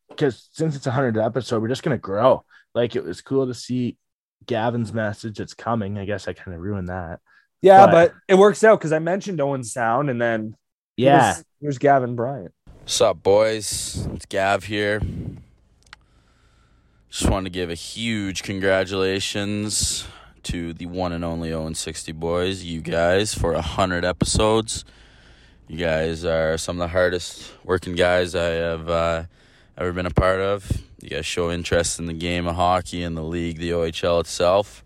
because 0.09 0.47
since 0.53 0.75
it's 0.75 0.85
a 0.85 0.89
100 0.89 1.17
episode 1.17 1.61
we're 1.61 1.67
just 1.67 1.83
going 1.83 1.95
to 1.97 2.01
grow 2.01 2.43
like 2.73 2.95
it 2.95 3.03
was 3.03 3.21
cool 3.21 3.45
to 3.47 3.53
see 3.53 3.97
gavin's 4.45 4.93
message 4.93 5.39
it's 5.39 5.53
coming 5.53 5.97
i 5.97 6.05
guess 6.05 6.27
i 6.27 6.33
kind 6.33 6.55
of 6.55 6.61
ruined 6.61 6.87
that 6.89 7.19
Yeah, 7.61 7.85
But- 7.87 7.91
but, 7.91 8.13
it 8.29 8.35
works 8.35 8.63
out 8.63 8.79
because 8.79 8.93
I 8.93 8.99
mentioned 8.99 9.41
Owen 9.41 9.63
Sound 9.65 10.09
and 10.09 10.21
then 10.21 10.55
yeah 10.95 11.33
here's, 11.33 11.45
here's 11.61 11.77
Gavin 11.77 12.15
Bryant. 12.15 12.53
What's 12.81 13.01
up, 13.01 13.21
boys? 13.21 14.07
It's 14.13 14.25
Gav 14.25 14.63
here. 14.63 15.01
Just 17.09 17.29
wanted 17.29 17.45
to 17.45 17.49
give 17.59 17.69
a 17.69 17.75
huge 17.75 18.43
congratulations 18.43 20.07
to 20.43 20.73
the 20.73 20.85
one 20.85 21.11
and 21.11 21.23
only 21.23 21.53
Owen 21.53 21.75
60 21.75 22.11
boys, 22.13 22.63
you 22.63 22.81
guys, 22.81 23.33
for 23.33 23.53
100 23.53 24.05
episodes. 24.05 24.85
You 25.67 25.77
guys 25.77 26.25
are 26.25 26.57
some 26.57 26.77
of 26.77 26.79
the 26.79 26.87
hardest 26.87 27.51
working 27.63 27.95
guys 27.95 28.33
I 28.35 28.45
have 28.45 28.89
uh, 28.89 29.23
ever 29.77 29.93
been 29.93 30.05
a 30.05 30.11
part 30.11 30.39
of. 30.39 30.69
You 31.01 31.09
guys 31.09 31.25
show 31.25 31.51
interest 31.51 31.99
in 31.99 32.05
the 32.05 32.13
game 32.13 32.47
of 32.47 32.55
hockey 32.55 33.03
and 33.03 33.15
the 33.15 33.23
league, 33.23 33.59
the 33.59 33.71
OHL 33.71 34.19
itself. 34.21 34.83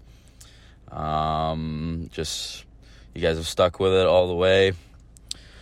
Um, 0.92 2.10
just, 2.12 2.66
you 3.14 3.22
guys 3.22 3.38
have 3.38 3.48
stuck 3.48 3.80
with 3.80 3.94
it 3.94 4.06
all 4.06 4.28
the 4.28 4.36
way 4.36 4.74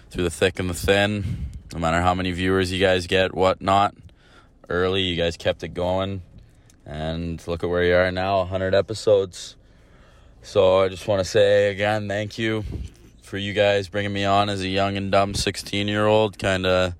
through 0.09 0.23
the 0.23 0.29
thick 0.29 0.59
and 0.59 0.69
the 0.69 0.73
thin. 0.73 1.47
No 1.73 1.79
matter 1.79 2.01
how 2.01 2.13
many 2.13 2.31
viewers 2.31 2.71
you 2.71 2.79
guys 2.79 3.07
get, 3.07 3.33
whatnot, 3.33 3.95
early, 4.69 5.03
you 5.03 5.15
guys 5.15 5.37
kept 5.37 5.63
it 5.63 5.73
going. 5.73 6.21
And 6.85 7.45
look 7.47 7.63
at 7.63 7.69
where 7.69 7.83
you 7.83 7.95
are 7.95 8.11
now 8.11 8.39
100 8.39 8.75
episodes. 8.75 9.55
So 10.43 10.79
I 10.81 10.89
just 10.89 11.07
want 11.07 11.19
to 11.19 11.23
say 11.23 11.71
again, 11.71 12.07
thank 12.07 12.39
you 12.39 12.65
for 13.21 13.37
you 13.37 13.53
guys 13.53 13.87
bringing 13.87 14.11
me 14.11 14.25
on 14.25 14.49
as 14.49 14.61
a 14.61 14.67
young 14.67 14.97
and 14.97 15.11
dumb 15.11 15.35
16 15.35 15.87
year 15.87 16.07
old, 16.07 16.39
kind 16.39 16.65
of 16.65 16.95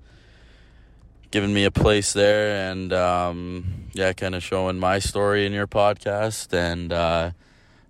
giving 1.32 1.52
me 1.52 1.64
a 1.64 1.70
place 1.70 2.12
there 2.12 2.70
and 2.70 2.92
um, 2.92 3.88
yeah, 3.94 4.12
kind 4.12 4.36
of 4.36 4.44
showing 4.44 4.78
my 4.78 5.00
story 5.00 5.44
in 5.44 5.52
your 5.52 5.66
podcast. 5.66 6.52
And 6.52 6.92
uh, 6.92 7.32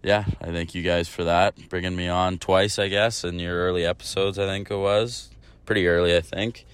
yeah, 0.03 0.25
I 0.41 0.47
thank 0.47 0.75
you 0.75 0.83
guys 0.83 1.07
for 1.09 1.25
that, 1.25 1.69
bringing 1.69 1.97
me 1.97 2.09
on 2.09 2.39
twice, 2.39 2.79
I 2.79 2.89
guess, 2.89 3.23
in 3.23 3.39
your 3.39 3.57
early 3.57 3.85
episodes, 3.85 4.39
I 4.39 4.47
think 4.47 4.71
it 4.71 4.77
was. 4.77 5.29
Pretty 5.67 5.87
early, 5.87 6.17
I 6.17 6.23
think. 6.23 6.65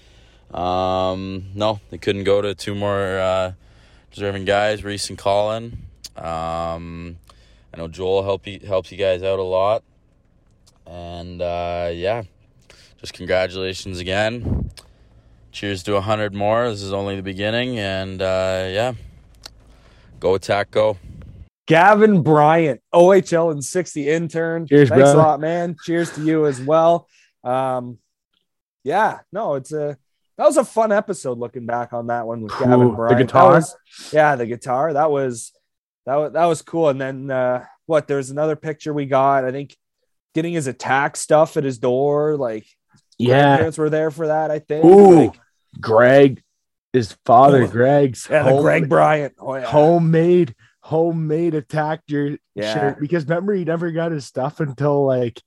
Um, 0.51 1.47
no, 1.53 1.81
they 1.89 1.97
couldn't 1.97 2.23
go 2.23 2.41
to 2.41 2.55
two 2.55 2.75
more 2.75 3.19
uh, 3.19 3.53
deserving 4.11 4.45
guys, 4.45 4.85
Reese 4.85 5.09
and 5.09 5.17
Colin. 5.17 5.79
Um, 6.15 7.17
I 7.73 7.77
know 7.77 7.87
Joel 7.87 8.23
help 8.23 8.47
you, 8.47 8.59
helps 8.65 8.91
you 8.91 8.97
guys 8.97 9.23
out 9.23 9.39
a 9.39 9.43
lot. 9.43 9.83
And 10.87 11.41
uh, 11.41 11.89
yeah, 11.93 12.23
just 12.99 13.13
congratulations 13.13 13.99
again. 13.99 14.71
Cheers 15.51 15.83
to 15.83 15.93
100 15.93 16.33
more. 16.33 16.69
This 16.69 16.81
is 16.81 16.93
only 16.93 17.15
the 17.15 17.21
beginning. 17.23 17.77
And 17.79 18.21
uh, 18.21 18.67
yeah, 18.69 18.93
go 20.19 20.35
attack, 20.35 20.71
go. 20.71 20.97
Gavin 21.67 22.23
Bryant, 22.23 22.81
OHL 22.93 23.51
and 23.51 23.63
60 23.63 24.09
intern. 24.09 24.65
Cheers, 24.67 24.89
Thanks 24.89 25.03
brother. 25.03 25.19
a 25.19 25.21
lot, 25.21 25.39
man. 25.39 25.75
Cheers 25.85 26.11
to 26.15 26.23
you 26.23 26.47
as 26.47 26.59
well. 26.59 27.07
Um, 27.43 27.99
yeah, 28.83 29.19
no, 29.31 29.55
it's 29.55 29.71
a 29.71 29.97
that 30.37 30.45
was 30.45 30.57
a 30.57 30.63
fun 30.63 30.91
episode 30.91 31.37
looking 31.37 31.65
back 31.65 31.91
on 31.93 32.07
that 32.07 32.25
one 32.25 32.41
with 32.41 32.53
Gavin 32.57 32.79
the 32.79 32.85
Bryant. 32.95 33.17
That 33.19 33.23
guitar? 33.25 33.51
was- 33.51 33.75
yeah, 34.11 34.35
the 34.35 34.45
guitar. 34.47 34.93
That 34.93 35.11
was 35.11 35.51
that 36.09 36.15
was 36.15 36.33
that 36.33 36.45
was 36.45 36.61
cool. 36.61 36.89
And 36.89 36.99
then 36.99 37.31
uh 37.31 37.65
what 37.85 38.07
there's 38.07 38.29
another 38.31 38.55
picture 38.55 38.93
we 38.93 39.05
got, 39.05 39.45
I 39.45 39.51
think 39.51 39.75
getting 40.35 40.53
his 40.53 40.67
attack 40.67 41.15
stuff 41.17 41.55
at 41.57 41.63
his 41.63 41.77
door, 41.77 42.35
like 42.37 42.65
yeah 43.17 43.57
parents 43.57 43.77
were 43.77 43.89
there 43.89 44.11
for 44.11 44.27
that, 44.27 44.51
I 44.51 44.59
think. 44.59 44.85
Ooh, 44.85 45.25
Like, 45.27 45.39
greg 45.79 46.43
his 46.93 47.15
father 47.25 47.63
Oh, 47.63 47.67
greg's 47.67 48.27
yeah, 48.29 48.43
the 48.43 48.49
home- 48.49 48.61
Greg 48.63 48.89
Bryant. 48.89 49.35
Oh, 49.39 49.55
yeah. 49.55 49.65
homemade 49.65 50.55
homemade 50.81 51.53
attack 51.53 52.01
your 52.07 52.37
Yeah. 52.55 52.73
shirt 52.73 52.99
because 52.99 53.25
remember 53.25 53.53
he 53.53 53.63
never 53.65 53.91
got 53.91 54.11
his 54.11 54.25
stuff 54.25 54.59
until 54.59 55.05
like 55.05 55.41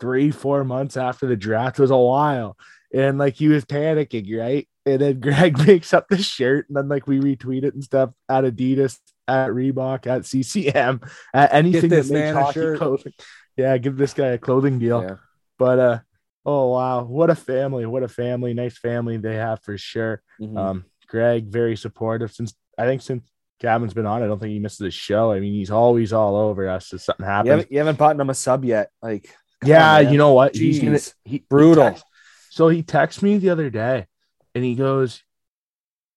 three 0.00 0.30
four 0.30 0.64
months 0.64 0.96
after 0.96 1.26
the 1.26 1.36
draft 1.36 1.78
It 1.78 1.82
was 1.82 1.90
a 1.90 1.96
while 1.96 2.56
and 2.94 3.18
like 3.18 3.34
he 3.34 3.48
was 3.48 3.64
panicking 3.64 4.36
right 4.38 4.68
and 4.86 5.00
then 5.00 5.20
greg 5.26 5.58
makes 5.66 5.92
up 5.92 6.08
the 6.08 6.18
shirt 6.18 6.66
and 6.68 6.76
then 6.76 6.88
like 6.88 7.06
we 7.06 7.20
retweet 7.20 7.64
it 7.64 7.74
and 7.74 7.84
stuff 7.84 8.10
at 8.28 8.44
adidas 8.44 8.98
at 9.28 9.50
reebok 9.50 10.06
at 10.06 10.22
ccm 10.22 11.06
at 11.34 11.52
anything 11.54 11.90
this 11.90 12.08
that 12.08 12.14
makes 12.14 12.36
hockey 12.36 12.76
clothing 12.76 13.12
yeah 13.56 13.76
give 13.78 13.96
this 13.96 14.14
guy 14.14 14.28
a 14.28 14.38
clothing 14.38 14.78
deal 14.78 15.02
Yeah. 15.02 15.16
but 15.58 15.78
uh 15.78 15.98
oh 16.46 16.72
wow 16.72 17.04
what 17.04 17.28
a 17.30 17.34
family 17.34 17.84
what 17.86 18.02
a 18.02 18.08
family 18.08 18.54
nice 18.54 18.78
family 18.78 19.16
they 19.18 19.36
have 19.36 19.62
for 19.62 19.76
sure 19.78 20.22
Mhm. 20.40 20.56
um, 20.58 20.84
Greg, 21.08 21.46
very 21.46 21.76
supportive 21.76 22.32
since 22.32 22.54
I 22.78 22.84
think 22.84 23.02
since 23.02 23.26
Gavin's 23.60 23.94
been 23.94 24.06
on, 24.06 24.22
I 24.22 24.26
don't 24.26 24.38
think 24.38 24.52
he 24.52 24.58
misses 24.60 24.82
a 24.82 24.90
show. 24.90 25.32
I 25.32 25.40
mean, 25.40 25.52
he's 25.54 25.70
always 25.70 26.12
all 26.12 26.36
over 26.36 26.68
us 26.68 26.92
if 26.92 27.00
something 27.00 27.24
you 27.24 27.30
happens. 27.30 27.48
haven't, 27.50 27.72
you 27.72 27.78
haven't 27.78 27.98
bought 27.98 28.20
him 28.20 28.30
a 28.30 28.34
sub 28.34 28.64
yet. 28.64 28.90
Like 29.02 29.34
yeah, 29.64 29.96
on, 29.96 30.12
you 30.12 30.18
know 30.18 30.32
what? 30.34 30.54
He's 30.54 30.78
gonna 30.80 30.92
Jeez. 30.98 31.14
he, 31.24 31.30
he 31.32 31.44
Brutal. 31.50 31.82
text- 31.84 32.04
so 32.50 32.68
he 32.68 32.82
texted 32.84 33.22
me 33.22 33.38
the 33.38 33.50
other 33.50 33.68
day, 33.70 34.06
and 34.54 34.62
he 34.62 34.74
goes, 34.76 35.22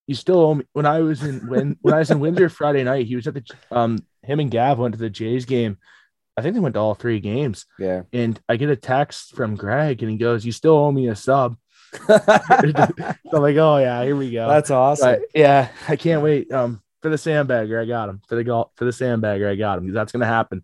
"You 0.08 0.16
still 0.16 0.40
owe 0.40 0.56
me." 0.56 0.66
When 0.74 0.86
I 0.86 1.00
was 1.02 1.24
in 1.24 1.48
when 1.48 1.78
when 1.82 1.94
I 1.94 2.00
was 2.00 2.12
in 2.12 2.20
Windsor 2.20 2.50
Friday 2.50 2.84
night, 2.84 3.08
he 3.08 3.16
was 3.16 3.28
at 3.28 3.34
the 3.34 3.44
um 3.72 4.00
him 4.24 4.40
and 4.40 4.52
Gav 4.52 4.78
went 4.80 4.94
to 4.94 5.00
the 5.00 5.10
Jays 5.10 5.46
game. 5.46 5.78
I 6.38 6.42
think 6.42 6.54
they 6.54 6.60
went 6.62 6.76
to 6.76 6.80
all 6.80 6.96
three 6.96 7.20
games, 7.20 7.66
Yeah. 7.78 8.04
and 8.14 8.40
I 8.48 8.56
get 8.56 8.70
a 8.70 8.76
text 8.76 9.36
from 9.36 9.56
Greg, 9.56 10.02
and 10.02 10.10
he 10.12 10.18
goes, 10.18 10.46
"You 10.46 10.52
still 10.52 10.76
owe 10.76 10.92
me 10.92 11.08
a 11.10 11.16
sub." 11.16 11.58
so 12.08 12.20
I'm 12.24 13.42
like, 13.42 13.58
"Oh 13.58 13.78
yeah, 13.78 14.04
here 14.04 14.16
we 14.16 14.32
go." 14.32 14.48
That's 14.48 14.72
awesome. 14.72 15.12
But 15.14 15.22
yeah, 15.36 15.70
I 15.88 15.96
can't 15.98 16.24
wait. 16.24 16.52
Um, 16.52 16.82
for 17.02 17.10
the 17.10 17.18
sandbagger, 17.18 17.82
I 17.82 17.86
got 17.86 18.10
him. 18.10 18.22
For 18.28 18.36
the 18.36 18.44
golf, 18.44 18.72
for 18.76 18.86
the 18.86 18.92
sandbagger, 18.92 19.50
I 19.50 19.56
got 19.56 19.78
him. 19.80 19.92
That's 19.92 20.12
gonna 20.12 20.26
happen. 20.26 20.64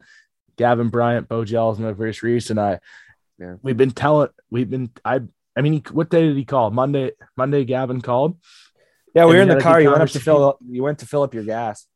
Gavin 0.58 0.90
Bryant, 0.90 1.28
Bo 1.28 1.44
Gels, 1.46 1.80
my 1.80 1.94
first 1.94 2.24
Reese, 2.24 2.50
and 2.50 2.60
I. 2.60 2.80
Yeah. 3.38 3.56
We've 3.62 3.78
been 3.78 3.92
telling. 3.92 4.30
We've 4.50 4.70
been. 4.70 4.90
I. 5.04 5.22
I 5.56 5.62
mean, 5.62 5.74
he, 5.74 5.84
what 5.92 6.10
day 6.10 6.22
did 6.28 6.38
he 6.38 6.46
call? 6.46 6.70
Monday. 6.72 7.12
Monday. 7.36 7.66
Gavin 7.66 8.02
called. 8.02 8.38
Yeah, 9.18 9.26
we 9.26 9.34
were 9.34 9.42
in 9.42 9.48
the 9.48 9.60
car. 9.60 9.82
You 9.82 9.90
went 9.90 10.04
up 10.04 10.10
to 10.10 10.20
fill. 10.20 10.60
You 10.70 10.84
went 10.84 11.00
to 11.00 11.08
fill 11.08 11.24
up 11.24 11.34
your 11.34 11.44
gas. 11.44 11.88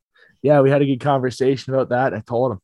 Yeah, 0.41 0.61
we 0.61 0.71
had 0.71 0.81
a 0.81 0.85
good 0.85 1.01
conversation 1.01 1.71
about 1.71 1.89
that. 1.89 2.15
I 2.15 2.19
told 2.21 2.53
him, 2.53 2.59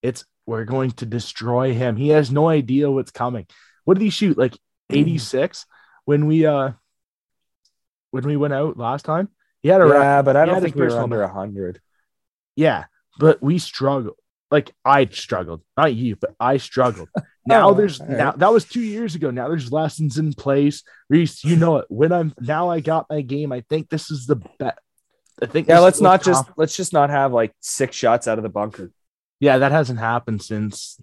it's 0.00 0.24
we're 0.46 0.64
going 0.64 0.92
to 0.92 1.04
destroy 1.04 1.74
him. 1.74 1.96
He 1.96 2.08
has 2.08 2.32
no 2.32 2.48
idea 2.48 2.90
what's 2.90 3.10
coming. 3.10 3.46
What 3.84 3.98
did 3.98 4.02
he 4.02 4.08
shoot? 4.08 4.38
Like 4.38 4.56
86 4.88 5.66
when 6.06 6.26
we 6.26 6.46
uh 6.46 6.70
when 8.12 8.24
we 8.24 8.38
went 8.38 8.54
out 8.54 8.78
last 8.78 9.04
time. 9.04 9.28
He 9.60 9.68
had 9.68 9.82
a 9.82 9.88
Yeah, 9.88 10.22
but 10.22 10.38
I 10.38 10.46
don't 10.46 10.62
think 10.62 10.74
we 10.74 10.86
were 10.86 10.98
under 10.98 11.26
hundred. 11.26 11.82
Yeah, 12.56 12.84
but 13.18 13.42
we 13.42 13.58
struggled. 13.58 14.16
Like 14.52 14.70
I 14.84 15.06
struggled, 15.06 15.62
not 15.76 15.92
you, 15.94 16.14
but 16.14 16.34
I 16.38 16.58
struggled. 16.58 17.08
Now 17.44 17.70
Oh, 17.70 17.74
there's 17.74 18.00
all 18.00 18.06
now 18.06 18.30
that 18.30 18.52
was 18.52 18.64
two 18.64 18.80
years 18.80 19.16
ago. 19.16 19.32
Now 19.32 19.48
there's 19.48 19.72
lessons 19.72 20.16
in 20.16 20.32
place. 20.32 20.84
Reese, 21.10 21.42
you 21.42 21.56
know 21.56 21.78
it. 21.78 21.86
When 21.88 22.12
I'm 22.12 22.32
now 22.40 22.70
I 22.70 22.78
got 22.78 23.06
my 23.10 23.20
game. 23.20 23.50
I 23.50 23.62
think 23.68 23.88
this 23.90 24.12
is 24.12 24.26
the 24.26 24.36
best. 24.36 24.78
I 25.42 25.46
think 25.46 25.66
Yeah, 25.66 25.80
let's 25.80 26.00
not 26.00 26.20
the 26.22 26.30
just 26.30 26.44
let's 26.56 26.76
just 26.76 26.92
not 26.92 27.10
have 27.10 27.32
like 27.32 27.52
six 27.58 27.96
shots 27.96 28.28
out 28.28 28.38
of 28.38 28.44
the 28.44 28.48
bunker. 28.48 28.92
Yeah, 29.40 29.58
that 29.58 29.72
hasn't 29.72 29.98
happened 29.98 30.40
since 30.40 31.02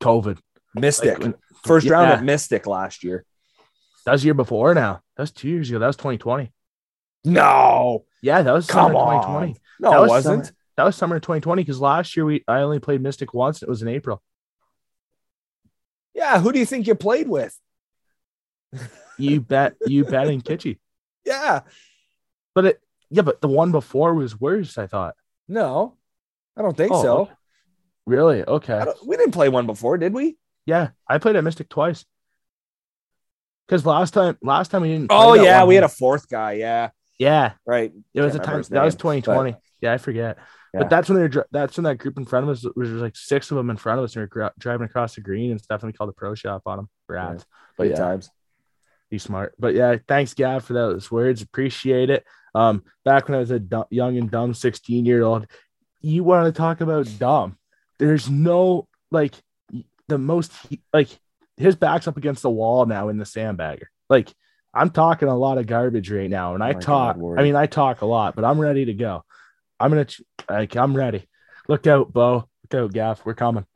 COVID. 0.00 0.38
Mystic 0.74 1.18
Like, 1.22 1.34
first 1.62 1.86
round 1.90 2.08
Yeah. 2.08 2.14
at 2.16 2.24
Mystic 2.24 2.66
last 2.66 3.04
year. 3.04 3.26
That 4.06 4.12
was 4.12 4.24
year 4.24 4.32
before 4.32 4.72
now. 4.74 5.02
That 5.18 5.24
was 5.24 5.30
two 5.30 5.48
years 5.50 5.68
ago. 5.68 5.78
That 5.78 5.88
was 5.88 5.96
2020. 5.96 6.50
No, 7.26 8.04
Yeah, 8.22 8.40
that 8.40 8.52
was 8.52 8.66
come 8.66 8.96
on. 8.96 9.22
2020. 9.24 9.56
No, 9.80 9.90
that 9.90 9.96
it 9.96 10.00
was 10.00 10.08
wasn't. 10.08 10.46
Summer, 10.46 10.56
that 10.76 10.84
was 10.84 10.96
summer 10.96 11.18
2020 11.20 11.62
because 11.62 11.80
last 11.80 12.16
year 12.16 12.24
we 12.24 12.44
I 12.48 12.60
only 12.60 12.78
played 12.78 13.02
Mystic 13.02 13.34
once. 13.34 13.60
And 13.62 13.68
it 13.68 13.70
was 13.70 13.82
in 13.82 13.88
April. 13.88 14.22
Yeah, 16.14 16.40
who 16.40 16.52
do 16.52 16.58
you 16.58 16.66
think 16.66 16.86
you 16.86 16.94
played 16.94 17.28
with? 17.28 17.56
You 19.18 19.42
bet. 19.42 19.74
You 19.86 20.06
bet 20.06 20.28
in 20.28 20.40
Kitschy. 20.40 20.78
Yeah, 21.26 21.60
But 22.54 22.64
it 22.64 22.80
yeah, 23.10 23.20
but 23.20 23.42
the 23.42 23.48
one 23.48 23.70
before 23.70 24.14
was 24.14 24.40
worse. 24.40 24.78
I 24.78 24.86
thought. 24.86 25.14
no, 25.46 25.96
I 26.56 26.62
don't 26.62 26.74
think 26.74 26.90
Oh, 26.92 27.02
so. 27.02 27.16
okay. 27.22 27.32
Really? 28.06 28.42
Okay. 28.44 28.82
We 29.06 29.18
didn't 29.18 29.32
play 29.32 29.50
one 29.50 29.66
before, 29.66 29.98
did 29.98 30.14
we? 30.14 30.38
Yeah, 30.64 30.90
I 31.06 31.18
played 31.18 31.36
at 31.36 31.44
Mystic 31.44 31.68
twice. 31.68 32.06
Because 33.66 33.84
last 33.84 34.14
time, 34.14 34.38
last 34.42 34.70
time 34.70 34.82
we 34.82 34.88
didn't. 34.88 35.08
Oh 35.10 35.34
yeah, 35.34 35.64
we 35.64 35.74
had 35.74 35.84
a 35.84 35.88
fourth 35.88 36.26
guy. 36.28 36.52
Yeah, 36.52 36.90
Yeah, 37.18 37.52
right. 37.66 37.92
it 38.14 38.20
was 38.22 38.34
a 38.34 38.38
time. 38.38 38.62
That 38.70 38.84
was 38.84 38.94
name, 38.94 39.20
2020. 39.22 39.54
Yeah, 39.82 39.92
I 39.92 39.98
forget. 39.98 40.38
Yeah. 40.72 40.80
But 40.80 40.90
that's 40.90 41.08
when 41.08 41.18
they're 41.18 41.46
That's 41.50 41.76
when 41.76 41.84
that 41.84 41.98
group 41.98 42.16
in 42.16 42.24
front 42.24 42.48
of 42.48 42.50
us 42.50 42.64
was 42.76 42.90
like 42.90 43.16
six 43.16 43.50
of 43.50 43.56
them 43.56 43.70
in 43.70 43.76
front 43.76 43.98
of 43.98 44.04
us, 44.04 44.14
and 44.14 44.28
we 44.34 44.40
are 44.42 44.52
driving 44.58 44.86
across 44.86 45.14
the 45.14 45.20
green 45.20 45.50
and 45.50 45.60
stuff, 45.60 45.82
and 45.82 45.88
we 45.88 45.96
called 45.96 46.10
the 46.10 46.14
pro 46.14 46.34
shop 46.34 46.62
on 46.66 46.76
them. 46.78 46.88
Rats. 47.08 47.44
But 47.76 47.88
yeah. 47.88 47.96
times. 47.96 48.30
He's 49.10 49.24
smart. 49.24 49.54
But 49.58 49.74
yeah, 49.74 49.96
thanks, 50.06 50.34
Gav, 50.34 50.64
for 50.64 50.72
those 50.72 51.10
words. 51.10 51.42
Appreciate 51.42 52.10
it. 52.10 52.24
Um, 52.54 52.84
back 53.04 53.28
when 53.28 53.36
I 53.36 53.40
was 53.40 53.50
a 53.50 53.60
young 53.90 54.16
and 54.16 54.30
dumb 54.30 54.54
16 54.54 55.04
year 55.04 55.22
old, 55.22 55.46
you 56.00 56.22
want 56.22 56.46
to 56.46 56.56
talk 56.56 56.80
about 56.80 57.08
dumb. 57.18 57.58
There's 57.98 58.30
no 58.30 58.86
like 59.10 59.34
the 60.08 60.18
most 60.18 60.52
like 60.92 61.08
his 61.56 61.76
back's 61.76 62.08
up 62.08 62.16
against 62.16 62.42
the 62.42 62.50
wall 62.50 62.86
now 62.86 63.08
in 63.08 63.18
the 63.18 63.24
sandbagger. 63.24 63.86
Like 64.08 64.32
I'm 64.72 64.90
talking 64.90 65.28
a 65.28 65.36
lot 65.36 65.58
of 65.58 65.66
garbage 65.66 66.10
right 66.10 66.30
now, 66.30 66.54
and 66.54 66.62
I 66.62 66.70
Oh 66.70 66.74
my 66.74 66.80
talk. 66.80 67.18
God, 67.18 67.38
I 67.38 67.42
mean, 67.42 67.56
I 67.56 67.66
talk 67.66 68.02
a 68.02 68.06
lot, 68.06 68.36
but 68.36 68.44
I'm 68.44 68.60
ready 68.60 68.84
to 68.86 68.94
go. 68.94 69.24
I'm 69.80 69.90
gonna 69.90 70.06
like 70.48 70.76
I'm 70.76 70.94
ready. 70.96 71.26
Look 71.68 71.86
out, 71.86 72.12
Bo. 72.12 72.48
Look 72.70 72.74
out, 72.84 72.92
Gav. 72.92 73.22
We're 73.24 73.34
coming. 73.34 73.66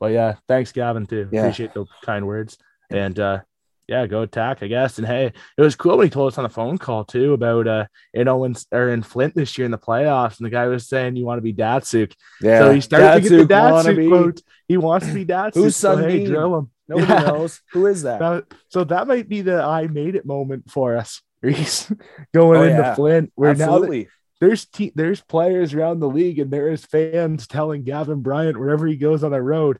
But 0.00 0.12
yeah, 0.12 0.36
thanks, 0.48 0.72
Gavin, 0.72 1.06
too. 1.06 1.28
Yeah. 1.32 1.40
Appreciate 1.42 1.74
the 1.74 1.86
kind 2.04 2.26
words. 2.26 2.58
And 2.90 3.18
uh 3.18 3.40
yeah, 3.88 4.04
go 4.08 4.22
attack, 4.22 4.64
I 4.64 4.66
guess. 4.66 4.98
And 4.98 5.06
hey, 5.06 5.32
it 5.56 5.60
was 5.62 5.76
cool 5.76 5.96
when 5.96 6.06
he 6.06 6.10
told 6.10 6.32
us 6.32 6.38
on 6.38 6.42
the 6.42 6.48
phone 6.50 6.76
call 6.76 7.04
too 7.04 7.34
about 7.34 7.66
uh 7.68 7.86
you 8.12 8.24
know 8.24 8.38
when 8.38 8.54
or 8.72 8.88
in 8.90 9.02
Flint 9.02 9.34
this 9.34 9.56
year 9.56 9.64
in 9.64 9.70
the 9.70 9.78
playoffs, 9.78 10.38
and 10.38 10.46
the 10.46 10.50
guy 10.50 10.66
was 10.66 10.88
saying 10.88 11.16
you 11.16 11.24
want 11.24 11.38
to 11.38 11.42
be 11.42 11.54
Datsyuk. 11.54 12.12
Yeah. 12.40 12.60
So 12.60 12.72
he 12.72 12.80
started 12.80 13.22
to 13.22 13.28
get 13.28 13.48
the 13.48 13.54
Datsyuk 13.54 13.84
Datsyuk 13.96 14.08
quote. 14.08 14.40
He 14.68 14.76
wants 14.76 15.06
to 15.06 15.14
be 15.14 15.24
Datsyuk. 15.24 15.54
Who's 15.54 15.76
so, 15.76 15.96
hey, 15.96 16.26
drill 16.26 16.56
him. 16.58 16.70
Nobody 16.88 17.12
Yeah. 17.12 17.20
knows. 17.30 17.60
Who 17.72 17.86
is 17.86 18.02
that? 18.02 18.44
So 18.70 18.84
that 18.84 19.06
might 19.06 19.28
be 19.28 19.42
the 19.42 19.62
I 19.62 19.86
made 19.86 20.14
it 20.16 20.26
moment 20.26 20.70
for 20.70 20.96
us. 20.96 21.22
Reese 21.42 21.92
going 22.34 22.60
Oh, 22.60 22.64
into 22.64 22.82
yeah. 22.82 22.94
Flint. 22.96 23.32
Where 23.34 23.54
now 23.54 23.58
that- 23.58 23.72
Absolutely. 23.72 24.08
There's 24.40 24.66
te- 24.66 24.92
there's 24.94 25.20
players 25.22 25.72
around 25.74 26.00
the 26.00 26.08
league 26.08 26.38
and 26.38 26.50
there 26.50 26.68
is 26.68 26.84
fans 26.84 27.46
telling 27.46 27.84
Gavin 27.84 28.20
Bryant 28.22 28.58
wherever 28.58 28.86
he 28.86 28.96
goes 28.96 29.24
on 29.24 29.30
the 29.32 29.40
road, 29.40 29.78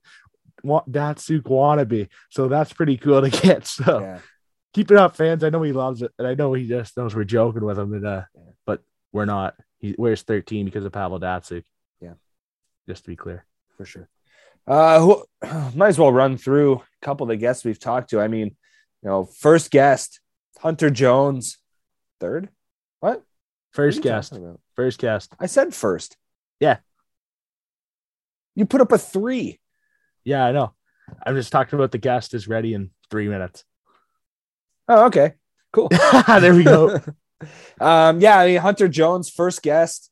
want 0.62 0.91
Datsyuk 0.91 1.43
wannabe. 1.43 2.09
So 2.31 2.49
that's 2.49 2.73
pretty 2.73 2.97
cool 2.97 3.20
to 3.20 3.31
get. 3.43 3.66
So 3.66 4.01
Yeah. 4.01 4.19
keep 4.73 4.91
it 4.91 4.97
up, 4.97 5.15
fans. 5.16 5.45
I 5.45 5.51
know 5.51 5.62
he 5.62 5.73
loves 5.73 6.01
it, 6.03 6.12
and 6.19 6.27
I 6.27 6.35
know 6.35 6.53
he 6.55 6.66
just 6.66 6.97
knows 6.97 7.15
we're 7.15 7.24
joking 7.24 7.65
with 7.65 7.78
him, 7.78 7.93
and 7.93 8.07
uh, 8.07 8.23
but 8.65 8.83
we're 9.12 9.27
not. 9.27 9.55
He 9.78 9.95
wears 9.99 10.23
13 10.23 10.65
because 10.65 10.85
of 10.87 10.93
Pavel 10.93 11.20
Datsyuk. 11.20 11.65
Yeah. 12.01 12.15
just 12.89 13.05
to 13.05 13.11
be 13.11 13.16
clear. 13.16 13.45
for 13.77 13.85
sure. 13.85 14.09
Uh, 14.66 15.01
who, 15.01 15.24
might 15.74 15.89
as 15.89 15.99
well 15.99 16.11
run 16.12 16.39
through 16.39 16.77
a 16.77 16.83
couple 17.05 17.24
of 17.24 17.28
the 17.28 17.37
guests 17.37 17.65
we've 17.65 17.78
talked 17.78 18.11
to. 18.11 18.20
I 18.20 18.28
mean, 18.28 18.57
you 19.03 19.09
know, 19.11 19.27
first 19.27 19.70
guest 19.70 20.20
Hunter 20.61 20.89
Jones, 20.91 21.59
third. 22.20 22.49
First 23.77 23.98
What 23.98 24.07
are 24.07 24.09
you 24.09 24.15
guest, 24.16 24.39
first 24.74 24.98
guest. 24.98 25.32
I 25.39 25.44
said 25.44 25.74
first. 25.74 26.16
Yeah. 26.61 26.78
You 28.55 28.65
put 28.65 28.81
up 28.81 28.90
a 28.90 28.97
three. 28.97 29.61
Yeah, 30.24 30.47
I 30.47 30.53
know. 30.53 30.73
I'm 31.27 31.36
just 31.36 31.53
talking 31.53 31.78
about 31.78 31.93
the 31.93 31.98
guest 31.98 32.32
is 32.32 32.48
ready 32.48 32.73
in 32.73 32.89
three 33.11 33.28
minutes. 33.28 33.65
Oh, 34.89 35.05
okay. 35.07 35.35
Cool. 35.73 35.90
there 36.27 36.55
we 36.55 36.65
go. 36.65 36.98
um, 37.81 38.19
yeah, 38.19 38.39
I 38.39 38.47
mean, 38.47 38.57
Hunter 38.57 38.89
Jones, 38.89 39.28
first 39.28 39.62
guest. 39.62 40.11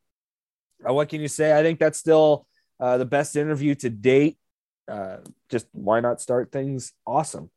Uh, 0.87 0.93
what 0.93 1.09
can 1.09 1.23
you 1.23 1.29
say? 1.29 1.59
I 1.59 1.63
think 1.63 1.79
that's 1.79 1.99
still 1.99 2.47
uh, 2.79 2.99
the 2.99 3.07
best 3.07 3.35
interview 3.35 3.75
to 3.77 3.89
date. 3.89 4.37
Uh, 4.87 5.17
just 5.51 5.67
why 5.73 6.01
not 6.01 6.21
start 6.21 6.53
things 6.53 6.93
awesome? 7.07 7.51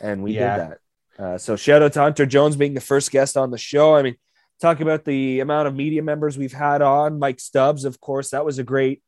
And 0.00 0.22
we 0.22 0.32
Yeah. 0.32 0.56
did 0.56 0.70
that. 1.18 1.22
Uh, 1.22 1.36
so 1.36 1.54
shout 1.54 1.82
out 1.82 1.92
to 1.92 2.00
Hunter 2.00 2.24
Jones 2.24 2.56
being 2.56 2.72
the 2.72 2.80
first 2.80 3.10
guest 3.10 3.36
on 3.36 3.50
the 3.50 3.58
show. 3.58 3.94
I 3.94 4.00
mean, 4.02 4.16
talk 4.60 4.80
about 4.80 5.04
the 5.04 5.40
amount 5.40 5.68
of 5.68 5.74
media 5.74 6.02
members 6.02 6.38
we've 6.38 6.52
had 6.52 6.82
on. 6.82 7.18
Mike 7.18 7.40
Stubbs, 7.40 7.84
of 7.84 8.00
course, 8.00 8.30
that 8.30 8.44
was 8.44 8.58
a 8.58 8.64
great 8.64 9.02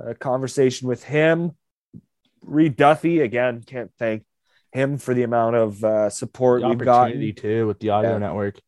uh, 0.00 0.14
conversation 0.14 0.88
with 0.88 1.04
him. 1.04 1.52
Reed 2.42 2.76
Duffy, 2.76 3.20
again, 3.20 3.62
can't 3.64 3.90
thank 3.98 4.24
him 4.72 4.98
for 4.98 5.14
the 5.14 5.22
amount 5.22 5.56
of 5.56 5.84
uh, 5.84 6.10
support 6.10 6.62
we've 6.62 6.72
opportunity 6.72 7.32
gotten. 7.32 7.50
too 7.50 7.66
with 7.66 7.78
the 7.78 7.90
audio 7.90 8.12
Yeah. 8.12 8.18
network. 8.18 8.58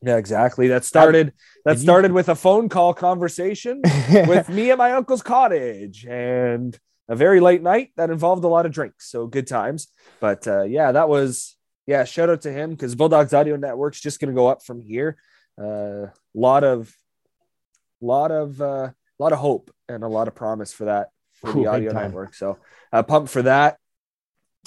Yeah, 0.00 0.16
exactly. 0.16 0.68
That 0.68 0.84
started 0.84 1.32
that 1.64 1.80
started 1.80 2.12
with 2.12 2.28
a 2.28 2.36
phone 2.36 2.68
call 2.68 2.94
conversation 2.94 3.82
with 4.12 4.48
me 4.48 4.70
at 4.70 4.78
my 4.78 4.92
uncle's 4.92 5.22
cottage 5.22 6.06
and 6.06 6.78
a 7.08 7.16
very 7.16 7.40
late 7.40 7.62
night 7.62 7.90
that 7.96 8.08
involved 8.08 8.44
a 8.44 8.48
lot 8.48 8.64
of 8.64 8.70
drinks. 8.70 9.10
So 9.10 9.26
good 9.26 9.48
times. 9.48 9.88
But 10.20 10.46
uh, 10.46 10.62
yeah, 10.62 10.92
that 10.92 11.08
was 11.08 11.56
yeah. 11.88 12.04
Shout 12.04 12.30
out 12.30 12.42
to 12.42 12.52
him 12.52 12.70
because 12.70 12.94
Bulldogs 12.94 13.34
Audio 13.34 13.56
Network's 13.56 14.00
just 14.00 14.20
going 14.20 14.28
to 14.32 14.36
go 14.36 14.46
up 14.46 14.62
from 14.64 14.80
here. 14.80 15.16
A 15.58 15.62
uh, 15.62 16.10
lot 16.34 16.64
of, 16.64 16.94
lot 18.00 18.30
of, 18.30 18.60
uh, 18.62 18.90
lot 19.18 19.32
of 19.32 19.38
hope 19.38 19.70
and 19.88 20.04
a 20.04 20.08
lot 20.08 20.28
of 20.28 20.34
promise 20.34 20.72
for 20.72 20.84
that 20.84 21.08
for 21.34 21.50
Ooh, 21.50 21.62
the 21.62 21.66
audio 21.72 21.92
network. 21.92 22.34
So 22.34 22.58
uh, 22.92 23.02
pumped 23.02 23.30
for 23.30 23.42
that. 23.42 23.78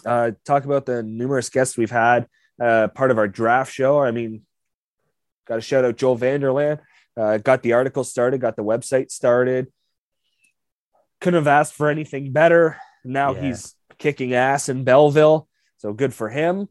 Uh, 0.05 0.31
talk 0.45 0.65
about 0.65 0.85
the 0.85 1.03
numerous 1.03 1.49
guests 1.49 1.77
we've 1.77 1.91
had. 1.91 2.27
Uh, 2.59 2.88
part 2.89 3.11
of 3.11 3.18
our 3.18 3.27
draft 3.27 3.73
show. 3.73 3.99
I 3.99 4.11
mean, 4.11 4.41
got 5.47 5.55
to 5.55 5.61
shout 5.61 5.85
out 5.85 5.97
Joel 5.97 6.15
Vanderland. 6.15 6.80
Uh, 7.18 7.38
got 7.38 7.61
the 7.63 7.73
article 7.73 8.03
started, 8.03 8.39
got 8.41 8.55
the 8.55 8.63
website 8.63 9.11
started. 9.11 9.68
Couldn't 11.19 11.39
have 11.39 11.47
asked 11.47 11.73
for 11.73 11.89
anything 11.89 12.31
better. 12.31 12.77
Now 13.03 13.34
Yeah. 13.34 13.41
he's 13.41 13.76
kicking 13.97 14.34
ass 14.34 14.69
in 14.69 14.84
Belleville. 14.84 15.47
So 15.77 15.93
good 15.93 16.13
for 16.13 16.30
him. 16.30 16.68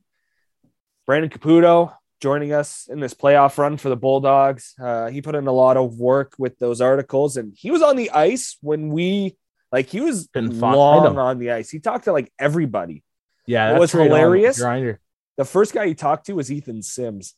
Brandon 1.07 1.31
Caputo 1.31 1.95
joining 2.21 2.53
us 2.53 2.89
in 2.91 3.01
this 3.01 3.15
playoff 3.15 3.59
run 3.59 3.77
for 3.77 3.89
the 3.89 3.97
Bulldogs. 3.97 4.75
Uh, 4.81 5.09
he 5.09 5.23
put 5.23 5.35
in 5.35 5.47
a 5.47 5.53
lot 5.53 5.77
of 5.77 5.99
work 5.99 6.35
with 6.39 6.59
those 6.59 6.81
articles, 6.81 7.37
and 7.37 7.55
he 7.57 7.71
was 7.71 7.83
on 7.83 7.97
the 7.97 8.11
ice 8.11 8.57
when 8.61 8.91
we 8.91 9.37
like 9.73 9.87
he 9.87 10.01
was 10.01 10.29
long 10.35 11.19
on 11.19 11.39
the 11.39 11.53
ice. 11.53 11.71
He 11.71 11.79
talked 11.79 12.05
to 12.05 12.13
like 12.13 12.33
everybody. 12.39 13.03
Yeah, 13.47 13.71
that's 13.71 13.81
was 13.81 13.93
hilarious? 13.93 14.59
Grinder. 14.59 15.01
The 15.37 15.45
first 15.45 15.73
guy 15.73 15.87
he 15.87 15.95
talked 15.95 16.27
to 16.27 16.35
was 16.35 16.53
Ethan 16.53 16.83
Sims. 16.83 17.35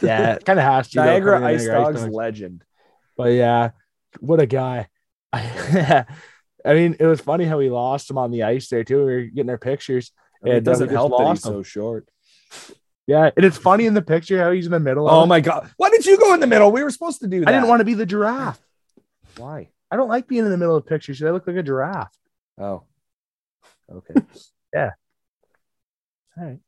Yeah, 0.00 0.38
kind 0.44 0.58
of 0.58 0.64
has 0.64 0.88
to. 0.90 0.98
though, 0.98 1.04
Niagara 1.04 1.38
in 1.38 1.44
Ice 1.44 1.66
Niagara 1.66 1.92
Dogs 1.92 2.06
legend. 2.06 2.64
But 3.16 3.32
yeah, 3.32 3.70
what 4.20 4.40
a 4.40 4.46
guy. 4.46 4.88
I 5.32 6.74
mean, 6.74 6.96
it 7.00 7.06
was 7.06 7.20
funny 7.20 7.44
how 7.44 7.58
we 7.58 7.70
lost 7.70 8.10
him 8.10 8.18
on 8.18 8.30
the 8.30 8.44
ice 8.44 8.68
there 8.68 8.84
too. 8.84 8.98
We 8.98 9.04
were 9.04 9.22
getting 9.22 9.50
our 9.50 9.58
pictures. 9.58 10.12
I 10.42 10.46
mean, 10.46 10.54
it 10.56 10.64
doesn't 10.64 10.90
help 10.90 11.16
that 11.18 11.28
he's 11.30 11.46
him. 11.46 11.52
so 11.52 11.62
short. 11.62 12.08
Yeah, 13.06 13.30
and 13.36 13.44
it's 13.44 13.58
funny 13.58 13.86
in 13.86 13.94
the 13.94 14.02
picture 14.02 14.38
how 14.42 14.52
he's 14.52 14.66
in 14.66 14.72
the 14.72 14.80
middle. 14.80 15.10
Oh 15.10 15.26
my 15.26 15.40
god! 15.40 15.70
Why 15.76 15.90
did 15.90 16.06
you 16.06 16.16
go 16.18 16.34
in 16.34 16.40
the 16.40 16.46
middle? 16.46 16.70
We 16.70 16.82
were 16.84 16.90
supposed 16.90 17.20
to 17.20 17.26
do 17.26 17.40
that. 17.40 17.48
I 17.48 17.52
didn't 17.52 17.68
want 17.68 17.80
to 17.80 17.84
be 17.84 17.94
the 17.94 18.06
giraffe. 18.06 18.60
Why? 19.36 19.70
I 19.90 19.96
don't 19.96 20.08
like 20.08 20.28
being 20.28 20.44
in 20.44 20.50
the 20.50 20.56
middle 20.56 20.76
of 20.76 20.86
pictures. 20.86 21.22
I 21.22 21.30
look 21.30 21.46
like 21.46 21.56
a 21.56 21.62
giraffe. 21.62 22.16
Oh, 22.58 22.84
okay. 23.90 24.14
Yeah. 24.74 24.90
All 26.38 26.44
right. 26.44 26.58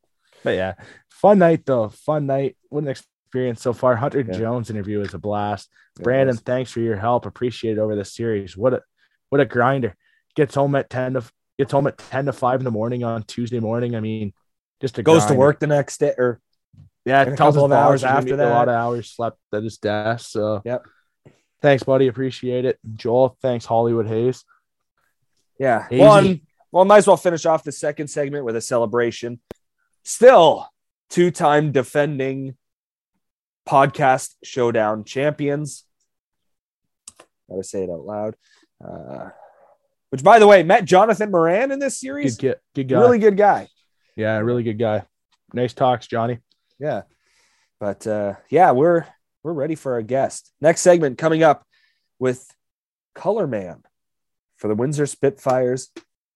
But 0.43 0.57
yeah, 0.57 0.75
fun 1.09 1.39
night 1.39 1.65
though. 1.65 1.89
Fun 1.89 2.27
night. 2.27 2.57
What 2.69 2.83
an 2.85 2.89
experience 2.89 3.63
so 3.63 3.73
far. 3.73 3.97
Hunter 3.97 4.21
Yeah. 4.21 4.35
Jones 4.39 4.69
interview 4.69 4.99
was 4.99 5.15
a 5.15 5.19
blast. 5.19 5.71
It 5.99 6.03
Brandon, 6.03 6.37
thanks 6.37 6.71
for 6.71 6.81
your 6.81 6.97
help. 6.97 7.25
Appreciate 7.25 7.79
it 7.79 7.81
over 7.81 7.97
the 7.97 8.05
series. 8.05 8.57
What 8.57 8.75
a 8.75 8.83
what 9.31 9.41
a 9.41 9.47
grinder. 9.47 9.97
Gets 10.37 10.55
home 10.55 10.75
at 10.75 10.91
ten 10.91 11.15
to 11.15 11.23
gets 11.57 11.73
home 11.73 11.87
at 11.87 11.97
ten 11.97 12.27
to 12.27 12.33
five 12.35 12.61
in 12.61 12.65
the 12.65 12.71
morning 12.71 13.05
on 13.05 13.23
Tuesday 13.23 13.61
morning. 13.61 13.95
I 13.97 14.01
mean, 14.01 14.35
just 14.85 15.03
goes 15.03 15.25
to 15.27 15.35
work 15.35 15.61
the 15.61 15.67
next 15.67 15.99
day, 15.99 16.13
or 16.19 16.41
Yeah, 17.07 17.23
a 17.23 17.37
couple 17.37 17.65
of 17.65 17.73
hours 17.73 18.05
after 18.05 18.37
that. 18.37 18.49
A 18.49 18.51
lot 18.51 18.69
of 18.69 18.75
hours 18.75 19.11
slept 19.11 19.39
at 19.53 19.63
his 19.63 19.79
desk. 19.79 20.31
So 20.31 20.61
Yep. 20.65 20.85
Thanks, 21.63 21.83
buddy. 21.83 22.09
Appreciate 22.09 22.67
it. 22.67 22.79
Joel, 22.95 23.39
thanks, 23.41 23.65
Hollywood 23.65 24.07
Hayes. 24.07 24.45
yeah. 25.59 25.87
Hazy. 25.89 26.03
One. 26.03 26.41
Well, 26.71 26.85
might 26.85 26.99
as 26.99 27.07
well 27.07 27.17
finish 27.17 27.47
off 27.47 27.63
the 27.65 27.73
second 27.73 28.09
segment 28.09 28.45
with 28.45 28.57
a 28.57 28.61
celebration. 28.61 29.41
Still, 30.03 30.69
two-time 31.09 31.73
defending 31.73 32.57
podcast 33.67 34.35
showdown 34.43 35.05
champions. 35.05 35.85
Gotta 37.49 37.65
say 37.65 37.85
it 37.85 37.91
out 37.91 38.05
loud. 38.05 38.35
Uh, 38.85 39.31
which, 40.11 40.23
by 40.23 40.39
the 40.39 40.47
way, 40.47 40.63
met 40.63 40.85
Jonathan 40.85 41.31
Moran 41.31 41.71
in 41.71 41.79
this 41.79 41.99
series. 41.99 42.37
Good, 42.37 42.59
good 42.75 42.89
guy. 42.89 43.01
Really 43.01 43.19
good 43.19 43.37
guy. 43.37 43.69
Yeah, 44.17 44.39
really 44.39 44.63
good 44.63 44.79
guy. 44.79 45.05
Nice 45.53 45.73
talks, 45.73 46.07
Johnny. 46.07 46.39
Yeah. 46.79 47.03
But 47.81 48.07
uh 48.07 48.35
yeah, 48.51 48.73
we're 48.73 49.07
we're 49.43 49.53
ready 49.53 49.75
for 49.75 49.95
our 49.95 50.03
guest. 50.03 50.53
Next 50.61 50.81
segment 50.81 51.19
coming 51.19 51.43
up 51.43 51.67
with 52.19 52.47
Color 53.15 53.47
Man 53.47 53.83
for 54.57 54.69
the 54.69 54.75
Windsor 54.75 55.07
Spitfires, 55.07 55.91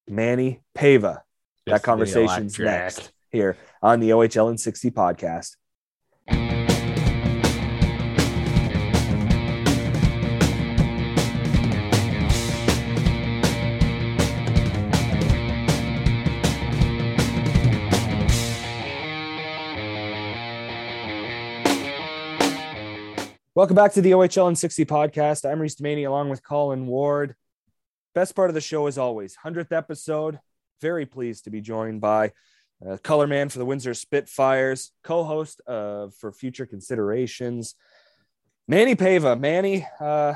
Manny 0.07 0.61
Paiva. 0.77 1.23
That 1.67 1.83
conversation's 1.83 2.59
next 2.59 3.13
here 3.31 3.57
on 3.83 4.01
the 4.01 4.11
OHL 4.11 4.49
and 4.49 4.61
60 4.61 4.91
podcast. 4.91 5.57
Welcome 23.59 23.75
back 23.75 23.93
to 23.95 24.01
the 24.01 24.13
OHL 24.13 24.49
in 24.49 24.55
60 24.55 24.85
podcast. 24.85 25.45
I'm 25.45 25.59
Reese 25.59 25.75
Demaney 25.75 26.07
along 26.07 26.29
with 26.29 26.45
Colin 26.45 26.87
Ward. 26.87 27.35
Best 28.15 28.37
part 28.37 28.51
of 28.51 28.55
the 28.55 28.61
show, 28.61 28.87
as 28.87 28.99
always, 28.99 29.37
100th 29.45 29.73
episode. 29.73 30.39
Very 30.81 31.07
pleased 31.07 31.43
to 31.43 31.51
be 31.51 31.61
joined 31.61 32.01
by 32.01 32.31
uh, 32.89 32.99
color 32.99 33.27
man 33.27 33.49
for 33.49 33.59
the 33.59 33.65
Windsor 33.65 33.95
Spitfires, 33.95 34.93
co-host 35.03 35.61
of 35.67 36.15
For 36.15 36.31
Future 36.31 36.67
Considerations. 36.67 37.75
Manny 38.69 38.95
Paiva, 38.95 39.37
Manny, 39.37 39.85
uh, 39.99 40.35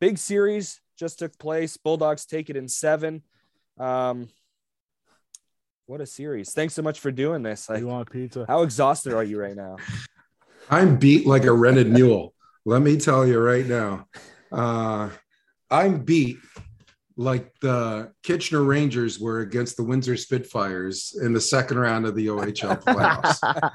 big 0.00 0.16
series 0.16 0.80
just 0.96 1.18
took 1.18 1.36
place. 1.36 1.78
Bulldogs 1.78 2.26
take 2.26 2.48
it 2.48 2.54
in 2.54 2.68
seven. 2.68 3.24
Um, 3.76 4.28
what 5.86 6.00
a 6.00 6.06
series! 6.06 6.52
Thanks 6.52 6.74
so 6.74 6.82
much 6.82 7.00
for 7.00 7.10
doing 7.10 7.42
this. 7.42 7.68
Like, 7.68 7.80
you 7.80 7.88
want 7.88 8.08
pizza? 8.08 8.44
how 8.46 8.62
exhausted 8.62 9.14
are 9.14 9.24
you 9.24 9.40
right 9.40 9.56
now? 9.56 9.78
I'm 10.70 10.96
beat 10.96 11.26
like 11.26 11.44
a 11.44 11.52
rented 11.52 11.90
mule. 11.90 12.32
Let 12.64 12.80
me 12.80 12.96
tell 12.96 13.26
you 13.26 13.40
right 13.40 13.66
now. 13.66 14.06
Uh, 14.52 15.10
I'm 15.70 16.04
beat 16.04 16.38
like 17.16 17.52
the 17.60 18.12
Kitchener 18.22 18.62
Rangers 18.62 19.18
were 19.18 19.40
against 19.40 19.76
the 19.76 19.82
Windsor 19.82 20.16
Spitfires 20.16 21.18
in 21.20 21.32
the 21.32 21.40
second 21.40 21.78
round 21.78 22.06
of 22.06 22.14
the 22.14 22.28
OHL 22.28 22.82
playoffs. 22.84 23.72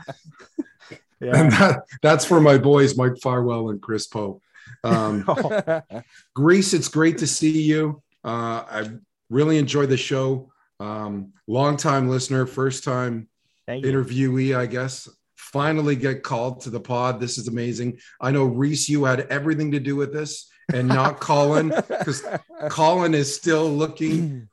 And 1.21 1.51
that, 1.51 1.83
that's 2.01 2.25
for 2.25 2.39
my 2.39 2.57
boys, 2.57 2.97
Mike 2.97 3.17
Farwell 3.21 3.69
and 3.69 3.81
Chris 3.81 4.07
Pope. 4.07 4.41
Um, 4.83 5.25
Reese, 6.35 6.73
it's 6.73 6.87
great 6.87 7.17
to 7.19 7.27
see 7.27 7.61
you. 7.61 8.01
Uh, 8.23 8.63
I 8.69 8.89
really 9.29 9.57
enjoyed 9.57 9.89
the 9.89 9.97
show. 9.97 10.51
Um, 10.79 11.33
long 11.47 11.77
time 11.77 12.07
listener, 12.09 12.45
first 12.45 12.83
time 12.83 13.27
interviewee, 13.69 14.55
I 14.55 14.65
guess. 14.65 15.09
Finally 15.55 15.95
get 15.95 16.21
called 16.21 16.59
to 16.59 16.69
the 16.69 16.81
pod. 16.81 17.17
This 17.17 17.37
is 17.37 17.47
amazing. 17.47 17.97
I 18.19 18.29
know 18.29 18.43
Reese, 18.43 18.89
you 18.89 19.05
had 19.05 19.21
everything 19.21 19.71
to 19.71 19.79
do 19.79 19.95
with 19.95 20.11
this 20.11 20.51
and 20.73 20.85
not 20.85 21.19
Colin 21.21 21.69
because 21.69 22.21
Colin 22.67 23.13
is 23.13 23.33
still 23.33 23.69
looking, 23.69 24.49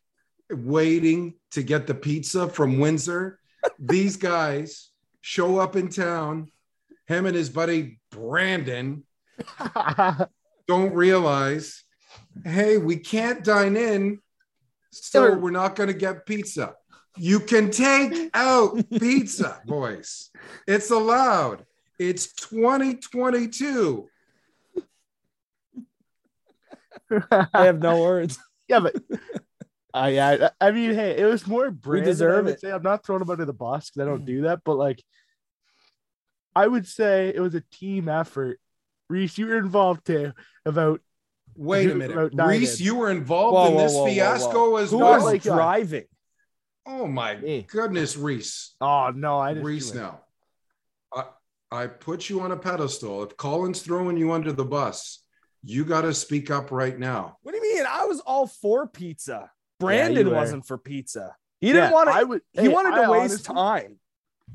waiting 0.50 1.34
to 1.50 1.62
get 1.62 1.86
the 1.86 1.94
pizza 1.94 2.48
from 2.48 2.78
Windsor. 2.78 3.38
These 3.78 4.16
guys 4.16 4.88
show 5.20 5.58
up 5.58 5.76
in 5.76 5.90
town. 5.90 6.50
Him 7.06 7.26
and 7.26 7.36
his 7.36 7.50
buddy 7.50 8.00
Brandon 8.10 9.04
don't 10.66 10.94
realize, 10.94 11.84
hey, 12.46 12.78
we 12.78 12.96
can't 12.96 13.44
dine 13.44 13.76
in, 13.76 14.20
so 14.90 15.36
we're 15.36 15.50
not 15.50 15.76
going 15.76 15.88
to 15.88 15.94
get 15.94 16.24
pizza. 16.24 16.76
You 17.16 17.40
can 17.40 17.70
take 17.70 18.30
out 18.34 18.88
pizza, 18.90 19.60
boys. 19.66 20.30
It's 20.66 20.90
allowed. 20.90 21.64
It's 21.98 22.32
2022. 22.34 24.08
I 27.30 27.46
have 27.52 27.78
no 27.78 28.00
words. 28.00 28.38
yeah, 28.68 28.80
but 28.80 28.96
uh, 29.94 30.10
yeah, 30.12 30.50
I 30.60 30.68
I 30.68 30.70
mean, 30.72 30.94
hey, 30.94 31.16
it 31.16 31.24
was 31.24 31.46
more 31.46 31.70
Brandon. 31.70 32.10
deserve 32.10 32.38
I 32.38 32.42
would 32.42 32.54
it. 32.54 32.60
Say. 32.60 32.70
I'm 32.70 32.82
not 32.82 33.04
throwing 33.04 33.22
him 33.22 33.30
under 33.30 33.44
the 33.44 33.52
bus 33.52 33.90
because 33.90 34.06
I 34.06 34.10
don't 34.10 34.24
do 34.24 34.42
that, 34.42 34.60
but 34.64 34.74
like, 34.74 35.02
I 36.54 36.66
would 36.66 36.86
say 36.86 37.32
it 37.34 37.40
was 37.40 37.54
a 37.54 37.62
team 37.72 38.08
effort. 38.08 38.58
Reese, 39.08 39.38
you 39.38 39.46
were 39.46 39.58
involved 39.58 40.06
too. 40.06 40.32
About 40.64 41.00
Wait 41.54 41.90
a 41.90 41.94
minute. 41.94 42.32
Reese, 42.34 42.80
you 42.80 42.96
were 42.96 43.10
involved 43.10 43.54
Whoa, 43.54 43.68
in 43.68 43.76
this 43.78 43.92
whoa, 43.92 44.00
whoa, 44.02 44.10
fiasco 44.10 44.70
whoa. 44.70 44.76
as 44.76 44.90
Who 44.90 44.98
well. 44.98 45.14
was 45.14 45.24
like, 45.24 45.42
driving? 45.42 46.04
Oh 46.86 47.06
my 47.06 47.36
Me. 47.36 47.66
goodness, 47.68 48.16
Reese. 48.16 48.74
oh 48.80 49.10
no, 49.14 49.38
I 49.38 49.52
didn't. 49.54 49.64
Reese 49.66 49.90
do 49.90 49.98
now. 50.00 50.20
I, 51.14 51.24
I 51.70 51.86
put 51.86 52.28
you 52.30 52.40
on 52.40 52.52
a 52.52 52.56
pedestal. 52.56 53.22
If 53.24 53.36
Colin's 53.36 53.82
throwing 53.82 54.16
you 54.16 54.32
under 54.32 54.52
the 54.52 54.64
bus, 54.64 55.22
you 55.64 55.84
got 55.84 56.02
to 56.02 56.14
speak 56.14 56.50
up 56.50 56.70
right 56.70 56.98
now. 56.98 57.38
What 57.42 57.52
do 57.52 57.58
you 57.58 57.74
mean? 57.74 57.84
I 57.88 58.04
was 58.06 58.20
all 58.20 58.46
for 58.46 58.86
pizza. 58.86 59.50
Brandon 59.80 60.28
were. 60.28 60.34
wasn't 60.34 60.66
for 60.66 60.78
pizza. 60.78 61.34
He 61.60 61.68
didn't 61.68 61.84
Yeah, 61.84 61.92
want 61.92 62.08
I 62.08 62.20
to. 62.20 62.26
would. 62.26 62.40
He 62.52 62.62
hey, 62.62 62.68
wanted 62.68 62.96
to 62.96 63.02
I 63.02 63.10
waste 63.10 63.48
honestly- 63.50 63.54
time. 63.54 63.98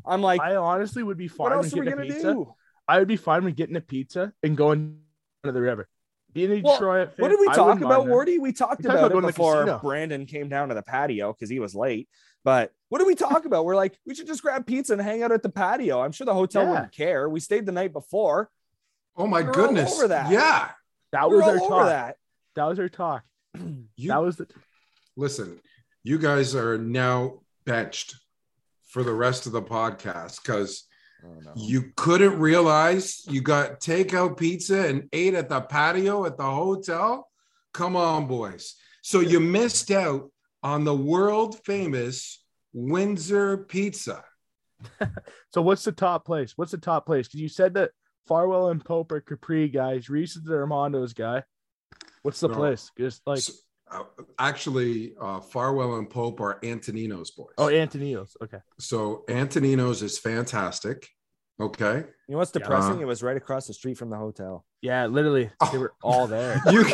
I'm 0.05 0.21
like, 0.21 0.39
I 0.39 0.55
honestly 0.55 1.03
would 1.03 1.17
be 1.17 1.27
fine 1.27 1.45
what 1.45 1.53
else 1.53 1.65
with 1.73 1.81
are 1.81 1.85
we 1.85 1.89
gonna 1.91 2.03
pizza. 2.05 2.21
do? 2.33 2.53
I 2.87 2.99
would 2.99 3.07
be 3.09 3.17
fine 3.17 3.43
with 3.43 3.55
getting 3.55 3.75
a 3.75 3.81
pizza 3.81 4.31
and 4.41 4.55
going 4.55 4.99
to 5.43 5.51
the 5.51 5.61
river. 5.61 5.89
Being 6.33 6.51
a 6.51 6.61
Well, 6.61 6.75
Detroit 6.75 7.09
What 7.17 7.29
did 7.29 7.39
we 7.39 7.47
talk 7.47 7.77
about, 7.81 8.07
mind. 8.07 8.09
Wardy? 8.11 8.39
We 8.39 8.53
talked 8.53 8.81
We 8.81 8.85
talked 8.87 8.97
about, 8.97 9.11
about 9.11 9.17
it 9.17 9.21
the 9.21 9.27
before. 9.27 9.79
Brandon 9.81 10.25
came 10.25 10.49
down 10.49 10.69
to 10.69 10.75
the 10.75 10.81
patio 10.81 11.33
because 11.33 11.49
he 11.49 11.59
was 11.59 11.75
late. 11.75 12.07
But 12.43 12.71
what 12.89 12.99
did 12.99 13.07
we 13.07 13.15
talk 13.15 13.45
about? 13.45 13.65
We're 13.65 13.75
like, 13.75 13.97
we 14.05 14.15
should 14.15 14.27
just 14.27 14.41
grab 14.41 14.65
pizza 14.65 14.93
and 14.93 15.01
hang 15.01 15.21
out 15.23 15.31
at 15.31 15.43
the 15.43 15.49
patio. 15.49 16.01
I'm 16.01 16.11
sure 16.11 16.25
the 16.25 16.33
hotel 16.33 16.63
Yeah. 16.63 16.69
wouldn't 16.71 16.91
care. 16.91 17.29
We 17.29 17.39
stayed 17.39 17.65
the 17.65 17.71
night 17.71 17.93
before. 17.93 18.49
Oh 19.15 19.27
my 19.27 19.41
We're 19.41 19.49
all 19.49 19.53
goodness. 19.53 19.93
over 19.93 20.07
that. 20.07 20.31
Yeah. 20.31 20.69
That 21.11 21.29
We're 21.29 21.37
was 21.37 21.61
all 21.61 21.73
our 21.73 21.79
talk. 21.83 21.85
that. 21.89 22.15
That 22.55 22.65
was 22.65 22.79
our 22.79 22.89
talk. 22.89 23.23
You 23.95 24.07
that 24.09 24.21
was 24.21 24.37
the 24.37 24.47
listen, 25.15 25.59
you 26.03 26.17
guys 26.17 26.55
are 26.55 26.77
now 26.77 27.41
benched 27.65 28.15
for 28.87 29.03
the 29.03 29.13
rest 29.13 29.45
of 29.45 29.51
the 29.51 29.61
podcast 29.61 30.41
because 30.41 30.85
Oh, 31.23 31.51
you 31.55 31.91
couldn't 31.95 32.39
realize 32.39 33.21
you 33.27 33.41
got 33.41 33.79
takeout 33.79 34.37
pizza 34.37 34.87
and 34.87 35.07
ate 35.13 35.33
at 35.35 35.49
the 35.49 35.61
patio 35.61 36.25
at 36.25 36.37
the 36.37 36.43
hotel. 36.43 37.29
Come 37.73 37.95
on, 37.95 38.27
boys. 38.27 38.75
So 39.01 39.19
you 39.19 39.39
missed 39.39 39.91
out 39.91 40.31
on 40.63 40.83
the 40.83 40.95
world 40.95 41.59
famous 41.65 42.43
Windsor 42.73 43.57
pizza. 43.57 44.23
So 45.53 45.61
what's 45.61 45.83
the 45.83 45.91
top 45.91 46.25
place? 46.25 46.53
What's 46.55 46.71
the 46.71 46.77
top 46.77 47.05
place? 47.05 47.27
Because 47.27 47.41
you 47.41 47.49
said 47.49 47.73
that 47.73 47.91
Farwell 48.25 48.69
and 48.69 48.83
Pope 48.83 49.11
are 49.11 49.19
Capri 49.19 49.67
guys. 49.67 50.09
Reese 50.09 50.37
is 50.37 50.43
the 50.43 50.53
Armando's 50.53 51.13
guy. 51.13 51.43
What's 52.21 52.39
the 52.39 52.47
No. 52.47 52.55
place? 52.55 52.89
Just 52.97 53.21
like 53.27 53.39
So, 53.41 53.53
uh, 53.91 54.03
actually, 54.39 55.13
uh, 55.19 55.39
Farwell 55.41 55.95
and 55.97 56.09
Pope 56.09 56.39
are 56.41 56.59
Antonino's 56.63 57.31
boys. 57.31 57.53
oh 57.57 57.69
Antonino's. 57.69 58.35
Okay. 58.43 58.59
So 58.79 59.23
Antonino's 59.29 60.01
is 60.01 60.17
fantastic. 60.17 61.07
Okay. 61.59 61.97
You 62.27 62.31
know 62.33 62.37
what's 62.39 62.49
depressing? 62.51 62.97
Uh, 62.97 63.01
it 63.01 63.05
was 63.05 63.21
right 63.21 63.37
across 63.37 63.67
the 63.67 63.73
street 63.73 63.95
from 63.97 64.09
the 64.09 64.15
hotel. 64.17 64.65
Yeah, 64.81 65.05
literally, 65.05 65.51
they 65.71 65.77
were 65.77 65.93
all 66.01 66.25
there. 66.25 66.59
You 66.71 66.85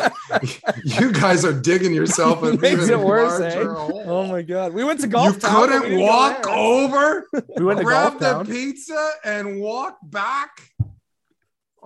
you 0.84 1.10
guys 1.12 1.44
are 1.46 1.58
digging 1.58 1.94
yourself 1.94 2.42
in 2.44 2.60
Makes 2.60 2.82
even 2.88 3.00
it 3.00 3.06
worse, 3.06 3.40
eh? 3.40 3.64
Oh 3.64 4.26
my 4.26 4.42
god, 4.42 4.74
we 4.74 4.84
went 4.84 5.00
to 5.00 5.06
golf. 5.06 5.34
You 5.36 5.40
town, 5.40 5.54
couldn't 5.68 5.82
didn't 5.82 5.98
go 5.98 6.04
walk 6.04 6.46
over, 6.46 7.26
We 7.56 7.64
went 7.64 7.78
to 7.78 7.84
grab 7.84 8.10
golf 8.10 8.18
the 8.18 8.32
town. 8.32 8.46
pizza, 8.46 9.10
and 9.24 9.58
walk 9.60 9.96
back. 10.02 10.50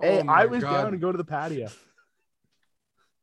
Hey, 0.01 0.21
Oh 0.21 0.27
I 0.27 0.45
was 0.47 0.61
God. 0.61 0.83
down 0.83 0.91
to 0.91 0.97
go 0.97 1.11
to 1.11 1.17
the 1.17 1.23
patio. 1.23 1.69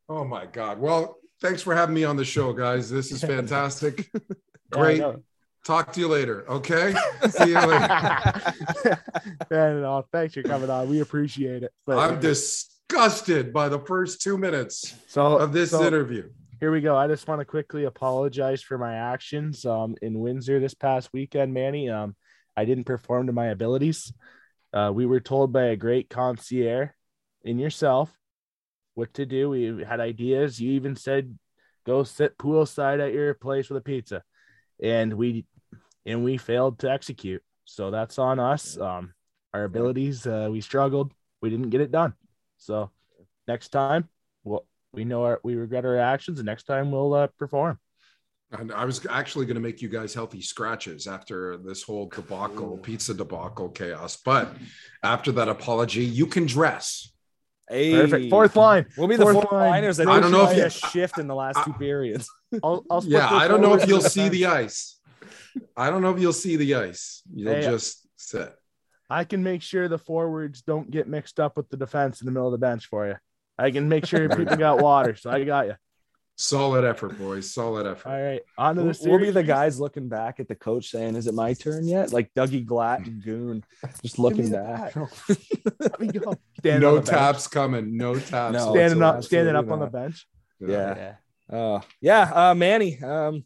Oh 0.09 0.25
my 0.25 0.47
God. 0.47 0.79
Well, 0.79 1.19
thanks 1.41 1.63
for 1.63 1.75
having 1.75 1.95
me 1.95 2.05
on 2.05 2.17
the 2.17 2.25
show, 2.25 2.53
guys. 2.53 2.91
This 2.91 3.11
is 3.13 3.23
fantastic. 3.23 4.11
Great. 4.71 4.99
know. 4.99 5.23
Talk 5.67 5.93
to 5.93 6.01
you 6.01 6.09
later. 6.09 6.49
Okay. 6.49 6.95
See 7.31 7.51
you 7.51 7.61
later. 7.61 8.43
yeah, 9.51 9.73
no, 9.75 10.07
thanks 10.11 10.35
for 10.35 10.43
coming 10.43 10.71
on. 10.71 10.89
We 10.89 11.01
appreciate 11.01 11.63
it. 11.63 11.73
But 11.87 11.99
I'm 11.99 12.21
disgusted 12.21 13.53
by 13.53 13.69
the 13.69 13.79
first 13.79 14.23
two 14.23 14.39
minutes 14.39 14.95
so 15.07 15.37
of 15.37 15.53
this 15.53 15.71
so 15.71 15.85
interview. 15.85 16.31
Here 16.61 16.71
we 16.71 16.81
go. 16.81 16.97
I 16.97 17.07
just 17.09 17.27
want 17.27 17.41
to 17.41 17.45
quickly 17.45 17.85
apologize 17.85 18.63
for 18.63 18.79
my 18.79 18.95
actions 18.95 19.65
um, 19.65 19.97
in 20.03 20.19
Windsor 20.19 20.61
this 20.61 20.75
past 20.75 21.11
weekend, 21.13 21.53
Manny. 21.53 21.89
Um, 21.89 22.17
I 22.57 22.65
didn't 22.65 22.85
perform 22.85 23.27
to 23.27 23.33
my 23.33 23.47
abilities. 23.47 24.13
Uh, 24.73 24.91
we 24.95 25.07
were 25.07 25.21
told 25.21 25.53
by 25.53 25.65
a 25.65 25.77
great 25.77 26.09
concierge 26.11 26.91
in 27.43 27.59
yourself 27.59 28.13
what 29.01 29.13
to 29.15 29.27
do. 29.27 29.51
We 29.51 29.83
had 29.83 29.99
ideas. 29.99 30.61
You 30.61 30.73
even 30.73 30.95
said 30.95 31.37
go 31.85 32.05
sit 32.05 32.39
poolside 32.39 33.05
at 33.05 33.13
your 33.13 33.35
place 33.35 33.69
with 33.69 33.79
a 33.79 33.81
pizza, 33.81 34.23
and 34.81 35.15
we 35.15 35.47
and 36.07 36.23
we 36.23 36.37
failed 36.37 36.79
to 36.81 36.91
execute. 36.91 37.43
So 37.65 37.91
that's 37.91 38.19
on 38.19 38.39
us. 38.39 38.79
Um, 38.79 39.15
our 39.55 39.65
abilities, 39.65 40.27
uh, 40.27 40.49
we 40.53 40.61
struggled. 40.61 41.13
We 41.41 41.51
didn't 41.51 41.71
get 41.71 41.81
it 41.81 41.91
done. 41.91 42.13
So 42.59 42.91
next 43.49 43.71
time, 43.71 44.09
well, 44.45 44.67
we 44.93 45.05
know 45.05 45.25
our 45.25 45.41
we 45.43 45.55
regret 45.57 45.85
our 45.85 45.99
actions, 45.99 46.39
and 46.39 46.47
next 46.47 46.65
time 46.65 46.93
we'll 46.93 47.15
uh, 47.15 47.27
perform. 47.39 47.79
And 48.53 48.73
I 48.73 48.85
was 48.85 49.07
actually 49.09 49.47
going 49.47 49.55
to 49.55 49.61
make 49.61 49.81
you 49.81 49.89
guys 49.89 50.13
healthy 50.13 50.43
scratches 50.43 51.07
after 51.07 51.57
this 51.57 51.85
whole 51.85 52.09
debacle, 52.09 52.79
pizza 52.79 53.15
debacle 53.15 53.69
chaos. 53.69 54.17
But 54.17 54.57
after 55.05 55.31
that 55.33 55.49
apology, 55.49 56.05
you 56.05 56.27
can 56.27 56.47
dress. 56.47 57.13
Hey. 57.71 57.93
Perfect. 57.93 58.31
Fourth 58.31 58.57
line. 58.57 58.87
We'll 58.97 59.07
be 59.07 59.17
the 59.17 59.23
Fourth 59.23 59.35
fourth 59.35 59.53
line. 59.53 59.71
liners. 59.71 60.01
I, 60.01 60.03
I 60.11 60.21
don't 60.21 60.33
know 60.33 60.45
if 60.45 60.57
you 60.57 60.63
you- 60.63 60.67
a 60.67 60.71
shift 60.71 61.19
in 61.19 61.29
the 61.29 61.35
last 61.35 61.65
two 61.65 61.73
periods. 61.75 62.29
I'll, 62.65 62.85
I'll 62.91 63.05
Yeah, 63.05 63.29
I 63.31 63.47
don't 63.47 63.61
know 63.61 63.75
if 63.75 63.87
you'll 63.89 64.03
and 64.03 64.11
see 64.11 64.29
the 64.29 64.47
ice. 64.47 64.99
I 65.77 65.91
don't 65.91 66.03
know 66.03 66.13
if 66.13 66.21
you'll 66.21 66.33
see 66.33 66.57
the 66.57 66.75
ice. 66.75 67.23
You'll 67.33 67.55
Hey, 67.55 67.63
just 67.63 68.07
sit. 68.17 68.53
I 69.09 69.25
can 69.25 69.43
make 69.43 69.63
sure 69.63 69.89
the 69.89 69.99
forwards 69.99 70.63
don't 70.63 70.91
get 70.91 71.09
mixed 71.09 71.39
up 71.41 71.57
with 71.57 71.69
the 71.71 71.77
defense 71.77 72.21
in 72.21 72.27
the 72.27 72.33
middle 72.33 72.47
of 72.49 72.53
the 72.53 72.59
bench 72.59 72.87
for 72.87 73.07
you. 73.09 73.17
I 73.59 73.71
can 73.71 73.89
make 73.89 74.05
sure 74.07 74.29
people 74.37 74.57
got 74.57 74.81
water, 74.81 75.15
so 75.17 75.31
I 75.31 75.45
got 75.45 75.67
you. 75.67 75.75
Solid 76.43 76.85
effort, 76.87 77.19
boys. 77.19 77.53
Solid 77.53 77.87
effort. 77.87 78.09
All 78.09 78.19
right, 78.23 78.41
on 78.57 78.75
to 78.77 78.81
the 78.81 78.85
We'll, 78.87 78.95
series. 78.95 79.11
we'll 79.11 79.21
be 79.21 79.31
the 79.31 79.43
guys 79.43 79.79
looking 79.79 80.09
back 80.09 80.41
at 80.41 80.49
the 80.49 80.55
coach 80.55 80.89
saying, 80.89 81.15
"Is 81.15 81.27
it 81.27 81.35
my 81.35 81.53
turn 81.53 81.87
yet?" 81.87 82.15
Like 82.15 82.33
Dougie 82.35 82.65
Glatt 82.65 83.07
and 83.07 83.23
Goon, 83.23 83.63
just 84.01 84.19
looking 84.19 84.45
me 84.45 84.51
the 84.51 84.57
back. 84.57 84.97
Let 85.79 86.01
me 86.01 86.07
go. 86.19 86.35
Standing 86.61 86.81
no 86.81 86.89
on 86.89 86.95
the 86.95 87.01
bench. 87.03 87.09
taps 87.11 87.47
coming. 87.47 87.95
No 87.95 88.15
taps. 88.19 88.55
No. 88.55 88.71
Standing 88.73 89.03
up, 89.03 89.23
standing 89.23 89.55
up 89.55 89.71
on 89.71 89.81
the 89.81 89.85
not. 89.85 89.93
bench. 89.93 90.27
Yeah. 90.61 91.15
Uh, 91.53 91.81
yeah, 92.01 92.31
uh, 92.51 92.55
Manny. 92.55 92.99
Um, 93.03 93.45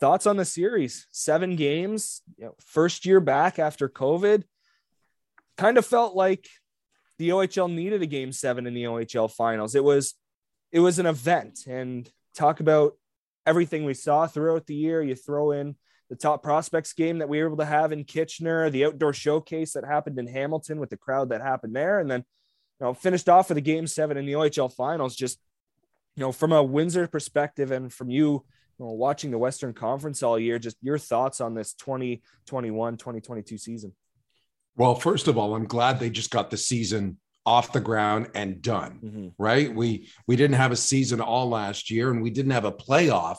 thoughts 0.00 0.26
on 0.26 0.38
the 0.38 0.44
series? 0.46 1.06
Seven 1.10 1.56
games, 1.56 2.22
you 2.38 2.46
know, 2.46 2.54
first 2.64 3.04
year 3.04 3.20
back 3.20 3.58
after 3.58 3.86
COVID. 3.90 4.44
Kind 5.58 5.76
of 5.76 5.84
felt 5.84 6.16
like 6.16 6.48
the 7.18 7.30
OHL 7.30 7.70
needed 7.70 8.00
a 8.00 8.06
game 8.06 8.32
seven 8.32 8.66
in 8.66 8.72
the 8.72 8.84
OHL 8.84 9.30
finals. 9.30 9.74
It 9.74 9.84
was 9.84 10.14
it 10.72 10.80
was 10.80 10.98
an 10.98 11.06
event 11.06 11.66
and 11.66 12.10
talk 12.34 12.60
about 12.60 12.94
everything 13.46 13.84
we 13.84 13.94
saw 13.94 14.26
throughout 14.26 14.66
the 14.66 14.74
year. 14.74 15.02
You 15.02 15.14
throw 15.14 15.52
in 15.52 15.76
the 16.10 16.16
top 16.16 16.42
prospects 16.42 16.92
game 16.92 17.18
that 17.18 17.28
we 17.28 17.40
were 17.40 17.46
able 17.46 17.56
to 17.58 17.64
have 17.64 17.92
in 17.92 18.04
Kitchener, 18.04 18.70
the 18.70 18.84
outdoor 18.84 19.12
showcase 19.12 19.72
that 19.72 19.84
happened 19.84 20.18
in 20.18 20.26
Hamilton 20.26 20.78
with 20.78 20.90
the 20.90 20.96
crowd 20.96 21.30
that 21.30 21.42
happened 21.42 21.74
there, 21.74 21.98
and 22.00 22.10
then 22.10 22.24
you 22.80 22.86
know 22.86 22.94
finished 22.94 23.28
off 23.28 23.48
with 23.48 23.58
a 23.58 23.62
game 23.62 23.86
seven 23.86 24.16
in 24.16 24.26
the 24.26 24.32
OHL 24.34 24.72
finals. 24.72 25.16
Just 25.16 25.38
you 26.16 26.22
know, 26.22 26.32
from 26.32 26.52
a 26.52 26.62
Windsor 26.62 27.06
perspective 27.06 27.70
and 27.70 27.92
from 27.92 28.08
you, 28.08 28.44
you 28.78 28.84
know, 28.84 28.92
watching 28.92 29.30
the 29.30 29.38
Western 29.38 29.74
Conference 29.74 30.22
all 30.22 30.38
year, 30.38 30.58
just 30.58 30.76
your 30.80 30.98
thoughts 30.98 31.40
on 31.40 31.54
this 31.54 31.74
2021 31.74 32.96
2022 32.96 33.58
season. 33.58 33.92
Well, 34.76 34.94
first 34.94 35.28
of 35.28 35.38
all, 35.38 35.54
I'm 35.54 35.66
glad 35.66 35.98
they 35.98 36.10
just 36.10 36.30
got 36.30 36.50
the 36.50 36.56
season 36.56 37.18
off 37.46 37.72
the 37.72 37.80
ground 37.80 38.28
and 38.34 38.60
done. 38.60 38.98
Mm-hmm. 39.02 39.28
Right? 39.38 39.74
We 39.74 40.10
we 40.26 40.36
didn't 40.36 40.56
have 40.56 40.72
a 40.72 40.76
season 40.76 41.20
all 41.20 41.48
last 41.48 41.90
year, 41.90 42.10
and 42.10 42.20
we 42.20 42.30
didn't 42.30 42.52
have 42.52 42.64
a 42.66 42.72
playoff 42.72 43.38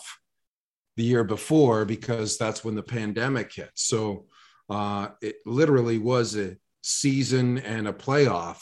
the 0.95 1.03
year 1.03 1.23
before 1.23 1.85
because 1.85 2.37
that's 2.37 2.63
when 2.65 2.73
the 2.73 2.81
pandemic 2.81 3.53
hit. 3.53 3.69
So 3.75 4.25
uh, 4.69 5.09
it 5.21 5.37
literally 5.45 5.99
was 5.99 6.35
a 6.35 6.57
season 6.81 7.59
and 7.59 7.87
a 7.87 7.93
playoff 7.93 8.59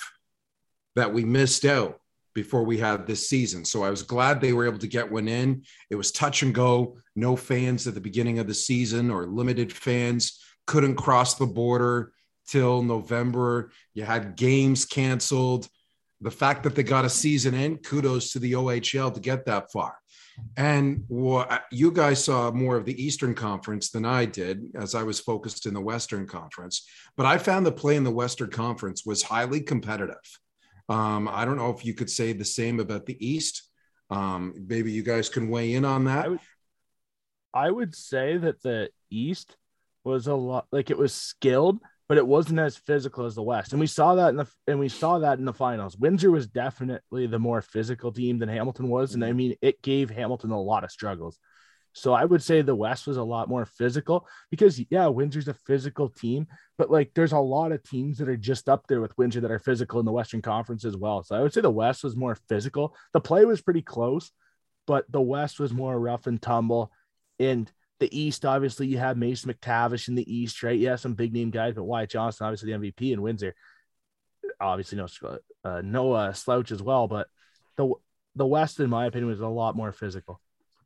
that 0.95 1.13
we 1.13 1.23
missed 1.23 1.65
out 1.65 1.99
before 2.33 2.63
we 2.63 2.77
had 2.77 3.07
this 3.07 3.29
season. 3.29 3.63
So 3.63 3.83
I 3.83 3.89
was 3.89 4.03
glad 4.03 4.41
they 4.41 4.51
were 4.51 4.67
able 4.67 4.79
to 4.79 4.87
get 4.87 5.09
one 5.09 5.29
in. 5.29 5.63
It 5.89 5.95
was 5.95 6.11
touch 6.11 6.43
and 6.43 6.53
go, 6.53 6.97
no 7.15 7.37
fans 7.37 7.87
at 7.87 7.93
the 7.93 8.01
beginning 8.01 8.39
of 8.39 8.47
the 8.47 8.53
season 8.53 9.09
or 9.09 9.25
limited 9.25 9.71
fans, 9.71 10.41
couldn't 10.67 10.95
cross 10.95 11.35
the 11.35 11.45
border 11.45 12.11
till 12.47 12.81
November. 12.81 13.71
You 13.93 14.03
had 14.03 14.35
games 14.35 14.85
canceled. 14.85 15.67
The 16.21 16.31
fact 16.31 16.63
that 16.63 16.75
they 16.75 16.83
got 16.83 17.05
a 17.05 17.09
season 17.09 17.53
in, 17.53 17.77
kudos 17.77 18.31
to 18.31 18.39
the 18.39 18.53
OHL 18.53 19.13
to 19.13 19.19
get 19.19 19.45
that 19.45 19.71
far. 19.71 19.97
And 20.57 21.05
you 21.71 21.91
guys 21.91 22.23
saw 22.23 22.51
more 22.51 22.75
of 22.75 22.85
the 22.85 23.01
Eastern 23.01 23.35
Conference 23.35 23.89
than 23.89 24.05
I 24.05 24.25
did, 24.25 24.65
as 24.75 24.95
I 24.95 25.03
was 25.03 25.19
focused 25.19 25.65
in 25.65 25.73
the 25.73 25.81
Western 25.81 26.27
Conference. 26.27 26.87
But 27.15 27.25
I 27.25 27.37
found 27.37 27.65
the 27.65 27.71
play 27.71 27.95
in 27.95 28.03
the 28.03 28.11
Western 28.11 28.49
Conference 28.49 29.05
was 29.05 29.23
highly 29.23 29.61
competitive. 29.61 30.17
Um, 30.89 31.27
I 31.27 31.45
don't 31.45 31.57
know 31.57 31.71
if 31.71 31.85
you 31.85 31.93
could 31.93 32.09
say 32.09 32.33
the 32.33 32.45
same 32.45 32.79
about 32.79 33.05
the 33.05 33.25
East. 33.25 33.69
Um, 34.09 34.53
maybe 34.67 34.91
you 34.91 35.03
guys 35.03 35.29
can 35.29 35.49
weigh 35.49 35.73
in 35.73 35.85
on 35.85 36.05
that. 36.05 36.25
I 36.25 36.29
would, 36.29 36.39
I 37.53 37.71
would 37.71 37.95
say 37.95 38.37
that 38.37 38.61
the 38.61 38.89
East 39.09 39.55
was 40.03 40.27
a 40.27 40.35
lot 40.35 40.67
like 40.71 40.91
it 40.91 40.97
was 40.97 41.13
skilled, 41.13 41.79
but 42.07 42.17
it 42.17 42.27
wasn't 42.27 42.59
as 42.59 42.77
physical 42.77 43.25
as 43.25 43.35
the 43.35 43.41
West. 43.41 43.71
And 43.71 43.79
we 43.79 43.87
saw 43.87 44.15
that 44.15 44.29
in 44.29 44.37
the 44.37 44.47
and 44.67 44.79
we 44.79 44.89
saw 44.89 45.19
that 45.19 45.39
in 45.39 45.45
the 45.45 45.53
finals. 45.53 45.97
Windsor 45.97 46.31
was 46.31 46.47
definitely 46.47 47.27
the 47.27 47.39
more 47.39 47.61
physical 47.61 48.11
team 48.11 48.37
than 48.37 48.49
Hamilton 48.49 48.89
was, 48.89 49.13
and 49.13 49.23
I 49.23 49.29
mm-hmm. 49.29 49.37
mean 49.37 49.55
it 49.61 49.81
gave 49.81 50.09
Hamilton 50.09 50.51
a 50.51 50.61
lot 50.61 50.83
of 50.83 50.91
struggles. 50.91 51.39
So 51.93 52.11
I 52.11 52.25
would 52.25 52.43
say 52.43 52.61
the 52.61 52.75
West 52.75 53.07
was 53.07 53.15
a 53.15 53.23
lot 53.23 53.47
more 53.47 53.65
physical 53.65 54.27
because 54.51 54.81
yeah, 54.89 55.07
Windsor's 55.07 55.47
a 55.47 55.53
physical 55.53 56.09
team, 56.09 56.45
but 56.77 56.91
like 56.91 57.11
there's 57.15 57.31
a 57.31 57.39
lot 57.39 57.71
of 57.71 57.83
teams 57.83 58.17
that 58.17 58.27
are 58.27 58.35
just 58.35 58.67
up 58.67 58.85
there 58.87 58.99
with 58.99 59.17
Windsor 59.17 59.39
that 59.41 59.51
are 59.51 59.59
physical 59.59 60.01
in 60.01 60.05
the 60.05 60.11
Western 60.11 60.41
Conference 60.41 60.83
as 60.83 60.97
well. 60.97 61.23
So 61.23 61.35
I 61.35 61.41
would 61.41 61.53
say 61.53 61.61
the 61.61 61.71
West 61.71 62.03
was 62.03 62.15
more 62.15 62.37
physical. 62.49 62.95
The 63.13 63.21
play 63.21 63.45
was 63.45 63.61
pretty 63.61 63.81
close, 63.81 64.31
but 64.85 65.09
the 65.09 65.21
West 65.21 65.57
was 65.57 65.73
more 65.73 65.97
rough 65.97 66.27
and 66.27 66.41
tumble. 66.41 66.91
And 67.39 67.71
the 67.99 68.17
East, 68.17 68.45
obviously, 68.45 68.87
you 68.87 68.97
have 68.97 69.17
Mason 69.17 69.53
McTavish 69.53 70.07
in 70.07 70.15
the 70.15 70.33
East, 70.33 70.63
right? 70.63 70.77
Yeah, 70.77 70.95
some 70.95 71.13
big 71.13 71.33
name 71.33 71.49
guys, 71.49 71.75
but 71.75 71.83
Wyatt 71.83 72.09
Johnston, 72.09 72.45
obviously 72.45 72.71
the 72.71 72.79
MVP 72.79 73.13
in 73.13 73.21
Windsor. 73.21 73.55
Obviously, 74.59 74.97
no 74.97 75.07
uh, 75.63 75.81
Noah 75.83 76.33
Slouch 76.33 76.71
as 76.71 76.81
well, 76.81 77.07
but 77.07 77.27
the 77.77 77.93
the 78.35 78.45
West, 78.45 78.79
in 78.79 78.89
my 78.89 79.05
opinion, 79.05 79.29
was 79.29 79.39
a 79.39 79.47
lot 79.47 79.75
more 79.75 79.91
physical. 79.91 80.39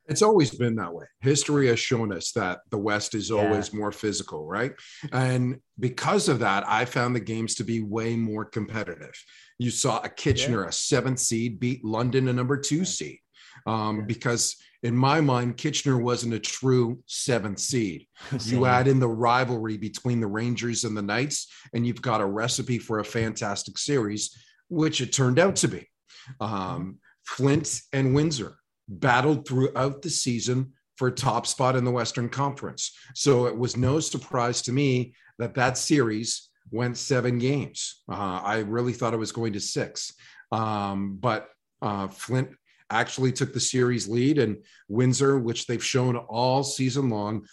It's 0.08 0.24
always 0.24 0.50
been 0.56 0.76
that 0.78 0.94
way. 0.94 1.06
History 1.22 1.68
has 1.68 1.80
shown 1.80 2.12
us 2.12 2.32
that 2.32 2.62
the 2.72 2.80
West 2.80 3.14
is 3.14 3.30
always 3.30 3.72
more 3.74 3.92
physical, 3.92 4.48
right? 4.48 4.74
And 5.12 5.60
because 5.80 6.30
of 6.30 6.40
that, 6.40 6.68
I 6.68 6.86
found 6.86 7.16
the 7.16 7.20
games 7.20 7.54
to 7.56 7.64
be 7.64 7.84
way 7.84 8.16
more 8.16 8.44
competitive. 8.44 9.14
You 9.60 9.70
saw 9.70 10.02
a 10.02 10.10
Kitchener, 10.10 10.64
a 10.64 10.72
seventh 10.72 11.20
seed, 11.20 11.60
beat 11.60 11.86
London, 11.86 12.28
a 12.28 12.34
number 12.34 12.58
two 12.58 12.86
seed. 12.86 13.20
Um, 13.66 14.06
because 14.06 14.56
in 14.84 14.96
my 14.96 15.20
mind, 15.20 15.58
Kitchener 15.58 15.98
wasn't 15.98 16.34
a 16.34 16.40
true 16.40 17.04
seventh 17.06 17.60
seed. 17.60 18.08
You 18.46 18.66
add 18.66 18.88
in 18.88 19.00
the 19.00 19.10
rivalry 19.10 19.78
between 19.78 20.20
the 20.20 20.28
Rangers 20.28 20.84
and 20.84 20.96
the 20.96 21.02
Knights, 21.02 21.48
and 21.74 21.86
you've 21.86 22.02
got 22.02 22.22
a 22.22 22.26
recipe 22.26 22.78
for 22.78 23.00
a 23.00 23.06
fantastic 23.06 23.78
series, 23.78 24.38
which 24.70 25.02
it 25.02 25.12
turned 25.12 25.40
out 25.40 25.58
to 25.58 25.68
be. 25.68 25.88
Um, 26.40 27.00
Flint 27.26 27.82
and 27.94 28.16
Windsor 28.16 28.58
battled 28.88 29.48
throughout 29.48 30.02
the 30.02 30.10
season 30.10 30.74
for 30.98 31.12
top 31.12 31.48
spot 31.48 31.76
in 31.76 31.84
the 31.84 31.92
Western 31.92 32.28
Conference. 32.28 32.92
So 33.16 33.46
it 33.46 33.58
was 33.58 33.78
no 33.78 34.00
surprise 34.00 34.62
to 34.64 34.74
me 34.74 35.14
that 35.38 35.54
that 35.56 35.78
series 35.78 36.50
went 36.72 36.98
seven 36.98 37.38
games. 37.38 38.02
Uh, 38.12 38.42
I 38.44 38.60
really 38.60 38.94
thought 38.94 39.14
it 39.14 39.18
was 39.18 39.32
going 39.32 39.54
to 39.54 39.60
six. 39.60 40.14
Um, 40.52 41.18
but 41.20 41.48
uh, 41.82 42.08
Flint 42.08 42.50
actually 42.90 43.32
took 43.32 43.54
the 43.54 43.60
series 43.60 44.08
lead, 44.08 44.38
and 44.38 44.58
Windsor, 44.88 45.40
which 45.40 45.68
they've 45.68 45.84
shown 45.84 46.16
all 46.16 46.64
season 46.64 47.10
long, 47.10 47.46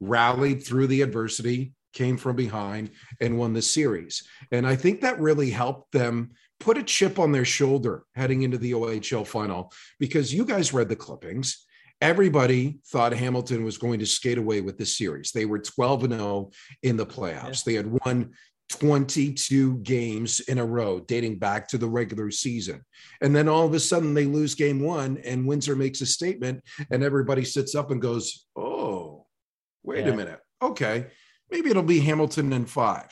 rallied 0.00 0.64
through 0.64 0.86
the 0.86 1.02
adversity, 1.02 1.72
came 1.92 2.16
from 2.16 2.36
behind, 2.36 2.90
and 3.20 3.38
won 3.38 3.52
the 3.52 3.62
series. 3.62 4.26
And 4.52 4.66
I 4.66 4.76
think 4.76 5.00
that 5.00 5.20
really 5.20 5.50
helped 5.50 5.92
them 5.92 6.30
put 6.60 6.78
a 6.78 6.82
chip 6.82 7.18
on 7.18 7.32
their 7.32 7.44
shoulder 7.44 8.04
heading 8.14 8.42
into 8.42 8.58
the 8.58 8.72
OHL 8.72 9.26
final 9.26 9.72
because 9.98 10.34
you 10.34 10.44
guys 10.44 10.72
read 10.72 10.88
the 10.88 10.96
clippings. 10.96 11.64
Everybody 12.00 12.78
thought 12.86 13.12
Hamilton 13.12 13.64
was 13.64 13.78
going 13.78 13.98
to 13.98 14.06
skate 14.06 14.38
away 14.38 14.60
with 14.60 14.78
the 14.78 14.86
series. 14.86 15.32
They 15.32 15.46
were 15.46 15.58
12 15.58 16.04
and 16.04 16.12
0 16.12 16.50
in 16.82 16.96
the 16.96 17.06
playoffs. 17.06 17.64
They 17.64 17.74
had 17.74 17.90
won 18.04 18.32
22 18.68 19.78
games 19.78 20.40
in 20.40 20.58
a 20.58 20.64
row 20.64 21.00
dating 21.00 21.38
back 21.38 21.68
to 21.68 21.78
the 21.78 21.88
regular 21.88 22.30
season. 22.30 22.84
And 23.20 23.34
then 23.34 23.48
all 23.48 23.66
of 23.66 23.74
a 23.74 23.80
sudden 23.80 24.14
they 24.14 24.26
lose 24.26 24.54
game 24.54 24.80
one 24.80 25.18
and 25.24 25.46
Windsor 25.46 25.74
makes 25.76 26.00
a 26.00 26.06
statement 26.06 26.62
and 26.90 27.02
everybody 27.02 27.44
sits 27.44 27.74
up 27.74 27.90
and 27.90 28.00
goes, 28.00 28.46
Oh, 28.56 29.26
wait 29.82 30.04
Yeah. 30.04 30.12
a 30.12 30.16
minute. 30.16 30.40
Okay. 30.60 31.06
Maybe 31.50 31.70
it'll 31.70 31.82
be 31.82 32.00
Hamilton 32.00 32.52
in 32.52 32.66
five. 32.66 33.10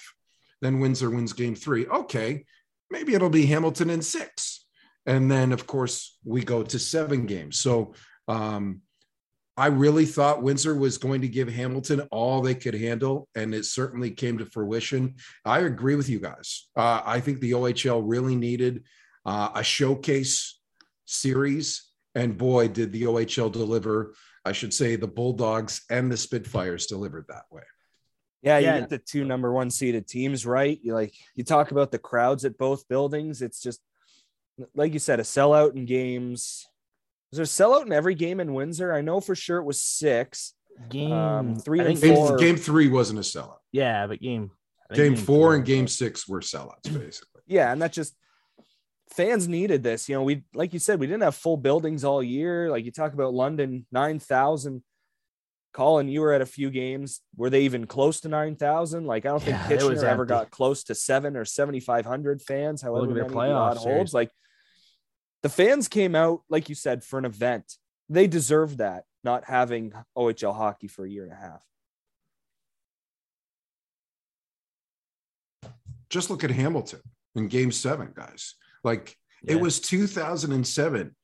Then 0.61 0.81
Windsor 0.81 1.11
wins 1.11 1.33
game 1.33 1.55
three. 1.55 1.87
Okay. 1.87 2.45
Maybe 2.91 3.15
it'll 3.15 3.31
be 3.31 3.47
Hamilton 3.47 3.91
in 3.91 4.03
six. 4.03 4.67
And 5.07 5.31
then, 5.31 5.53
of 5.53 5.67
course, 5.67 6.19
we 6.25 6.43
go 6.45 6.63
to 6.65 6.79
seven 6.79 7.27
games. 7.27 7.59
So 7.61 7.95
um, 8.29 8.83
I 9.57 9.67
really 9.69 10.05
thought 10.05 10.43
Windsor 10.43 10.75
was 10.75 10.99
going 10.99 11.23
to 11.23 11.29
give 11.29 11.49
Hamilton 11.49 12.01
all 12.11 12.43
they 12.43 12.55
could 12.55 12.75
handle, 12.75 13.29
and 13.35 13.55
it 13.55 13.65
certainly 13.65 14.11
came 14.11 14.37
to 14.39 14.47
fruition. 14.47 15.15
I 15.45 15.61
agree 15.61 15.95
with 15.95 16.11
you 16.11 16.21
guys. 16.21 16.69
Uh, 16.77 17.01
I 17.05 17.21
think 17.21 17.41
the 17.41 17.53
OHL 17.53 18.03
really 18.05 18.37
needed 18.37 18.85
uh, 19.25 19.51
a 19.55 19.65
showcase 19.65 20.59
series, 21.07 21.91
and 22.15 22.37
boy, 22.37 22.69
did 22.69 22.93
the 22.93 23.05
OHL 23.05 23.51
deliver. 23.51 24.15
I 24.45 24.53
should 24.53 24.75
say 24.75 24.95
the 24.97 25.09
Bulldogs 25.09 25.83
and 25.91 26.13
the 26.13 26.17
Spitfires 26.17 26.87
delivered 26.87 27.25
that 27.29 27.45
way. 27.51 27.63
Yeah, 28.43 28.59
you 28.59 28.67
Yeah. 28.67 28.81
get 28.81 28.91
the 28.91 28.99
two 28.99 29.25
number 29.25 29.53
one 29.53 29.71
seeded 29.71 30.07
teams 30.07 30.47
right. 30.47 30.79
You 30.83 30.95
like 30.95 31.15
you 31.35 31.43
talk 31.45 31.71
about 31.73 31.91
the 31.91 31.99
crowds 31.99 32.45
at 32.45 32.59
both 32.59 32.87
buildings. 32.89 33.43
It's 33.43 33.61
just 33.61 33.81
like 34.75 34.93
you 34.93 34.99
said, 34.99 35.19
a 35.19 35.25
sellout 35.25 35.75
in 35.75 35.85
games. 35.85 36.67
Was 37.31 37.39
there 37.39 37.45
a 37.45 37.47
sellout 37.47 37.87
in 37.87 37.93
every 37.93 38.15
game 38.15 38.41
in 38.41 38.55
Windsor? 38.55 38.93
I 38.93 39.01
know 39.01 39.21
for 39.21 39.35
sure 39.35 39.59
it 39.59 39.65
was 39.65 39.81
six. 39.81 40.55
Game 40.89 41.13
Um, 41.13 41.57
three 41.57 41.81
and 41.81 41.99
think 41.99 42.17
four. 42.17 42.37
Game, 42.37 42.55
game 42.55 42.57
three 42.57 42.89
wasn't 42.89 43.19
a 43.19 43.23
sellout. 43.23 43.59
Yeah, 43.73 44.07
but 44.07 44.21
game 44.21 44.51
I 44.91 44.95
think 44.95 45.17
Game 45.17 45.25
four 45.25 45.55
and 45.55 45.65
game 45.65 45.89
six 45.89 46.29
were 46.29 46.41
sellouts, 46.41 46.85
basically. 46.85 47.43
Yeah, 47.47 47.73
and 47.73 47.83
that 47.83 47.93
just 47.93 48.15
fans 49.11 49.49
needed 49.49 49.83
this. 49.83 50.09
You 50.09 50.17
know, 50.17 50.23
we 50.23 50.45
like 50.55 50.73
you 50.73 50.79
said, 50.79 51.01
we 51.01 51.07
didn't 51.07 51.23
have 51.23 51.35
full 51.35 51.57
buildings 51.57 52.05
all 52.05 52.23
year. 52.23 52.71
Like 52.71 52.85
you 52.85 52.93
talk 52.93 53.13
about 53.13 53.35
London, 53.35 53.87
nine 53.91 54.19
thousand. 54.19 54.83
Colin, 55.73 56.09
you 56.09 56.23
were 56.23 56.33
at 56.33 56.41
a 56.41 56.47
few 56.47 56.71
games. 56.71 57.21
Were 57.37 57.51
they 57.51 57.63
even 57.63 57.87
close 57.87 58.21
to 58.21 58.29
nine 58.29 58.57
thousand? 58.57 59.07
Like 59.07 59.27
I 59.27 59.29
don't 59.29 59.43
think 59.43 59.57
Yeah, 59.57 59.71
it 59.71 59.83
was 59.83 59.89
Kitchener 59.95 60.09
ever 60.09 60.25
got 60.25 60.51
close 60.51 60.85
to 60.85 60.95
seven 60.95 61.37
or 61.37 61.45
seventy 61.45 61.81
five 61.81 62.07
hundred 62.07 62.41
fans. 62.43 62.81
However, 62.81 63.09
at 63.09 63.15
their 63.15 63.25
many 63.25 63.29
the 63.29 63.35
playoff 63.35 63.71
odd 63.73 63.77
holds. 63.77 64.15
Like 64.15 64.31
the 65.47 65.53
fans 65.53 65.87
came 65.87 66.17
out, 66.17 66.41
like 66.49 66.69
you 66.69 66.75
said, 66.75 67.05
for 67.05 67.21
an 67.21 67.25
event. 67.25 67.77
They 68.09 68.27
deserve 68.27 68.79
that. 68.79 69.05
Not 69.23 69.45
having 69.45 69.93
OHL 70.19 70.53
hockey 70.57 70.89
for 70.89 71.05
a 71.05 71.09
year 71.09 71.23
and 71.23 71.33
a 71.33 71.37
half. 71.37 71.63
just 76.11 76.31
look 76.31 76.43
at 76.45 76.51
Hamilton 76.51 77.01
in 77.37 77.47
game 77.49 77.71
seven, 77.71 78.13
guys. 78.15 78.55
Like 78.83 79.17
Yeah. 79.43 79.55
it 79.55 79.61
was 79.61 79.79
2007 79.81 81.15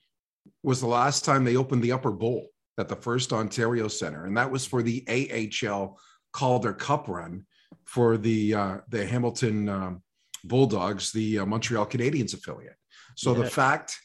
was 0.63 0.81
the 0.81 0.87
last 0.87 1.25
time 1.25 1.45
they 1.45 1.57
opened 1.57 1.83
the 1.83 1.93
upper 1.93 2.11
bowl 2.13 2.49
at 2.79 2.89
the 2.89 2.97
first 2.97 3.33
Ontario 3.33 3.89
Center, 3.89 4.27
and 4.27 4.37
that 4.37 4.51
was 4.51 4.65
for 4.67 4.83
the 4.85 5.05
AHL 5.09 5.99
Calder 6.33 6.73
Cup 6.75 7.09
run 7.09 7.45
for 7.85 8.17
the 8.17 8.55
uh, 8.55 8.79
the 8.89 9.05
Hamilton 9.07 9.69
um, 9.69 10.03
Bulldogs, 10.45 11.11
the 11.13 11.41
uh, 11.41 11.47
Montreal 11.47 11.87
Canadiens 11.87 12.35
affiliate. 12.35 12.77
So 13.17 13.33
Yeah. 13.37 13.45
the 13.45 13.51
fact 13.51 14.01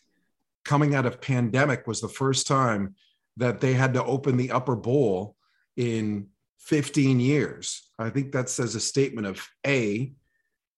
coming 0.67 0.93
out 0.93 1.05
of 1.05 1.21
pandemic 1.21 1.87
was 1.87 2.01
the 2.01 2.09
first 2.09 2.45
time 2.45 2.93
that 3.37 3.61
they 3.61 3.73
had 3.73 3.93
to 3.93 4.03
open 4.03 4.35
the 4.35 4.51
upper 4.51 4.75
bowl 4.75 5.35
in 5.77 6.27
15 6.59 7.21
years. 7.21 7.89
I 7.97 8.09
think 8.09 8.33
that 8.33 8.49
says 8.49 8.75
a 8.75 8.81
statement 8.81 9.27
of 9.27 9.47
A, 9.65 10.11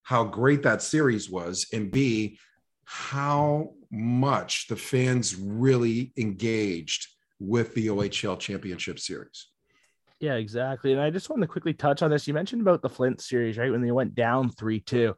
how 0.03 0.25
great 0.25 0.61
that 0.61 0.83
series 0.83 1.27
was, 1.27 1.67
and 1.73 1.89
B, 1.89 2.37
how 2.85 3.73
much 3.89 4.67
the 4.67 4.75
fans 4.75 5.35
really 5.35 6.13
engaged 6.17 7.07
with 7.39 7.73
the 7.73 7.87
OHL 7.87 8.39
Championship 8.39 8.99
Series. 8.99 9.47
Yeah, 10.19 10.35
exactly. 10.35 10.91
And 10.91 11.01
I 11.01 11.09
just 11.09 11.29
want 11.31 11.41
to 11.41 11.47
quickly 11.47 11.73
touch 11.73 12.03
on 12.03 12.11
this. 12.11 12.27
You 12.27 12.35
mentioned 12.35 12.61
about 12.61 12.83
the 12.83 12.89
Flint 12.89 13.21
series, 13.21 13.57
right? 13.57 13.71
When 13.71 13.81
they 13.81 13.91
went 13.91 14.13
down 14.13 14.51
3 14.51 14.81
2. 14.81 15.15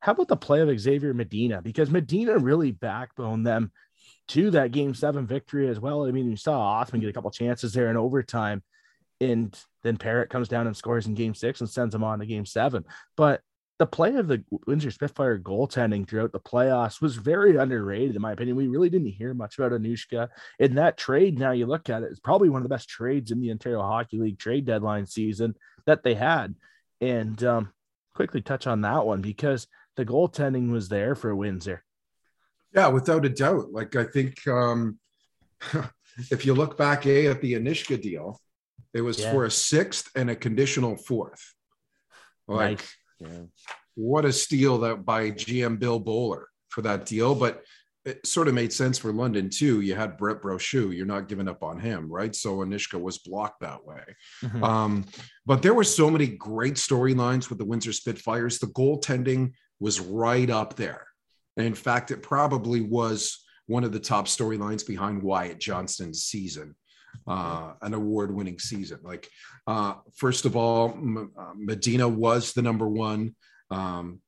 How 0.00 0.12
about 0.12 0.28
the 0.28 0.36
play 0.36 0.60
of 0.60 0.80
Xavier 0.80 1.14
Medina? 1.14 1.62
Because 1.62 1.90
Medina 1.90 2.38
really 2.38 2.72
backboned 2.72 3.44
them 3.44 3.70
to 4.28 4.50
that 4.52 4.72
game 4.72 4.94
seven 4.94 5.26
victory 5.26 5.68
as 5.68 5.78
well. 5.78 6.06
I 6.06 6.10
mean, 6.10 6.30
you 6.30 6.36
saw 6.36 6.82
Othmann 6.82 7.00
get 7.00 7.10
a 7.10 7.12
couple 7.12 7.30
chances 7.30 7.72
there 7.72 7.90
in 7.90 7.96
overtime, 7.96 8.62
and 9.20 9.56
then 9.82 9.96
Parrott 9.96 10.30
comes 10.30 10.48
down 10.48 10.66
and 10.66 10.76
scores 10.76 11.06
in 11.06 11.14
game 11.14 11.34
six 11.34 11.60
and 11.60 11.68
sends 11.68 11.92
them 11.92 12.04
on 12.04 12.20
to 12.20 12.26
game 12.26 12.46
seven. 12.46 12.84
But 13.16 13.42
the 13.78 13.86
play 13.86 14.14
of 14.16 14.28
the 14.28 14.44
Windsor 14.66 14.90
Spitfire 14.90 15.38
goaltending 15.38 16.06
throughout 16.06 16.32
the 16.32 16.40
playoffs 16.40 17.00
was 17.00 17.16
very 17.16 17.56
underrated, 17.56 18.14
in 18.14 18.22
my 18.22 18.32
opinion. 18.32 18.56
We 18.56 18.68
really 18.68 18.90
didn't 18.90 19.08
hear 19.08 19.32
much 19.32 19.58
about 19.58 19.72
Onuska. 19.72 20.28
In 20.58 20.74
that 20.74 20.98
trade, 20.98 21.38
now 21.38 21.52
you 21.52 21.66
look 21.66 21.88
at 21.88 22.02
it, 22.02 22.10
it's 22.10 22.20
probably 22.20 22.50
one 22.50 22.60
of 22.60 22.68
the 22.68 22.74
best 22.74 22.90
trades 22.90 23.30
in 23.30 23.40
the 23.40 23.50
Ontario 23.50 23.80
Hockey 23.80 24.18
League 24.18 24.38
trade 24.38 24.66
deadline 24.66 25.06
season 25.06 25.56
that 25.86 26.02
they 26.02 26.14
had. 26.14 26.54
And 27.00 27.42
um, 27.42 27.72
quickly 28.14 28.42
touch 28.42 28.66
on 28.66 28.82
that 28.82 29.06
one 29.06 29.22
because 29.22 29.66
the 30.00 30.06
goaltending 30.10 30.70
was 30.72 30.88
there 30.88 31.14
for 31.14 31.36
Windsor. 31.36 31.84
Yeah, 32.74 32.88
without 32.88 33.26
a 33.26 33.28
doubt. 33.28 33.70
Like 33.72 33.94
I 33.96 34.04
think 34.04 34.46
um, 34.48 34.98
if 36.30 36.46
you 36.46 36.54
look 36.54 36.78
back 36.78 37.04
a 37.06 37.26
at 37.26 37.40
the 37.42 37.54
Onuska 37.54 38.00
deal, 38.00 38.40
it 38.94 39.02
was 39.02 39.20
Yeah. 39.20 39.32
for 39.32 39.44
a 39.44 39.50
sixth 39.50 40.10
and 40.16 40.30
a 40.30 40.36
conditional 40.36 40.96
fourth. 40.96 41.54
Like 42.48 42.80
yeah 43.20 43.42
what 43.96 44.24
a 44.24 44.32
steal 44.32 44.78
that 44.78 45.04
by 45.04 45.30
GM 45.30 45.78
Bill 45.78 45.98
Bowler 46.00 46.48
for 46.70 46.80
that 46.82 47.04
deal. 47.04 47.34
But 47.34 47.62
it 48.06 48.26
sort 48.26 48.48
of 48.48 48.54
made 48.54 48.72
sense 48.72 48.96
for 48.98 49.12
London 49.12 49.50
too. 49.50 49.82
You 49.82 49.94
had 49.94 50.16
Brett 50.16 50.40
Brochu, 50.40 50.96
you're 50.96 51.04
not 51.04 51.28
giving 51.28 51.48
up 51.48 51.62
on 51.62 51.78
him, 51.78 52.10
right? 52.10 52.34
So 52.34 52.58
Onuska 52.58 52.98
was 52.98 53.18
blocked 53.18 53.60
that 53.60 53.84
way. 53.84 54.02
Mhm. 54.42 54.62
Um, 54.62 55.04
but 55.44 55.60
there 55.60 55.74
were 55.74 55.84
so 55.84 56.08
many 56.10 56.28
great 56.28 56.74
storylines 56.74 57.50
with 57.50 57.58
the 57.58 57.64
Windsor 57.66 57.92
Spitfires. 57.92 58.58
The 58.58 58.68
goaltending 58.68 59.52
was 59.80 60.00
right 60.00 60.48
up 60.48 60.76
there. 60.76 61.06
And 61.56 61.66
in 61.66 61.74
fact, 61.74 62.10
it 62.10 62.22
probably 62.22 62.80
was 62.80 63.44
one 63.66 63.84
of 63.84 63.92
the 63.92 64.00
top 64.00 64.26
storylines 64.26 64.86
behind 64.86 65.22
Wyatt 65.22 65.58
Johnston's 65.58 66.24
season, 66.24 66.74
uh, 67.26 67.72
an 67.82 67.94
award 67.94 68.34
winning 68.34 68.58
season. 68.58 68.98
Like, 69.02 69.28
uh, 69.66 69.94
first 70.16 70.44
of 70.44 70.56
all, 70.56 70.90
M- 70.92 71.32
uh, 71.38 71.52
Medina 71.56 72.08
was 72.08 72.52
the 72.52 72.62
number 72.62 72.88
one, 72.88 73.34
um, 73.70 74.20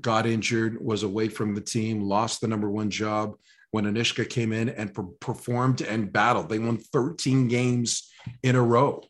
got 0.00 0.26
injured, 0.26 0.80
was 0.80 1.02
away 1.02 1.28
from 1.28 1.54
the 1.54 1.60
team, 1.60 2.00
lost 2.00 2.40
the 2.40 2.48
number 2.48 2.70
one 2.70 2.90
job 2.90 3.34
when 3.72 3.84
Onuska 3.84 4.28
came 4.28 4.52
in 4.52 4.68
and 4.68 4.94
per- 4.94 5.02
performed 5.02 5.82
and 5.82 6.12
battled. 6.12 6.48
They 6.48 6.58
won 6.58 6.78
13 6.78 7.48
games 7.48 8.10
in 8.42 8.56
a 8.56 8.62
row 8.62 9.02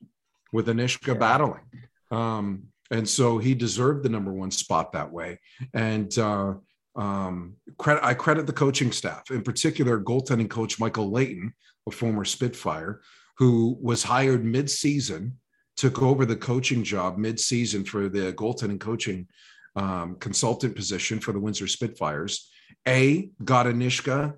with 0.52 0.68
Onuska 0.68 1.18
battling. 1.18 1.62
Um, 2.10 2.68
and 2.90 3.08
so 3.08 3.38
he 3.38 3.54
deserved 3.54 4.04
the 4.04 4.08
number 4.08 4.32
one 4.32 4.50
spot 4.50 4.92
that 4.92 5.10
way. 5.10 5.38
And 5.74 6.16
uh, 6.18 6.54
um, 6.94 7.56
credit, 7.78 8.04
I 8.04 8.14
credit 8.14 8.46
the 8.46 8.52
coaching 8.52 8.92
staff, 8.92 9.30
in 9.30 9.42
particular, 9.42 10.00
goaltending 10.00 10.50
coach 10.50 10.80
Michael 10.80 11.10
Layton, 11.10 11.52
a 11.86 11.90
former 11.90 12.24
Spitfire, 12.24 13.00
who 13.38 13.76
was 13.80 14.02
hired 14.02 14.44
mid-season, 14.44 15.38
took 15.76 16.00
over 16.02 16.24
the 16.24 16.36
coaching 16.36 16.82
job 16.82 17.18
mid-season 17.18 17.84
for 17.84 18.08
the 18.08 18.32
goaltending 18.32 18.80
coaching 18.80 19.28
um, 19.76 20.16
consultant 20.20 20.74
position 20.74 21.20
for 21.20 21.32
the 21.32 21.40
Windsor 21.40 21.66
Spitfires. 21.66 22.50
A 22.88 23.28
got 23.44 23.66
Anishka 23.66 24.34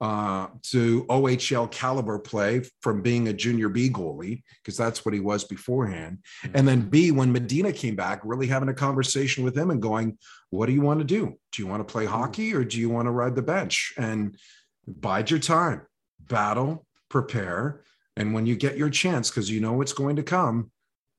uh, 0.00 0.48
to 0.62 1.04
OHL 1.04 1.70
caliber 1.70 2.18
play 2.18 2.62
from 2.80 3.02
being 3.02 3.28
a 3.28 3.32
junior 3.32 3.68
B 3.68 3.90
goalie, 3.90 4.42
because 4.62 4.76
that's 4.76 5.04
what 5.04 5.12
he 5.12 5.20
was 5.20 5.44
beforehand. 5.44 6.18
And 6.54 6.66
then 6.66 6.88
B, 6.88 7.10
when 7.10 7.30
Medina 7.32 7.72
came 7.72 7.96
back, 7.96 8.22
really 8.24 8.46
having 8.46 8.70
a 8.70 8.74
conversation 8.74 9.44
with 9.44 9.56
him 9.56 9.70
and 9.70 9.82
going, 9.82 10.16
What 10.48 10.66
do 10.66 10.72
you 10.72 10.80
want 10.80 11.00
to 11.00 11.04
do? 11.04 11.36
Do 11.52 11.62
you 11.62 11.68
want 11.68 11.86
to 11.86 11.92
play 11.92 12.06
hockey 12.06 12.54
or 12.54 12.64
do 12.64 12.78
you 12.78 12.88
want 12.88 13.06
to 13.06 13.10
ride 13.10 13.34
the 13.34 13.42
bench? 13.42 13.92
And 13.98 14.38
bide 14.86 15.30
your 15.30 15.40
time, 15.40 15.82
battle, 16.18 16.86
prepare. 17.10 17.82
And 18.16 18.32
when 18.32 18.46
you 18.46 18.56
get 18.56 18.78
your 18.78 18.90
chance, 18.90 19.30
because 19.30 19.50
you 19.50 19.60
know 19.60 19.82
it's 19.82 19.92
going 19.92 20.16
to 20.16 20.22
come, 20.22 20.70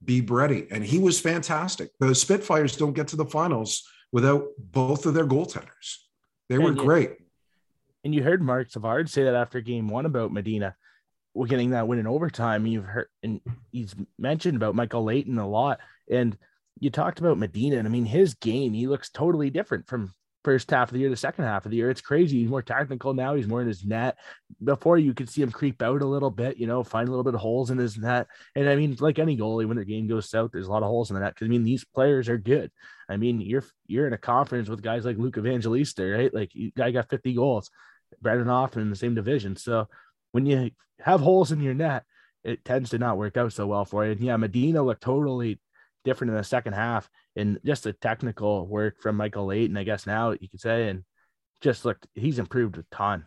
be 0.04 0.22
ready. 0.22 0.68
And 0.72 0.84
he 0.84 0.98
was 0.98 1.20
fantastic. 1.20 1.92
The 2.00 2.16
Spitfires 2.16 2.76
don't 2.78 2.94
get 2.94 3.10
to 3.10 3.16
the 3.16 3.26
finals 3.26 3.88
without 4.12 4.48
both 4.58 5.06
of 5.06 5.14
their 5.14 5.26
goaltenders. 5.26 5.98
They 6.50 6.58
were 6.58 6.70
And 6.70 6.78
great. 6.78 7.12
And 8.04 8.16
you 8.16 8.24
heard 8.24 8.42
Marc 8.42 8.72
Savard 8.72 9.10
say 9.10 9.24
that 9.24 9.36
after 9.36 9.62
game 9.62 9.88
one 9.88 10.06
about 10.06 10.32
Medina 10.32 10.76
we're 11.34 11.48
getting 11.48 11.72
that 11.72 11.88
win 11.88 12.00
in 12.00 12.08
overtime. 12.08 12.66
You've 12.66 12.86
heard, 12.86 13.08
and 13.24 13.40
he's 13.72 13.96
mentioned 14.18 14.58
about 14.58 14.76
Michael 14.76 15.04
Layton 15.04 15.38
a 15.38 15.48
lot. 15.48 15.80
And 16.10 16.38
you 16.80 16.90
talked 16.90 17.20
about 17.20 17.38
Medina, 17.38 17.78
and 17.78 17.88
I 17.88 17.92
mean, 17.92 18.06
his 18.06 18.34
game, 18.34 18.74
he 18.74 18.88
looks 18.88 19.10
totally 19.10 19.50
different 19.50 19.88
from 19.88 20.14
first 20.44 20.72
half 20.72 20.90
of 20.90 20.94
the 20.94 21.00
year 21.00 21.10
to 21.10 21.16
second 21.16 21.46
half 21.46 21.66
of 21.66 21.72
the 21.72 21.78
year. 21.78 21.90
It's 21.90 22.02
crazy. 22.02 22.40
He's 22.40 22.50
more 22.50 22.64
technical 22.64 23.14
now. 23.14 23.36
He's 23.36 23.48
more 23.48 23.62
in 23.62 23.68
his 23.68 23.86
net. 23.86 24.18
Before 24.64 24.98
you 24.98 25.14
could 25.14 25.30
see 25.30 25.44
him 25.44 25.52
creep 25.52 25.82
out 25.84 26.02
a 26.02 26.08
little 26.08 26.32
bit, 26.32 26.58
you 26.58 26.66
know, 26.66 26.84
find 26.84 27.08
a 27.08 27.12
little 27.12 27.24
bit 27.24 27.36
of 27.36 27.42
holes 27.42 27.70
in 27.70 27.78
his 27.78 27.98
net. 27.98 28.28
And 28.56 28.68
I 28.68 28.76
mean, 28.76 28.98
like 29.00 29.20
any 29.20 29.38
goalie, 29.38 29.68
when 29.68 29.78
their 29.78 29.86
game 29.86 30.08
goes 30.08 30.30
south, 30.30 30.50
there's 30.52 30.68
a 30.68 30.72
lot 30.72 30.82
of 30.82 30.90
holes 30.90 31.12
in 31.12 31.14
the 31.14 31.22
net. 31.22 31.36
Cause 31.36 31.46
I 31.46 31.50
mean, 31.50 31.64
these 31.64 31.86
players 31.86 32.28
are 32.28 32.40
good. 32.40 32.72
I 33.08 33.18
mean, 33.18 33.40
you're 33.40 33.64
you're 33.88 34.08
in 34.08 34.14
a 34.14 34.18
conference 34.18 34.68
with 34.68 34.82
guys 34.82 35.06
like 35.06 35.18
Luke 35.18 35.38
Evangelista, 35.38 36.04
right? 36.06 36.34
Like 36.34 36.52
guy 36.76 36.90
got 36.92 37.10
50 37.10 37.36
goals. 37.36 37.70
Brandon 38.22 38.48
Hoffman 38.48 38.84
in 38.84 38.90
the 38.90 38.96
same 38.96 39.16
division. 39.16 39.56
So 39.56 39.88
when 40.32 40.46
you 40.46 40.72
have 41.00 41.22
holes 41.22 41.52
in 41.52 41.62
your 41.62 41.74
net, 41.74 42.04
it 42.44 42.66
tends 42.66 42.90
to 42.90 42.98
not 42.98 43.18
work 43.18 43.38
out 43.38 43.54
so 43.54 43.68
well 43.68 43.86
for 43.86 44.06
you. 44.06 44.12
And 44.14 44.22
yeah, 44.22 44.38
Medina 44.38 44.82
looked 44.82 45.04
totally 45.04 45.60
different 46.04 46.32
in 46.32 46.38
the 46.38 46.44
second 46.44 46.74
half 46.74 47.10
and 47.36 47.60
just 47.66 47.84
the 47.84 47.94
technical 47.94 48.68
work 48.68 49.02
from 49.02 49.18
Michael 49.18 49.46
Layton, 49.46 49.78
I 49.78 49.84
guess 49.84 50.08
now 50.08 50.32
you 50.32 50.50
could 50.50 50.60
say, 50.60 50.90
and 50.90 51.04
just 51.62 51.86
looked 51.86 52.08
he's 52.16 52.40
improved 52.40 52.78
a 52.78 52.86
ton. 52.92 53.26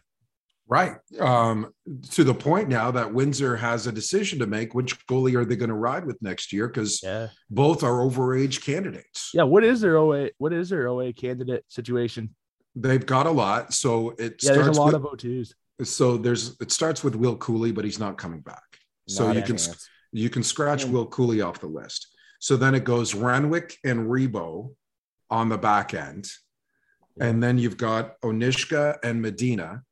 Right. 0.67 0.97
Um, 1.21 1.73
to 2.13 2.25
the 2.25 2.35
point 2.35 2.71
now 2.71 2.91
that 2.91 3.13
Windsor 3.13 3.55
has 3.57 3.87
a 3.87 3.93
decision 3.93 4.39
to 4.39 4.47
make 4.47 4.75
which 4.75 5.07
goalie 5.07 5.35
are 5.35 5.45
they 5.45 5.57
going 5.57 5.69
to 5.69 5.75
ride 5.75 6.07
with 6.07 6.17
next 6.23 6.55
year 6.55 6.69
because 6.69 7.03
yeah. 7.03 7.29
both 7.51 7.83
are 7.83 7.99
overage 7.99 8.65
candidates. 8.65 9.31
Yeah, 9.35 9.43
what 9.43 9.63
is 9.63 9.83
their 9.83 9.99
OA 9.99 10.31
what 10.39 10.53
is 10.53 10.71
their 10.71 10.89
OA 10.89 11.13
candidate 11.13 11.65
situation? 11.69 12.35
They've 12.77 13.05
got 13.05 13.27
a 13.27 13.31
lot. 13.31 13.73
So 13.73 14.11
it 14.19 14.43
Yeah, 14.43 14.53
there's 14.55 14.69
a 14.69 14.75
starts 14.75 14.79
lot 14.79 14.87
with, 14.87 14.95
of 14.95 15.03
O2s. 15.03 15.55
so 15.85 16.17
there's 16.17 16.57
it 16.61 16.73
starts 16.73 17.05
with 17.05 17.15
Will 17.15 17.37
Cuylle, 17.37 17.75
but 17.75 17.85
he's 17.85 17.99
not 17.99 18.19
coming 18.19 18.41
back. 18.41 18.63
So 19.09 19.31
you 19.33 19.43
can 19.43 19.59
you 20.13 20.31
can 20.31 20.43
scratch 20.43 20.85
Will 20.85 21.07
Cuylle 21.09 21.45
off 21.47 21.61
the 21.61 21.67
list. 21.67 22.09
So 22.41 22.57
then 22.57 22.75
it 22.75 22.85
goes 22.85 23.15
Renwick 23.15 23.77
and 23.85 24.09
Rebo 24.09 24.75
on 25.31 25.49
the 25.49 25.59
back 25.59 25.95
end. 25.95 26.29
And 27.21 27.43
then 27.43 27.59
you've 27.59 27.77
got 27.77 28.21
Onuska 28.23 28.97
and 29.03 29.23
Medina. 29.23 29.83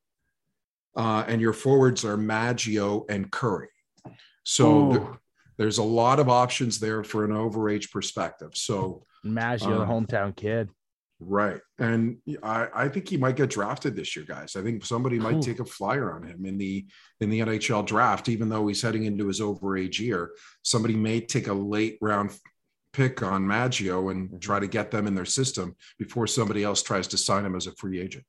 Uh, 0.94 1.24
and 1.26 1.40
your 1.40 1.54
forwards 1.54 2.04
are 2.04 2.18
Maggio 2.18 3.06
and 3.08 3.30
Curry. 3.30 3.70
So 4.44 4.90
th- 4.92 5.02
there's 5.56 5.78
a 5.78 5.82
lot 5.82 6.18
of 6.20 6.28
options 6.28 6.78
there 6.80 7.02
for 7.02 7.24
an 7.24 7.30
overage 7.30 7.90
perspective. 7.90 8.50
So 8.54 9.04
Maggio, 9.24 9.78
the 9.78 9.82
Um, 9.84 10.04
hometown 10.06 10.36
kid. 10.36 10.68
Right. 11.24 11.60
And 11.78 12.18
I, 12.42 12.68
I 12.74 12.88
think 12.88 13.08
he 13.08 13.16
might 13.16 13.36
get 13.36 13.50
drafted 13.50 13.94
this 13.94 14.16
year, 14.16 14.24
guys. 14.24 14.56
I 14.56 14.62
think 14.62 14.84
somebody 14.84 15.18
might 15.18 15.34
hmm. 15.34 15.40
take 15.40 15.60
a 15.60 15.64
flyer 15.64 16.12
on 16.14 16.24
him 16.24 16.44
in 16.46 16.58
the 16.58 16.86
in 17.20 17.30
the 17.30 17.40
NHL 17.40 17.86
draft, 17.86 18.28
even 18.28 18.48
though 18.48 18.66
he's 18.66 18.82
heading 18.82 19.04
into 19.04 19.28
his 19.28 19.40
overage 19.40 19.98
year. 19.98 20.32
Somebody 20.62 20.96
may 20.96 21.20
take 21.20 21.46
a 21.46 21.52
late 21.52 21.98
round 22.00 22.36
pick 22.92 23.22
on 23.22 23.46
Maggio 23.46 24.08
and 24.10 24.28
mm-hmm. 24.28 24.38
try 24.38 24.60
to 24.60 24.66
get 24.66 24.90
them 24.90 25.06
in 25.06 25.14
their 25.14 25.24
system 25.24 25.76
before 25.98 26.26
somebody 26.26 26.64
else 26.64 26.82
tries 26.82 27.06
to 27.08 27.18
sign 27.18 27.44
him 27.44 27.54
as 27.54 27.66
a 27.66 27.72
free 27.72 28.00
agent. 28.00 28.24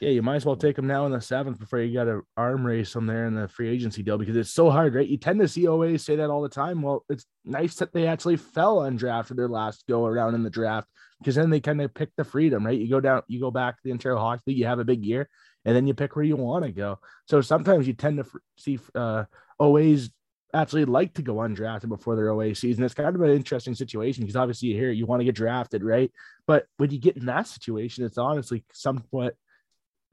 Yeah, 0.00 0.10
you 0.10 0.22
might 0.22 0.36
as 0.36 0.46
well 0.46 0.56
take 0.56 0.76
them 0.76 0.86
now 0.86 1.06
in 1.06 1.12
the 1.12 1.20
seventh 1.20 1.58
before 1.58 1.80
you 1.80 1.92
got 1.92 2.04
to 2.04 2.22
arm 2.36 2.64
race 2.64 2.92
them 2.92 3.06
there 3.06 3.26
in 3.26 3.34
the 3.34 3.48
free 3.48 3.68
agency 3.68 4.02
deal 4.02 4.16
because 4.16 4.36
it's 4.36 4.52
so 4.52 4.70
hard, 4.70 4.94
right? 4.94 5.08
You 5.08 5.16
tend 5.16 5.40
to 5.40 5.48
see 5.48 5.66
OAs 5.66 6.04
say 6.04 6.14
that 6.16 6.30
all 6.30 6.40
the 6.40 6.48
time. 6.48 6.82
Well, 6.82 7.04
it's 7.08 7.26
nice 7.44 7.74
that 7.76 7.92
they 7.92 8.06
actually 8.06 8.36
fell 8.36 8.78
undrafted 8.78 9.36
their 9.36 9.48
last 9.48 9.84
go 9.88 10.06
around 10.06 10.36
in 10.36 10.44
the 10.44 10.50
draft 10.50 10.86
because 11.18 11.34
then 11.34 11.50
they 11.50 11.60
kind 11.60 11.80
of 11.80 11.92
pick 11.94 12.10
the 12.16 12.22
freedom, 12.22 12.64
right? 12.64 12.78
You 12.78 12.88
go 12.88 13.00
down, 13.00 13.22
you 13.26 13.40
go 13.40 13.50
back 13.50 13.74
to 13.74 13.80
the 13.84 13.90
Ontario 13.90 14.18
Hockey 14.18 14.42
League, 14.46 14.58
you 14.58 14.66
have 14.66 14.78
a 14.78 14.84
big 14.84 15.04
year, 15.04 15.28
and 15.64 15.74
then 15.74 15.88
you 15.88 15.94
pick 15.94 16.14
where 16.14 16.24
you 16.24 16.36
want 16.36 16.64
to 16.64 16.70
go. 16.70 17.00
So 17.26 17.40
sometimes 17.40 17.88
you 17.88 17.92
tend 17.92 18.18
to 18.18 18.24
see 18.56 18.78
uh, 18.94 19.24
OAs 19.58 20.10
actually 20.54 20.84
like 20.84 21.14
to 21.14 21.22
go 21.22 21.34
undrafted 21.34 21.88
before 21.88 22.14
their 22.14 22.30
OA 22.30 22.54
season. 22.54 22.84
It's 22.84 22.94
kind 22.94 23.14
of 23.14 23.20
an 23.20 23.30
interesting 23.30 23.74
situation 23.74 24.22
because 24.22 24.36
obviously 24.36 24.68
you 24.68 24.76
hear 24.76 24.92
you 24.92 25.06
want 25.06 25.20
to 25.20 25.24
get 25.24 25.34
drafted, 25.34 25.82
right? 25.82 26.12
But 26.46 26.66
when 26.76 26.90
you 26.90 26.98
get 26.98 27.16
in 27.16 27.26
that 27.26 27.48
situation, 27.48 28.04
it's 28.04 28.16
honestly 28.16 28.64
somewhat 28.72 29.34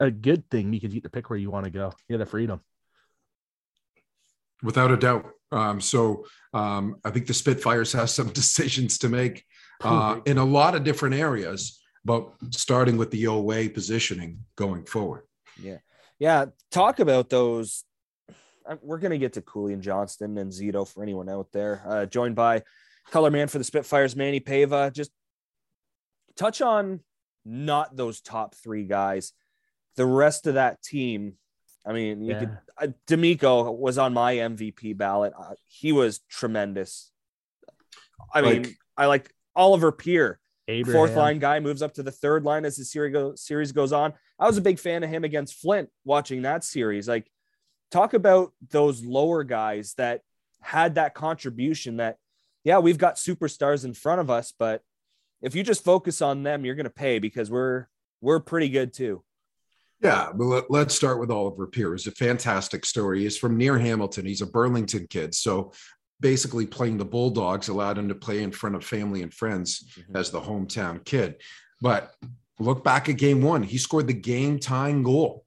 a 0.00 0.10
good 0.10 0.48
thing 0.50 0.70
because 0.70 0.94
you 0.94 1.00
get 1.00 1.04
to 1.04 1.10
pick 1.10 1.30
where 1.30 1.38
you 1.38 1.50
want 1.50 1.64
to 1.64 1.70
go. 1.70 1.92
You 2.08 2.14
have 2.14 2.20
the 2.20 2.26
freedom. 2.26 2.60
Without 4.62 4.90
a 4.90 4.96
doubt. 4.96 5.30
Um, 5.52 5.80
so 5.80 6.26
um, 6.54 6.96
I 7.04 7.10
think 7.10 7.26
the 7.26 7.34
Spitfires 7.34 7.92
have 7.92 8.10
some 8.10 8.28
decisions 8.32 8.98
to 8.98 9.08
make 9.08 9.44
uh, 9.82 10.20
in 10.24 10.38
a 10.38 10.44
lot 10.44 10.74
of 10.74 10.84
different 10.84 11.14
areas, 11.14 11.80
but 12.04 12.28
starting 12.50 12.96
with 12.96 13.10
the 13.10 13.26
OA 13.26 13.68
positioning 13.68 14.38
going 14.56 14.84
forward. 14.84 15.22
Yeah. 15.62 15.78
Yeah. 16.18 16.46
Talk 16.70 16.98
about 16.98 17.28
those 17.28 17.84
we're 18.82 18.98
going 18.98 19.12
to 19.12 19.18
get 19.18 19.34
to 19.34 19.42
Cuylle 19.42 19.72
and 19.72 19.82
Johnston 19.82 20.38
and 20.38 20.50
Zito 20.50 20.86
for 20.86 21.02
anyone 21.02 21.28
out 21.28 21.48
there. 21.52 21.82
Uh, 21.86 22.06
joined 22.06 22.34
by 22.34 22.62
color 23.10 23.30
man 23.30 23.48
for 23.48 23.58
the 23.58 23.64
Spitfires, 23.64 24.16
Manny 24.16 24.40
Paiva. 24.40 24.92
Just 24.92 25.10
touch 26.36 26.60
on 26.60 27.00
not 27.44 27.96
those 27.96 28.20
top 28.20 28.54
three 28.54 28.84
guys. 28.84 29.32
The 29.96 30.06
rest 30.06 30.46
of 30.46 30.54
that 30.54 30.82
team. 30.82 31.34
I 31.86 31.92
mean, 31.92 32.22
you 32.22 32.32
yeah. 32.32 32.38
could. 32.40 32.58
Uh, 32.78 32.86
D'Amico 33.06 33.70
was 33.70 33.96
on 33.96 34.12
my 34.12 34.34
MVP 34.34 34.96
ballot. 34.96 35.32
Uh, 35.38 35.54
he 35.66 35.92
was 35.92 36.20
tremendous. 36.28 37.10
I 38.32 38.40
like, 38.40 38.62
mean, 38.62 38.76
I 38.96 39.06
like 39.06 39.32
Oliver 39.54 39.92
Peer. 39.92 40.40
Abraham. 40.68 40.98
Fourth 40.98 41.16
line 41.16 41.38
guy 41.38 41.60
moves 41.60 41.80
up 41.80 41.94
to 41.94 42.02
the 42.02 42.10
third 42.10 42.42
line 42.42 42.64
as 42.64 42.76
the 42.76 42.84
series, 42.84 43.12
go, 43.12 43.34
series 43.36 43.70
goes 43.70 43.92
on. 43.92 44.12
I 44.36 44.46
was 44.46 44.58
a 44.58 44.60
big 44.62 44.80
fan 44.80 45.04
of 45.04 45.10
him 45.10 45.22
against 45.22 45.54
Flint 45.54 45.88
watching 46.04 46.42
that 46.42 46.64
series. 46.64 47.06
Like 47.06 47.30
talk 47.90 48.14
about 48.14 48.52
those 48.70 49.04
lower 49.04 49.44
guys 49.44 49.94
that 49.96 50.22
had 50.60 50.96
that 50.96 51.14
contribution 51.14 51.98
that 51.98 52.16
yeah 52.64 52.78
we've 52.78 52.98
got 52.98 53.16
superstars 53.16 53.84
in 53.84 53.94
front 53.94 54.20
of 54.20 54.30
us 54.30 54.52
but 54.58 54.82
if 55.42 55.54
you 55.54 55.62
just 55.62 55.84
focus 55.84 56.20
on 56.20 56.42
them 56.42 56.64
you're 56.64 56.74
going 56.74 56.84
to 56.84 56.90
pay 56.90 57.18
because 57.18 57.50
we're 57.50 57.86
we're 58.20 58.40
pretty 58.40 58.68
good 58.68 58.92
too 58.92 59.22
yeah 60.02 60.30
but 60.34 60.70
let, 60.70 60.86
us 60.86 60.94
start 60.94 61.18
with 61.18 61.30
oliver 61.30 61.68
it's 61.94 62.06
a 62.06 62.12
fantastic 62.12 62.84
story 62.84 63.22
he's 63.22 63.36
from 63.36 63.56
near 63.56 63.78
hamilton 63.78 64.26
he's 64.26 64.42
a 64.42 64.46
burlington 64.46 65.06
kid 65.08 65.34
so 65.34 65.72
basically 66.20 66.66
playing 66.66 66.96
the 66.96 67.04
bulldogs 67.04 67.68
allowed 67.68 67.98
him 67.98 68.08
to 68.08 68.14
play 68.14 68.42
in 68.42 68.50
front 68.50 68.74
of 68.74 68.84
family 68.84 69.22
and 69.22 69.34
friends 69.34 69.84
mm-hmm. 69.98 70.16
as 70.16 70.30
the 70.30 70.40
hometown 70.40 71.04
kid 71.04 71.36
but 71.80 72.14
look 72.58 72.82
back 72.82 73.08
at 73.08 73.16
game 73.16 73.42
one 73.42 73.62
he 73.62 73.78
scored 73.78 74.06
the 74.06 74.14
game 74.14 74.58
tying 74.58 75.02
goal 75.02 75.46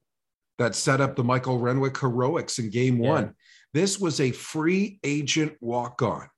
that 0.60 0.74
set 0.74 1.00
up 1.00 1.16
the 1.16 1.24
Michael 1.24 1.58
Renwick 1.58 1.98
heroics 1.98 2.58
in 2.58 2.68
game 2.68 3.02
yeah. 3.02 3.08
one. 3.08 3.34
This 3.72 3.98
was 3.98 4.20
a 4.20 4.30
free 4.30 5.00
agent 5.02 5.56
walk 5.62 6.02
on 6.02 6.28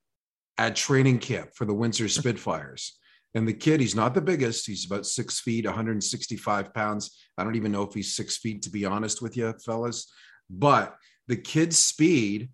at 0.57 0.77
training 0.77 1.19
camp 1.19 1.51
for 1.55 1.65
the 1.65 1.75
Windsor 1.75 2.09
Spitfires. 2.21 2.99
And 3.35 3.49
the 3.49 3.55
kid, 3.55 3.81
he's 3.81 3.95
not 3.95 4.15
the 4.15 4.21
biggest. 4.21 4.67
He's 4.67 4.85
about 4.85 5.07
six 5.07 5.41
feet, 5.41 5.65
165 5.65 6.75
pounds. 6.75 7.19
I 7.39 7.45
don't 7.45 7.57
even 7.57 7.73
know 7.73 7.83
if 7.83 7.95
he's 7.95 8.15
six 8.15 8.37
feet, 8.37 8.63
to 8.63 8.71
be 8.71 8.85
honest 8.85 9.23
with 9.23 9.37
you, 9.37 9.55
fellas. 9.65 10.13
But 10.51 10.97
the 11.29 11.37
kid's 11.37 11.79
speed 11.79 12.51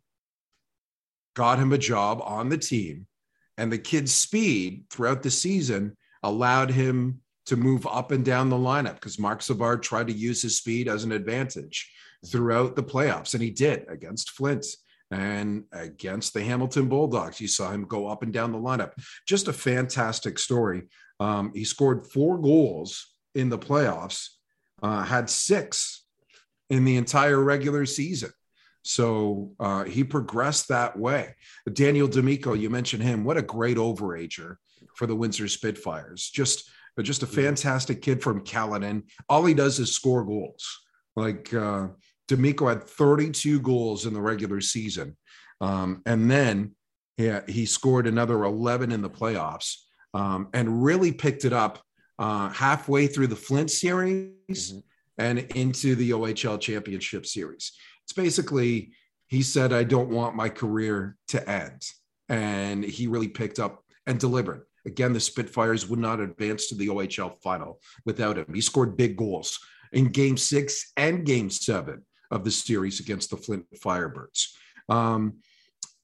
got 1.34 1.58
him 1.58 1.72
a 1.72 1.78
job 1.78 2.20
on 2.22 2.48
the 2.48 2.58
team. 2.58 3.06
And 3.56 3.72
the 3.72 3.78
kid's 3.78 4.14
speed 4.14 4.84
throughout 4.88 5.22
the 5.22 5.30
season 5.30 5.96
allowed 6.22 6.70
him 6.70 7.20
to 7.46 7.56
move 7.56 7.86
up 7.86 8.12
and 8.12 8.24
down 8.24 8.50
the 8.50 8.56
lineup 8.56 8.94
because 8.94 9.18
Marc 9.18 9.42
Savard 9.42 9.82
tried 9.82 10.06
to 10.08 10.12
use 10.12 10.42
his 10.42 10.58
speed 10.58 10.86
as 10.86 11.02
an 11.02 11.12
advantage 11.12 11.90
throughout 12.26 12.76
the 12.76 12.82
playoffs, 12.82 13.34
and 13.34 13.42
he 13.42 13.50
did 13.50 13.86
against 13.88 14.30
Flint 14.30 14.66
and 15.10 15.64
against 15.72 16.34
the 16.34 16.42
Hamilton 16.42 16.88
Bulldogs. 16.88 17.40
You 17.40 17.48
saw 17.48 17.70
him 17.70 17.84
go 17.84 18.08
up 18.08 18.22
and 18.22 18.32
down 18.32 18.52
the 18.52 18.58
lineup. 18.58 18.92
Just 19.26 19.48
a 19.48 19.52
fantastic 19.52 20.38
story. 20.38 20.82
Um, 21.20 21.52
he 21.54 21.64
scored 21.64 22.06
four 22.06 22.38
goals 22.38 23.06
in 23.34 23.48
the 23.48 23.58
playoffs, 23.58 24.28
uh, 24.82 25.04
had 25.04 25.30
six 25.30 26.04
in 26.70 26.84
the 26.84 26.96
entire 26.96 27.42
regular 27.42 27.86
season. 27.86 28.30
So 28.82 29.52
uh, 29.60 29.84
he 29.84 30.04
progressed 30.04 30.68
that 30.68 30.98
way. 30.98 31.34
Daniel 31.72 32.08
D'Amico, 32.08 32.54
you 32.54 32.70
mentioned 32.70 33.02
him. 33.02 33.24
What 33.24 33.36
a 33.36 33.42
great 33.42 33.76
overager 33.76 34.56
for 34.94 35.06
the 35.06 35.16
Windsor 35.16 35.48
Spitfires. 35.48 36.30
Just 36.30 36.70
just 37.02 37.22
a 37.22 37.28
fantastic 37.28 38.02
kid 38.02 38.20
from 38.20 38.40
Caledon. 38.40 39.04
All 39.28 39.44
he 39.44 39.54
does 39.54 39.78
is 39.78 39.92
score 39.92 40.24
goals. 40.24 40.80
Like 41.14 41.54
uh, 41.54 41.88
D'Amico 42.28 42.68
had 42.68 42.84
32 42.84 43.60
goals 43.60 44.06
in 44.06 44.14
the 44.14 44.20
regular 44.20 44.60
season. 44.60 45.16
Um, 45.60 46.02
and 46.06 46.30
then 46.30 46.74
yeah, 47.18 47.40
he 47.48 47.66
scored 47.66 48.06
another 48.06 48.44
11 48.44 48.92
in 48.92 49.02
the 49.02 49.10
playoffs 49.10 49.82
um, 50.14 50.48
and 50.54 50.84
really 50.84 51.12
picked 51.12 51.44
it 51.44 51.52
up 51.52 51.82
uh, 52.18 52.48
halfway 52.50 53.08
through 53.08 53.26
the 53.26 53.36
Flint 53.36 53.70
series 53.70 54.32
mm-hmm. 54.50 54.78
and 55.18 55.40
into 55.56 55.96
the 55.96 56.10
OHL 56.10 56.60
championship 56.60 57.26
series. 57.26 57.72
It's 58.04 58.12
basically, 58.12 58.92
he 59.26 59.42
said, 59.42 59.72
I 59.72 59.82
don't 59.82 60.10
want 60.10 60.36
my 60.36 60.48
career 60.48 61.16
to 61.28 61.50
end. 61.50 61.82
And 62.28 62.84
he 62.84 63.08
really 63.08 63.28
picked 63.28 63.58
up 63.58 63.82
and 64.06 64.18
delivered. 64.18 64.64
Again, 64.86 65.12
the 65.12 65.20
Spitfires 65.20 65.88
would 65.88 65.98
not 65.98 66.20
advance 66.20 66.68
to 66.68 66.76
the 66.76 66.88
OHL 66.88 67.36
final 67.42 67.80
without 68.06 68.38
him. 68.38 68.46
He 68.54 68.60
scored 68.60 68.96
big 68.96 69.16
goals 69.16 69.58
in 69.92 70.06
game 70.06 70.36
six 70.36 70.92
and 70.96 71.26
game 71.26 71.50
seven 71.50 72.04
of 72.30 72.44
the 72.44 72.50
series 72.50 73.00
against 73.00 73.30
the 73.30 73.36
Flint 73.36 73.66
Firebirds. 73.76 74.48
Um, 74.88 75.38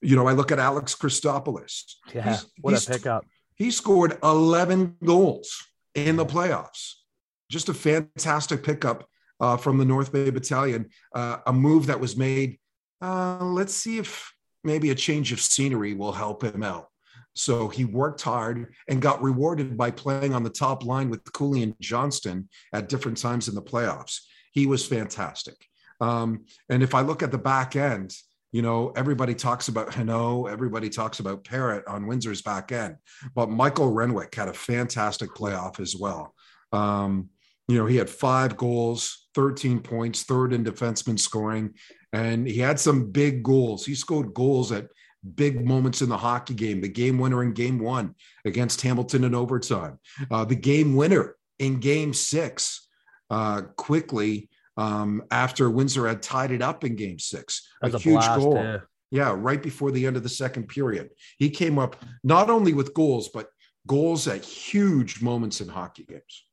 you 0.01 0.15
know, 0.15 0.27
I 0.27 0.33
look 0.33 0.51
at 0.51 0.59
Alex 0.59 0.95
Christopoulos. 0.95 1.93
Yeah, 2.13 2.31
he's, 2.31 2.45
what 2.61 2.71
he's, 2.71 2.87
a 2.87 2.91
pickup. 2.91 3.25
He 3.55 3.71
scored 3.71 4.17
11 4.23 4.97
goals 5.03 5.65
in 5.95 6.15
the 6.15 6.25
playoffs. 6.25 6.93
Just 7.49 7.69
a 7.69 7.73
fantastic 7.73 8.63
pickup 8.63 9.07
uh, 9.39 9.57
from 9.57 9.77
the 9.77 9.85
North 9.85 10.11
Bay 10.11 10.29
Battalion. 10.29 10.89
Uh, 11.13 11.37
a 11.47 11.53
move 11.53 11.87
that 11.87 11.99
was 11.99 12.17
made. 12.17 12.59
Uh, 13.01 13.43
let's 13.43 13.73
see 13.73 13.97
if 13.97 14.31
maybe 14.63 14.89
a 14.89 14.95
change 14.95 15.31
of 15.31 15.39
scenery 15.39 15.93
will 15.93 16.11
help 16.11 16.43
him 16.43 16.63
out. 16.63 16.87
So 17.33 17.67
he 17.67 17.83
worked 17.83 18.21
hard 18.21 18.73
and 18.87 19.01
got 19.01 19.21
rewarded 19.21 19.77
by 19.77 19.91
playing 19.91 20.33
on 20.33 20.43
the 20.43 20.49
top 20.49 20.85
line 20.85 21.09
with 21.09 21.23
Cuylle 21.25 21.63
and 21.63 21.75
Johnston 21.81 22.49
at 22.73 22.89
different 22.89 23.17
times 23.17 23.47
in 23.47 23.55
the 23.55 23.61
playoffs. 23.61 24.21
He 24.53 24.65
was 24.65 24.87
fantastic. 24.87 25.55
Um, 26.01 26.45
and 26.69 26.83
if 26.83 26.93
I 26.93 27.01
look 27.01 27.23
at 27.23 27.31
the 27.31 27.37
back 27.37 27.75
end, 27.75 28.13
you 28.51 28.61
know, 28.61 28.93
everybody 28.95 29.35
talks 29.35 29.67
about 29.67 29.91
Henault, 29.91 30.49
everybody 30.49 30.89
talks 30.89 31.19
about 31.19 31.43
Parrott 31.43 31.85
on 31.87 32.07
Windsor's 32.07 32.41
back 32.41 32.71
end, 32.71 32.95
but 33.33 33.49
Michael 33.49 33.91
Renwick 33.91 34.33
had 34.33 34.47
a 34.47 34.53
fantastic 34.53 35.31
playoff 35.31 35.79
as 35.79 35.95
well. 35.95 36.33
Um, 36.71 37.29
you 37.67 37.77
know, 37.77 37.85
he 37.85 37.97
had 37.97 38.09
five 38.09 38.55
goals, 38.55 39.27
13 39.33 39.81
points, 39.81 40.23
third 40.23 40.53
in 40.53 40.63
defenseman 40.63 41.19
scoring, 41.19 41.73
and 42.13 42.47
he 42.47 42.59
had 42.59 42.79
some 42.79 43.11
big 43.11 43.43
goals. 43.43 43.85
He 43.85 43.95
scored 43.95 44.33
goals 44.33 44.71
at 44.71 44.87
big 45.33 45.65
moments 45.65 46.01
in 46.01 46.09
the 46.09 46.17
hockey 46.17 46.53
game, 46.53 46.79
the 46.79 46.87
game 46.87 47.17
winner 47.17 47.43
in 47.43 47.51
game 47.51 47.79
one 47.79 48.15
against 48.45 48.81
Hamilton 48.81 49.23
in 49.23 49.35
overtime, 49.35 49.99
uh, 50.31 50.45
the 50.45 50.55
game 50.55 50.95
winner 50.95 51.35
in 51.59 51.79
game 51.79 52.13
six, 52.13 52.87
uh, 53.29 53.63
quickly 53.75 54.49
um, 54.77 55.23
after 55.31 55.69
Windsor 55.69 56.07
had 56.07 56.21
tied 56.21 56.51
it 56.51 56.61
up 56.61 56.83
in 56.83 56.95
game 56.95 57.19
six. 57.19 57.67
A, 57.81 57.87
a, 57.87 57.99
huge 57.99 58.15
blast, 58.15 58.39
goal. 58.39 58.55
Yeah. 58.55 58.77
yeah, 59.11 59.35
right 59.37 59.61
before 59.61 59.91
the 59.91 60.05
end 60.05 60.17
of 60.17 60.23
the 60.23 60.29
second 60.29 60.67
period. 60.67 61.09
He 61.37 61.49
came 61.49 61.79
up 61.79 62.03
not 62.23 62.49
only 62.49 62.73
with 62.73 62.93
goals, 62.93 63.29
but 63.29 63.49
goals 63.87 64.27
at 64.27 64.43
huge 64.43 65.21
moments 65.21 65.61
in 65.61 65.67
hockey 65.67 66.03
games. 66.03 66.45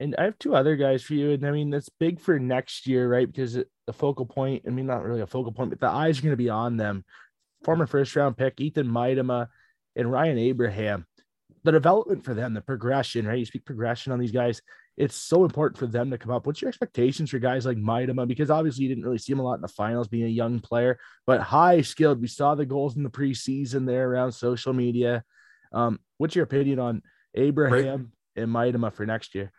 And 0.00 0.14
I 0.16 0.24
have 0.24 0.38
two 0.38 0.54
other 0.54 0.76
guys 0.76 1.02
for 1.02 1.14
you. 1.14 1.32
And 1.32 1.44
I 1.44 1.50
mean, 1.50 1.70
that's 1.70 1.88
big 1.88 2.20
for 2.20 2.38
next 2.38 2.86
year, 2.86 3.08
right? 3.08 3.26
Because 3.26 3.54
the 3.54 3.92
focal 3.92 4.26
point, 4.26 4.62
I 4.66 4.70
mean, 4.70 4.86
not 4.86 5.04
really 5.04 5.22
a 5.22 5.26
focal 5.26 5.52
point, 5.52 5.70
but 5.70 5.80
the 5.80 5.88
eyes 5.88 6.18
are 6.18 6.22
going 6.22 6.32
to 6.32 6.36
be 6.36 6.50
on 6.50 6.76
them 6.76 7.04
former 7.64 7.86
first 7.86 8.14
round 8.14 8.36
pick, 8.36 8.60
Ethan 8.60 8.86
Maidema 8.86 9.48
and 9.96 10.10
Ryan 10.10 10.38
Abraham. 10.38 11.06
The 11.64 11.72
development 11.72 12.24
for 12.24 12.34
them, 12.34 12.54
the 12.54 12.60
progression, 12.60 13.26
right? 13.26 13.38
You 13.38 13.44
speak 13.44 13.64
progression 13.64 14.12
on 14.12 14.18
these 14.18 14.32
guys. 14.32 14.62
It's 14.98 15.14
so 15.14 15.44
important 15.44 15.78
for 15.78 15.86
them 15.86 16.10
to 16.10 16.18
come 16.18 16.32
up. 16.32 16.44
What's 16.44 16.60
your 16.60 16.68
expectations 16.68 17.30
for 17.30 17.38
guys 17.38 17.64
like 17.64 17.76
Maidema? 17.76 18.26
Because 18.26 18.50
obviously 18.50 18.82
you 18.82 18.88
didn't 18.88 19.04
really 19.04 19.18
see 19.18 19.32
him 19.32 19.38
a 19.38 19.44
lot 19.44 19.54
in 19.54 19.60
the 19.60 19.68
finals 19.68 20.08
being 20.08 20.24
a 20.24 20.28
young 20.28 20.58
player, 20.58 20.98
but 21.24 21.40
high 21.40 21.82
skilled. 21.82 22.20
We 22.20 22.26
saw 22.26 22.56
the 22.56 22.66
goals 22.66 22.96
in 22.96 23.04
the 23.04 23.10
preseason 23.10 23.86
there 23.86 24.10
around 24.10 24.32
social 24.32 24.72
media. 24.72 25.22
Um, 25.72 26.00
what's 26.16 26.34
your 26.34 26.42
opinion 26.42 26.80
on 26.80 27.02
Abraham 27.36 28.10
right. 28.36 28.42
and 28.42 28.52
Maidema 28.52 28.92
for 28.92 29.06
next 29.06 29.36
year? 29.36 29.52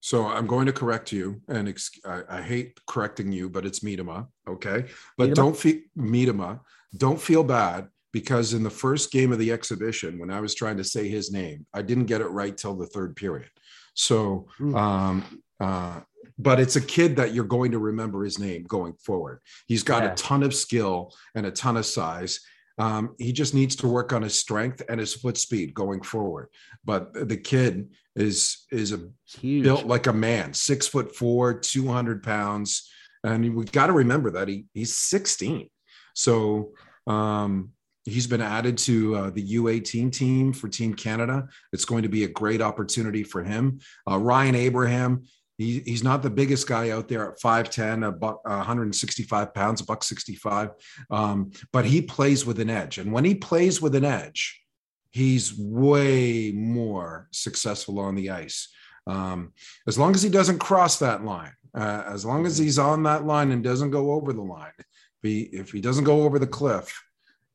So 0.00 0.26
I'm 0.26 0.46
going 0.46 0.66
to 0.66 0.72
correct 0.72 1.12
you, 1.12 1.42
and 1.48 1.68
ex- 1.68 2.00
I, 2.04 2.22
I 2.28 2.42
hate 2.42 2.80
correcting 2.86 3.30
you, 3.30 3.50
but 3.50 3.66
it's 3.66 3.80
Miedema, 3.80 4.26
okay? 4.48 4.86
But 5.18 5.30
Miedema? 5.30 5.34
don't 5.34 5.56
feel 5.56 5.80
Miedema, 5.98 6.60
don't 6.96 7.20
feel 7.20 7.44
bad 7.44 7.88
because 8.12 8.52
in 8.54 8.62
the 8.62 8.70
first 8.70 9.10
game 9.10 9.32
of 9.32 9.38
the 9.38 9.50
exhibition, 9.52 10.18
when 10.18 10.30
I 10.30 10.40
was 10.40 10.54
trying 10.54 10.76
to 10.76 10.84
say 10.84 11.08
his 11.08 11.32
name, 11.32 11.66
I 11.72 11.82
didn't 11.82 12.06
get 12.06 12.20
it 12.20 12.26
right 12.28 12.56
till 12.56 12.74
the 12.74 12.86
third 12.86 13.16
period. 13.16 13.50
So, 13.94 14.46
um, 14.74 15.42
uh, 15.60 16.00
but 16.38 16.60
it's 16.60 16.76
a 16.76 16.80
kid 16.80 17.16
that 17.16 17.34
you're 17.34 17.44
going 17.44 17.72
to 17.72 17.78
remember 17.78 18.24
his 18.24 18.38
name 18.38 18.64
going 18.64 18.94
forward. 18.94 19.40
He's 19.66 19.82
got 19.82 20.02
Yeah. 20.02 20.12
a 20.12 20.14
ton 20.14 20.42
of 20.42 20.54
skill 20.54 21.14
and 21.34 21.46
a 21.46 21.50
ton 21.50 21.76
of 21.76 21.86
size. 21.86 22.40
Um, 22.78 23.14
he 23.18 23.32
just 23.32 23.54
needs 23.54 23.76
to 23.76 23.88
work 23.88 24.12
on 24.12 24.22
his 24.22 24.38
strength 24.38 24.82
and 24.88 24.98
his 24.98 25.14
foot 25.14 25.36
speed 25.36 25.74
going 25.74 26.02
forward. 26.02 26.48
But 26.84 27.12
the 27.28 27.36
kid 27.36 27.90
is 28.16 28.66
is 28.70 28.92
a 28.92 29.00
Huge. 29.38 29.62
built 29.64 29.86
like 29.86 30.06
a 30.06 30.12
man, 30.12 30.52
six 30.54 30.86
foot 30.86 31.14
four, 31.14 31.54
200 31.54 32.22
pounds. 32.22 32.90
And 33.24 33.54
we 33.54 33.64
got 33.66 33.86
to 33.86 33.92
remember 33.92 34.30
that 34.32 34.48
he 34.48 34.66
he's 34.74 34.96
16. 34.98 35.68
So 36.14 36.72
um, 37.06 37.72
he's 38.04 38.26
been 38.26 38.40
added 38.40 38.78
to 38.78 39.14
uh, 39.14 39.30
the 39.30 39.54
U18 39.54 40.12
team 40.12 40.52
for 40.52 40.68
Team 40.68 40.94
Canada. 40.94 41.48
It's 41.72 41.84
going 41.84 42.02
to 42.02 42.08
be 42.08 42.24
a 42.24 42.28
great 42.28 42.60
opportunity 42.60 43.22
for 43.22 43.42
him. 43.42 43.80
Uh, 44.10 44.18
Ryan 44.18 44.54
Abraham, 44.54 45.22
he, 45.58 45.80
he's 45.80 46.02
not 46.02 46.22
the 46.22 46.30
biggest 46.30 46.66
guy 46.66 46.90
out 46.90 47.08
there 47.08 47.30
at 47.30 47.40
5'10, 47.40 48.08
a 48.08 48.12
buck, 48.12 48.44
165 48.44 49.54
pounds, 49.54 49.80
a 49.80 49.84
buck 49.84 50.02
65. 50.02 50.70
Um, 51.10 51.52
but 51.72 51.84
he 51.84 52.02
plays 52.02 52.44
with 52.44 52.58
an 52.58 52.70
edge. 52.70 52.98
And 52.98 53.12
when 53.12 53.24
he 53.24 53.34
plays 53.34 53.80
with 53.80 53.94
an 53.94 54.04
edge, 54.04 54.60
he's 55.10 55.56
way 55.56 56.52
more 56.52 57.28
successful 57.30 58.00
on 58.00 58.14
the 58.14 58.30
ice. 58.30 58.68
Um, 59.06 59.52
as 59.86 59.98
long 59.98 60.14
as 60.14 60.22
he 60.22 60.30
doesn't 60.30 60.58
cross 60.58 60.98
that 60.98 61.24
line, 61.24 61.52
uh, 61.74 62.04
as 62.06 62.24
long 62.24 62.46
as 62.46 62.58
he's 62.58 62.78
on 62.78 63.02
that 63.04 63.24
line 63.24 63.52
and 63.52 63.62
doesn't 63.62 63.90
go 63.90 64.12
over 64.12 64.32
the 64.32 64.42
line, 64.42 64.72
if 64.78 64.84
he, 65.22 65.40
if 65.42 65.70
he 65.70 65.80
doesn't 65.80 66.04
go 66.04 66.22
over 66.22 66.38
the 66.38 66.46
cliff, 66.46 67.00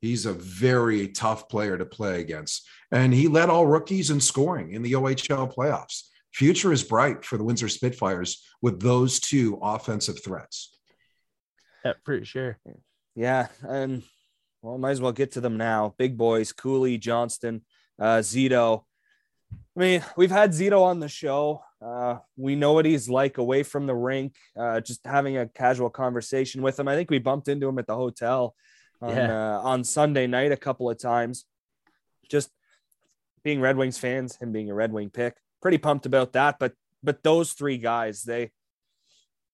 he's 0.00 0.26
a 0.26 0.32
very 0.32 1.08
tough 1.08 1.48
player 1.48 1.76
to 1.76 1.86
play 1.86 2.20
against. 2.20 2.66
And 2.92 3.12
he 3.12 3.28
led 3.28 3.50
all 3.50 3.66
rookies 3.66 4.10
in 4.10 4.20
scoring 4.20 4.72
in 4.72 4.82
the 4.82 4.92
OHL 4.92 5.52
playoffs. 5.54 6.04
Future 6.32 6.72
is 6.72 6.82
bright 6.82 7.24
for 7.24 7.36
the 7.36 7.44
Windsor 7.44 7.68
Spitfires 7.68 8.44
with 8.62 8.80
those 8.80 9.18
two 9.20 9.58
offensive 9.62 10.22
threats. 10.22 10.78
Yeah, 11.84 11.94
for 12.04 12.24
sure. 12.24 12.58
Yeah, 13.14 13.48
and 13.62 14.02
well, 14.62 14.78
might 14.78 14.90
as 14.90 15.00
well 15.00 15.12
get 15.12 15.32
to 15.32 15.40
them 15.40 15.56
now. 15.56 15.94
Big 15.98 16.16
boys, 16.16 16.52
Cuylle, 16.52 16.98
Johnston, 16.98 17.62
uh, 18.00 18.18
Zito. 18.18 18.84
I 19.76 19.80
mean, 19.80 20.04
we've 20.16 20.30
had 20.30 20.50
Zito 20.50 20.82
on 20.82 21.00
the 21.00 21.08
show. 21.08 21.62
Uh, 21.80 22.18
we 22.36 22.56
know 22.56 22.72
what 22.72 22.84
he's 22.84 23.08
like 23.08 23.38
away 23.38 23.62
from 23.62 23.86
the 23.86 23.94
rink. 23.94 24.34
Uh, 24.58 24.80
just 24.80 25.06
having 25.06 25.38
a 25.38 25.46
casual 25.46 25.90
conversation 25.90 26.60
with 26.62 26.78
him. 26.78 26.88
I 26.88 26.96
think 26.96 27.10
we 27.10 27.18
bumped 27.18 27.48
into 27.48 27.68
him 27.68 27.78
at 27.78 27.86
the 27.86 27.94
hotel 27.94 28.54
on 29.00 29.10
Yeah. 29.16 29.56
uh, 29.56 29.60
on 29.60 29.84
Sunday 29.84 30.26
night 30.26 30.52
a 30.52 30.56
couple 30.56 30.90
of 30.90 30.98
times. 30.98 31.44
Just 32.28 32.50
being 33.42 33.60
Red 33.60 33.76
Wings 33.76 33.98
fans, 33.98 34.36
him 34.36 34.52
being 34.52 34.70
a 34.70 34.74
Red 34.74 34.92
Wing 34.92 35.10
pick, 35.10 35.36
pretty 35.62 35.78
pumped 35.78 36.06
about 36.06 36.32
that. 36.32 36.58
But 36.58 36.74
but 37.02 37.22
those 37.22 37.52
three 37.52 37.78
guys, 37.78 38.22
they 38.22 38.50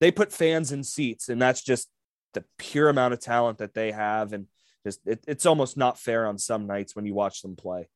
they 0.00 0.10
put 0.10 0.32
fans 0.32 0.72
in 0.72 0.82
seats, 0.82 1.28
and 1.28 1.40
that's 1.40 1.62
just 1.62 1.88
the 2.32 2.44
pure 2.58 2.88
amount 2.88 3.14
of 3.14 3.20
talent 3.20 3.58
that 3.58 3.74
they 3.74 3.92
have, 3.92 4.32
and 4.32 4.46
just 4.84 5.00
it, 5.06 5.22
it's 5.28 5.46
almost 5.46 5.76
not 5.76 5.98
fair 5.98 6.26
on 6.26 6.38
some 6.38 6.66
nights 6.66 6.96
when 6.96 7.06
you 7.06 7.14
watch 7.14 7.42
them 7.42 7.54
play. 7.56 7.88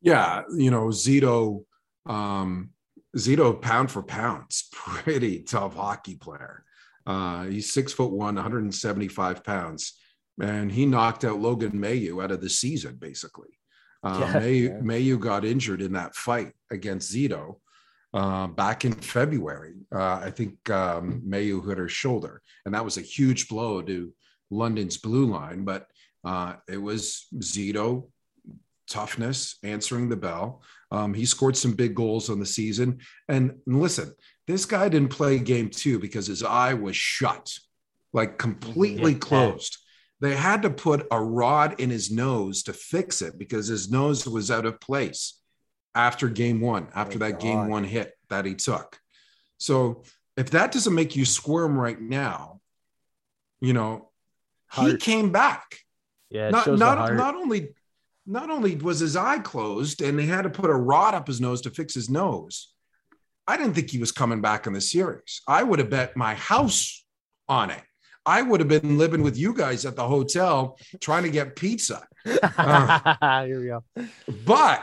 Yeah, 0.00 0.42
you 0.56 0.70
know, 0.70 0.86
Zito, 0.88 1.64
um, 2.06 2.70
Zito 3.16 3.60
pound 3.60 3.90
for 3.90 4.02
pound's 4.02 4.68
pretty 4.72 5.40
tough 5.40 5.76
hockey 5.76 6.16
player. 6.16 6.64
Uh, 7.06 7.44
he's 7.44 7.72
six 7.72 7.92
foot 7.92 8.10
one, 8.12 8.34
175 8.34 9.44
pounds, 9.44 9.94
and 10.40 10.70
he 10.72 10.86
knocked 10.86 11.24
out 11.24 11.40
Logan 11.40 11.72
Mailloux 11.72 12.22
out 12.22 12.30
of 12.30 12.40
the 12.40 12.48
season, 12.50 12.96
basically. 12.96 13.58
Uh, 14.02 14.18
Yeah. 14.20 14.40
Mailloux, 14.40 14.82
Mailloux 14.82 15.20
got 15.20 15.44
injured 15.44 15.82
in 15.82 15.92
that 15.92 16.14
fight 16.16 16.52
against 16.70 17.12
Zito 17.14 17.56
uh, 18.14 18.46
back 18.48 18.84
in 18.84 18.92
February. 18.92 19.74
Uh, 19.94 20.20
I 20.24 20.30
think 20.30 20.68
um, 20.70 21.22
Mailloux 21.26 21.66
hit 21.68 21.78
her 21.78 21.88
shoulder, 21.88 22.42
and 22.64 22.74
that 22.74 22.84
was 22.84 22.96
a 22.96 23.02
huge 23.02 23.48
blow 23.48 23.82
to 23.82 24.12
London's 24.50 24.96
blue 24.98 25.26
line. 25.26 25.64
But 25.64 25.86
uh, 26.24 26.54
it 26.68 26.78
was 26.78 27.26
Zito 27.36 28.08
toughness, 28.88 29.56
answering 29.62 30.08
the 30.08 30.16
bell. 30.16 30.62
Um, 30.90 31.14
he 31.14 31.24
scored 31.24 31.56
some 31.56 31.72
big 31.72 31.94
goals 31.94 32.28
on 32.28 32.38
the 32.38 32.46
season. 32.46 32.98
And 33.28 33.54
listen, 33.66 34.12
this 34.46 34.66
guy 34.66 34.88
didn't 34.88 35.10
play 35.10 35.38
game 35.38 35.70
two 35.70 35.98
because 35.98 36.26
his 36.26 36.42
eye 36.42 36.74
was 36.74 36.96
shut, 36.96 37.50
like 38.12 38.36
completely 38.38 39.12
Yeah. 39.12 39.18
closed. 39.18 39.78
They 40.22 40.36
had 40.36 40.62
to 40.62 40.70
put 40.70 41.08
a 41.10 41.20
rod 41.20 41.80
in 41.80 41.90
his 41.90 42.12
nose 42.12 42.62
to 42.62 42.72
fix 42.72 43.22
it 43.22 43.36
because 43.36 43.66
his 43.66 43.90
nose 43.90 44.24
was 44.24 44.52
out 44.52 44.66
of 44.66 44.80
place 44.80 45.40
after 45.96 46.28
game 46.28 46.60
one, 46.60 46.86
after 46.94 47.16
Oh, 47.16 47.18
that 47.18 47.40
game 47.40 47.66
one 47.66 47.82
hit 47.82 48.12
that 48.30 48.44
he 48.44 48.54
took. 48.54 49.00
So 49.58 50.04
if 50.36 50.50
that 50.50 50.70
doesn't 50.70 50.94
make 50.94 51.16
you 51.16 51.24
squirm 51.24 51.76
right 51.76 52.00
now, 52.00 52.60
you 53.60 53.72
know, 53.72 54.10
he 54.72 54.96
came 54.96 55.32
back 55.32 55.80
Yeah, 56.30 56.48
it 56.48 56.52
not 56.52 56.66
not 56.78 57.14
not 57.14 57.34
only 57.34 57.74
not 58.24 58.48
only 58.48 58.76
was 58.76 59.00
his 59.00 59.16
eye 59.16 59.40
closed 59.40 60.02
and 60.02 60.16
they 60.16 60.26
had 60.26 60.42
to 60.42 60.50
put 60.50 60.70
a 60.70 60.74
rod 60.74 61.14
up 61.14 61.26
his 61.26 61.40
nose 61.40 61.62
to 61.62 61.70
fix 61.70 61.94
his 61.94 62.08
nose. 62.08 62.72
I 63.48 63.56
didn't 63.56 63.74
think 63.74 63.90
he 63.90 63.98
was 63.98 64.12
coming 64.12 64.40
back 64.40 64.68
in 64.68 64.72
the 64.72 64.80
series. 64.80 65.42
I 65.48 65.64
would 65.64 65.80
have 65.80 65.90
bet 65.90 66.16
my 66.16 66.36
house 66.36 67.04
on 67.48 67.70
it. 67.70 67.82
I 68.24 68.42
would 68.42 68.60
have 68.60 68.68
been 68.68 68.98
living 68.98 69.22
with 69.22 69.36
you 69.36 69.54
guys 69.54 69.84
at 69.84 69.96
the 69.96 70.06
hotel 70.06 70.78
trying 71.00 71.24
to 71.24 71.30
get 71.30 71.56
pizza. 71.56 72.06
Uh, 72.24 73.44
Here 73.46 73.60
we 73.60 73.66
go. 73.66 73.84
but 74.44 74.82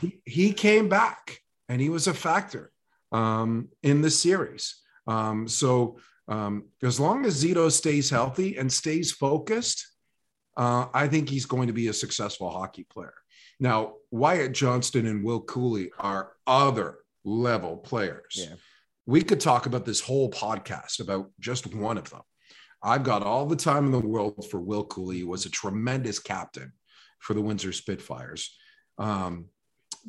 he, 0.00 0.20
he 0.24 0.52
came 0.52 0.88
back 0.88 1.40
and 1.68 1.80
he 1.80 1.88
was 1.88 2.06
a 2.06 2.14
factor 2.14 2.72
um, 3.12 3.68
in 3.82 4.00
the 4.00 4.10
series. 4.10 4.80
Um, 5.06 5.48
so 5.48 5.98
um, 6.28 6.66
as 6.82 6.98
long 6.98 7.26
as 7.26 7.42
Zito 7.42 7.70
stays 7.70 8.08
healthy 8.08 8.56
and 8.56 8.72
stays 8.72 9.12
focused, 9.12 9.86
uh, 10.56 10.86
I 10.94 11.08
think 11.08 11.28
he's 11.28 11.46
going 11.46 11.66
to 11.66 11.72
be 11.72 11.88
a 11.88 11.92
successful 11.92 12.50
hockey 12.50 12.84
player. 12.84 13.14
Now, 13.58 13.94
Wyatt 14.10 14.52
Johnston 14.52 15.06
and 15.06 15.24
Will 15.24 15.42
Cuylle 15.42 15.90
are 15.98 16.32
other 16.46 16.98
level 17.24 17.76
players. 17.76 18.36
Yeah. 18.36 18.54
We 19.06 19.22
could 19.22 19.40
talk 19.40 19.66
about 19.66 19.84
this 19.84 20.00
whole 20.00 20.30
podcast 20.30 21.00
about 21.00 21.30
just 21.40 21.74
one 21.74 21.98
of 21.98 22.08
them. 22.10 22.22
I've 22.82 23.02
got 23.02 23.22
all 23.22 23.46
the 23.46 23.56
time 23.56 23.86
in 23.86 23.92
the 23.92 23.98
world 24.00 24.46
for 24.50 24.60
Will 24.60 24.84
Cuylle. 24.84 25.14
He 25.14 25.24
was 25.24 25.44
a 25.46 25.50
tremendous 25.50 26.18
captain 26.18 26.72
for 27.18 27.34
the 27.34 27.42
Windsor 27.42 27.72
Spitfires. 27.72 28.56
Um, 28.98 29.46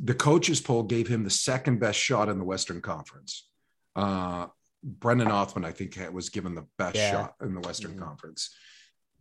the 0.01 0.13
coaches 0.13 0.61
poll 0.61 0.83
gave 0.83 1.07
him 1.07 1.23
the 1.23 1.29
second 1.29 1.79
best 1.79 1.99
shot 1.99 2.29
in 2.29 2.37
the 2.39 2.45
Western 2.45 2.81
Conference. 2.81 3.49
Uh, 3.95 4.47
Brennan 4.83 5.27
Othmann, 5.27 5.65
I 5.65 5.71
think, 5.71 5.97
was 6.13 6.29
given 6.29 6.55
the 6.55 6.65
best 6.77 6.95
Yeah. 6.95 7.11
shot 7.11 7.35
in 7.41 7.53
the 7.53 7.59
Western 7.61 7.99
Conference. 7.99 8.55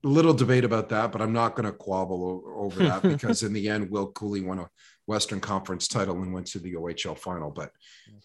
A 0.04 0.08
little 0.08 0.32
debate 0.32 0.64
about 0.64 0.88
that, 0.90 1.12
but 1.12 1.20
I'm 1.20 1.32
not 1.32 1.56
going 1.56 1.66
to 1.66 1.76
quabble 1.76 2.42
over 2.54 2.78
that 2.84 3.02
because 3.20 3.42
in 3.42 3.52
the 3.52 3.68
end, 3.68 3.90
Will 3.90 4.12
Cuylle 4.12 4.44
won 4.46 4.60
a 4.60 4.70
Western 5.06 5.40
Conference 5.40 5.88
title 5.88 6.22
and 6.22 6.32
went 6.32 6.46
to 6.48 6.60
the 6.60 6.74
OHL 6.76 7.18
final. 7.18 7.50
But 7.50 7.72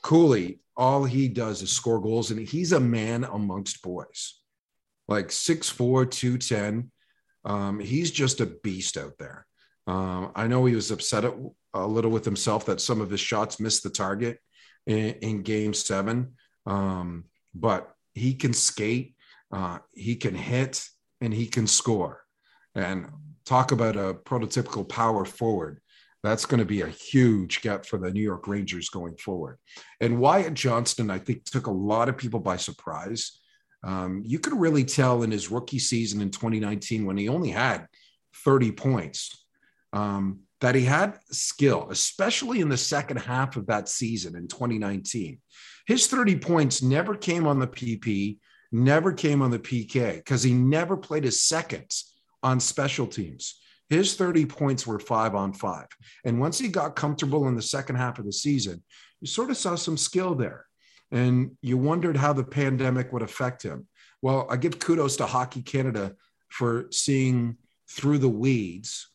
Cuylle, 0.04 0.60
all 0.78 1.04
he 1.04 1.28
does 1.28 1.62
is 1.64 1.72
score 1.72 2.00
goals, 2.00 2.32
and 2.32 2.40
he's 2.48 2.72
a 2.72 2.80
man 2.80 3.24
amongst 3.26 3.82
boys, 3.82 4.40
like 5.08 5.28
6'4, 5.28 6.10
210. 6.10 6.92
Um, 7.44 7.80
he's 7.80 8.12
just 8.12 8.42
a 8.42 8.46
beast 8.46 8.98
out 8.98 9.18
there. 9.20 9.46
Um, 9.88 10.32
I 10.36 10.48
know 10.48 10.66
he 10.66 10.76
was 10.76 10.92
upset 10.92 11.26
a, 11.26 11.86
little 11.86 12.10
with 12.10 12.26
himself 12.26 12.66
that 12.66 12.82
some 12.82 13.02
of 13.02 13.10
his 13.10 13.20
shots 13.20 13.60
missed 13.60 13.84
the 13.84 13.90
target 13.90 14.40
in, 14.88 15.10
in 15.22 15.44
game 15.44 15.74
seven, 15.74 16.34
um, 16.66 17.26
but 17.54 17.94
he 18.14 18.34
can 18.34 18.54
skate, 18.54 19.16
uh, 19.52 19.80
he 19.94 20.16
can 20.16 20.34
hit, 20.34 20.88
and 21.22 21.34
he 21.34 21.46
can 21.46 21.68
score. 21.68 22.24
And 22.74 23.08
talk 23.46 23.72
about 23.72 23.96
a 23.96 24.14
prototypical 24.14 24.88
power 24.88 25.26
forward. 25.26 25.80
That's 26.24 26.46
going 26.46 26.60
to 26.60 26.66
be 26.66 26.82
a 26.82 26.88
huge 26.88 27.62
gap 27.62 27.86
for 27.86 28.00
the 28.00 28.10
New 28.10 28.22
York 28.22 28.48
Rangers 28.48 28.90
going 28.90 29.16
forward. 29.18 29.60
And 30.02 30.20
Wyatt 30.20 30.56
Johnston, 30.56 31.12
I 31.12 31.20
think, 31.20 31.44
took 31.44 31.68
a 31.68 31.72
lot 31.72 32.10
of 32.10 32.18
people 32.18 32.40
by 32.40 32.58
surprise. 32.58 33.40
Um, 33.86 34.24
you 34.26 34.40
could 34.40 34.60
really 34.60 34.84
tell 34.84 35.22
in 35.22 35.30
his 35.30 35.52
rookie 35.52 35.80
season 35.80 36.20
in 36.22 36.32
2019 36.32 37.06
when 37.06 37.18
he 37.18 37.30
only 37.30 37.52
had 37.52 37.86
30 38.44 38.72
points 38.72 39.46
um, 39.94 40.40
that 40.60 40.74
he 40.74 40.84
had 40.84 41.20
skill, 41.32 41.88
especially 41.92 42.62
in 42.62 42.70
the 42.70 42.78
second 42.78 43.18
half 43.18 43.56
of 43.56 43.68
that 43.68 43.88
season 43.88 44.36
in 44.36 44.48
2019. 44.48 45.40
His 45.86 46.08
30 46.08 46.38
points 46.38 46.82
never 46.82 47.16
came 47.16 47.46
on 47.46 47.60
the 47.60 47.68
PP, 47.68 48.40
never 48.72 49.14
came 49.14 49.44
on 49.44 49.52
the 49.52 49.60
PK 49.60 50.16
because 50.16 50.42
he 50.42 50.54
never 50.54 50.98
played 50.98 51.24
his 51.24 51.44
seconds 51.44 52.12
on 52.42 52.60
special 52.60 53.06
teams. 53.06 53.62
His 53.90 54.16
30 54.16 54.48
points 54.48 54.88
were 54.88 54.98
five 54.98 55.36
on 55.36 55.54
five. 55.54 55.86
And 56.26 56.40
once 56.40 56.58
he 56.58 56.70
got 56.70 56.96
comfortable 56.96 57.48
in 57.48 57.56
the 57.56 57.62
second 57.62 57.98
half 57.98 58.18
of 58.18 58.26
the 58.26 58.34
season, 58.34 58.84
you 59.22 59.28
sort 59.28 59.52
of 59.52 59.58
saw 59.58 59.76
some 59.76 59.98
skill 59.98 60.34
there. 60.34 60.66
And 61.16 61.52
you 61.62 61.78
wondered 61.78 62.18
how 62.18 62.34
the 62.34 62.44
pandemic 62.44 63.14
would 63.14 63.22
affect 63.22 63.64
him. 63.64 63.88
Well, 64.22 64.48
I 64.50 64.58
give 64.58 64.80
kudos 64.80 65.18
to 65.18 65.26
Hockey 65.26 65.62
Canada 65.62 66.16
for 66.50 66.88
seeing 66.92 67.58
through 67.90 68.18
the 68.18 68.30
weeds, 68.30 69.10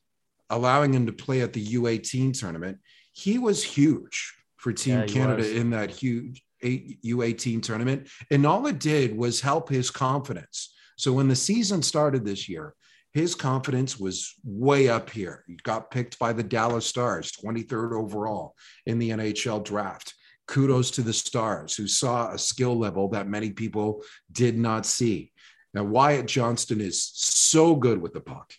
allowing 0.49 0.95
him 0.95 1.07
to 1.07 1.13
play 1.13 1.43
at 1.43 1.53
the 1.53 1.65
U18 1.65 2.39
tournament. 2.39 2.79
He 3.13 3.39
was 3.39 3.63
huge 3.63 4.35
for 4.57 4.73
Team 4.73 5.01
Yeah, 5.01 5.07
Canada 5.07 5.43
was. 5.43 5.51
in 5.51 5.71
that 5.71 5.91
huge 5.91 6.43
U18 6.65 7.63
tournament. 7.63 8.09
And 8.31 8.47
all 8.47 8.67
it 8.67 8.79
did 8.79 9.17
was 9.17 9.41
help 9.41 9.69
his 9.69 9.91
confidence. 9.91 10.75
So 10.97 11.13
when 11.13 11.29
the 11.29 11.37
season 11.37 11.83
started 11.83 12.25
this 12.25 12.49
year, 12.49 12.75
his 13.13 13.35
confidence 13.35 13.99
was 13.99 14.35
way 14.45 14.89
up 14.89 15.11
here. 15.11 15.45
He 15.49 15.57
got 15.63 15.91
picked 15.91 16.19
by 16.19 16.33
the 16.33 16.45
Dallas 16.45 16.87
Stars, 16.87 17.33
23rd 17.33 17.93
overall 17.93 18.55
in 18.87 18.99
the 18.99 19.11
NHL 19.11 19.65
draft. 19.65 20.15
Kudos 20.51 20.91
to 20.93 21.03
the 21.03 21.13
Stars, 21.13 21.77
who 21.77 21.87
saw 21.87 22.33
a 22.33 22.39
skill 22.39 22.77
level 22.77 23.09
that 23.11 23.29
many 23.29 23.51
people 23.51 24.03
did 24.33 24.59
not 24.59 24.85
see. 24.85 25.31
Now, 25.73 25.85
Wyatt 25.85 26.27
Johnston 26.27 26.81
is 26.81 27.09
so 27.15 27.77
good 27.77 28.03
with 28.03 28.13
the 28.13 28.21
puck. 28.21 28.53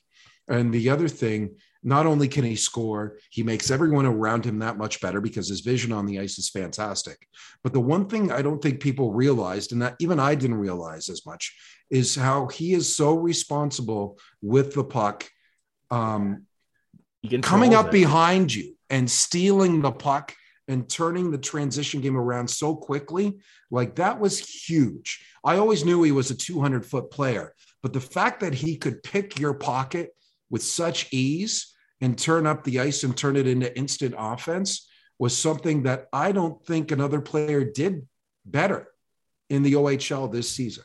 And 0.47 0.73
the 0.73 0.89
other 0.89 1.09
thing, 1.09 1.57
not 1.83 2.05
only 2.05 2.29
can 2.29 2.45
he 2.45 2.55
score, 2.55 3.17
he 3.29 3.43
makes 3.43 3.69
everyone 3.69 4.05
around 4.05 4.45
him 4.45 4.59
that 4.59 4.77
much 4.77 5.01
better 5.01 5.19
because 5.19 5.49
his 5.49 5.59
vision 5.59 5.91
on 5.91 6.05
the 6.05 6.19
ice 6.19 6.37
is 6.37 6.49
fantastic. 6.49 7.27
But 7.61 7.73
the 7.73 7.81
one 7.81 8.07
thing 8.07 8.31
I 8.31 8.41
don't 8.41 8.61
think 8.61 8.79
people 8.79 9.11
realized, 9.11 9.73
and 9.73 9.81
that 9.81 9.97
even 9.99 10.17
I 10.17 10.35
didn't 10.35 10.55
realize 10.59 11.09
as 11.09 11.25
much, 11.25 11.53
is 11.89 12.15
how 12.15 12.47
he 12.47 12.71
is 12.73 12.95
so 12.95 13.15
responsible 13.15 14.17
with 14.41 14.73
the 14.73 14.85
puck, 14.85 15.29
um, 15.89 16.45
coming 17.41 17.73
up 17.73 17.87
it. 17.87 17.91
behind 17.91 18.53
you 18.53 18.77
and 18.89 19.11
stealing 19.11 19.81
the 19.81 19.91
puck 19.91 20.33
and 20.71 20.89
turning 20.89 21.31
the 21.31 21.37
transition 21.37 22.01
game 22.01 22.17
around 22.17 22.49
so 22.49 22.75
quickly. 22.75 23.39
Like 23.69 23.95
that 23.95 24.19
was 24.19 24.39
huge. 24.39 25.25
I 25.43 25.57
always 25.57 25.85
knew 25.85 26.03
he 26.03 26.11
was 26.11 26.31
a 26.31 26.35
200 26.35 26.85
foot 26.85 27.11
player, 27.11 27.53
but 27.81 27.93
the 27.93 28.01
fact 28.01 28.39
that 28.41 28.53
he 28.53 28.77
could 28.77 29.03
pick 29.03 29.39
your 29.39 29.53
pocket 29.53 30.11
with 30.49 30.63
such 30.63 31.11
ease 31.11 31.73
and 31.99 32.17
turn 32.17 32.47
up 32.47 32.63
the 32.63 32.79
ice 32.79 33.03
and 33.03 33.15
turn 33.15 33.35
it 33.35 33.47
into 33.47 33.75
instant 33.77 34.15
offense 34.17 34.89
was 35.19 35.37
something 35.37 35.83
that 35.83 36.07
I 36.11 36.31
don't 36.31 36.63
think 36.65 36.91
another 36.91 37.21
player 37.21 37.63
did 37.63 38.07
better 38.45 38.87
in 39.49 39.63
the 39.63 39.73
OHL 39.73 40.31
this 40.31 40.49
season. 40.49 40.83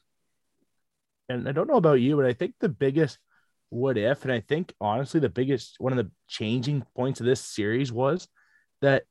and 1.29 1.49
I 1.49 1.53
don't 1.53 1.69
know 1.69 1.77
about 1.77 2.01
you, 2.01 2.17
but 2.17 2.27
I 2.27 2.33
think 2.33 2.55
the 2.61 2.69
biggest 2.69 3.19
what 3.71 3.99
if, 3.99 4.23
and 4.23 4.33
I 4.33 4.41
think 4.41 4.73
honestly, 4.81 5.21
the 5.21 5.29
biggest 5.29 5.77
one 5.79 5.93
of 5.93 5.97
the 5.97 6.11
changing 6.29 6.85
points 6.95 7.21
of 7.21 7.27
this 7.27 7.41
series 7.41 7.93
was 7.93 8.29
that 8.81 9.05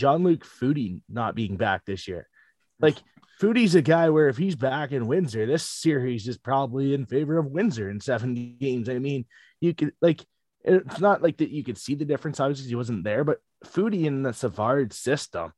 Jean-Luc 0.00 0.44
Foudy 0.44 1.02
not 1.08 1.34
being 1.34 1.56
back 1.56 1.84
this 1.84 2.08
year. 2.08 2.26
Like 2.82 2.96
Foudy's 3.38 3.74
a 3.74 3.82
guy 3.82 4.08
where 4.08 4.28
if 4.28 4.38
he's 4.38 4.56
back 4.56 4.90
in 4.90 5.06
Windsor, 5.06 5.44
this 5.44 5.68
series 5.68 6.26
is 6.26 6.38
probably 6.38 6.94
in 6.94 7.04
favor 7.04 7.36
of 7.36 7.44
Windsor 7.44 7.90
in 7.90 8.00
seven 8.00 8.56
games. 8.58 8.88
I 8.88 8.98
mean, 8.98 9.26
you 9.60 9.74
could 9.74 9.92
like 10.00 10.24
it's 10.64 10.98
not 10.98 11.22
like 11.22 11.36
that 11.38 11.50
you 11.50 11.62
could 11.62 11.76
see 11.76 11.94
the 11.94 12.06
difference, 12.06 12.40
obviously 12.40 12.68
he 12.68 12.74
wasn't 12.74 13.04
there, 13.04 13.22
but 13.22 13.38
Foudy 13.66 14.04
in 14.04 14.22
the 14.22 14.32
Savard 14.32 14.94
system 14.94 15.52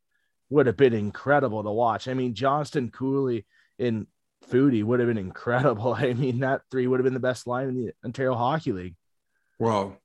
would 0.51 0.66
have 0.66 0.77
been 0.77 0.94
incredible 0.94 1.62
to 1.62 1.70
watch. 1.70 2.09
I 2.09 2.14
mean, 2.14 2.35
Johnston 2.35 2.90
Cuylle 2.90 3.44
in 3.78 4.06
Foudy 4.51 4.82
would 4.82 5.01
have 5.01 5.09
been 5.09 5.19
incredible. 5.19 5.94
I 5.98 6.12
mean, 6.12 6.40
that 6.40 6.62
three 6.70 6.86
would 6.86 7.01
have 7.01 7.05
been 7.05 7.14
the 7.14 7.20
best 7.20 7.47
line 7.47 7.69
in 7.69 7.74
the 7.77 7.93
Ontario 8.05 8.35
Hockey 8.35 8.73
League. 8.73 8.97
Well, 9.59 9.97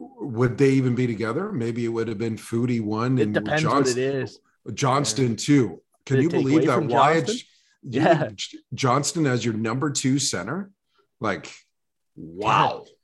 would 0.00 0.56
they 0.58 0.70
even 0.70 0.94
be 0.94 1.06
together? 1.06 1.52
Maybe 1.52 1.84
it 1.84 1.88
would 1.88 2.08
have 2.08 2.18
been 2.18 2.36
Foudy 2.36 2.80
one 2.80 3.18
It 3.18 3.22
and 3.22 3.34
depends 3.34 3.66
what 3.66 3.86
it 3.86 3.98
is. 3.98 4.40
Johnston 4.74 5.36
two. 5.36 5.82
Can 6.06 6.16
Did 6.16 6.22
you 6.24 6.30
believe 6.30 6.66
that 6.66 6.82
Wyatt 6.82 7.26
Johnston? 7.26 7.46
Yeah. 7.82 8.28
Johnston 8.74 9.26
as 9.26 9.42
your 9.42 9.54
number 9.54 9.90
two 9.90 10.18
center? 10.18 10.70
Like, 11.20 11.52
wow. 12.16 12.84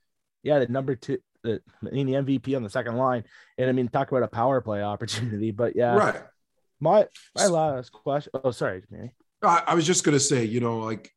Yeah, 0.43 0.59
the 0.59 0.67
number 0.67 0.95
two, 0.95 1.17
the 1.43 1.61
I 1.85 1.89
mean, 1.89 2.05
the 2.05 2.13
MVP 2.13 2.55
on 2.55 2.63
the 2.63 2.69
second 2.69 2.95
line, 2.95 3.25
and 3.57 3.67
I 3.67 3.73
mean, 3.73 3.89
talk 3.89 4.09
about 4.09 4.23
a 4.23 4.29
power 4.29 4.61
play 4.61 4.81
opportunity. 4.81 5.51
But 5.51 5.75
yeah, 5.75 5.93
Right. 5.93 6.21
My 6.79 7.07
my 7.35 7.47
last 7.47 7.91
question. 7.91 8.31
Oh, 8.33 8.51
sorry, 8.51 8.83
Manny. 8.89 9.11
I, 9.41 9.63
I 9.67 9.73
was 9.73 9.85
just 9.85 10.05
going 10.05 10.13
to 10.13 10.21
say, 10.21 10.45
you 10.45 10.61
know, 10.61 10.79
like 10.79 11.11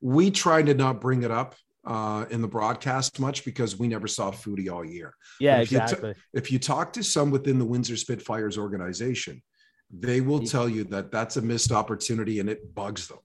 we 0.00 0.30
tried 0.30 0.66
to 0.66 0.74
not 0.74 1.00
bring 1.00 1.24
it 1.24 1.32
up 1.32 1.56
uh, 1.88 2.26
in 2.30 2.42
the 2.42 2.48
broadcast 2.48 3.18
much 3.18 3.44
because 3.44 3.78
we 3.78 3.88
never 3.88 4.06
saw 4.06 4.30
Foudy 4.30 4.70
all 4.70 4.84
year. 4.84 5.14
Yeah, 5.40 5.62
if 5.62 5.72
you 5.72 5.78
ta- 5.78 5.84
exactly. 5.84 6.14
if 6.34 6.52
you 6.52 6.58
talk 6.58 6.92
to 6.92 7.02
some 7.02 7.30
within 7.30 7.58
the 7.58 7.64
Windsor 7.64 7.96
Spitfires 7.96 8.58
organization, 8.58 9.42
they 9.90 10.20
will 10.20 10.40
tell 10.40 10.68
you 10.68 10.84
that 10.84 11.10
that's 11.10 11.38
a 11.38 11.42
missed 11.42 11.72
opportunity 11.72 12.40
and 12.40 12.50
it 12.50 12.74
bugs 12.74 13.08
them. 13.08 13.18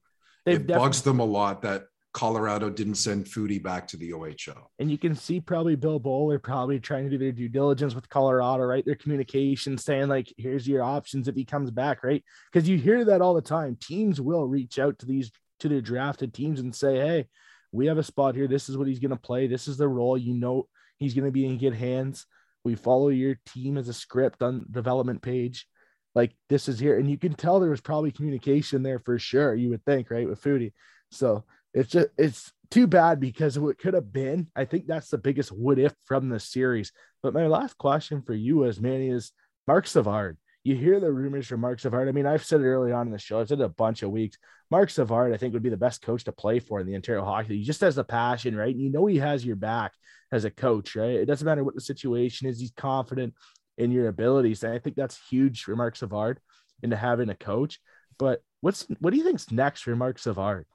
They've 0.46 0.60
it 0.60 0.66
bugs 0.66 1.02
them 1.02 1.20
a 1.20 1.24
lot 1.24 1.60
that 1.62 1.84
Colorado 2.14 2.70
didn't 2.70 2.94
send 2.94 3.26
Foudy 3.26 3.62
back 3.62 3.86
to 3.88 3.98
the 3.98 4.12
OHL. 4.12 4.68
And 4.78 4.90
you 4.90 4.96
can 4.96 5.14
see 5.14 5.40
probably 5.40 5.76
Bill 5.76 5.98
Bowler 5.98 6.38
probably 6.38 6.80
trying 6.80 7.04
to 7.04 7.10
do 7.10 7.18
their 7.18 7.32
due 7.32 7.50
diligence 7.50 7.94
with 7.94 8.08
Colorado, 8.08 8.62
right? 8.62 8.84
Their 8.86 8.94
communication 8.94 9.76
saying, 9.76 10.08
like, 10.08 10.32
here's 10.38 10.66
your 10.66 10.82
options 10.82 11.28
if 11.28 11.34
he 11.34 11.44
comes 11.44 11.70
back, 11.70 12.02
right? 12.02 12.24
Because 12.50 12.66
you 12.66 12.78
hear 12.78 13.04
that 13.04 13.20
all 13.20 13.34
the 13.34 13.42
time. 13.42 13.76
Teams 13.78 14.22
will 14.22 14.46
reach 14.46 14.78
out 14.78 14.98
to 15.00 15.06
these 15.06 15.30
to 15.60 15.68
their 15.68 15.80
drafted 15.80 16.32
teams 16.32 16.60
and 16.60 16.74
say, 16.74 16.96
Hey, 16.96 17.26
we 17.74 17.86
have 17.86 17.98
a 17.98 18.02
spot 18.02 18.34
here. 18.34 18.46
This 18.46 18.68
is 18.68 18.76
what 18.76 18.86
he's 18.86 19.00
gonna 19.00 19.16
play. 19.16 19.46
This 19.46 19.66
is 19.66 19.76
the 19.76 19.88
role. 19.88 20.16
You 20.16 20.34
know 20.34 20.68
he's 20.98 21.14
gonna 21.14 21.30
be 21.30 21.44
in 21.44 21.58
good 21.58 21.74
hands. 21.74 22.26
We 22.64 22.76
follow 22.76 23.08
your 23.08 23.38
team 23.46 23.76
as 23.76 23.88
a 23.88 23.92
script 23.92 24.42
on 24.42 24.66
development 24.70 25.22
page. 25.22 25.66
Like 26.14 26.32
this 26.48 26.68
is 26.68 26.78
here. 26.78 26.98
And 26.98 27.10
you 27.10 27.18
can 27.18 27.34
tell 27.34 27.58
there 27.58 27.70
was 27.70 27.80
probably 27.80 28.12
communication 28.12 28.82
there 28.82 29.00
for 29.00 29.18
sure, 29.18 29.54
you 29.54 29.70
would 29.70 29.84
think, 29.84 30.10
right? 30.10 30.28
With 30.28 30.40
Foudy. 30.40 30.72
So 31.10 31.44
it's 31.74 31.90
just 31.90 32.08
it's 32.16 32.52
too 32.70 32.86
bad 32.86 33.18
because 33.20 33.58
what 33.58 33.78
could 33.78 33.94
have 33.94 34.12
been. 34.12 34.48
I 34.54 34.64
think 34.64 34.86
that's 34.86 35.10
the 35.10 35.18
biggest 35.18 35.50
what 35.50 35.78
if 35.78 35.92
from 36.06 36.28
the 36.28 36.38
series. 36.38 36.92
But 37.22 37.34
my 37.34 37.48
last 37.48 37.76
question 37.76 38.22
for 38.22 38.34
you 38.34 38.64
as 38.64 38.80
Manny 38.80 39.08
is 39.10 39.32
Marc 39.66 39.86
Savard. 39.88 40.38
You 40.64 40.74
hear 40.74 40.98
the 40.98 41.12
rumors 41.12 41.46
from 41.46 41.60
Marc 41.60 41.78
Savard. 41.78 42.08
I 42.08 42.12
mean, 42.12 42.26
I've 42.26 42.44
said 42.44 42.60
it 42.60 42.64
early 42.64 42.90
on 42.90 43.06
in 43.06 43.12
the 43.12 43.18
show. 43.18 43.38
I've 43.38 43.48
said 43.48 43.60
it 43.60 43.64
a 43.64 43.68
bunch 43.68 44.02
of 44.02 44.10
weeks. 44.10 44.38
Marc 44.70 44.88
Savard, 44.88 45.34
I 45.34 45.36
think, 45.36 45.52
would 45.52 45.62
be 45.62 45.68
the 45.68 45.76
best 45.76 46.00
coach 46.00 46.24
to 46.24 46.32
play 46.32 46.58
for 46.58 46.80
in 46.80 46.86
the 46.86 46.94
Ontario 46.94 47.22
Hockey 47.22 47.50
League. 47.50 47.58
He 47.60 47.64
just 47.64 47.82
has 47.82 47.96
the 47.96 48.04
passion, 48.04 48.56
right? 48.56 48.74
And 48.74 48.82
you 48.82 48.90
know 48.90 49.04
he 49.04 49.18
has 49.18 49.44
your 49.44 49.56
back 49.56 49.92
as 50.32 50.44
a 50.44 50.50
coach, 50.50 50.96
right? 50.96 51.10
It 51.10 51.26
doesn't 51.26 51.44
matter 51.44 51.62
what 51.62 51.74
the 51.74 51.82
situation 51.82 52.48
is. 52.48 52.58
He's 52.58 52.72
confident 52.76 53.34
in 53.76 53.90
your 53.90 54.08
abilities. 54.08 54.64
And 54.64 54.72
I 54.72 54.78
think 54.78 54.96
that's 54.96 55.20
huge 55.28 55.64
for 55.64 55.76
Marc 55.76 55.96
Savard 55.96 56.40
into 56.82 56.96
having 56.96 57.28
a 57.28 57.34
coach. 57.34 57.78
But 58.18 58.42
what's 58.60 58.86
what 59.00 59.10
do 59.10 59.18
you 59.18 59.24
think's 59.24 59.50
next 59.50 59.82
for 59.82 59.94
Marc 59.94 60.18
Savard? 60.18 60.66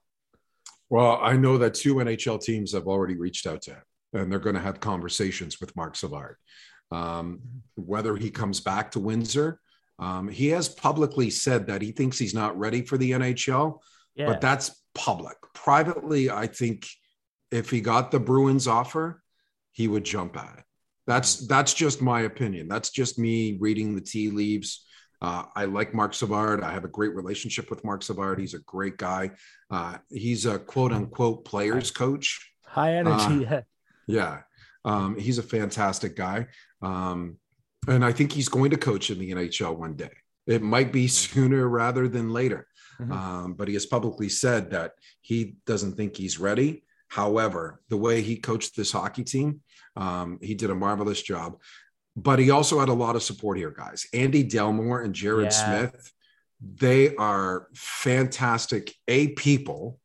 Well, 0.89 1.19
I 1.21 1.35
know 1.35 1.57
that 1.57 1.73
two 1.73 1.95
NHL 1.95 2.41
teams 2.41 2.73
have 2.73 2.87
already 2.87 3.15
reached 3.15 3.47
out 3.47 3.61
to 3.63 3.71
him, 3.71 3.83
and 4.13 4.31
they're 4.31 4.39
going 4.39 4.55
to 4.55 4.61
have 4.61 4.79
conversations 4.79 5.59
with 5.59 5.75
Marc 5.75 5.95
Savard. 5.95 6.35
Um, 6.91 7.41
whether 7.75 8.15
he 8.15 8.31
comes 8.31 8.59
back 8.59 8.91
to 8.91 8.99
Windsor, 8.99 9.59
um, 9.99 10.27
he 10.30 10.47
has 10.49 10.69
publicly 10.69 11.30
said 11.30 11.67
that 11.67 11.81
he 11.81 11.91
thinks 11.91 12.17
he's 12.17 12.34
not 12.34 12.57
ready 12.57 12.81
for 12.81 12.97
the 12.97 13.11
NHL, 13.11 13.80
Yeah. 14.15 14.27
but 14.27 14.41
that's 14.41 14.81
public. 14.95 15.35
Privately, 15.53 16.30
I 16.30 16.47
think 16.47 16.88
if 17.51 17.69
he 17.69 17.81
got 17.81 18.11
the 18.11 18.19
Bruins 18.19 18.67
offer, 18.67 19.21
he 19.71 19.88
would 19.88 20.05
jump 20.05 20.38
at 20.38 20.59
it. 20.59 20.63
That's 21.07 21.47
that's 21.47 21.73
just 21.73 22.01
my 22.01 22.21
opinion. 22.21 22.67
That's 22.67 22.91
just 22.91 23.17
me 23.17 23.57
reading 23.59 23.95
the 23.95 24.01
tea 24.01 24.30
leaves. 24.30 24.85
Uh, 25.21 25.43
I 25.55 25.65
like 25.65 25.93
Marc 25.93 26.13
Savard. 26.13 26.61
I 26.63 26.71
have 26.71 26.85
a 26.85 26.89
great 26.89 27.13
relationship 27.13 27.69
with 27.69 27.84
Marc 27.84 28.03
Savard. 28.03 28.39
He's 28.39 28.53
a 28.53 28.59
great 28.59 28.97
guy. 28.97 29.31
Uh, 29.69 29.97
he's 30.09 30.45
a 30.45 30.59
quote 30.59 30.93
unquote 30.93 31.43
players 31.45 31.91
coach. 31.91 32.53
High 32.63 32.95
energy. 32.95 33.45
Uh, 33.47 33.61
yeah. 34.07 34.41
Um, 34.85 35.17
he's 35.17 35.39
a 35.39 35.43
fantastic 35.43 36.15
guy. 36.15 36.47
Um, 36.81 37.38
and 37.88 38.03
I 38.03 38.11
think 38.11 38.31
he's 38.31 38.49
going 38.49 38.72
to 38.72 38.77
coach 38.77 39.10
in 39.10 39.19
the 39.19 39.31
NHL 39.31 39.76
one 39.76 39.93
day. 39.95 40.11
It 40.47 40.61
might 40.61 40.91
be 40.91 41.07
sooner 41.07 41.68
rather 41.68 42.07
than 42.07 42.31
later. 42.31 42.68
Mhm. 42.99 43.11
Um, 43.11 43.53
but 43.53 43.68
he 43.68 43.73
has 43.76 43.85
publicly 43.85 44.27
said 44.30 44.72
that 44.72 44.93
he 45.22 45.56
doesn't 45.65 45.95
think 45.95 46.18
he's 46.18 46.39
ready. 46.39 46.84
However, 47.07 47.81
the 47.89 47.97
way 47.97 48.22
he 48.22 48.35
coached 48.35 48.76
this 48.76 48.91
hockey 48.91 49.23
team, 49.23 49.61
um, 49.95 50.38
he 50.41 50.53
did 50.53 50.69
a 50.69 50.76
marvelous 50.76 51.22
job. 51.22 51.60
But 52.15 52.39
he 52.39 52.49
also 52.49 52.80
had 52.80 52.89
a 52.89 52.93
lot 52.93 53.15
of 53.15 53.23
support 53.23 53.57
here, 53.57 53.72
guys. 53.72 54.06
Andy 54.14 54.43
Delmore 54.43 55.01
and 55.03 55.15
Jared 55.15 55.51
Yeah. 55.51 55.89
Smith, 55.89 56.11
they 56.61 57.15
are 57.15 57.68
fantastic 57.73 58.93
A 59.07 59.30
people 59.30 59.99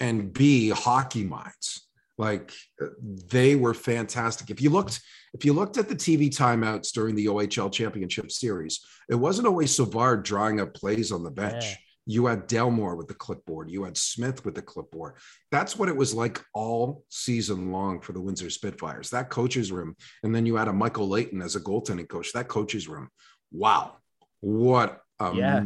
and 0.00 0.32
B 0.32 0.70
hockey 0.70 1.24
minds. 1.24 1.83
Like 2.16 2.52
uh, 2.80 2.86
they 3.30 3.56
were 3.56 3.74
fantastic. 3.74 4.50
If 4.50 4.60
you 4.60 4.70
looked, 4.70 5.00
if 5.32 5.44
you 5.44 5.52
looked 5.52 5.78
at 5.78 5.88
the 5.88 5.96
TV 5.96 6.28
timeouts 6.30 6.92
during 6.92 7.14
the 7.16 7.26
OHL 7.26 7.72
Championship 7.72 8.30
Series, 8.30 8.80
it 9.08 9.16
wasn't 9.16 9.48
always 9.48 9.74
Savard 9.74 10.22
drawing 10.22 10.60
up 10.60 10.74
plays 10.74 11.10
on 11.10 11.22
the 11.24 11.30
bench. 11.30 11.64
Yeah. 11.64 11.74
You 12.06 12.26
had 12.26 12.46
Delmore 12.46 12.96
with 12.96 13.08
the 13.08 13.14
clipboard. 13.14 13.70
You 13.70 13.84
had 13.84 13.96
Smith 13.96 14.44
with 14.44 14.54
the 14.54 14.60
clipboard. 14.62 15.14
That's 15.50 15.78
what 15.78 15.88
it 15.88 15.96
was 15.96 16.12
like 16.12 16.38
all 16.52 17.02
season 17.08 17.72
long 17.72 18.00
for 18.02 18.12
the 18.12 18.20
Windsor 18.20 18.50
Spitfires. 18.50 19.08
That 19.10 19.30
coach's 19.30 19.72
room, 19.72 19.96
and 20.22 20.34
then 20.34 20.44
you 20.44 20.54
had 20.56 20.68
a 20.68 20.72
Michael 20.72 21.08
Layton 21.08 21.40
as 21.40 21.56
a 21.56 21.60
goaltending 21.60 22.06
coach. 22.08 22.32
That 22.34 22.46
coach's 22.48 22.86
room. 22.88 23.08
Wow, 23.52 23.96
what 24.40 25.00
a 25.18 25.34
Yeah. 25.34 25.64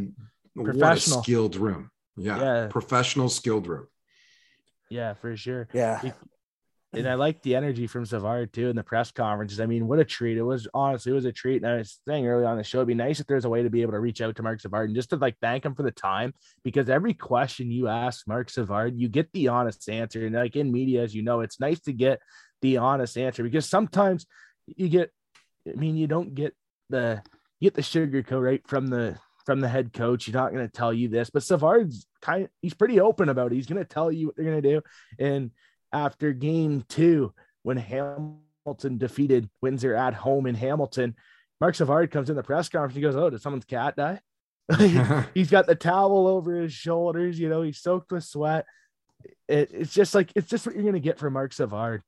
what 0.53 0.69
a 0.69 0.71
Professional. 0.73 1.21
skilled 1.23 1.55
room. 1.57 1.91
Yeah, 2.15 2.39
Yeah. 2.39 2.67
professional 2.69 3.27
skilled 3.29 3.67
room. 3.67 3.87
Yeah, 4.89 5.13
for 5.15 5.35
sure. 5.37 5.67
Yeah. 5.73 6.01
And 6.91 7.07
I 7.07 7.13
like 7.13 7.43
the 7.43 7.55
energy 7.55 7.85
from 7.85 8.05
Savard 8.05 8.51
too 8.51 8.69
in 8.69 8.75
the 8.75 8.83
press 8.83 9.11
conferences. 9.11 9.59
I 9.59 9.67
mean, 9.67 9.87
what 9.87 9.99
a 9.99 10.05
treat. 10.05 10.37
It 10.37 10.41
was 10.41 10.67
honestly, 10.73 11.11
it 11.11 11.15
was 11.15 11.25
a 11.25 11.31
treat. 11.31 11.57
And 11.57 11.71
I 11.71 11.77
was 11.77 11.99
saying 12.07 12.25
early 12.25 12.45
on 12.45 12.57
the 12.57 12.63
show, 12.63 12.79
it'd 12.79 12.87
be 12.87 12.95
nice 12.95 13.19
if 13.19 13.27
there's 13.27 13.45
a 13.45 13.49
way 13.49 13.61
to 13.61 13.69
be 13.69 13.83
able 13.83 13.91
to 13.91 13.99
reach 13.99 14.21
out 14.21 14.35
to 14.35 14.43
Marc 14.43 14.59
Savard 14.59 14.89
and 14.89 14.95
just 14.95 15.11
to 15.11 15.17
like 15.17 15.37
thank 15.39 15.65
him 15.65 15.75
for 15.75 15.83
the 15.83 15.91
time 15.91 16.33
because 16.63 16.89
every 16.89 17.13
question 17.13 17.69
you 17.71 17.87
ask 17.87 18.27
Marc 18.27 18.49
Savard, 18.49 18.97
you 18.97 19.07
get 19.07 19.31
the 19.33 19.49
honest 19.49 19.87
answer. 19.87 20.25
And 20.25 20.35
like 20.35 20.55
in 20.55 20.71
media, 20.71 21.03
as 21.03 21.13
you 21.13 21.21
know, 21.21 21.41
it's 21.41 21.59
nice 21.59 21.79
to 21.81 21.93
get 21.93 22.21
the 22.61 22.77
honest 22.77 23.17
answer 23.17 23.43
because 23.43 23.69
sometimes 23.69 24.25
you 24.65 24.89
get, 24.89 25.11
I 25.67 25.75
mean, 25.75 25.95
you 25.95 26.07
don't 26.07 26.33
get 26.33 26.55
the 26.89 27.21
you 27.59 27.69
get 27.69 27.75
the 27.75 27.83
sugar 27.83 28.23
coat 28.23 28.39
right 28.39 28.67
from 28.67 28.87
the 28.87 29.15
from 29.45 29.59
the 29.59 29.67
head 29.67 29.93
coach. 29.93 30.25
He's 30.25 30.33
not 30.33 30.53
going 30.53 30.65
to 30.65 30.71
tell 30.71 30.93
you 30.93 31.07
this, 31.07 31.29
but 31.29 31.43
Savard's 31.43 32.07
kind 32.21 32.45
of 32.45 32.49
he's 32.61 32.73
pretty 32.73 32.99
open 32.99 33.29
about 33.29 33.51
it. 33.51 33.55
He's 33.55 33.67
going 33.67 33.83
to 33.83 33.87
tell 33.87 34.11
you 34.11 34.27
what 34.27 34.35
they're 34.35 34.45
going 34.45 34.61
to 34.61 34.69
do. 34.69 34.81
And 35.19 35.51
after 35.91 36.33
game 36.33 36.83
two, 36.87 37.33
when 37.63 37.77
Hamilton 37.77 38.97
defeated 38.97 39.49
Windsor 39.61 39.95
at 39.95 40.13
home 40.13 40.45
in 40.45 40.55
Hamilton, 40.55 41.15
Marc 41.61 41.75
Savard 41.75 42.11
comes 42.11 42.29
in 42.29 42.35
the 42.35 42.43
press 42.43 42.69
conference. 42.69 42.95
He 42.95 43.01
goes, 43.01 43.15
"Oh, 43.15 43.29
did 43.29 43.41
someone's 43.41 43.65
cat 43.65 43.95
die?" 43.95 44.19
he's 45.33 45.49
got 45.49 45.67
the 45.67 45.75
towel 45.75 46.27
over 46.27 46.55
his 46.55 46.73
shoulders. 46.73 47.39
You 47.39 47.49
know, 47.49 47.61
he's 47.61 47.79
soaked 47.79 48.11
with 48.11 48.23
sweat. 48.23 48.65
It, 49.47 49.71
it's 49.73 49.93
just 49.93 50.15
like 50.15 50.31
it's 50.35 50.49
just 50.49 50.65
what 50.65 50.75
you're 50.75 50.83
going 50.83 50.93
to 50.93 50.99
get 50.99 51.19
from 51.19 51.33
Marc 51.33 51.53
Savard. 51.53 52.03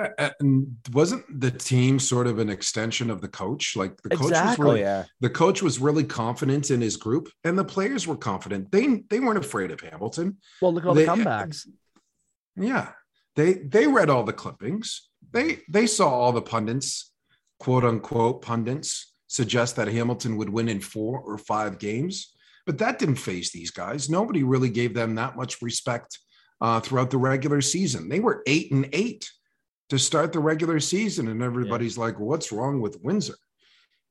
Uh, 0.00 0.30
And 0.40 0.76
wasn't 0.92 1.24
the 1.40 1.50
team 1.50 1.98
sort 1.98 2.26
of 2.26 2.38
an 2.38 2.48
extension 2.48 3.10
of 3.10 3.20
the 3.20 3.28
coach? 3.28 3.76
Like 3.76 4.00
the 4.02 4.10
coach 4.10 4.30
was 4.30 4.58
really, 4.58 4.80
yeah. 4.80 5.04
the 5.20 5.30
coach 5.30 5.62
was 5.62 5.78
really 5.78 6.04
confident 6.04 6.70
in 6.70 6.80
his 6.80 6.96
group, 6.96 7.28
and 7.44 7.58
the 7.58 7.64
players 7.64 8.06
were 8.06 8.16
confident. 8.16 8.72
They 8.72 9.02
they 9.10 9.20
weren't 9.20 9.38
afraid 9.38 9.70
of 9.70 9.80
Hamilton. 9.80 10.38
Well, 10.60 10.72
look 10.72 10.84
at 10.84 10.88
all 10.88 10.94
They- 10.94 11.04
the 11.04 11.10
comebacks. 11.12 11.66
Yeah, 12.56 12.92
they 13.36 13.54
they 13.54 13.86
read 13.86 14.10
all 14.10 14.24
the 14.24 14.32
clippings. 14.32 15.08
They 15.32 15.60
they 15.68 15.86
saw 15.86 16.08
all 16.08 16.32
the 16.32 16.42
pundits, 16.42 17.12
quote 17.58 17.84
unquote 17.84 18.42
pundits, 18.42 19.14
suggest 19.26 19.76
that 19.76 19.88
Hamilton 19.88 20.36
would 20.36 20.50
win 20.50 20.68
in 20.68 20.80
four 20.80 21.20
or 21.20 21.38
five 21.38 21.78
games, 21.78 22.34
but 22.66 22.78
that 22.78 22.98
didn't 22.98 23.16
phase 23.16 23.50
these 23.50 23.70
guys. 23.70 24.08
Nobody 24.08 24.42
really 24.42 24.70
gave 24.70 24.94
them 24.94 25.14
that 25.16 25.36
much 25.36 25.60
respect 25.62 26.18
uh, 26.60 26.80
throughout 26.80 27.10
the 27.10 27.18
regular 27.18 27.60
season. 27.60 28.08
They 28.08 28.20
were 28.20 28.42
eight 28.46 28.70
and 28.70 28.88
eight 28.92 29.28
to 29.88 29.98
start 29.98 30.32
the 30.32 30.40
regular 30.40 30.80
season, 30.80 31.28
and 31.28 31.42
everybody's 31.42 31.98
like, 31.98 32.18
"What's 32.18 32.52
wrong 32.52 32.80
with 32.80 33.02
Windsor?" 33.02 33.36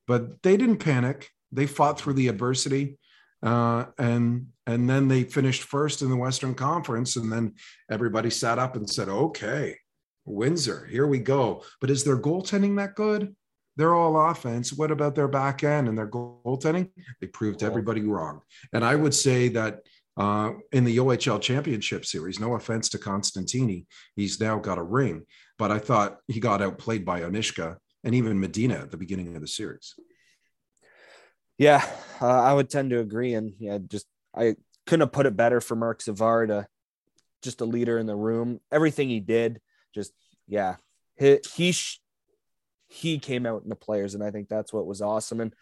But 0.06 0.42
they 0.42 0.56
didn't 0.56 0.78
panic. 0.78 1.30
They 1.50 1.66
fought 1.66 1.98
through 1.98 2.14
the 2.14 2.28
adversity. 2.28 2.98
Uh, 3.42 3.86
and 3.98 4.48
and 4.66 4.88
then 4.88 5.08
they 5.08 5.24
finished 5.24 5.62
first 5.62 6.02
in 6.02 6.10
the 6.10 6.16
Western 6.16 6.54
Conference, 6.54 7.16
and 7.16 7.30
then 7.30 7.54
everybody 7.90 8.30
sat 8.30 8.58
up 8.58 8.76
and 8.76 8.88
said, 8.88 9.08
"Okay, 9.08 9.76
Windsor, 10.24 10.86
here 10.86 11.06
we 11.06 11.18
go." 11.18 11.62
But 11.80 11.90
is 11.90 12.04
their 12.04 12.18
goaltending 12.18 12.76
that 12.76 12.94
good? 12.94 13.34
They're 13.76 13.94
all 13.94 14.30
offense. 14.30 14.72
What 14.72 14.90
about 14.90 15.14
their 15.14 15.28
back 15.28 15.64
end 15.64 15.88
and 15.88 15.98
their 15.98 16.08
goaltending? 16.08 16.90
They 17.20 17.26
proved 17.26 17.62
everybody 17.62 18.02
wrong. 18.02 18.40
And 18.72 18.84
I 18.84 18.94
would 18.94 19.14
say 19.14 19.48
that 19.48 19.80
uh, 20.16 20.52
in 20.72 20.84
the 20.84 20.98
OHL 20.98 21.40
Championship 21.40 22.06
Series, 22.06 22.38
no 22.38 22.54
offense 22.54 22.88
to 22.90 22.98
Costantini, 22.98 23.86
he's 24.14 24.40
now 24.40 24.58
got 24.58 24.78
a 24.78 24.82
ring, 24.82 25.24
but 25.58 25.72
I 25.72 25.78
thought 25.78 26.18
he 26.28 26.38
got 26.38 26.62
outplayed 26.62 27.04
by 27.04 27.22
Onuska 27.22 27.76
and 28.04 28.14
even 28.14 28.38
Medina 28.38 28.74
at 28.74 28.90
the 28.90 28.96
beginning 28.96 29.34
of 29.34 29.42
the 29.42 29.48
series. 29.48 29.94
Yeah, 31.58 31.84
uh, 32.20 32.26
I 32.26 32.52
would 32.52 32.70
tend 32.70 32.90
to 32.90 33.00
agree. 33.00 33.34
And 33.34 33.54
yeah, 33.58 33.78
just 33.86 34.06
I 34.36 34.56
couldn't 34.86 35.00
have 35.00 35.12
put 35.12 35.26
it 35.26 35.36
better 35.36 35.60
for 35.60 35.76
Marc 35.76 36.02
Savard, 36.02 36.50
uh, 36.50 36.64
just 37.42 37.60
a 37.60 37.64
leader 37.64 37.98
in 37.98 38.06
the 38.06 38.16
room. 38.16 38.60
Everything 38.72 39.08
he 39.08 39.20
did, 39.20 39.60
just 39.94 40.12
yeah, 40.46 40.76
he 41.16 41.38
he, 41.54 41.72
sh- 41.72 42.00
he 42.88 43.18
came 43.18 43.46
out 43.46 43.62
in 43.62 43.68
the 43.68 43.76
players, 43.76 44.14
and 44.14 44.22
I 44.24 44.30
think 44.30 44.48
that's 44.48 44.72
what 44.72 44.86
was 44.86 45.00
awesome. 45.00 45.40
And 45.40 45.54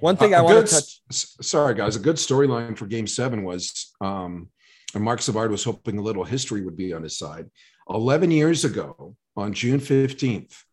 one 0.00 0.16
thing 0.16 0.34
I 0.34 0.42
want 0.42 0.66
to 0.66 0.74
touch. 0.74 1.00
Sorry, 1.10 1.74
guys. 1.74 1.96
A 1.96 2.00
good 2.00 2.16
storyline 2.16 2.76
for 2.76 2.86
Game 2.86 3.06
Seven 3.06 3.44
was, 3.44 3.94
um, 4.00 4.50
and 4.94 5.02
Marc 5.02 5.22
Savard 5.22 5.50
was 5.50 5.64
hoping 5.64 5.98
a 5.98 6.02
little 6.02 6.24
history 6.24 6.62
would 6.62 6.76
be 6.76 6.92
on 6.92 7.02
his 7.02 7.18
side. 7.18 7.46
Eleven 7.88 8.30
years 8.30 8.64
ago, 8.64 9.16
on 9.36 9.52
June 9.52 9.80
fifteenth, 9.80 10.64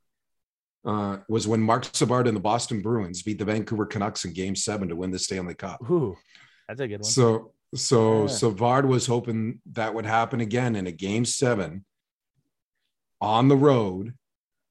uh, 0.85 1.17
was 1.29 1.47
when 1.47 1.61
Marc 1.61 1.85
Savard 1.93 2.27
and 2.27 2.35
the 2.35 2.41
Boston 2.41 2.81
Bruins 2.81 3.21
beat 3.21 3.39
the 3.39 3.45
Vancouver 3.45 3.85
Canucks 3.85 4.25
in 4.25 4.33
Game 4.33 4.55
Seven 4.55 4.89
to 4.89 4.95
win 4.95 5.11
the 5.11 5.19
Stanley 5.19 5.53
Cup. 5.53 5.79
Ooh, 5.89 6.17
that's 6.77 6.81
a 6.81 6.87
good 6.87 7.01
one. 7.01 7.03
So, 7.03 7.51
so 7.75 8.21
Yeah. 8.21 8.27
Savard 8.27 8.85
was 8.87 9.05
hoping 9.07 9.59
that 9.73 9.93
would 9.93 10.05
happen 10.05 10.41
again 10.41 10.75
in 10.75 10.87
a 10.87 10.91
Game 10.91 11.25
Seven 11.25 11.85
on 13.21 13.47
the 13.47 13.55
road, 13.57 14.13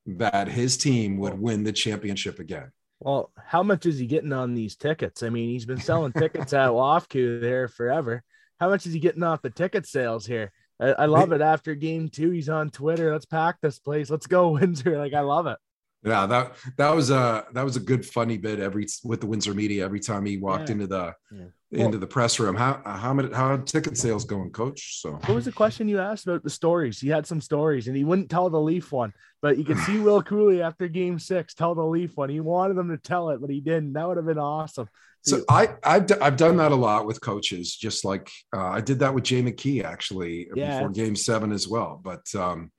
that 0.07 0.49
his 0.49 0.77
team 0.77 1.17
would 1.19 1.39
win 1.39 1.63
the 1.65 1.73
championship 1.73 2.39
again. 2.39 2.71
Well, 3.01 3.31
how 3.37 3.63
much 3.63 3.87
is 3.87 3.99
he 3.99 4.07
getting 4.07 4.33
on 4.33 4.55
these 4.55 4.77
tickets? 4.77 5.23
I 5.23 5.29
mean, 5.31 5.49
he's 5.49 5.65
been 5.65 5.81
selling 5.81 6.13
tickets 6.13 6.53
at 6.53 6.71
Lofku 6.71 7.41
there 7.41 7.69
forever. 7.69 8.23
How 8.61 8.69
much 8.69 8.87
is 8.87 8.93
he 8.93 9.01
getting 9.01 9.23
off 9.23 9.43
the 9.43 9.51
ticket 9.51 9.87
sales 9.87 10.27
here? 10.27 10.53
I, 10.81 10.89
I 10.93 11.07
love 11.07 11.33
it. 11.33 11.41
After 11.41 11.75
game 11.75 12.09
two, 12.09 12.31
he's 12.31 12.49
on 12.49 12.71
Twitter. 12.71 13.13
Let's 13.13 13.25
pack 13.27 13.57
this 13.61 13.79
place. 13.79 14.11
Let's 14.11 14.27
go 14.27 14.51
Windsor. 14.59 14.99
Like 14.99 15.15
I 15.15 15.21
love 15.21 15.47
it. 15.47 15.59
Yeah, 16.05 16.27
that 16.27 16.53
that 16.79 16.95
was 16.95 17.11
a 17.11 17.47
that 17.55 17.65
was 17.65 17.77
a 17.77 17.81
good 17.81 18.05
funny 18.05 18.37
bit 18.39 18.59
every 18.61 18.87
with 19.05 19.21
the 19.21 19.27
Windsor 19.27 19.55
media 19.55 19.85
every 19.85 20.01
time 20.01 20.25
he 20.27 20.37
walked 20.39 20.69
Yeah. 20.69 20.73
into 20.73 20.87
the 20.89 21.15
Yeah. 21.33 21.45
Into 21.73 21.97
the 21.97 22.07
press 22.07 22.39
room. 22.39 22.55
How 22.55 22.83
how 22.85 23.15
many 23.15 23.33
how 23.33 23.47
are 23.55 23.59
ticket 23.59 23.97
sales 23.97 24.27
going, 24.27 24.51
Coach? 24.51 25.01
So 25.01 25.13
What 25.13 25.31
was 25.31 25.47
the 25.47 25.53
question 25.53 25.89
you 25.89 26.01
asked 26.01 26.27
about 26.27 26.43
the 26.45 26.51
stories? 26.51 27.01
He 27.01 27.09
had 27.09 27.27
some 27.27 27.41
stories 27.41 27.89
and 27.89 27.97
he 27.97 28.05
wouldn't 28.05 28.29
tell 28.29 28.51
the 28.51 28.61
Leaf 28.61 28.93
one, 28.93 29.15
but 29.41 29.57
you 29.57 29.65
could 29.65 29.79
see 29.79 29.99
Will 29.99 30.23
Cuylle 30.29 30.61
after 30.63 30.87
game 30.87 31.19
six 31.19 31.55
tell 31.55 31.75
the 31.75 31.83
Leaf 31.85 32.15
one. 32.17 32.29
He 32.29 32.41
wanted 32.41 32.77
them 32.77 32.91
to 32.91 32.99
tell 32.99 33.31
it, 33.31 33.41
but 33.41 33.49
he 33.49 33.61
didn't. 33.61 33.95
That 33.95 34.07
would 34.07 34.19
have 34.19 34.27
been 34.27 34.39
awesome. 34.39 34.87
so 35.23 35.41
I 35.49 35.75
I've 35.83 36.05
d- 36.07 36.21
I've 36.21 36.37
done 36.37 36.59
that 36.59 36.73
a 36.73 36.77
lot 36.77 37.07
with 37.07 37.23
coaches. 37.23 37.75
Just 37.75 38.05
like 38.05 38.31
uh, 38.55 38.67
I 38.69 38.83
did 38.83 38.99
that 38.99 39.15
with 39.15 39.25
Jay 39.25 39.43
McKee 39.43 39.83
actually 39.83 40.49
Yeah. 40.55 40.75
before 40.75 40.91
Game 40.91 41.17
Seven 41.17 41.53
as 41.53 41.67
well. 41.67 41.99
But 42.05 42.27
um, 42.35 42.71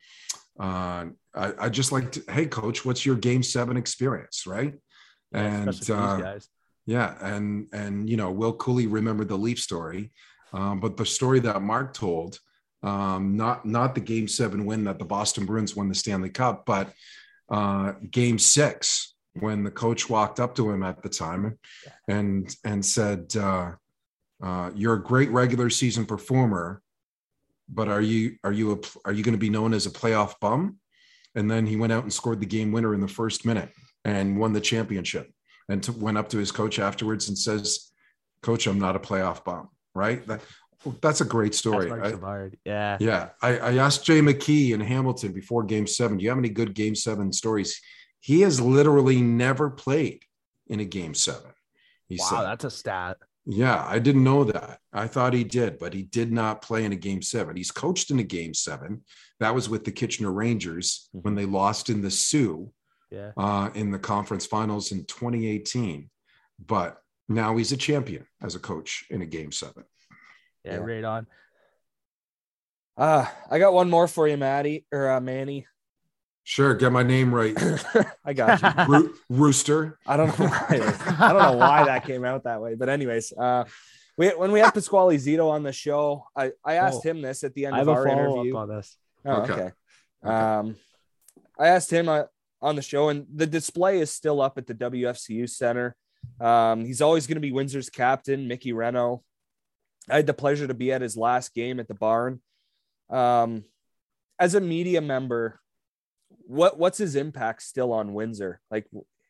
uh, 0.60 1.06
I 1.34 1.53
I 1.57 1.70
just 1.70 1.91
like 1.91 2.11
to, 2.11 2.24
hey, 2.32 2.45
Coach, 2.45 2.86
what's 2.86 3.07
your 3.07 3.15
Game 3.15 3.41
Seven 3.41 3.76
experience, 3.76 4.45
right? 4.45 4.76
and 5.34 5.70
uh, 5.90 6.18
guys. 6.18 6.48
Yeah, 6.86 7.16
and 7.22 7.68
and 7.72 8.10
you 8.10 8.18
know, 8.18 8.32
Will 8.32 8.54
Cuylle 8.54 8.92
remembered 8.92 9.30
the 9.30 9.38
Leaf 9.38 9.60
story, 9.60 10.12
um, 10.52 10.80
but 10.80 10.98
the 10.98 11.06
story 11.06 11.40
that 11.40 11.62
Marc 11.62 11.94
told, 11.94 12.40
um, 12.82 13.38
not 13.38 13.66
not 13.66 13.96
the 13.96 14.02
Game 14.02 14.28
Seven 14.28 14.66
win 14.66 14.84
that 14.84 15.00
the 15.00 15.06
Boston 15.06 15.46
Bruins 15.46 15.76
won 15.76 15.88
the 15.88 15.96
Stanley 15.96 16.30
Cup, 16.30 16.66
but 16.66 16.92
uh, 17.50 17.94
Game 18.12 18.38
Six 18.38 19.14
when 19.40 19.64
the 19.64 19.72
coach 19.72 20.10
walked 20.10 20.40
up 20.40 20.56
to 20.56 20.70
him 20.70 20.84
at 20.84 21.02
the 21.02 21.10
time 21.10 21.58
and 22.08 22.56
and 22.66 22.86
said, 22.86 23.34
uh, 23.38 23.72
uh, 24.44 24.72
"You're 24.76 24.96
a 24.96 25.04
great 25.04 25.32
regular 25.32 25.70
season 25.70 26.06
performer, 26.06 26.82
but 27.70 27.88
are 27.88 28.02
you 28.02 28.38
are 28.44 28.52
you 28.52 28.74
a, 28.74 29.08
are 29.08 29.14
you 29.14 29.24
going 29.24 29.34
to 29.34 29.40
be 29.40 29.50
known 29.50 29.74
as 29.74 29.86
a 29.86 29.92
playoff 29.92 30.34
bum?" 30.42 30.78
And 31.36 31.50
then 31.50 31.66
he 31.66 31.78
went 31.78 31.94
out 31.94 32.04
and 32.04 32.14
scored 32.14 32.42
the 32.42 32.46
game 32.46 32.72
winner 32.72 32.94
in 32.94 33.00
the 33.00 33.08
first 33.08 33.46
minute 33.46 33.70
and 34.06 34.38
won 34.38 34.54
the 34.54 34.62
championship 34.62 35.32
and 35.69 35.81
to, 35.84 35.91
went 35.91 36.18
up 36.18 36.30
to 36.30 36.38
his 36.38 36.52
coach 36.52 36.80
afterwards 36.80 37.30
and 37.30 37.38
says, 37.38 37.91
"Coach, 38.41 38.68
I'm 38.68 38.80
not 38.80 38.95
a 38.95 38.99
playoff 38.99 39.44
bomb." 39.44 39.69
Right? 39.95 40.26
That, 40.27 40.41
that's 41.02 41.22
a 41.22 41.26
great 41.26 41.56
story. 41.56 41.91
I- 41.91 42.49
Yeah. 42.65 42.98
yeah, 42.99 43.30
I, 43.41 43.57
I 43.57 43.76
asked 43.77 44.06
Jay 44.06 44.19
McKee 44.19 44.72
in 44.72 44.81
Hamilton 44.81 45.31
before 45.31 45.64
Game 45.64 45.88
Seven, 45.88 46.18
"Do 46.18 46.23
you 46.23 46.30
have 46.30 46.38
any 46.40 46.49
good 46.49 46.73
Game 46.73 46.95
Seven 46.95 47.31
stories?" 47.31 47.80
He 48.19 48.41
has 48.41 48.60
literally 48.61 49.22
never 49.22 49.69
played 49.69 50.23
in 50.68 50.80
a 50.80 50.85
Game 50.85 51.14
Seven. 51.14 51.52
He 52.07 52.18
Wow, 52.19 52.26
said, 52.30 52.41
that's 52.44 52.64
a 52.65 52.72
stat. 52.72 53.18
"Yeah, 53.45 53.84
I 53.85 53.99
didn't 53.99 54.23
know 54.23 54.44
that. 54.45 54.80
I 54.91 55.07
thought 55.07 55.34
he 55.34 55.44
did, 55.44 55.77
but 55.80 55.94
he 55.94 56.03
did 56.03 56.31
not 56.31 56.61
play 56.61 56.85
in 56.85 56.91
a 56.94 56.98
Game 56.98 57.22
Seven. 57.22 57.56
He's 57.56 57.72
coached 57.72 58.11
in 58.11 58.19
a 58.19 58.23
Game 58.23 58.53
Seven. 58.53 59.03
That 59.40 59.56
was 59.56 59.68
with 59.69 59.84
the 59.84 59.91
Kitchener 59.91 60.31
Rangers 60.31 61.10
mm-hmm. 61.10 61.23
when 61.23 61.35
they 61.35 61.45
lost 61.45 61.90
in 61.90 62.02
the 62.02 62.11
Sioux 62.11 62.72
Yeah. 63.14 63.31
uh, 63.38 63.69
in 63.76 63.91
the 63.91 63.99
conference 63.99 64.45
finals 64.45 64.91
in 64.91 65.06
2018. 65.06 66.10
But 66.65 66.98
now 67.30 67.56
he's 67.57 67.72
a 67.72 67.77
champion 67.77 68.26
as 68.41 68.56
a 68.56 68.60
coach 68.60 69.06
in 69.10 69.22
a 69.22 69.26
game 69.26 69.52
seven. 69.52 69.84
Yeah, 70.65 70.77
right 70.77 71.03
on. 71.03 71.27
Uh, 72.98 73.26
I 73.49 73.60
got 73.60 73.73
one 73.73 73.90
more 73.90 74.07
for 74.07 74.27
you, 74.27 74.38
Maddie 74.38 74.85
or 74.91 75.10
uh, 75.11 75.19
Manny. 75.19 75.68
Sure, 76.44 76.73
get 76.76 76.91
my 76.91 77.03
name 77.03 77.34
right. 77.34 77.56
I 78.26 78.34
got 78.34 78.61
you. 78.61 78.85
Roo- 78.94 79.14
Rooster. 79.30 79.98
I 80.06 80.18
don't 80.18 80.38
know 80.38 80.48
why. 80.48 80.65
I 81.19 81.34
don't 81.34 81.41
know 81.41 81.57
why 81.57 81.85
that 81.85 82.06
came 82.06 82.26
out 82.26 82.44
that 82.44 82.61
way, 82.61 82.76
but 82.76 82.90
anyways, 82.90 83.31
uh, 83.34 83.64
we 84.18 84.30
when 84.30 84.52
we 84.52 84.60
had 84.60 84.73
Pasquale 84.73 85.18
Zito 85.18 85.49
on 85.49 85.64
the 85.64 85.72
show, 85.72 86.26
I 86.35 86.52
I 86.64 86.76
asked 86.76 86.99
Oh. 87.06 87.10
him 87.10 87.22
this 87.22 87.44
at 87.44 87.53
the 87.56 87.65
end 87.65 87.76
I 87.76 87.80
of 87.81 87.88
have 87.88 87.95
a 87.95 87.99
our 87.99 88.07
follow-up 88.07 88.30
interview. 88.35 88.57
on 88.57 88.69
this. 88.69 88.98
Oh, 89.26 89.31
Okay. 89.44 89.53
okay. 89.53 89.72
Um, 90.23 90.76
I 91.57 91.68
asked 91.68 91.90
him 91.91 92.10
uh, 92.10 92.23
on 92.64 92.77
the 92.77 92.81
show, 92.81 93.10
and 93.10 93.27
the 93.31 93.45
display 93.45 93.99
is 93.99 94.10
still 94.10 94.41
up 94.41 94.57
at 94.57 94.65
the 94.65 94.73
WFCU 94.73 95.49
Center. 95.49 95.95
Um, 96.40 96.85
he's 96.85 97.02
always 97.02 97.27
going 97.27 97.35
to 97.35 97.41
be 97.41 97.52
Windsor's 97.52 97.90
captain, 97.90 98.48
Mickey 98.48 98.72
Renaud. 98.72 99.22
I 100.10 100.15
had 100.15 100.27
the 100.27 100.34
pleasure 100.34 100.65
to 100.65 100.73
be 100.73 100.91
at 100.91 101.02
his 101.02 101.18
last 101.18 101.53
game 101.53 101.80
at 101.80 101.90
the 101.90 101.94
barn. 101.94 102.41
Um, 103.10 103.65
as 104.40 104.56
a 104.56 104.61
media 104.61 105.02
member, 105.02 105.60
what 106.30 106.80
what's 106.80 106.98
his 106.98 107.15
impact 107.15 107.61
still 107.61 107.91
on 107.91 108.14
Windsor? 108.14 108.60
Like 108.72 108.88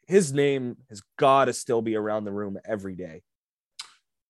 his 0.08 0.32
name 0.32 0.78
has 0.90 1.02
got 1.18 1.46
to 1.46 1.54
still 1.54 1.82
be 1.82 1.96
around 1.96 2.26
the 2.26 2.32
room 2.32 2.58
every 2.66 2.96
day. 2.96 3.24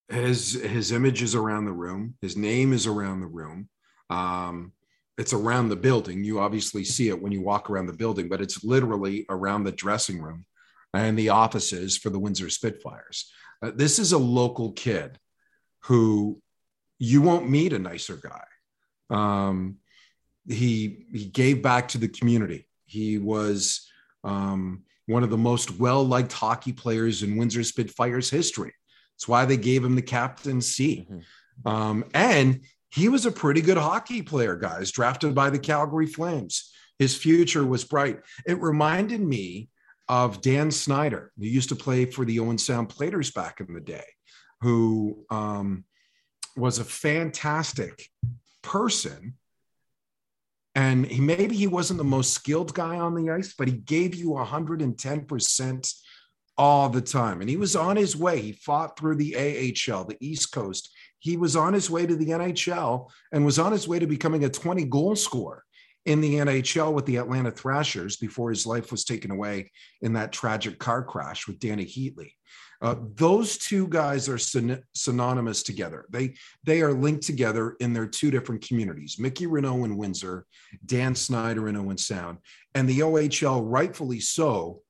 His 0.08 0.54
his 0.54 0.92
image 0.92 1.22
is 1.22 1.36
around 1.36 1.66
the 1.66 1.72
room. 1.72 2.16
His 2.22 2.36
name 2.36 2.74
is 2.74 2.88
around 2.88 3.20
the 3.20 3.28
room. 3.28 3.70
Um, 4.10 4.74
it's 5.18 5.34
around 5.34 5.70
the 5.70 5.76
building. 5.76 6.24
You 6.24 6.40
obviously 6.40 6.84
see 6.84 7.10
it 7.10 7.22
when 7.22 7.32
you 7.32 7.42
walk 7.42 7.70
around 7.70 7.86
the 7.86 7.94
building, 7.94 8.30
but 8.30 8.42
it's 8.42 8.64
literally 8.64 9.26
around 9.30 9.64
the 9.64 9.72
dressing 9.72 10.22
room 10.22 10.46
and 10.94 11.18
the 11.18 11.30
offices 11.30 11.98
for 11.98 12.10
the 12.10 12.20
Windsor 12.20 12.50
Spitfires. 12.50 13.32
Uh, 13.62 13.72
this 13.76 14.00
is 14.00 14.12
a 14.12 14.18
local 14.18 14.72
kid 14.72 15.20
who 15.84 16.42
you 17.00 17.22
won't 17.22 17.50
meet 17.50 17.74
a 17.74 17.80
nicer 17.80 18.18
guy. 18.18 18.46
Um, 19.10 19.78
he 20.48 21.06
he 21.14 21.26
gave 21.26 21.62
back 21.62 21.90
to 21.90 21.98
the 21.98 22.08
community. 22.08 22.68
He 22.86 23.18
was 23.18 23.88
um, 24.24 24.84
one 25.06 25.24
of 25.24 25.30
the 25.30 25.38
most 25.38 25.80
well 25.80 26.04
liked 26.04 26.34
hockey 26.34 26.74
players 26.74 27.24
in 27.24 27.38
Windsor 27.38 27.64
Spitfires 27.64 28.30
history. 28.30 28.74
That's 29.16 29.28
why 29.28 29.46
they 29.46 29.58
gave 29.58 29.84
him 29.84 29.96
the 29.96 30.02
captaincy. 30.02 31.08
Mm-hmm. 31.10 31.68
Um, 31.68 32.06
and 32.14 32.62
he 32.94 33.10
was 33.10 33.26
a 33.26 33.32
pretty 33.32 33.62
good 33.62 33.78
hockey 33.78 34.22
player, 34.22 34.56
guys, 34.56 34.92
drafted 34.92 35.34
by 35.34 35.50
the 35.50 35.58
Calgary 35.58 36.06
Flames. 36.06 36.72
His 37.00 37.18
future 37.18 37.66
was 37.66 37.84
bright. 37.84 38.20
It 38.46 38.62
reminded 38.62 39.20
me 39.20 39.70
of 40.08 40.42
Dan 40.42 40.70
Snyder, 40.70 41.32
who 41.38 41.46
used 41.46 41.70
to 41.70 41.76
play 41.76 42.06
for 42.06 42.24
the 42.24 42.40
Owen 42.40 42.60
Sound 42.60 42.90
Platers 42.90 43.32
back 43.32 43.60
in 43.60 43.74
the 43.74 43.82
day, 43.82 44.06
who 44.62 45.26
um, 45.32 45.86
was 46.56 46.78
a 46.78 46.84
fantastic 46.84 48.10
person. 48.62 49.38
And 50.76 51.08
he 51.08 51.20
maybe 51.20 51.56
he 51.56 51.68
wasn't 51.68 51.98
the 51.98 52.04
most 52.04 52.34
skilled 52.34 52.76
guy 52.76 53.00
on 53.00 53.16
the 53.16 53.32
ice, 53.32 53.56
but 53.58 53.68
he 53.68 53.74
gave 53.74 54.14
you 54.14 54.30
110% 54.30 55.94
all 56.58 56.90
the 56.90 57.02
time. 57.02 57.42
And 57.42 57.50
he 57.50 57.58
was 57.58 57.76
on 57.76 57.96
his 57.96 58.16
way. 58.16 58.40
He 58.40 58.52
fought 58.52 59.00
through 59.00 59.16
the 59.16 59.36
AHL, 59.36 60.06
the 60.06 60.18
East 60.20 60.52
Coast. 60.52 60.92
He 61.24 61.38
was 61.38 61.56
on 61.56 61.74
his 61.74 61.90
way 61.90 62.06
to 62.06 62.18
the 62.18 62.28
NHL 62.28 63.10
and 63.32 63.46
was 63.46 63.58
on 63.58 63.72
his 63.72 63.88
way 63.88 63.98
to 63.98 64.06
becoming 64.06 64.44
a 64.44 64.50
20 64.50 64.84
goal 64.84 65.16
scorer 65.16 65.64
in 66.06 66.20
the 66.20 66.36
NHL 66.36 66.92
with 66.92 67.06
the 67.06 67.16
Atlanta 67.16 67.50
Thrashers 67.50 68.18
before 68.18 68.50
his 68.50 68.66
life 68.66 68.92
was 68.92 69.06
taken 69.06 69.32
away 69.32 69.72
in 70.02 70.12
that 70.14 70.34
tragic 70.34 70.80
car 70.80 71.02
crash 71.02 71.48
with 71.48 71.60
Dany 71.60 71.88
Heatley. 71.88 72.34
Uh, 72.82 72.96
those 73.16 73.58
two 73.58 73.88
guys 73.88 74.28
are 74.28 74.38
syn- 74.38 74.84
synonymous 74.94 75.64
together. 75.64 76.06
They 76.10 76.36
they 76.66 76.82
are 76.82 76.92
linked 76.92 77.24
together 77.24 77.78
in 77.80 77.94
their 77.94 78.08
two 78.08 78.30
different 78.30 78.68
communities: 78.68 79.16
Mickey 79.18 79.46
Renaud 79.46 79.86
in 79.86 79.96
Windsor, 79.96 80.46
Dan 80.86 81.16
Snyder 81.16 81.70
in 81.70 81.78
Owen 81.78 81.98
Sound, 81.98 82.40
and 82.76 82.90
the 82.90 83.00
OHL, 83.00 83.64
rightfully 83.66 84.20
so, 84.20 84.82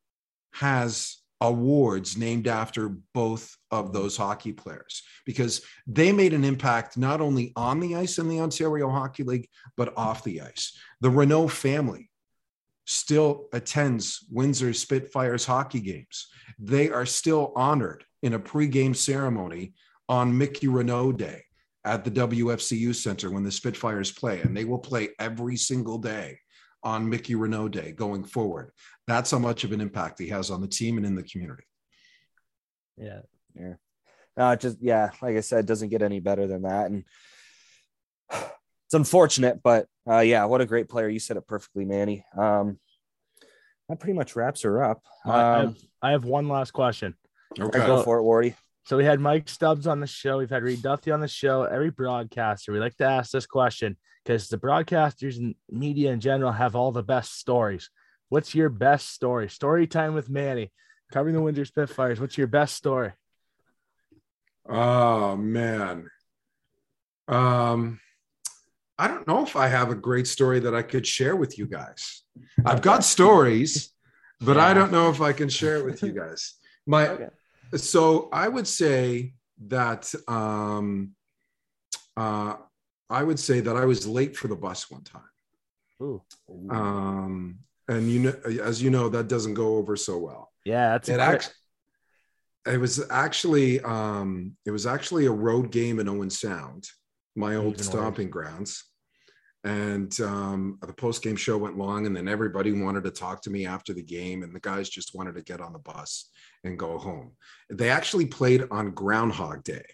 has 0.53 1.22
awards 1.43 2.17
named 2.17 2.47
after 2.47 2.87
both 3.13 3.57
of 3.69 3.91
those 3.91 4.15
hockey 4.15 4.53
players 4.53 5.03
because 5.25 5.61
they 5.85 6.11
made 6.13 6.33
an 6.33 6.45
impact 6.45 6.97
not 6.97 7.19
only 7.19 7.51
on 7.57 7.81
the 7.81 7.95
ice 7.95 8.17
in 8.17 8.29
the 8.29 8.39
Ontario 8.39 8.89
Hockey 8.89 9.23
League, 9.23 9.49
but 9.75 9.95
off 9.97 10.23
the 10.23 10.39
ice. 10.39 10.75
The 11.01 11.09
Renaud 11.09 11.49
family 11.49 12.09
still 12.85 13.47
attends 13.51 14.25
Windsor 14.31 14.71
Spitfires 14.71 15.45
hockey 15.45 15.81
games. 15.81 16.27
They 16.59 16.89
are 16.89 17.05
still 17.05 17.51
honored 17.57 18.05
in 18.21 18.33
a 18.33 18.39
pregame 18.39 18.95
ceremony 18.95 19.73
on 20.07 20.37
Mickey 20.37 20.69
Renaud 20.69 21.13
Day 21.13 21.43
at 21.83 22.05
the 22.05 22.11
WFCU 22.11 22.95
Center 22.95 23.29
when 23.29 23.43
the 23.43 23.51
Spitfires 23.51 24.11
play, 24.11 24.39
and 24.41 24.55
they 24.55 24.63
will 24.63 24.79
play 24.79 25.09
every 25.19 25.57
single 25.57 25.97
day 25.97 26.39
on 26.83 27.09
Mickey 27.09 27.35
Renaud 27.35 27.69
Day 27.69 27.91
going 27.91 28.23
forward. 28.23 28.71
That's 29.07 29.31
how 29.31 29.39
much 29.39 29.63
of 29.63 29.71
an 29.71 29.81
impact 29.81 30.19
he 30.19 30.27
has 30.29 30.49
on 30.49 30.61
the 30.61 30.67
team 30.67 30.97
and 30.97 31.05
in 31.05 31.15
the 31.15 31.23
community. 31.23 31.63
Yeah. 32.97 33.21
Yeah. 33.55 33.73
No, 34.35 34.55
just 34.55 34.77
yeah, 34.81 35.11
like 35.21 35.37
I 35.37 35.41
said, 35.41 35.65
doesn't 35.65 35.89
get 35.89 36.01
any 36.01 36.19
better 36.19 36.47
than 36.47 36.63
that. 36.63 36.89
And 36.89 37.03
it's 38.31 38.93
unfortunate, 38.93 39.61
but 39.63 39.87
uh, 40.09 40.19
yeah, 40.19 40.45
what 40.45 40.61
a 40.61 40.65
great 40.65 40.89
player. 40.89 41.07
You 41.07 41.19
said 41.19 41.37
it 41.37 41.47
perfectly, 41.47 41.85
Manny. 41.85 42.25
Um, 42.37 42.79
that 43.89 43.99
pretty 43.99 44.13
much 44.13 44.35
wraps 44.35 44.61
her 44.63 44.83
up. 44.83 45.03
Um, 45.25 45.31
I, 45.31 45.59
have, 45.59 45.77
I 46.01 46.11
have 46.11 46.25
one 46.25 46.47
last 46.47 46.71
question. 46.71 47.15
Okay. 47.59 47.85
Go 47.85 48.01
for 48.01 48.17
it, 48.19 48.23
Wardy. 48.23 48.55
So 48.85 48.97
we 48.97 49.05
had 49.05 49.21
Mike 49.21 49.47
Stubbs 49.47 49.87
on 49.87 50.01
the 50.01 50.07
show. 50.07 50.39
We've 50.39 50.49
had 50.49 50.63
Reed 50.63 50.81
Duffy 50.81 51.11
on 51.11 51.21
the 51.21 51.27
show. 51.27 51.63
Every 51.63 51.89
broadcaster, 51.89 52.73
we 52.73 52.79
like 52.79 52.97
to 52.97 53.05
ask 53.05 53.31
this 53.31 53.45
question 53.45 53.95
because 54.23 54.49
the 54.49 54.57
broadcasters 54.57 55.37
and 55.37 55.55
media 55.69 56.11
in 56.11 56.19
general 56.19 56.51
have 56.51 56.75
all 56.75 56.91
the 56.91 57.03
best 57.03 57.39
stories. 57.39 57.89
What's 58.27 58.53
your 58.53 58.69
best 58.69 59.09
story? 59.09 59.47
Story 59.49 59.87
time 59.87 60.13
with 60.13 60.29
Manny, 60.29 60.71
covering 61.11 61.33
the 61.33 61.41
Windsor 61.41 61.65
Spitfires. 61.65 62.19
What's 62.19 62.37
your 62.37 62.47
best 62.47 62.75
story? 62.75 63.13
Oh 64.67 65.37
man, 65.37 66.09
um, 67.27 67.99
I 68.97 69.07
don't 69.07 69.27
know 69.27 69.43
if 69.43 69.55
I 69.55 69.67
have 69.67 69.91
a 69.91 69.95
great 69.95 70.27
story 70.27 70.59
that 70.61 70.75
I 70.75 70.81
could 70.81 71.05
share 71.05 71.35
with 71.35 71.57
you 71.57 71.67
guys. 71.67 72.23
I've 72.65 72.81
got 72.81 73.03
stories, 73.03 73.93
but. 74.41 74.57
I 74.57 74.73
don't 74.73 74.91
know 74.91 75.09
if 75.09 75.21
I 75.21 75.33
can 75.33 75.49
share 75.49 75.77
it 75.77 75.85
with 75.85 76.01
you 76.01 76.11
guys. 76.11 76.55
My 76.85 77.07
okay. 77.09 77.27
So 77.77 78.29
I 78.31 78.47
would 78.47 78.67
say 78.67 79.33
that 79.67 80.13
um, 80.27 81.11
uh, 82.17 82.55
I 83.09 83.23
would 83.23 83.39
say 83.39 83.59
that 83.61 83.75
I 83.75 83.85
was 83.85 84.07
late 84.07 84.35
for 84.35 84.47
the 84.47 84.55
bus 84.55 84.89
one 84.89 85.03
time. 85.03 85.21
Ooh. 86.01 86.21
Um, 86.69 87.59
and 87.87 88.11
you 88.11 88.19
know, 88.19 88.33
as 88.61 88.81
you 88.81 88.89
know, 88.89 89.09
that 89.09 89.27
doesn't 89.27 89.53
go 89.53 89.77
over 89.77 89.95
so 89.95 90.17
well. 90.17 90.51
Yeah, 90.65 90.91
that's 90.91 91.09
it. 91.09 91.19
Actually, 91.19 91.53
it 92.65 92.79
was 92.79 93.03
actually 93.09 93.81
um, 93.81 94.55
it 94.65 94.71
was 94.71 94.85
actually 94.85 95.25
a 95.25 95.31
road 95.31 95.71
game 95.71 95.99
in 95.99 96.07
Owen 96.07 96.29
Sound, 96.29 96.87
my 97.35 97.55
old 97.55 97.75
Even 97.75 97.83
stomping 97.83 98.29
grounds. 98.29 98.83
And 99.65 100.19
um, 100.19 100.77
the 100.85 100.91
post 100.91 101.23
game 101.23 101.37
show 101.37 101.57
went 101.57 101.77
long, 101.77 102.05
and 102.05 102.15
then 102.15 102.27
everybody 102.27 102.73
wanted 102.73 103.05
to 103.05 103.11
talk 103.11 103.41
to 103.43 103.49
me 103.49 103.65
after 103.65 103.93
the 103.93 104.03
game, 104.03 104.43
and 104.43 104.53
the 104.53 104.59
guys 104.59 104.89
just 104.89 105.15
wanted 105.15 105.35
to 105.35 105.41
get 105.41 105.61
on 105.61 105.71
the 105.71 105.79
bus 105.79 106.29
and 106.63 106.79
go 106.79 106.97
home. 106.97 107.31
They 107.69 107.89
actually 107.89 108.25
played 108.25 108.65
on 108.71 108.91
Groundhog 108.91 109.63
Day. 109.63 109.85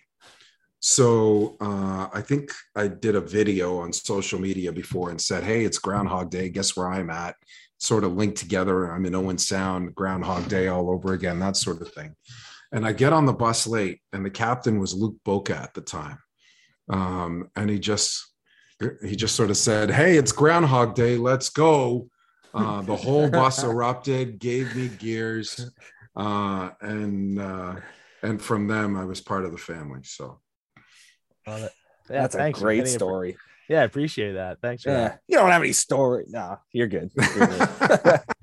So 0.82 1.58
uh, 1.60 2.08
I 2.14 2.22
think 2.22 2.52
I 2.76 2.88
did 2.88 3.16
a 3.16 3.22
video 3.22 3.80
on 3.80 3.92
social 3.92 4.40
media 4.40 4.72
before 4.72 5.10
and 5.10 5.20
said, 5.20 5.44
"Hey, 5.44 5.66
it's 5.66 5.78
Groundhog 5.78 6.30
Day. 6.30 6.50
Guess 6.50 6.78
where 6.78 6.90
I'm 6.90 7.10
at?" 7.10 7.36
Sort 7.80 8.04
of 8.04 8.14
linked 8.14 8.38
together. 8.38 8.92
I'm 8.92 9.06
in 9.06 9.16
Owen 9.16 9.38
Sound, 9.38 9.94
Groundhog 9.94 10.48
Day 10.48 10.68
all 10.68 10.90
over 10.90 11.14
again, 11.14 11.40
that 11.40 11.58
sort 11.58 11.82
of 11.82 11.92
thing. 11.94 12.16
And 12.72 12.86
I 12.86 12.94
get 12.94 13.14
on 13.14 13.26
the 13.26 13.34
bus 13.34 13.68
late, 13.68 14.02
and 14.14 14.26
the 14.26 14.30
captain 14.30 14.80
was 14.80 14.94
Luke 14.94 15.18
Boka 15.26 15.56
at 15.56 15.74
the 15.74 15.82
time, 15.82 16.20
um, 16.90 17.50
and 17.58 17.70
he 17.70 17.80
just 17.80 18.28
he 19.04 19.18
just 19.18 19.36
sort 19.36 19.50
of 19.50 19.58
said, 19.58 19.92
"Hey, 19.92 20.16
it's 20.18 20.32
Groundhog 20.32 20.96
Day. 20.96 21.18
Let's 21.18 21.50
go." 21.50 22.10
Uh, 22.54 22.82
the 22.82 22.96
whole 22.96 23.30
bus 23.30 23.64
erupted, 23.64 24.40
gave 24.40 24.76
me 24.76 24.88
gears, 24.88 25.70
uh, 26.20 26.72
and 26.82 27.40
uh, 27.40 27.76
and 28.22 28.42
from 28.42 28.68
them, 28.68 28.98
I 28.98 29.06
was 29.06 29.22
part 29.22 29.46
of 29.46 29.52
the 29.52 29.58
family. 29.58 30.02
So 30.04 30.40
Love 31.48 31.64
it. 31.64 31.72
Yeah, 32.10 32.22
That's 32.22 32.36
a 32.36 32.52
great 32.52 32.88
story. 32.88 33.38
Yeah, 33.70 33.82
I 33.82 33.84
appreciate 33.84 34.34
that. 34.34 34.60
Thanks 34.62 34.84
for 34.84 34.90
yeah. 34.90 34.98
that. 34.98 35.20
You 35.28 35.38
don't 35.38 35.52
have 35.52 35.62
any 35.62 35.74
story. 35.74 36.26
No, 36.28 36.58
you're 36.72 36.88
good. 36.88 37.12
You're 37.16 37.48
good. 37.48 37.70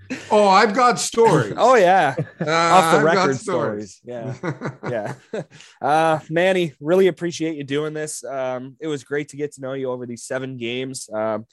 oh, 0.31 0.47
I've 0.47 0.73
got 0.73 1.01
stories. 1.01 1.55
oh 1.57 1.75
yeah, 1.75 2.15
uh, 2.41 2.51
off 2.51 2.93
the 2.93 2.99
I've 2.99 3.03
record 3.03 3.37
stories. 3.37 3.97
stories. 3.97 4.37
Yeah, 4.45 5.15
yeah. 5.35 5.43
Uh, 5.83 6.21
Manny, 6.31 6.75
really 6.81 7.09
appreciate 7.09 7.57
you 7.57 7.65
doing 7.65 7.93
this. 7.93 8.23
Um, 8.25 8.77
it 8.81 8.87
was 8.87 9.03
great 9.03 9.29
to 9.31 9.37
get 9.37 9.53
to 9.55 9.61
know 9.61 9.73
you 9.73 9.91
over 9.91 10.07
these 10.07 10.23
seven 10.23 10.57
games. 10.57 11.11
Um, 11.13 11.47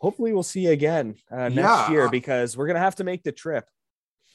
hopefully, 0.00 0.32
we'll 0.32 0.44
see 0.44 0.60
you 0.60 0.70
again 0.70 1.16
uh, 1.32 1.48
next 1.48 1.56
yeah. 1.56 1.90
year 1.90 2.08
because 2.08 2.56
we're 2.56 2.68
gonna 2.68 2.78
have 2.78 2.96
to 2.96 3.04
make 3.04 3.24
the 3.24 3.32
trip. 3.32 3.64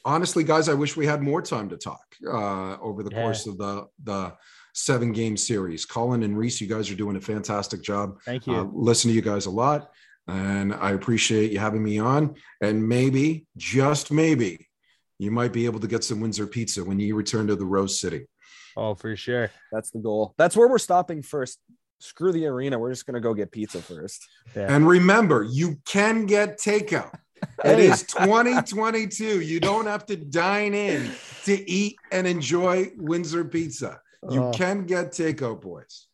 Honestly, 0.08 0.46
guys, 0.46 0.70
I 0.70 0.74
wish 0.74 0.96
we 0.96 1.06
had 1.06 1.22
more 1.22 1.42
time 1.42 1.68
to 1.68 1.76
talk 1.76 2.06
uh, 2.26 2.78
over 2.80 3.04
the 3.04 3.12
yeah. 3.12 3.22
course 3.22 3.46
of 3.46 3.58
the 3.58 3.88
the 4.04 4.34
seven 4.74 5.12
game 5.12 5.36
series. 5.36 5.86
Colin 5.86 6.24
and 6.24 6.38
Reese, 6.38 6.62
you 6.62 6.68
guys 6.68 6.90
are 6.90 6.96
doing 6.96 7.18
a 7.18 7.22
fantastic 7.22 7.82
job. 7.84 8.22
Thank 8.24 8.48
you. 8.48 8.56
Uh, 8.56 8.64
listen 8.72 9.10
to 9.10 9.16
you 9.16 9.22
guys 9.22 9.48
a 9.48 9.52
lot. 9.52 9.92
And 10.30 10.74
I 10.74 10.92
appreciate 10.92 11.52
you 11.52 11.60
having 11.60 11.84
me 11.84 12.00
on. 12.00 12.36
And 12.62 12.88
maybe, 12.88 13.48
just 13.58 14.10
maybe, 14.10 14.70
you 15.20 15.30
might 15.30 15.52
be 15.52 15.66
able 15.66 15.82
to 15.82 15.88
get 15.88 16.06
some 16.06 16.22
Windsor 16.22 16.48
pizza 16.48 16.84
when 16.84 17.00
you 17.00 17.16
return 17.16 17.48
to 17.48 17.56
the 17.58 17.66
Rose 17.66 18.00
City. 18.00 18.28
Oh, 18.78 18.96
for 18.96 19.16
sure. 19.18 19.52
That's 19.74 19.90
the 19.92 20.00
goal. 20.00 20.36
That's 20.38 20.56
where 20.56 20.70
we're 20.70 20.78
stopping 20.80 21.22
first. 21.22 21.60
Screw 22.00 22.32
the 22.32 22.46
arena. 22.46 22.80
We're 22.80 22.92
just 22.92 23.06
going 23.06 23.16
to 23.16 23.22
go 23.22 23.34
get 23.34 23.52
pizza 23.52 23.82
first. 23.82 24.26
Yeah. 24.56 24.68
And 24.74 24.88
remember, 24.88 25.44
you 25.44 25.78
can 25.86 26.28
get 26.28 26.60
takeout. 26.60 27.18
It 27.64 27.80
is 27.80 28.04
2022. 28.08 29.42
You 29.42 29.60
don't 29.60 29.86
have 29.86 30.06
to 30.08 30.16
dine 30.16 30.74
in 30.74 31.12
to 31.46 31.70
eat 31.70 31.98
and 32.12 32.26
enjoy 32.28 32.92
Windsor 32.98 33.46
pizza. 33.46 34.02
You 34.30 34.44
Oh. 34.46 34.52
can 34.52 34.86
get 34.86 35.12
takeout, 35.12 35.62
boys. 35.62 36.08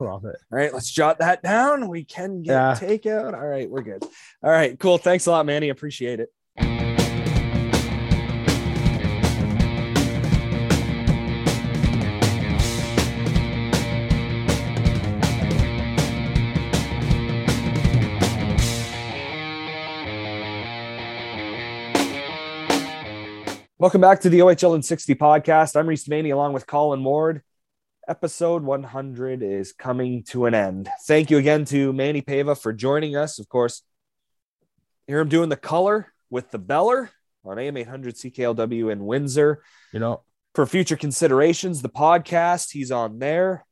Love 0.00 0.24
it. 0.24 0.36
All 0.50 0.58
right, 0.58 0.72
let's 0.72 0.90
jot 0.90 1.18
that 1.18 1.42
down. 1.42 1.88
We 1.88 2.04
can 2.04 2.42
get 2.42 2.52
Yeah. 2.52 2.74
takeout. 2.80 3.34
All 3.34 3.46
right, 3.46 3.68
we're 3.68 3.82
good. 3.82 4.02
All 4.42 4.50
right, 4.50 4.78
cool. 4.78 4.96
Thanks 4.96 5.26
a 5.26 5.30
lot, 5.30 5.44
Manny. 5.44 5.68
Appreciate 5.68 6.20
it. 6.20 6.32
Welcome 23.80 24.02
back 24.02 24.20
to 24.20 24.28
the 24.28 24.40
OHL 24.40 24.74
in 24.74 24.82
60 24.82 25.14
podcast. 25.14 25.74
I'm 25.74 25.86
Reese 25.86 26.06
Maney 26.06 26.28
along 26.28 26.52
with 26.52 26.66
Colin 26.66 27.02
Ward. 27.02 27.40
Episode 28.06 28.62
100 28.62 29.42
is 29.42 29.72
coming 29.72 30.22
to 30.24 30.44
an 30.44 30.52
end. 30.54 30.90
Thank 31.06 31.30
you 31.30 31.38
again 31.38 31.64
to 31.66 31.90
Manny 31.94 32.20
Paiva 32.20 32.60
for 32.60 32.74
joining 32.74 33.16
us. 33.16 33.38
Of 33.38 33.48
course, 33.48 33.80
hear 35.06 35.18
him 35.20 35.30
doing 35.30 35.48
the 35.48 35.56
color 35.56 36.12
with 36.28 36.50
the 36.50 36.58
Beller 36.58 37.08
on 37.42 37.58
AM 37.58 37.78
800 37.78 38.16
CKLW 38.16 38.92
in 38.92 39.06
Windsor. 39.06 39.62
You 39.94 40.00
know, 40.00 40.24
For 40.54 40.66
future 40.66 40.96
considerations, 40.96 41.80
the 41.80 41.88
podcast, 41.88 42.72
he's 42.72 42.90
on 42.92 43.18
there. 43.18 43.64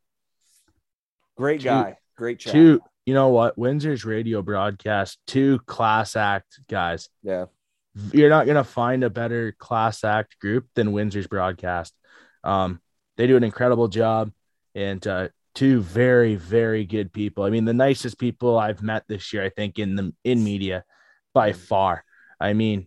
Great 1.37 1.61
Two- 1.61 1.65
guy. 1.67 1.99
Great 2.17 2.39
chat. 2.41 2.55
two, 2.55 2.81
you 3.05 3.13
know 3.13 3.29
what? 3.29 3.59
Windsor's 3.59 4.07
radio 4.07 4.41
broadcast, 4.41 5.19
two 5.27 5.59
class 5.67 6.17
act 6.17 6.59
guys. 6.67 7.11
Yeah. 7.23 7.45
You're 8.13 8.31
not 8.31 8.47
gonna 8.47 8.65
find 8.65 9.05
a 9.05 9.11
better 9.11 9.53
class 9.59 10.05
act 10.05 10.39
group 10.39 10.69
than 10.75 10.93
Windsor's 10.93 11.27
broadcast. 11.27 11.95
Um, 12.45 12.81
they 13.17 13.27
do 13.27 13.37
an 13.37 13.45
incredible 13.45 13.89
job, 13.89 14.33
and 14.75 15.05
uh, 15.07 15.29
two 15.55 15.81
very, 15.81 16.37
very 16.37 16.85
good 16.85 17.13
people. 17.13 17.45
I 17.45 17.51
mean, 17.51 17.65
the 17.65 17.75
nicest 17.75 18.19
people 18.19 18.59
I've 18.59 18.83
met 18.83 19.05
this 19.09 19.33
year, 19.33 19.43
I 19.45 19.49
think, 19.49 19.79
in 19.79 19.97
the 19.97 20.15
in 20.25 20.45
media 20.45 20.85
by 21.35 21.53
far. 21.53 22.05
I 22.41 22.53
mean, 22.53 22.87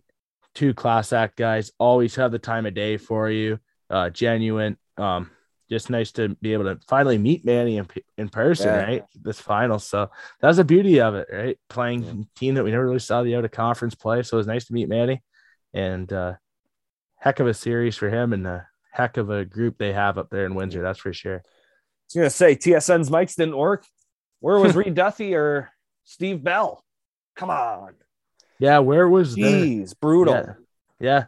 two 0.54 0.74
class 0.74 1.12
act 1.12 1.36
guys 1.36 1.70
always 1.78 2.14
have 2.16 2.32
the 2.32 2.38
time 2.38 2.66
of 2.66 2.74
day 2.74 2.96
for 2.96 3.30
you. 3.30 3.58
Uh, 3.90 4.10
genuine. 4.10 4.78
Um, 4.96 5.30
just 5.72 5.90
nice 5.90 6.12
to 6.12 6.28
be 6.42 6.52
able 6.52 6.64
to 6.64 6.78
finally 6.86 7.16
meet 7.18 7.44
Manny 7.44 7.78
in, 7.78 7.88
in 8.18 8.28
person, 8.28 8.66
Yeah. 8.68 8.82
right? 8.82 9.04
This 9.20 9.40
final. 9.40 9.78
So 9.78 10.10
that's 10.40 10.58
the 10.58 10.64
beauty 10.64 11.00
of 11.00 11.14
it, 11.14 11.28
right? 11.32 11.58
Playing 11.68 12.04
a 12.04 12.38
team 12.38 12.54
that 12.54 12.64
we 12.64 12.70
never 12.70 12.84
really 12.86 12.98
saw 12.98 13.22
the 13.22 13.34
out 13.36 13.44
of 13.44 13.50
conference 13.50 13.94
play. 13.94 14.22
So 14.22 14.36
it 14.36 14.38
was 14.38 14.46
nice 14.46 14.66
to 14.66 14.74
meet 14.74 14.88
Manny 14.88 15.22
and 15.74 16.12
uh 16.12 16.34
heck 17.16 17.40
of 17.40 17.46
a 17.46 17.54
series 17.54 17.96
for 17.96 18.10
him 18.10 18.32
and 18.32 18.46
a 18.46 18.66
heck 18.90 19.16
of 19.16 19.30
a 19.30 19.44
group 19.44 19.78
they 19.78 19.92
have 19.92 20.18
up 20.18 20.28
there 20.30 20.44
in 20.44 20.54
Windsor, 20.54 20.82
that's 20.82 20.98
for 20.98 21.12
sure. 21.12 21.36
I 21.36 21.40
was 22.08 22.14
going 22.14 22.26
to 22.26 22.30
say 22.30 22.56
TSN's 22.56 23.08
mics 23.10 23.36
didn't 23.36 23.56
work. 23.56 23.86
Where 24.40 24.58
was 24.58 24.74
Reed 24.76 24.94
Duffy 24.94 25.34
or 25.34 25.70
Steve 26.04 26.42
Bell? 26.44 26.84
Come 27.36 27.48
on. 27.48 27.94
Yeah, 28.58 28.80
where 28.80 29.08
was 29.08 29.34
the 29.34 29.86
brutal. 30.00 30.34
Yeah, 30.34 30.52
yeah. 31.00 31.24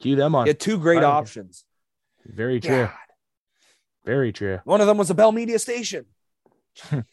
Cue 0.00 0.16
them 0.16 0.34
on. 0.34 0.46
Had 0.46 0.60
two 0.60 0.78
great 0.78 0.96
Finally. 0.96 1.12
options. 1.12 1.64
Very 2.26 2.60
true. 2.60 2.84
God. 2.86 2.92
Very 4.06 4.32
true. 4.32 4.60
One 4.64 4.80
of 4.80 4.86
them 4.86 4.96
was 4.96 5.10
a 5.10 5.14
Bell 5.14 5.32
Media 5.32 5.58
station. 5.58 6.06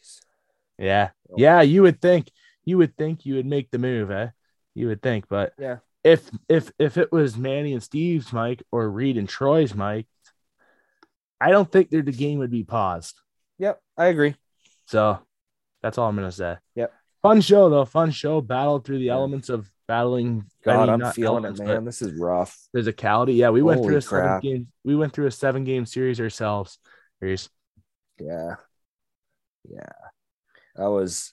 Yeah. 0.76 1.10
Yeah, 1.36 1.60
you 1.62 1.82
would 1.82 2.00
think 2.00 2.30
you 2.64 2.78
would 2.78 2.96
think 2.96 3.24
you 3.24 3.36
would 3.36 3.46
make 3.46 3.70
the 3.70 3.78
move, 3.78 4.10
eh? 4.10 4.30
You 4.74 4.88
would 4.88 5.00
think, 5.02 5.28
but 5.28 5.52
Yeah. 5.56 5.78
if 6.02 6.28
if 6.48 6.72
if 6.80 6.96
it 6.96 7.12
was 7.12 7.36
Manny 7.36 7.72
and 7.74 7.82
Steve's 7.82 8.32
mic 8.32 8.60
or 8.72 8.90
Reed 8.90 9.16
and 9.16 9.28
Troy's 9.28 9.72
mic, 9.72 10.06
I 11.40 11.50
don't 11.52 11.70
think 11.70 11.90
that 11.90 12.06
the 12.06 12.12
game 12.12 12.40
would 12.40 12.50
be 12.50 12.64
paused. 12.64 13.14
Yep, 13.58 13.80
I 13.96 14.06
agree. 14.06 14.34
So 14.86 15.20
that's 15.80 15.96
all 15.96 16.08
I'm 16.08 16.16
gonna 16.16 16.32
say. 16.32 16.56
Yep. 16.74 16.92
Fun 17.22 17.40
show 17.40 17.70
though, 17.70 17.84
fun 17.84 18.10
show. 18.10 18.40
Battled 18.40 18.84
through 18.84 18.98
the 18.98 19.10
elements 19.10 19.48
of 19.48 19.70
battling. 19.86 20.44
I 20.62 20.64
God, 20.64 20.80
mean, 20.80 20.88
I'm 20.90 21.00
not 21.00 21.14
feeling 21.14 21.44
it, 21.44 21.58
man. 21.58 21.84
This 21.84 22.02
is 22.02 22.18
rough. 22.18 22.56
Physicality. 22.74 23.36
Yeah, 23.36 23.50
we 23.50 23.62
went 23.62 23.82
through 23.82 23.96
a 23.96 24.02
seven 24.02 24.40
game. 24.40 24.68
We 24.84 24.96
went 24.96 25.12
through 25.12 25.26
a 25.26 25.30
seven 25.30 25.64
game 25.64 25.86
series 25.86 26.20
ourselves. 26.20 26.78
Reese. 27.20 27.48
Yeah. 28.18 28.56
Yeah. 29.68 29.92
That 30.76 30.86
was 30.90 31.32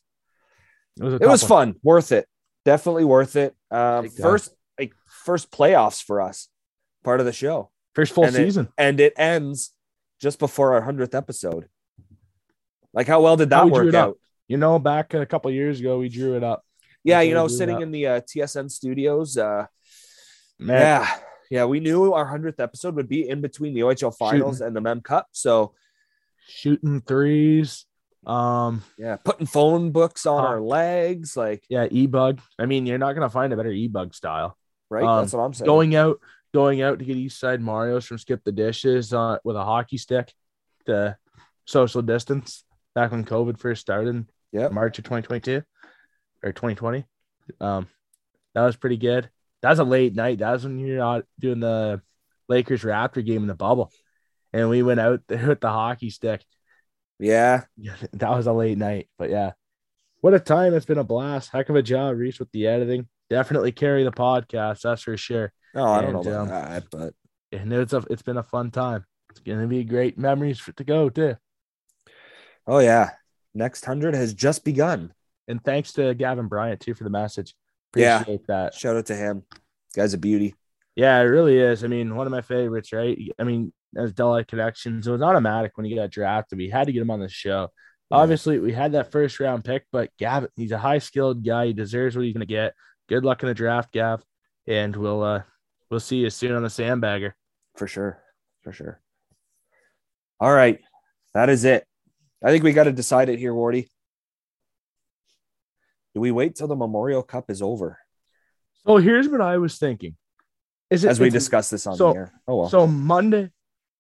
It 0.99 1.03
was. 1.03 1.13
It 1.15 1.21
was 1.27 1.43
one. 1.43 1.49
fun. 1.73 1.75
Worth 1.83 2.11
it. 2.11 2.27
Definitely 2.65 3.05
worth 3.05 3.35
it. 3.35 3.55
Um, 3.71 4.09
first 4.09 4.53
like 4.79 4.93
first 5.07 5.51
playoffs 5.51 6.03
for 6.03 6.21
us, 6.21 6.47
part 7.03 7.19
of 7.19 7.25
the 7.25 7.33
show. 7.33 7.71
First 7.95 8.13
full 8.13 8.23
And 8.25 8.35
it- 8.35 8.39
season. 8.39 8.69
and 8.77 8.99
it 8.99 9.13
ends 9.17 9.71
just 10.21 10.39
before 10.39 10.73
our 10.73 10.81
hundredth 10.81 11.15
episode. 11.15 11.67
Like 12.93 13.07
how 13.07 13.21
well 13.21 13.37
did 13.37 13.49
that 13.49 13.69
work 13.69 13.87
it 13.87 13.95
up. 13.95 14.09
out? 14.09 14.17
You 14.47 14.57
know, 14.57 14.77
back 14.79 15.13
a 15.13 15.25
couple 15.25 15.49
years 15.51 15.79
ago, 15.79 15.97
we 15.99 16.09
drew 16.09 16.35
it 16.35 16.43
up. 16.43 16.63
Yeah, 17.03 17.21
you 17.21 17.33
know, 17.33 17.43
we 17.43 17.47
drew 17.47 17.55
it 17.55 17.57
sitting 17.57 17.75
up. 17.77 17.81
in 17.81 17.91
the 17.91 18.07
uh, 18.07 18.21
TSN 18.21 18.69
studios. 18.69 19.37
Uh, 19.37 19.65
Man, 20.59 20.79
yeah, 20.79 21.17
yeah, 21.49 21.65
we 21.65 21.79
knew 21.79 22.13
our 22.13 22.25
hundredth 22.25 22.59
episode 22.59 22.95
would 22.95 23.09
be 23.09 23.27
in 23.27 23.41
between 23.41 23.73
the 23.73 23.81
OHL 23.81 24.15
finals 24.15 24.61
and 24.61 24.75
the 24.75 24.81
Mem 24.81 25.01
Cup. 25.01 25.27
So 25.31 25.73
shooting 26.47 27.01
threes. 27.01 27.85
Um, 28.25 28.83
yeah, 28.97 29.17
putting 29.17 29.47
phone 29.47 29.91
books 29.91 30.27
on 30.27 30.45
our 30.45 30.61
legs, 30.61 31.35
like 31.35 31.63
yeah, 31.69 31.87
e 31.89 32.05
bug. 32.05 32.39
I 32.59 32.67
mean, 32.67 32.85
you're 32.85 32.99
not 32.99 33.13
gonna 33.13 33.29
find 33.29 33.51
a 33.51 33.57
better 33.57 33.71
e 33.71 33.87
bug 33.87 34.13
style. 34.13 34.55
right. 34.89 35.03
Um, 35.03 35.23
That's 35.23 35.33
what 35.33 35.41
I'm 35.41 35.53
saying. 35.53 35.65
Going 35.65 35.95
out, 35.95 36.19
going 36.53 36.83
out 36.83 36.99
to 36.99 37.05
get 37.05 37.17
East 37.17 37.39
Side 37.39 37.61
Mario's 37.61 38.05
from 38.05 38.19
Skip 38.19 38.43
the 38.43 38.51
Dishes 38.51 39.11
uh, 39.11 39.39
with 39.43 39.55
a 39.55 39.63
hockey 39.63 39.97
stick 39.97 40.31
to 40.85 41.17
social 41.65 42.03
distance 42.03 42.63
back 42.93 43.11
when 43.11 43.25
COVID 43.25 43.57
first 43.57 43.81
started. 43.81 44.27
Yeah, 44.51 44.67
March 44.67 44.99
of 44.99 45.05
2022 45.05 45.63
or 46.43 46.51
2020. 46.51 47.05
Um, 47.59 47.87
that 48.53 48.63
was 48.63 48.75
pretty 48.75 48.97
good. 48.97 49.29
That 49.61 49.69
was 49.69 49.79
a 49.79 49.83
late 49.83 50.15
night. 50.15 50.39
That 50.39 50.51
was 50.51 50.63
when 50.63 50.79
you're 50.79 50.97
not 50.97 51.23
doing 51.39 51.59
the 51.59 52.01
Lakers 52.49 52.83
Raptor 52.83 53.25
game 53.25 53.41
in 53.41 53.47
the 53.47 53.55
bubble, 53.55 53.91
and 54.53 54.69
we 54.69 54.83
went 54.83 54.99
out 54.99 55.21
there 55.27 55.49
with 55.49 55.61
the 55.61 55.69
hockey 55.69 56.09
stick. 56.09 56.43
yeah, 57.77 57.95
that 58.13 58.31
was 58.31 58.47
a 58.47 58.53
late 58.53 58.77
night, 58.77 59.09
but 59.17 59.29
yeah, 59.29 59.51
what 60.21 60.33
a 60.33 60.39
time! 60.39 60.73
It's 60.73 60.85
been 60.85 60.97
a 60.97 61.03
blast. 61.03 61.51
Heck 61.51 61.69
of 61.69 61.75
a 61.75 61.81
job, 61.81 62.17
Reese, 62.17 62.39
with 62.39 62.51
the 62.51 62.67
editing. 62.67 63.07
Definitely 63.29 63.71
carry 63.71 64.03
the 64.03 64.11
podcast, 64.11 64.81
that's 64.81 65.03
for 65.03 65.15
sure. 65.15 65.53
no, 65.73 65.85
I 65.85 66.01
don't 66.01 66.13
know 66.13 66.21
about 66.21 66.41
um, 66.41 66.47
that, 66.49 66.83
but 66.91 67.13
And 67.51 67.71
it's 67.71 67.93
a, 67.93 68.03
it's 68.09 68.21
been 68.21 68.37
a 68.37 68.43
fun 68.43 68.71
time. 68.71 69.05
It's 69.29 69.39
gonna 69.39 69.67
be 69.67 69.83
great 69.83 70.17
memories 70.17 70.59
for, 70.59 70.73
to 70.73 70.83
go 70.83 71.09
too. 71.09 71.35
oh 72.67 72.79
yeah, 72.79 73.11
next 73.53 73.85
hundred 73.85 74.15
has 74.15 74.33
just 74.33 74.65
begun. 74.65 75.13
And 75.47 75.63
thanks 75.63 75.93
to 75.93 76.13
Gavin 76.13 76.47
Bryant 76.47 76.79
too 76.79 76.93
for 76.93 77.03
the 77.03 77.09
message. 77.09 77.55
Yeah. 77.95 78.21
Appreciate 78.21 78.47
that. 78.47 78.73
Shout 78.73 78.95
out 78.95 79.07
to 79.07 79.15
him. 79.15 79.43
Guy's 79.95 80.13
a 80.13 80.17
beauty. 80.17 80.55
Yeah, 80.95 81.19
it 81.19 81.23
really 81.23 81.57
is. 81.57 81.83
I 81.83 81.87
mean, 81.87 82.15
one 82.15 82.27
of 82.27 82.31
my 82.31 82.41
favorites, 82.41 82.93
right? 82.93 83.17
I 83.39 83.43
mean, 83.43 83.73
as 83.95 84.13
Delight 84.13 84.47
Connections, 84.47 85.07
it 85.07 85.11
was 85.11 85.21
automatic 85.21 85.71
when 85.75 85.85
he 85.85 85.95
got 85.95 86.11
drafted. 86.11 86.57
We 86.57 86.69
had 86.69 86.87
to 86.87 86.93
get 86.93 87.01
him 87.01 87.11
on 87.11 87.19
the 87.19 87.29
show. 87.29 87.69
Obviously, 88.11 88.59
we 88.59 88.73
had 88.73 88.91
that 88.91 89.11
first 89.11 89.39
round 89.39 89.63
pick, 89.63 89.85
but 89.91 90.09
Gavin, 90.17 90.49
he's 90.57 90.73
a 90.73 90.77
high 90.77 90.99
skilled 90.99 91.45
guy. 91.45 91.67
He 91.67 91.73
deserves 91.73 92.15
what 92.15 92.25
he's 92.25 92.33
gonna 92.33 92.45
get. 92.45 92.73
Good 93.07 93.23
luck 93.23 93.41
in 93.41 93.47
the 93.47 93.53
draft, 93.53 93.93
Gav. 93.93 94.21
And 94.67 94.95
we'll 94.95 95.23
uh 95.23 95.43
we'll 95.89 96.01
see 96.01 96.17
you 96.17 96.29
soon 96.29 96.53
on 96.53 96.61
the 96.61 96.67
sandbagger. 96.67 97.31
For 97.77 97.87
sure. 97.87 98.21
For 98.63 98.73
sure. 98.73 98.99
All 100.39 100.53
right. 100.53 100.79
That 101.33 101.49
is 101.49 101.63
it. 101.63 101.85
I 102.43 102.49
think 102.49 102.63
we 102.63 102.73
got 102.73 102.85
to 102.85 102.91
decide 102.91 103.29
it 103.29 103.39
here, 103.39 103.53
Wardy. 103.53 103.87
Do 106.13 106.21
we 106.21 106.31
wait 106.31 106.55
till 106.55 106.67
the 106.67 106.75
Memorial 106.75 107.23
Cup 107.23 107.49
is 107.49 107.61
over 107.61 107.97
So 108.85 108.97
here's 108.97 109.27
what 109.29 109.41
I 109.41 109.57
was 109.57 109.77
thinking. 109.77 110.15
Is 110.89 111.03
it 111.05 111.09
as 111.09 111.19
we 111.19 111.29
discuss 111.29 111.69
this 111.69 111.87
on 111.87 111.95
so, 111.95 112.11
air? 112.13 112.33
Oh, 112.47 112.57
well. 112.61 112.69
So 112.69 112.85
Monday, 112.85 113.51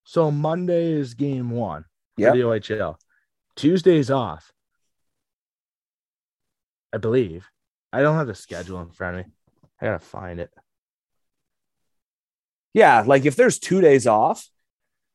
so 0.03 0.29
Monday 0.31 0.91
is 0.91 1.13
game 1.13 1.51
one 1.51 1.85
Yep. 2.17 2.33
the 2.33 2.39
OHL. 2.41 2.95
Tuesday's 3.55 4.11
off. 4.11 4.51
I 6.93 6.97
believe. 6.97 7.47
I 7.93 8.01
don't 8.01 8.15
have 8.17 8.27
the 8.27 8.35
schedule 8.35 8.81
in 8.81 8.89
front 8.91 9.19
of 9.19 9.25
me. 9.25 9.31
I 9.81 9.85
gotta 9.85 9.99
find 9.99 10.39
it. 10.39 10.51
yeah. 12.73 13.03
Like 13.05 13.25
if 13.25 13.35
there's 13.35 13.59
two 13.59 13.81
days 13.81 14.07
off, 14.07 14.47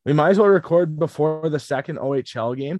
We 0.05 0.13
might 0.13 0.29
as 0.31 0.39
well 0.39 0.47
record 0.47 0.97
before 0.97 1.49
the 1.49 1.59
second 1.59 1.97
OHL 1.99 2.55
game. 2.57 2.79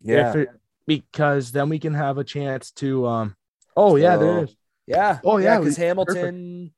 yeah. 0.00 0.30
If 0.30 0.36
it, 0.36 0.48
because 0.86 1.52
then 1.52 1.68
we 1.68 1.78
can 1.78 1.94
have 1.94 2.18
a 2.18 2.24
chance 2.24 2.70
to 2.72 3.06
um 3.06 3.36
oh 3.76 3.96
yeah, 3.96 4.16
there 4.16 4.44
is. 4.44 4.56
Yeah. 4.86 5.18
Oh, 5.24 5.38
yeah, 5.38 5.58
Because 5.58 5.78
we- 5.78 5.84
Hamilton. 5.84 6.74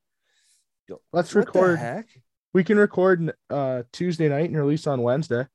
Let's 1.12 1.34
What 1.34 1.52
the 1.52 1.58
record. 1.60 1.76
heck? 1.78 2.06
We 2.54 2.62
can 2.64 2.78
record 2.78 3.32
uh 3.50 3.82
Tuesday 3.92 4.28
night 4.28 4.48
and 4.50 4.56
release 4.56 4.86
on 4.86 5.02
Wednesday. 5.02 5.46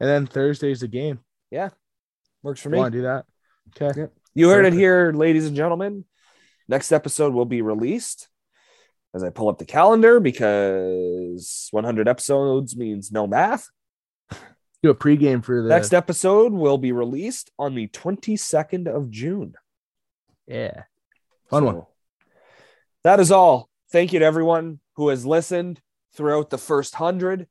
And 0.00 0.08
then 0.08 0.26
Thursday's 0.26 0.80
the 0.80 0.88
game. 0.88 1.20
Yeah, 1.50 1.68
works 2.42 2.60
for 2.62 2.68
You 2.70 2.72
me. 2.74 2.78
want 2.78 2.92
to 2.92 2.98
do 2.98 3.02
that? 3.02 3.26
Okay. 3.80 4.08
You 4.34 4.48
heard 4.48 4.64
it 4.64 4.72
here, 4.72 5.12
ladies 5.14 5.46
and 5.46 5.54
gentlemen. 5.54 6.04
Next 6.68 6.92
episode 6.92 7.34
will 7.34 7.44
be 7.44 7.60
released 7.62 8.28
as 9.14 9.22
I 9.22 9.28
pull 9.30 9.48
up 9.48 9.58
the 9.58 9.64
calendar 9.66 10.20
because 10.20 11.68
100 11.72 12.08
episodes 12.08 12.76
means 12.76 13.12
no 13.12 13.26
math. 13.26 13.68
Do 14.82 14.88
a 14.90 14.94
pregame 14.94 15.44
for 15.44 15.62
the 15.62 15.68
Next 15.68 15.92
episode 15.92 16.52
will 16.52 16.78
be 16.78 16.92
released 16.92 17.50
on 17.58 17.74
the 17.74 17.88
22nd 17.88 18.86
of 18.88 19.10
June. 19.10 19.54
Yeah. 20.50 20.82
Fun 21.48 21.64
one. 21.64 21.82
That 23.04 23.20
is 23.20 23.30
all. 23.30 23.70
Thank 23.92 24.12
you 24.12 24.18
to 24.18 24.24
everyone 24.24 24.80
who 24.94 25.08
has 25.08 25.24
listened 25.24 25.80
throughout 26.12 26.50
the 26.50 26.58
first 26.58 26.98
100. 26.98 27.46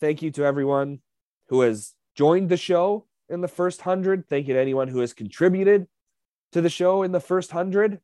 Thank 0.00 0.22
you 0.22 0.30
to 0.32 0.44
everyone 0.44 1.00
who 1.48 1.60
has 1.60 1.94
joined 2.14 2.48
the 2.48 2.56
show 2.56 3.04
in 3.28 3.42
the 3.42 3.48
first 3.48 3.84
100. 3.84 4.26
Thank 4.28 4.48
you 4.48 4.54
to 4.54 4.60
anyone 4.60 4.88
who 4.88 5.00
has 5.00 5.12
contributed 5.12 5.88
to 6.52 6.62
the 6.62 6.70
show 6.70 7.02
in 7.02 7.12
the 7.12 7.20
first 7.20 7.52
100. 7.52 8.00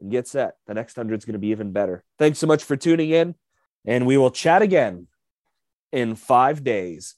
And 0.00 0.10
get 0.10 0.28
set. 0.28 0.56
The 0.66 0.74
next 0.74 0.96
100 0.96 1.16
is 1.16 1.24
going 1.24 1.32
to 1.32 1.38
be 1.38 1.48
even 1.48 1.72
better. 1.72 2.04
Thanks 2.18 2.38
so 2.38 2.46
much 2.46 2.62
for 2.62 2.76
tuning 2.76 3.10
in, 3.10 3.34
and 3.86 4.06
we 4.06 4.18
will 4.18 4.30
chat 4.30 4.60
again 4.60 5.06
in 5.90 6.14
five 6.16 6.62
days. 6.62 7.14